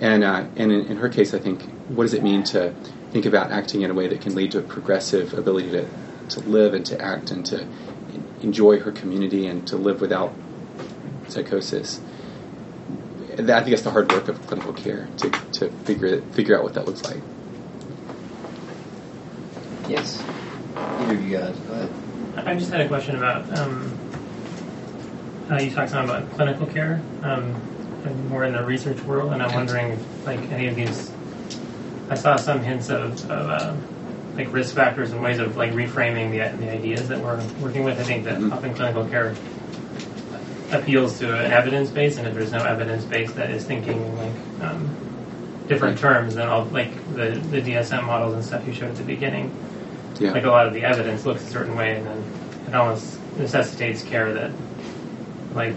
And 0.00 0.24
uh, 0.24 0.46
and 0.56 0.72
in, 0.72 0.86
in 0.86 0.96
her 0.98 1.08
case, 1.08 1.34
I 1.34 1.38
think 1.38 1.62
what 1.88 2.04
does 2.04 2.14
it 2.14 2.22
mean 2.22 2.42
to 2.44 2.74
think 3.12 3.26
about 3.26 3.52
acting 3.52 3.82
in 3.82 3.90
a 3.90 3.94
way 3.94 4.08
that 4.08 4.20
can 4.20 4.34
lead 4.34 4.52
to 4.52 4.58
a 4.58 4.62
progressive 4.62 5.34
ability 5.34 5.70
to 5.72 5.88
to 6.30 6.40
live 6.40 6.74
and 6.74 6.84
to 6.86 7.00
act 7.00 7.30
and 7.30 7.44
to 7.46 7.66
enjoy 8.42 8.80
her 8.80 8.92
community 8.92 9.46
and 9.46 9.66
to 9.68 9.76
live 9.76 10.00
without 10.00 10.32
psychosis. 11.28 12.00
I 13.32 13.36
think 13.36 13.46
that's 13.46 13.82
the 13.82 13.90
hard 13.90 14.12
work 14.12 14.28
of 14.28 14.46
clinical 14.46 14.72
care 14.72 15.08
to, 15.18 15.30
to 15.52 15.70
figure 15.84 16.20
figure 16.32 16.56
out 16.56 16.64
what 16.64 16.74
that 16.74 16.86
looks 16.86 17.02
like. 17.04 17.22
Yes. 19.92 20.22
Either 21.00 21.14
of 21.14 21.22
you 21.22 21.38
guys, 21.38 21.56
go 21.56 21.72
ahead. 21.74 21.90
I 22.46 22.54
just 22.54 22.70
had 22.70 22.80
a 22.80 22.88
question 22.88 23.16
about 23.16 23.58
um, 23.58 23.98
uh, 25.50 25.56
you 25.60 25.70
talked 25.70 25.90
some 25.90 26.04
about 26.04 26.30
clinical 26.32 26.66
care. 26.66 27.02
Um, 27.22 27.54
I'm 28.04 28.28
more 28.28 28.44
in 28.44 28.52
the 28.54 28.64
research 28.64 29.00
world, 29.02 29.32
and 29.32 29.42
I'm 29.42 29.52
wondering 29.52 29.90
if, 29.92 30.26
like 30.26 30.40
any 30.50 30.68
of 30.68 30.74
these. 30.74 31.12
I 32.08 32.14
saw 32.14 32.36
some 32.36 32.62
hints 32.62 32.90
of, 32.90 33.30
of 33.30 33.48
uh, 33.48 33.76
like 34.34 34.52
risk 34.52 34.74
factors 34.74 35.12
and 35.12 35.22
ways 35.22 35.38
of 35.38 35.56
like 35.56 35.72
reframing 35.72 36.30
the, 36.30 36.56
the 36.64 36.70
ideas 36.72 37.08
that 37.08 37.20
we're 37.20 37.42
working 37.60 37.84
with. 37.84 38.00
I 38.00 38.02
think 38.02 38.24
that 38.24 38.38
Mhm. 38.38 38.52
often 38.52 38.74
clinical 38.74 39.04
care 39.06 39.34
appeals 40.72 41.18
to 41.18 41.38
an 41.44 41.52
evidence 41.52 41.90
base, 41.90 42.16
and 42.16 42.26
if 42.26 42.34
there's 42.34 42.52
no 42.52 42.64
evidence 42.64 43.04
base 43.04 43.30
that 43.32 43.50
is 43.50 43.64
thinking 43.64 44.00
in 44.02 44.16
like 44.16 44.32
um, 44.62 44.88
different 45.68 45.98
terms, 45.98 46.34
than 46.34 46.48
all 46.48 46.64
like 46.66 46.90
the 47.14 47.30
the 47.50 47.60
DSM 47.60 48.04
models 48.04 48.34
and 48.34 48.44
stuff 48.44 48.66
you 48.66 48.72
showed 48.72 48.90
at 48.90 48.96
the 48.96 49.04
beginning 49.04 49.54
Yeah. 50.22 50.32
like 50.32 50.44
a 50.44 50.50
lot 50.50 50.66
of 50.66 50.72
the 50.74 50.84
evidence 50.84 51.24
looks 51.26 51.42
a 51.42 51.46
certain 51.50 51.76
way, 51.76 51.96
and 51.96 52.06
then 52.06 52.24
it 52.68 52.74
almost 52.74 53.18
necessitates 53.38 54.02
care 54.02 54.32
that, 54.34 54.50
like, 55.54 55.74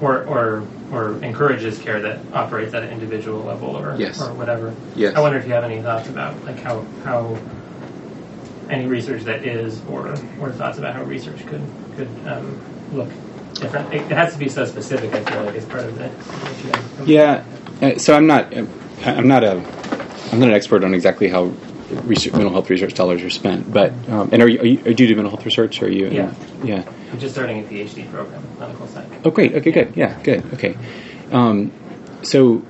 or 0.00 0.24
or 0.24 0.64
or 0.92 1.22
encourages 1.22 1.78
care 1.78 2.00
that 2.02 2.18
operates 2.34 2.74
at 2.74 2.82
an 2.82 2.90
individual 2.90 3.42
level 3.44 3.76
or 3.76 3.96
Yes. 3.96 4.20
or 4.20 4.32
whatever. 4.34 4.74
Yes. 4.94 5.14
I 5.16 5.20
wonder 5.20 5.38
if 5.38 5.46
you 5.46 5.52
have 5.54 5.64
any 5.64 5.80
thoughts 5.80 6.08
about 6.08 6.34
like 6.44 6.58
how 6.62 6.84
how 7.04 7.38
any 8.68 8.86
research 8.86 9.22
that 9.22 9.44
is 9.44 9.80
or 9.88 10.08
or 10.40 10.50
thoughts 10.52 10.78
about 10.78 10.94
how 10.94 11.02
research 11.04 11.46
could 11.46 11.62
could 11.96 12.08
um, 12.26 12.60
look. 12.92 13.08
different. 13.54 13.92
It, 13.94 14.02
it 14.02 14.16
has 14.16 14.32
to 14.32 14.38
be 14.38 14.48
so 14.48 14.64
specific. 14.64 15.12
I 15.14 15.22
feel 15.24 15.44
like 15.44 15.54
as 15.54 15.64
part 15.66 15.84
of 15.84 15.96
the. 15.98 16.08
what 16.08 16.64
you 17.06 17.06
guys- 17.06 17.44
Yeah. 17.80 17.88
Uh, 17.94 17.98
so 17.98 18.14
I'm 18.14 18.26
not. 18.26 18.52
uh, 18.56 18.64
I'm 19.04 19.28
not 19.28 19.44
a. 19.44 19.62
I'm 20.32 20.38
not 20.38 20.48
an 20.48 20.54
expert 20.54 20.82
on 20.84 20.94
exactly 20.94 21.28
how 21.28 21.52
research, 22.02 22.32
mental 22.32 22.50
health 22.52 22.68
research 22.70 22.94
dollars 22.94 23.22
are 23.22 23.30
spent. 23.30 23.72
But 23.72 23.92
um, 24.08 24.30
and 24.32 24.42
are 24.42 24.48
you, 24.48 24.60
are 24.60 24.64
you? 24.66 24.76
Do 24.94 25.04
you 25.04 25.08
do 25.08 25.14
mental 25.16 25.30
health 25.30 25.44
research? 25.44 25.82
Or 25.82 25.86
are 25.86 25.88
you? 25.90 26.06
in- 26.06 26.12
Yeah. 26.14 26.34
Yeah. 26.64 26.92
I'm 27.12 27.18
just 27.18 27.34
starting 27.34 27.60
a 27.60 27.62
PhD 27.68 28.10
program, 28.10 28.42
clinical 28.56 28.86
psych. 28.88 29.06
Oh, 29.24 29.30
great. 29.30 29.54
Okay, 29.54 29.70
good. 29.70 29.92
Yeah, 29.96 30.18
good. 30.22 30.44
Okay. 30.54 30.76
Um, 31.30 31.70
so, 32.22 32.62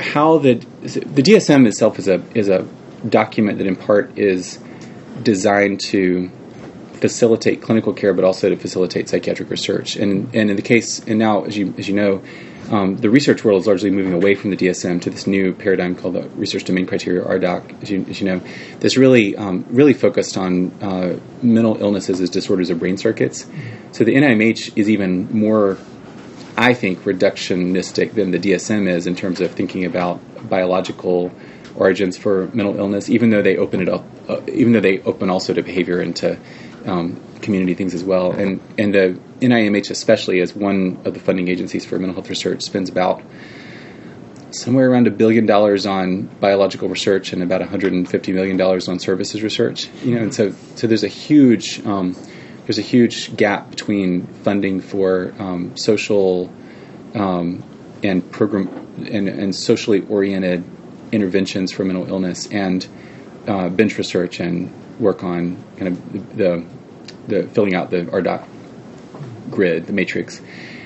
how 0.00 0.38
the 0.38 0.54
the 0.82 1.22
DSM 1.22 1.66
itself 1.66 1.98
is 1.98 2.08
a 2.08 2.22
is 2.34 2.48
a 2.48 2.66
document 3.08 3.58
that 3.58 3.66
in 3.66 3.76
part 3.76 4.18
is 4.18 4.58
designed 5.22 5.80
to 5.80 6.30
facilitate 6.94 7.62
clinical 7.62 7.92
care, 7.92 8.12
but 8.14 8.24
also 8.24 8.48
to 8.48 8.56
facilitate 8.56 9.08
psychiatric 9.08 9.50
research. 9.50 9.96
And 9.96 10.34
and 10.34 10.50
in 10.50 10.56
the 10.56 10.62
case, 10.62 11.00
and 11.00 11.18
now 11.18 11.44
as 11.44 11.56
you 11.56 11.74
as 11.78 11.88
you 11.88 11.94
know, 11.94 12.22
um, 12.70 12.96
the 12.96 13.10
research 13.10 13.44
world 13.44 13.60
is 13.60 13.66
largely 13.66 13.90
moving 13.90 14.12
away 14.12 14.34
from 14.34 14.50
the 14.50 14.56
DSM 14.56 15.00
to 15.02 15.10
this 15.10 15.26
new 15.26 15.52
paradigm 15.52 15.94
called 15.94 16.14
the 16.14 16.28
Research 16.30 16.64
Domain 16.64 16.86
Criteria 16.86 17.22
(RDoC). 17.22 17.82
As 17.82 17.90
you, 17.90 18.06
as 18.08 18.20
you 18.20 18.26
know, 18.26 18.40
that's 18.80 18.96
really 18.96 19.36
um, 19.36 19.64
really 19.68 19.94
focused 19.94 20.36
on 20.36 20.70
uh, 20.82 21.18
mental 21.42 21.80
illnesses 21.80 22.20
as 22.20 22.30
disorders 22.30 22.70
of 22.70 22.78
brain 22.78 22.96
circuits. 22.96 23.46
So 23.92 24.04
the 24.04 24.14
NIMH 24.14 24.76
is 24.76 24.90
even 24.90 25.32
more 25.32 25.78
I 26.56 26.72
think 26.72 27.00
reductionistic 27.00 28.14
than 28.14 28.30
the 28.30 28.38
DSM 28.38 28.88
is 28.88 29.06
in 29.06 29.14
terms 29.14 29.40
of 29.40 29.50
thinking 29.50 29.84
about 29.84 30.20
biological 30.48 31.30
origins 31.74 32.16
for 32.16 32.46
mental 32.54 32.78
illness, 32.78 33.10
even 33.10 33.28
though 33.28 33.42
they 33.42 33.58
open 33.58 33.82
it 33.82 33.88
up, 33.90 34.06
uh, 34.28 34.40
even 34.48 34.72
though 34.72 34.80
they 34.80 35.00
open 35.00 35.28
also 35.28 35.52
to 35.52 35.62
behavior 35.62 36.00
and 36.00 36.16
to 36.16 36.38
um, 36.86 37.20
community 37.42 37.74
things 37.74 37.94
as 37.94 38.04
well. 38.04 38.32
And 38.32 38.60
and 38.78 38.94
the 38.94 39.18
NIMH 39.40 39.90
especially 39.90 40.40
as 40.40 40.54
one 40.54 40.98
of 41.04 41.14
the 41.14 41.20
funding 41.20 41.48
agencies 41.48 41.84
for 41.84 41.98
mental 41.98 42.14
health 42.14 42.30
research 42.30 42.62
spends 42.62 42.88
about 42.88 43.22
somewhere 44.52 44.90
around 44.90 45.06
a 45.06 45.10
billion 45.10 45.44
dollars 45.44 45.86
on 45.86 46.22
biological 46.40 46.88
research 46.88 47.32
and 47.32 47.42
about 47.42 47.60
150 47.60 48.32
million 48.32 48.56
dollars 48.56 48.88
on 48.88 48.98
services 48.98 49.42
research. 49.42 49.88
You 50.02 50.14
know, 50.14 50.22
and 50.22 50.34
so 50.34 50.54
so 50.76 50.86
there's 50.86 51.04
a 51.04 51.08
huge 51.08 51.84
um, 51.86 52.16
there's 52.66 52.78
a 52.78 52.82
huge 52.82 53.36
gap 53.36 53.70
between 53.70 54.26
funding 54.26 54.80
for 54.80 55.34
um, 55.38 55.76
social 55.76 56.50
um, 57.14 57.62
and 58.02 58.28
program 58.30 58.68
and, 59.10 59.28
and 59.28 59.54
socially 59.54 60.00
oriented 60.08 60.64
interventions 61.12 61.72
for 61.72 61.84
mental 61.84 62.08
illness 62.08 62.48
and 62.48 62.86
uh, 63.46 63.68
bench 63.68 63.96
research 63.98 64.40
and 64.40 64.72
work 64.98 65.22
on 65.22 65.62
kind 65.76 65.88
of 65.88 66.36
the 66.36 66.64
the 67.28 67.44
filling 67.48 67.74
out 67.74 67.90
the 67.90 68.02
RDoC 68.04 68.46
grid, 69.50 69.86
the 69.86 69.92
matrix. 69.92 70.40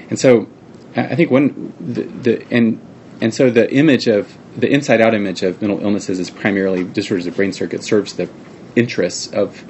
And 0.09 0.19
so 0.19 0.49
I 0.97 1.15
think 1.15 1.31
one 1.31 1.73
the, 1.81 2.03
the 2.03 2.47
and 2.51 2.81
and 3.21 3.35
so 3.35 3.51
the 3.51 3.73
image 3.73 4.09
of 4.09 4.37
the 4.57 4.69
inside 4.69 5.01
out 5.01 5.15
image 5.15 5.43
of 5.43 5.61
mental 5.61 5.81
illnesses 5.81 6.19
is 6.19 6.31
primarily 6.31 6.85
disorders 6.85 7.27
of 7.27 7.37
brain 7.37 7.53
circuit 7.53 7.85
serves 7.85 8.15
the 8.15 8.29
interests 8.75 9.33
of 9.33 9.65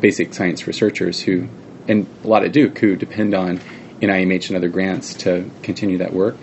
basic 0.00 0.34
science 0.34 0.66
researchers 0.66 1.20
who 1.20 1.48
and 1.86 2.06
a 2.24 2.26
lot 2.26 2.44
at 2.44 2.52
Duke 2.52 2.78
who 2.78 2.96
depend 2.96 3.34
on 3.34 3.60
NIMH 4.00 4.48
and 4.48 4.56
other 4.56 4.68
grants 4.68 5.14
to 5.14 5.50
continue 5.62 5.98
that 5.98 6.12
work. 6.12 6.36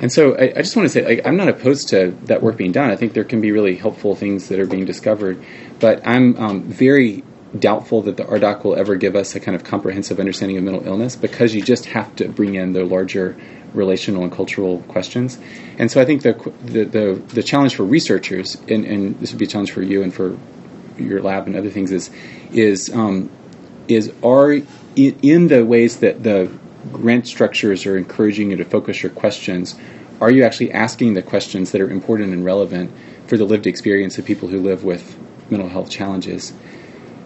And 0.00 0.10
so 0.10 0.34
I, 0.34 0.44
I 0.56 0.62
just 0.62 0.76
want 0.76 0.90
to 0.90 0.92
say 0.92 1.20
I'm 1.24 1.36
not 1.36 1.48
opposed 1.48 1.88
to 1.90 2.16
that 2.24 2.42
work 2.42 2.56
being 2.56 2.72
done. 2.72 2.90
I 2.90 2.96
think 2.96 3.12
there 3.12 3.24
can 3.24 3.40
be 3.40 3.52
really 3.52 3.76
helpful 3.76 4.14
things 4.14 4.48
that 4.48 4.58
are 4.58 4.66
being 4.66 4.84
discovered, 4.84 5.42
but 5.78 6.06
I'm 6.06 6.36
um, 6.36 6.62
very 6.62 7.22
doubtful 7.58 8.02
that 8.02 8.16
the 8.16 8.24
RDoC 8.24 8.64
will 8.64 8.76
ever 8.76 8.96
give 8.96 9.14
us 9.14 9.34
a 9.34 9.40
kind 9.40 9.54
of 9.54 9.64
comprehensive 9.64 10.18
understanding 10.18 10.56
of 10.56 10.64
mental 10.64 10.86
illness 10.86 11.16
because 11.16 11.54
you 11.54 11.62
just 11.62 11.86
have 11.86 12.14
to 12.16 12.28
bring 12.28 12.54
in 12.54 12.72
the 12.72 12.84
larger 12.84 13.36
relational 13.74 14.22
and 14.22 14.32
cultural 14.32 14.80
questions. 14.88 15.38
And 15.78 15.90
so 15.90 16.00
I 16.00 16.04
think 16.04 16.22
the 16.22 16.32
the 16.64 16.84
the, 16.84 17.22
the 17.28 17.42
challenge 17.42 17.74
for 17.74 17.84
researchers, 17.84 18.56
and, 18.68 18.84
and 18.84 19.18
this 19.20 19.32
would 19.32 19.38
be 19.38 19.44
a 19.44 19.48
challenge 19.48 19.72
for 19.72 19.82
you 19.82 20.02
and 20.02 20.12
for 20.12 20.38
your 20.98 21.22
lab 21.22 21.46
and 21.46 21.56
other 21.56 21.70
things, 21.70 21.90
is 21.90 22.10
is 22.52 22.90
um, 22.94 23.30
is 23.88 24.12
are 24.22 24.52
in, 24.52 25.18
in 25.22 25.48
the 25.48 25.64
ways 25.64 25.98
that 25.98 26.22
the 26.22 26.50
grant 26.92 27.26
structures 27.26 27.86
are 27.86 27.96
encouraging 27.96 28.50
you 28.50 28.56
to 28.56 28.64
focus 28.64 29.02
your 29.02 29.12
questions. 29.12 29.76
Are 30.20 30.30
you 30.30 30.44
actually 30.44 30.72
asking 30.72 31.14
the 31.14 31.22
questions 31.22 31.72
that 31.72 31.80
are 31.80 31.90
important 31.90 32.32
and 32.32 32.44
relevant 32.44 32.92
for 33.26 33.36
the 33.36 33.44
lived 33.44 33.66
experience 33.66 34.18
of 34.18 34.24
people 34.24 34.48
who 34.48 34.60
live 34.60 34.84
with 34.84 35.16
mental 35.50 35.68
health 35.68 35.90
challenges? 35.90 36.52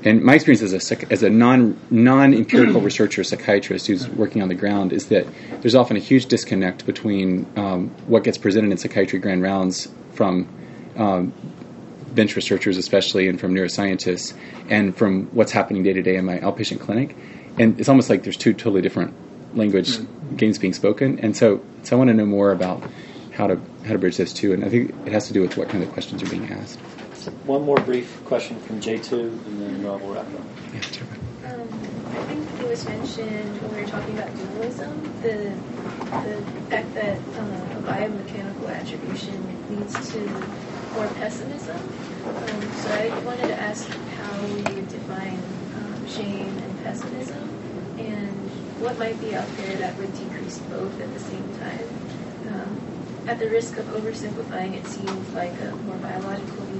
And 0.06 0.22
my 0.22 0.34
experience 0.36 0.62
as 0.62 0.92
a 0.92 1.12
as 1.12 1.24
a 1.24 1.30
non 1.30 1.76
non 1.90 2.32
empirical 2.32 2.80
researcher 2.80 3.24
psychiatrist 3.24 3.88
who's 3.88 4.08
working 4.08 4.40
on 4.40 4.48
the 4.48 4.54
ground 4.54 4.92
is 4.92 5.08
that 5.08 5.26
there's 5.62 5.74
often 5.74 5.96
a 5.96 6.00
huge 6.00 6.26
disconnect 6.26 6.86
between 6.86 7.44
um, 7.56 7.88
what 8.06 8.22
gets 8.22 8.38
presented 8.38 8.70
in 8.70 8.78
psychiatry 8.78 9.18
grand 9.18 9.42
rounds 9.42 9.88
from 10.12 10.48
um, 10.96 11.32
bench 12.14 12.36
researchers 12.36 12.76
especially 12.76 13.28
and 13.28 13.40
from 13.40 13.52
neuroscientists 13.52 14.32
and 14.68 14.96
from 14.96 15.26
what's 15.34 15.50
happening 15.50 15.82
day 15.82 15.92
to 15.92 16.02
day 16.02 16.14
in 16.14 16.24
my 16.24 16.38
outpatient 16.38 16.78
clinic. 16.78 17.16
And 17.58 17.80
it's 17.80 17.88
almost 17.88 18.08
like 18.08 18.22
there's 18.22 18.36
two 18.36 18.54
totally 18.54 18.82
different 18.82 19.12
language 19.56 19.98
games 20.36 20.58
being 20.58 20.72
spoken. 20.72 21.18
And 21.18 21.36
so 21.36 21.64
so 21.82 21.96
I 21.96 21.98
want 21.98 22.08
to 22.08 22.14
know 22.14 22.26
more 22.26 22.52
about 22.52 22.80
how 23.32 23.48
to 23.48 23.60
how 23.84 23.92
to 23.92 23.98
bridge 23.98 24.18
those 24.18 24.32
two 24.32 24.52
and 24.52 24.64
I 24.64 24.68
think 24.68 24.94
it 25.04 25.10
has 25.10 25.26
to 25.26 25.32
do 25.32 25.42
with 25.42 25.56
what 25.56 25.68
kind 25.68 25.82
of 25.82 25.90
questions 25.90 26.22
are 26.22 26.30
being 26.30 26.48
asked. 26.52 26.78
One 27.46 27.64
more 27.64 27.76
brief 27.76 28.24
question 28.24 28.58
from 28.60 28.80
J2, 28.80 29.12
and 29.12 29.60
then 29.60 29.86
uh, 29.86 29.96
we'll 29.98 30.14
wrap 30.14 30.26
up. 30.26 30.40
Yeah, 30.72 30.80
terrific. 30.80 31.18
Um, 31.44 31.68
I 32.10 32.22
think 32.24 32.60
it 32.60 32.68
was 32.68 32.84
mentioned 32.84 33.60
when 33.62 33.74
we 33.74 33.82
were 33.82 33.88
talking 33.88 34.16
about 34.16 34.34
dualism, 34.36 35.02
the 35.22 35.54
the 36.22 36.42
fact 36.70 36.94
that 36.94 37.18
uh, 37.18 37.78
a 37.78 37.82
biomechanical 37.82 38.68
attribution 38.68 39.36
leads 39.70 40.12
to 40.12 40.20
more 40.94 41.08
pessimism. 41.18 41.76
Um, 42.26 42.72
so 42.82 42.90
I 42.90 43.18
wanted 43.24 43.48
to 43.48 43.60
ask 43.60 43.88
how 43.88 44.46
you 44.46 44.62
would 44.62 44.88
define 44.88 45.42
um, 45.76 46.06
shame 46.08 46.56
and 46.58 46.84
pessimism, 46.84 47.42
and 47.98 48.30
what 48.80 48.98
might 48.98 49.20
be 49.20 49.34
out 49.34 49.48
there 49.56 49.76
that 49.76 49.96
would 49.98 50.12
decrease 50.14 50.58
both 50.70 51.00
at 51.00 51.12
the 51.12 51.20
same 51.20 51.58
time. 51.58 51.88
Um, 52.48 52.80
at 53.26 53.40
the 53.40 53.48
risk 53.48 53.76
of 53.76 53.86
oversimplifying, 53.86 54.74
it 54.74 54.86
seems 54.86 55.32
like 55.34 55.52
a 55.60 55.74
more 55.84 55.96
biological 55.96 56.64
view, 56.66 56.75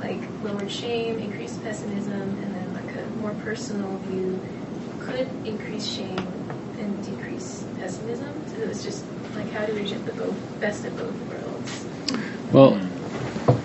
like 0.00 0.20
lowered 0.42 0.70
shame, 0.70 1.18
increased 1.18 1.62
pessimism, 1.62 2.20
and 2.42 2.54
then 2.54 2.74
like 2.74 2.94
a 2.96 3.08
more 3.20 3.34
personal 3.44 3.96
view 4.08 4.40
could 5.00 5.28
increase 5.44 5.86
shame 5.86 6.18
and 6.78 7.04
decrease 7.04 7.64
pessimism. 7.78 8.34
So 8.48 8.56
it 8.56 8.68
was 8.68 8.84
just 8.84 9.04
like 9.34 9.50
how 9.50 9.66
do 9.66 9.74
we 9.74 9.84
get 9.84 10.04
the 10.06 10.12
both 10.12 10.60
best 10.60 10.84
of 10.84 10.96
both 10.96 11.14
worlds? 11.28 11.86
Well, 12.52 12.80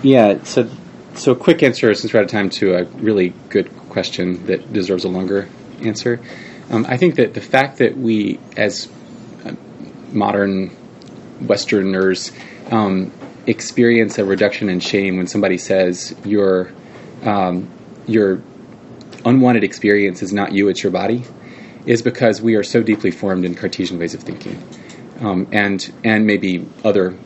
yeah. 0.02 0.42
So, 0.44 0.68
so 1.14 1.32
a 1.32 1.36
quick 1.36 1.62
answer, 1.62 1.92
since 1.94 2.12
we're 2.12 2.20
out 2.20 2.26
of 2.26 2.30
time, 2.30 2.50
to 2.50 2.74
a 2.74 2.84
really 2.84 3.32
good 3.48 3.74
question 3.88 4.46
that 4.46 4.72
deserves 4.72 5.04
a 5.04 5.08
longer 5.08 5.48
answer. 5.80 6.20
Um, 6.70 6.86
I 6.88 6.96
think 6.96 7.16
that 7.16 7.34
the 7.34 7.40
fact 7.40 7.78
that 7.78 7.96
we, 7.96 8.38
as 8.56 8.88
uh, 9.44 9.52
modern 10.12 10.76
Westerners, 11.40 12.32
um, 12.70 13.12
experience 13.46 14.18
a 14.18 14.24
reduction 14.24 14.68
in 14.68 14.80
shame 14.80 15.16
when 15.16 15.26
somebody 15.26 15.58
says 15.58 16.14
your 16.24 16.72
um, 17.22 17.70
your 18.06 18.42
unwanted 19.24 19.64
experience 19.64 20.22
is 20.22 20.32
not 20.32 20.52
you; 20.52 20.68
it's 20.68 20.82
your 20.82 20.92
body, 20.92 21.24
is 21.86 22.02
because 22.02 22.40
we 22.40 22.54
are 22.54 22.62
so 22.62 22.82
deeply 22.82 23.10
formed 23.10 23.44
in 23.44 23.54
Cartesian 23.54 23.98
ways 23.98 24.14
of 24.14 24.20
thinking, 24.20 24.62
um, 25.20 25.48
and 25.52 25.92
and 26.04 26.26
maybe 26.26 26.66
other 26.84 27.16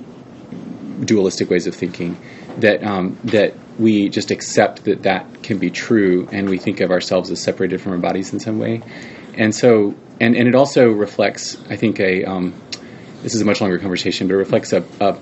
dualistic 1.05 1.49
ways 1.51 1.67
of 1.67 1.75
thinking 1.75 2.19
that 2.59 2.85
um, 2.85 3.19
that 3.25 3.55
we 3.79 4.09
just 4.09 4.31
accept 4.31 4.85
that 4.85 5.03
that 5.03 5.43
can 5.43 5.59
be 5.59 5.71
true, 5.71 6.29
and 6.33 6.49
we 6.49 6.59
think 6.59 6.81
of 6.81 6.91
ourselves 6.91 7.31
as 7.31 7.43
separated 7.43 7.81
from 7.81 7.93
our 7.93 7.99
bodies 7.99 8.33
in 8.33 8.41
some 8.41 8.59
way, 8.59 8.83
and 9.35 9.55
so 9.55 9.95
and 10.21 10.37
and 10.37 10.47
it 10.47 10.55
also 10.55 10.91
reflects, 10.91 11.61
I 11.69 11.77
think, 11.77 11.99
a 11.99 12.25
um, 12.25 12.55
this 13.23 13.35
is 13.35 13.41
a 13.41 13.45
much 13.45 13.61
longer 13.61 13.79
conversation, 13.79 14.29
but 14.29 14.35
it 14.35 14.39
reflects 14.39 14.73
a, 14.73 14.85
a 15.01 15.19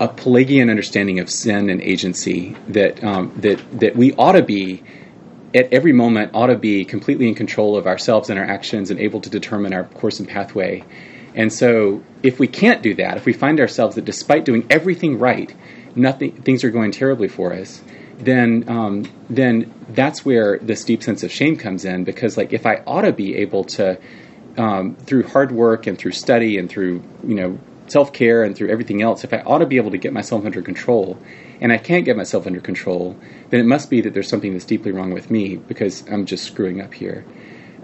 a 0.00 0.08
Pelagian 0.08 0.70
understanding 0.70 1.18
of 1.18 1.30
sin 1.30 1.70
and 1.70 1.80
agency 1.80 2.56
that 2.68 3.02
um, 3.02 3.32
that 3.40 3.80
that 3.80 3.96
we 3.96 4.12
ought 4.14 4.32
to 4.32 4.42
be 4.42 4.82
at 5.54 5.72
every 5.72 5.92
moment 5.92 6.30
ought 6.34 6.48
to 6.48 6.56
be 6.56 6.84
completely 6.84 7.28
in 7.28 7.34
control 7.34 7.76
of 7.76 7.86
ourselves 7.86 8.30
and 8.30 8.38
our 8.38 8.44
actions 8.44 8.90
and 8.90 9.00
able 9.00 9.20
to 9.20 9.30
determine 9.30 9.72
our 9.72 9.84
course 9.84 10.20
and 10.20 10.28
pathway. 10.28 10.84
And 11.34 11.52
so, 11.52 12.02
if 12.22 12.38
we 12.38 12.46
can't 12.46 12.82
do 12.82 12.94
that, 12.94 13.16
if 13.16 13.24
we 13.24 13.32
find 13.32 13.60
ourselves 13.60 13.96
that 13.96 14.04
despite 14.04 14.44
doing 14.44 14.66
everything 14.70 15.18
right, 15.18 15.54
nothing 15.94 16.32
things 16.42 16.64
are 16.64 16.70
going 16.70 16.92
terribly 16.92 17.28
for 17.28 17.52
us, 17.52 17.82
then 18.18 18.64
um, 18.68 19.10
then 19.28 19.72
that's 19.88 20.24
where 20.24 20.58
this 20.58 20.84
deep 20.84 21.02
sense 21.02 21.22
of 21.22 21.32
shame 21.32 21.56
comes 21.56 21.84
in. 21.84 22.04
Because 22.04 22.36
like 22.36 22.52
if 22.52 22.66
I 22.66 22.82
ought 22.86 23.02
to 23.02 23.12
be 23.12 23.36
able 23.36 23.64
to 23.64 23.98
um, 24.56 24.96
through 24.96 25.24
hard 25.24 25.52
work 25.52 25.86
and 25.86 25.98
through 25.98 26.12
study 26.12 26.58
and 26.58 26.68
through 26.68 27.02
you 27.26 27.34
know 27.34 27.58
self 27.90 28.12
care 28.12 28.42
and 28.42 28.56
through 28.56 28.68
everything 28.68 29.02
else, 29.02 29.24
if 29.24 29.32
I 29.32 29.38
ought 29.40 29.58
to 29.58 29.66
be 29.66 29.76
able 29.76 29.90
to 29.90 29.98
get 29.98 30.12
myself 30.12 30.44
under 30.44 30.62
control, 30.62 31.18
and 31.60 31.72
I 31.72 31.78
can't 31.78 32.04
get 32.04 32.16
myself 32.16 32.46
under 32.46 32.60
control, 32.60 33.16
then 33.50 33.60
it 33.60 33.66
must 33.66 33.90
be 33.90 34.00
that 34.02 34.14
there's 34.14 34.28
something 34.28 34.52
that's 34.52 34.64
deeply 34.64 34.92
wrong 34.92 35.12
with 35.12 35.30
me 35.30 35.56
because 35.56 36.06
I'm 36.08 36.26
just 36.26 36.44
screwing 36.44 36.80
up 36.80 36.94
here. 36.94 37.24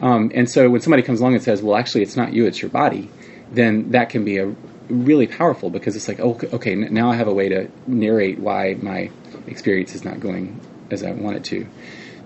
Um, 0.00 0.30
and 0.34 0.50
so 0.50 0.68
when 0.70 0.80
somebody 0.80 1.02
comes 1.02 1.20
along 1.20 1.34
and 1.34 1.42
says, 1.42 1.62
"Well, 1.62 1.76
actually, 1.76 2.02
it's 2.02 2.16
not 2.16 2.32
you; 2.32 2.46
it's 2.46 2.60
your 2.60 2.70
body," 2.70 3.10
then 3.52 3.90
that 3.92 4.10
can 4.10 4.24
be 4.24 4.38
a 4.38 4.54
really 4.88 5.26
powerful 5.26 5.70
because 5.70 5.96
it's 5.96 6.08
like, 6.08 6.20
oh, 6.20 6.38
okay, 6.52 6.74
now 6.74 7.10
I 7.10 7.16
have 7.16 7.28
a 7.28 7.32
way 7.32 7.48
to 7.48 7.68
narrate 7.86 8.38
why 8.38 8.76
my 8.80 9.10
experience 9.46 9.94
is 9.94 10.04
not 10.04 10.20
going 10.20 10.60
as 10.90 11.02
I 11.02 11.12
want 11.12 11.36
it 11.36 11.44
to. 11.44 11.66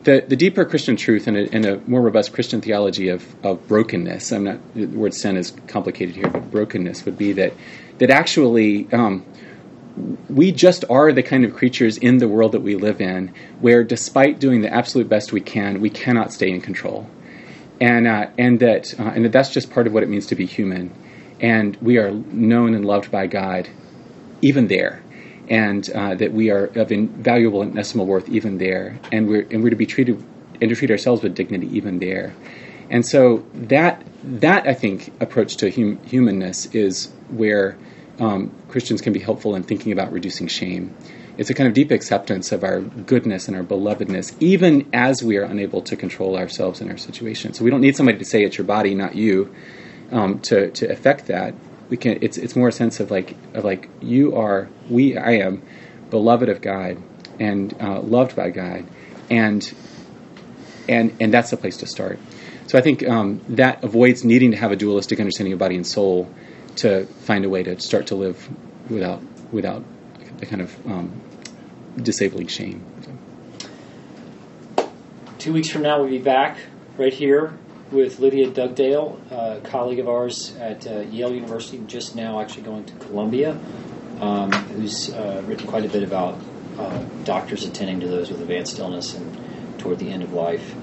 The, 0.05 0.25
the 0.27 0.37
deeper 0.37 0.65
Christian 0.65 0.97
truth 0.97 1.27
and 1.27 1.37
a, 1.37 1.53
and 1.53 1.67
a 1.67 1.81
more 1.89 2.01
robust 2.01 2.33
Christian 2.33 2.61
theology 2.61 3.09
of, 3.09 3.25
of 3.45 3.67
brokenness, 3.67 4.33
I'm 4.33 4.45
not, 4.45 4.75
the 4.75 4.87
word 4.87 5.13
sin 5.13 5.37
is 5.37 5.53
complicated 5.67 6.15
here, 6.15 6.29
but 6.29 6.51
brokenness 6.51 7.05
would 7.05 7.19
be 7.19 7.33
that, 7.33 7.53
that 7.99 8.11
actually 8.11 8.91
um, 8.93 9.27
we 10.29 10.53
just 10.53 10.85
are 10.89 11.13
the 11.13 11.23
kind 11.23 11.45
of 11.45 11.55
creatures 11.55 11.99
in 11.99 12.19
the 12.19 12.29
world 12.29 12.53
that 12.53 12.61
we 12.61 12.77
live 12.77 13.01
in 13.01 13.35
where 13.61 13.83
despite 13.83 14.39
doing 14.39 14.61
the 14.61 14.73
absolute 14.73 15.09
best 15.09 15.33
we 15.33 15.41
can, 15.41 15.81
we 15.81 15.91
cannot 15.91 16.33
stay 16.33 16.49
in 16.49 16.61
control. 16.61 17.09
And, 17.81 18.07
uh, 18.07 18.29
and, 18.39 18.61
that, 18.61 18.99
uh, 18.99 19.03
and 19.03 19.25
that 19.25 19.33
that's 19.33 19.51
just 19.51 19.71
part 19.71 19.87
of 19.87 19.93
what 19.93 20.03
it 20.03 20.09
means 20.09 20.27
to 20.27 20.37
be 20.37 20.47
human. 20.47 20.93
And 21.41 21.77
we 21.77 21.99
are 21.99 22.11
known 22.11 22.75
and 22.75 22.85
loved 22.85 23.11
by 23.11 23.27
God 23.27 23.69
even 24.41 24.69
there 24.69 25.03
and 25.51 25.89
uh, 25.91 26.15
that 26.15 26.33
we 26.33 26.51
are 26.51 26.67
of 26.79 26.93
invaluable 26.93 27.63
and 27.63 27.73
inestimable 27.73 28.07
worth 28.07 28.29
even 28.29 28.59
there, 28.59 28.99
and 29.13 29.29
we're 29.29 29.47
and 29.51 29.63
we're 29.63 29.71
to 29.71 29.77
be 29.77 29.87
treated 29.87 30.23
and 30.61 30.69
to 30.69 30.77
treat 30.77 30.91
ourselves 30.91 31.23
with 31.23 31.35
dignity 31.35 31.69
even 31.77 31.99
there. 31.99 32.35
And 32.91 33.07
so 33.07 33.45
that 33.55 34.05
that 34.25 34.67
I 34.67 34.75
think 34.75 35.13
approach 35.21 35.57
to 35.59 35.71
hum- 35.71 36.03
humanness 36.05 36.67
is 36.67 37.11
where 37.29 37.77
um, 38.19 38.53
Christians 38.69 39.01
can 39.01 39.13
be 39.13 39.21
helpful 39.21 39.55
in 39.55 39.63
thinking 39.63 39.93
about 39.93 40.13
reducing 40.13 40.49
shame. 40.49 40.95
It's 41.37 41.51
a 41.51 41.55
kind 41.55 41.69
of 41.69 41.75
deep 41.75 41.93
acceptance 41.93 42.51
of 42.51 42.65
our 42.65 42.81
goodness 42.81 43.47
and 43.47 43.57
our 43.57 43.63
belovedness, 43.63 44.35
even 44.41 44.89
as 44.93 45.23
we 45.23 45.37
are 45.37 45.45
unable 45.45 45.83
to 45.83 45.95
control 45.95 46.37
ourselves 46.37 46.81
and 46.81 46.91
our 46.91 46.97
situation. 46.97 47.55
So 47.55 47.63
we 47.63 47.71
don't 47.71 47.81
need 47.81 47.95
somebody 47.95 48.19
to 48.19 48.25
say 48.25 48.43
it's 48.43 48.59
your 48.59 48.67
body, 48.67 48.95
not 48.95 49.15
you, 49.15 49.55
um, 50.11 50.41
to 50.41 50.71
to 50.71 50.91
affect 50.91 51.27
that 51.27 51.55
we 51.89 51.97
can 51.97 52.19
it's 52.23 52.37
it's 52.37 52.55
more 52.55 52.69
a 52.69 52.73
sense 52.73 53.01
of 53.01 53.11
like 53.11 53.37
of 53.55 53.65
like 53.65 53.89
you 54.01 54.37
are 54.37 54.69
we 54.89 55.17
I 55.17 55.33
am 55.33 55.63
beloved 56.11 56.49
of 56.49 56.61
God 56.61 57.03
and 57.41 57.75
uh, 57.81 58.01
loved 58.01 58.37
by 58.37 58.51
God 58.51 58.87
and 59.31 59.73
and 60.89 61.17
and 61.21 61.33
that's 61.33 61.51
the 61.51 61.57
place 61.57 61.77
to 61.79 61.87
start. 61.87 62.19
So 62.67 62.79
I 62.79 62.83
think 62.83 63.07
um, 63.09 63.41
that 63.49 63.83
avoids 63.83 64.25
needing 64.25 64.51
to 64.51 64.57
have 64.57 64.73
a 64.73 64.77
dualistic 64.77 65.21
understanding 65.21 65.53
of 65.53 65.59
body 65.59 65.75
and 65.75 65.87
soul 65.87 66.33
to 66.77 67.07
find 67.07 67.45
a 67.45 67.49
way 67.49 67.63
to 67.63 67.81
start 67.81 68.09
to 68.09 68.15
live 68.15 68.49
without 68.91 69.23
without 69.53 69.85
the 70.39 70.47
kind 70.47 70.63
of 70.63 70.87
um, 70.87 71.21
disabling 71.97 72.47
shame. 72.47 72.85
Two 75.39 75.53
weeks 75.53 75.71
from 75.71 75.83
now, 75.83 76.01
we'll 76.01 76.11
be 76.11 76.19
back 76.19 76.59
right 76.97 77.13
here 77.13 77.57
with 77.91 78.19
Lydia 78.19 78.51
Dugdale, 78.51 79.19
a 79.31 79.61
colleague 79.63 79.99
of 79.99 80.09
ours 80.09 80.55
at 80.59 80.87
uh, 80.87 81.01
Yale 81.01 81.35
University, 81.35 81.83
just 81.87 82.15
now 82.15 82.41
actually 82.41 82.63
going 82.63 82.85
to 82.85 82.93
Columbia, 82.95 83.59
um, 84.21 84.53
who's 84.53 85.13
uh, 85.13 85.43
written 85.47 85.67
quite 85.67 85.85
a 85.85 85.89
bit 85.89 86.03
about 86.03 86.39
uh, 86.79 87.05
doctors 87.25 87.65
attending 87.65 88.01
to 88.01 88.09
those 88.09 88.31
with 88.31 88.41
advanced 88.41 88.79
illness 88.79 89.15
and 89.15 89.79
toward 89.79 89.99
the 89.99 90.11
end 90.11 90.23
of 90.23 90.33
life. 90.33 90.75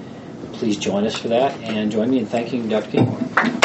Please 0.53 0.77
join 0.77 1.06
us 1.06 1.15
for 1.15 1.30
that 1.30 1.53
and 1.61 1.91
join 1.91 2.10
me 2.10 2.19
in 2.19 2.26
thanking 2.26 2.68
Dr. 2.69 2.91
Kinghorn. 2.91 3.65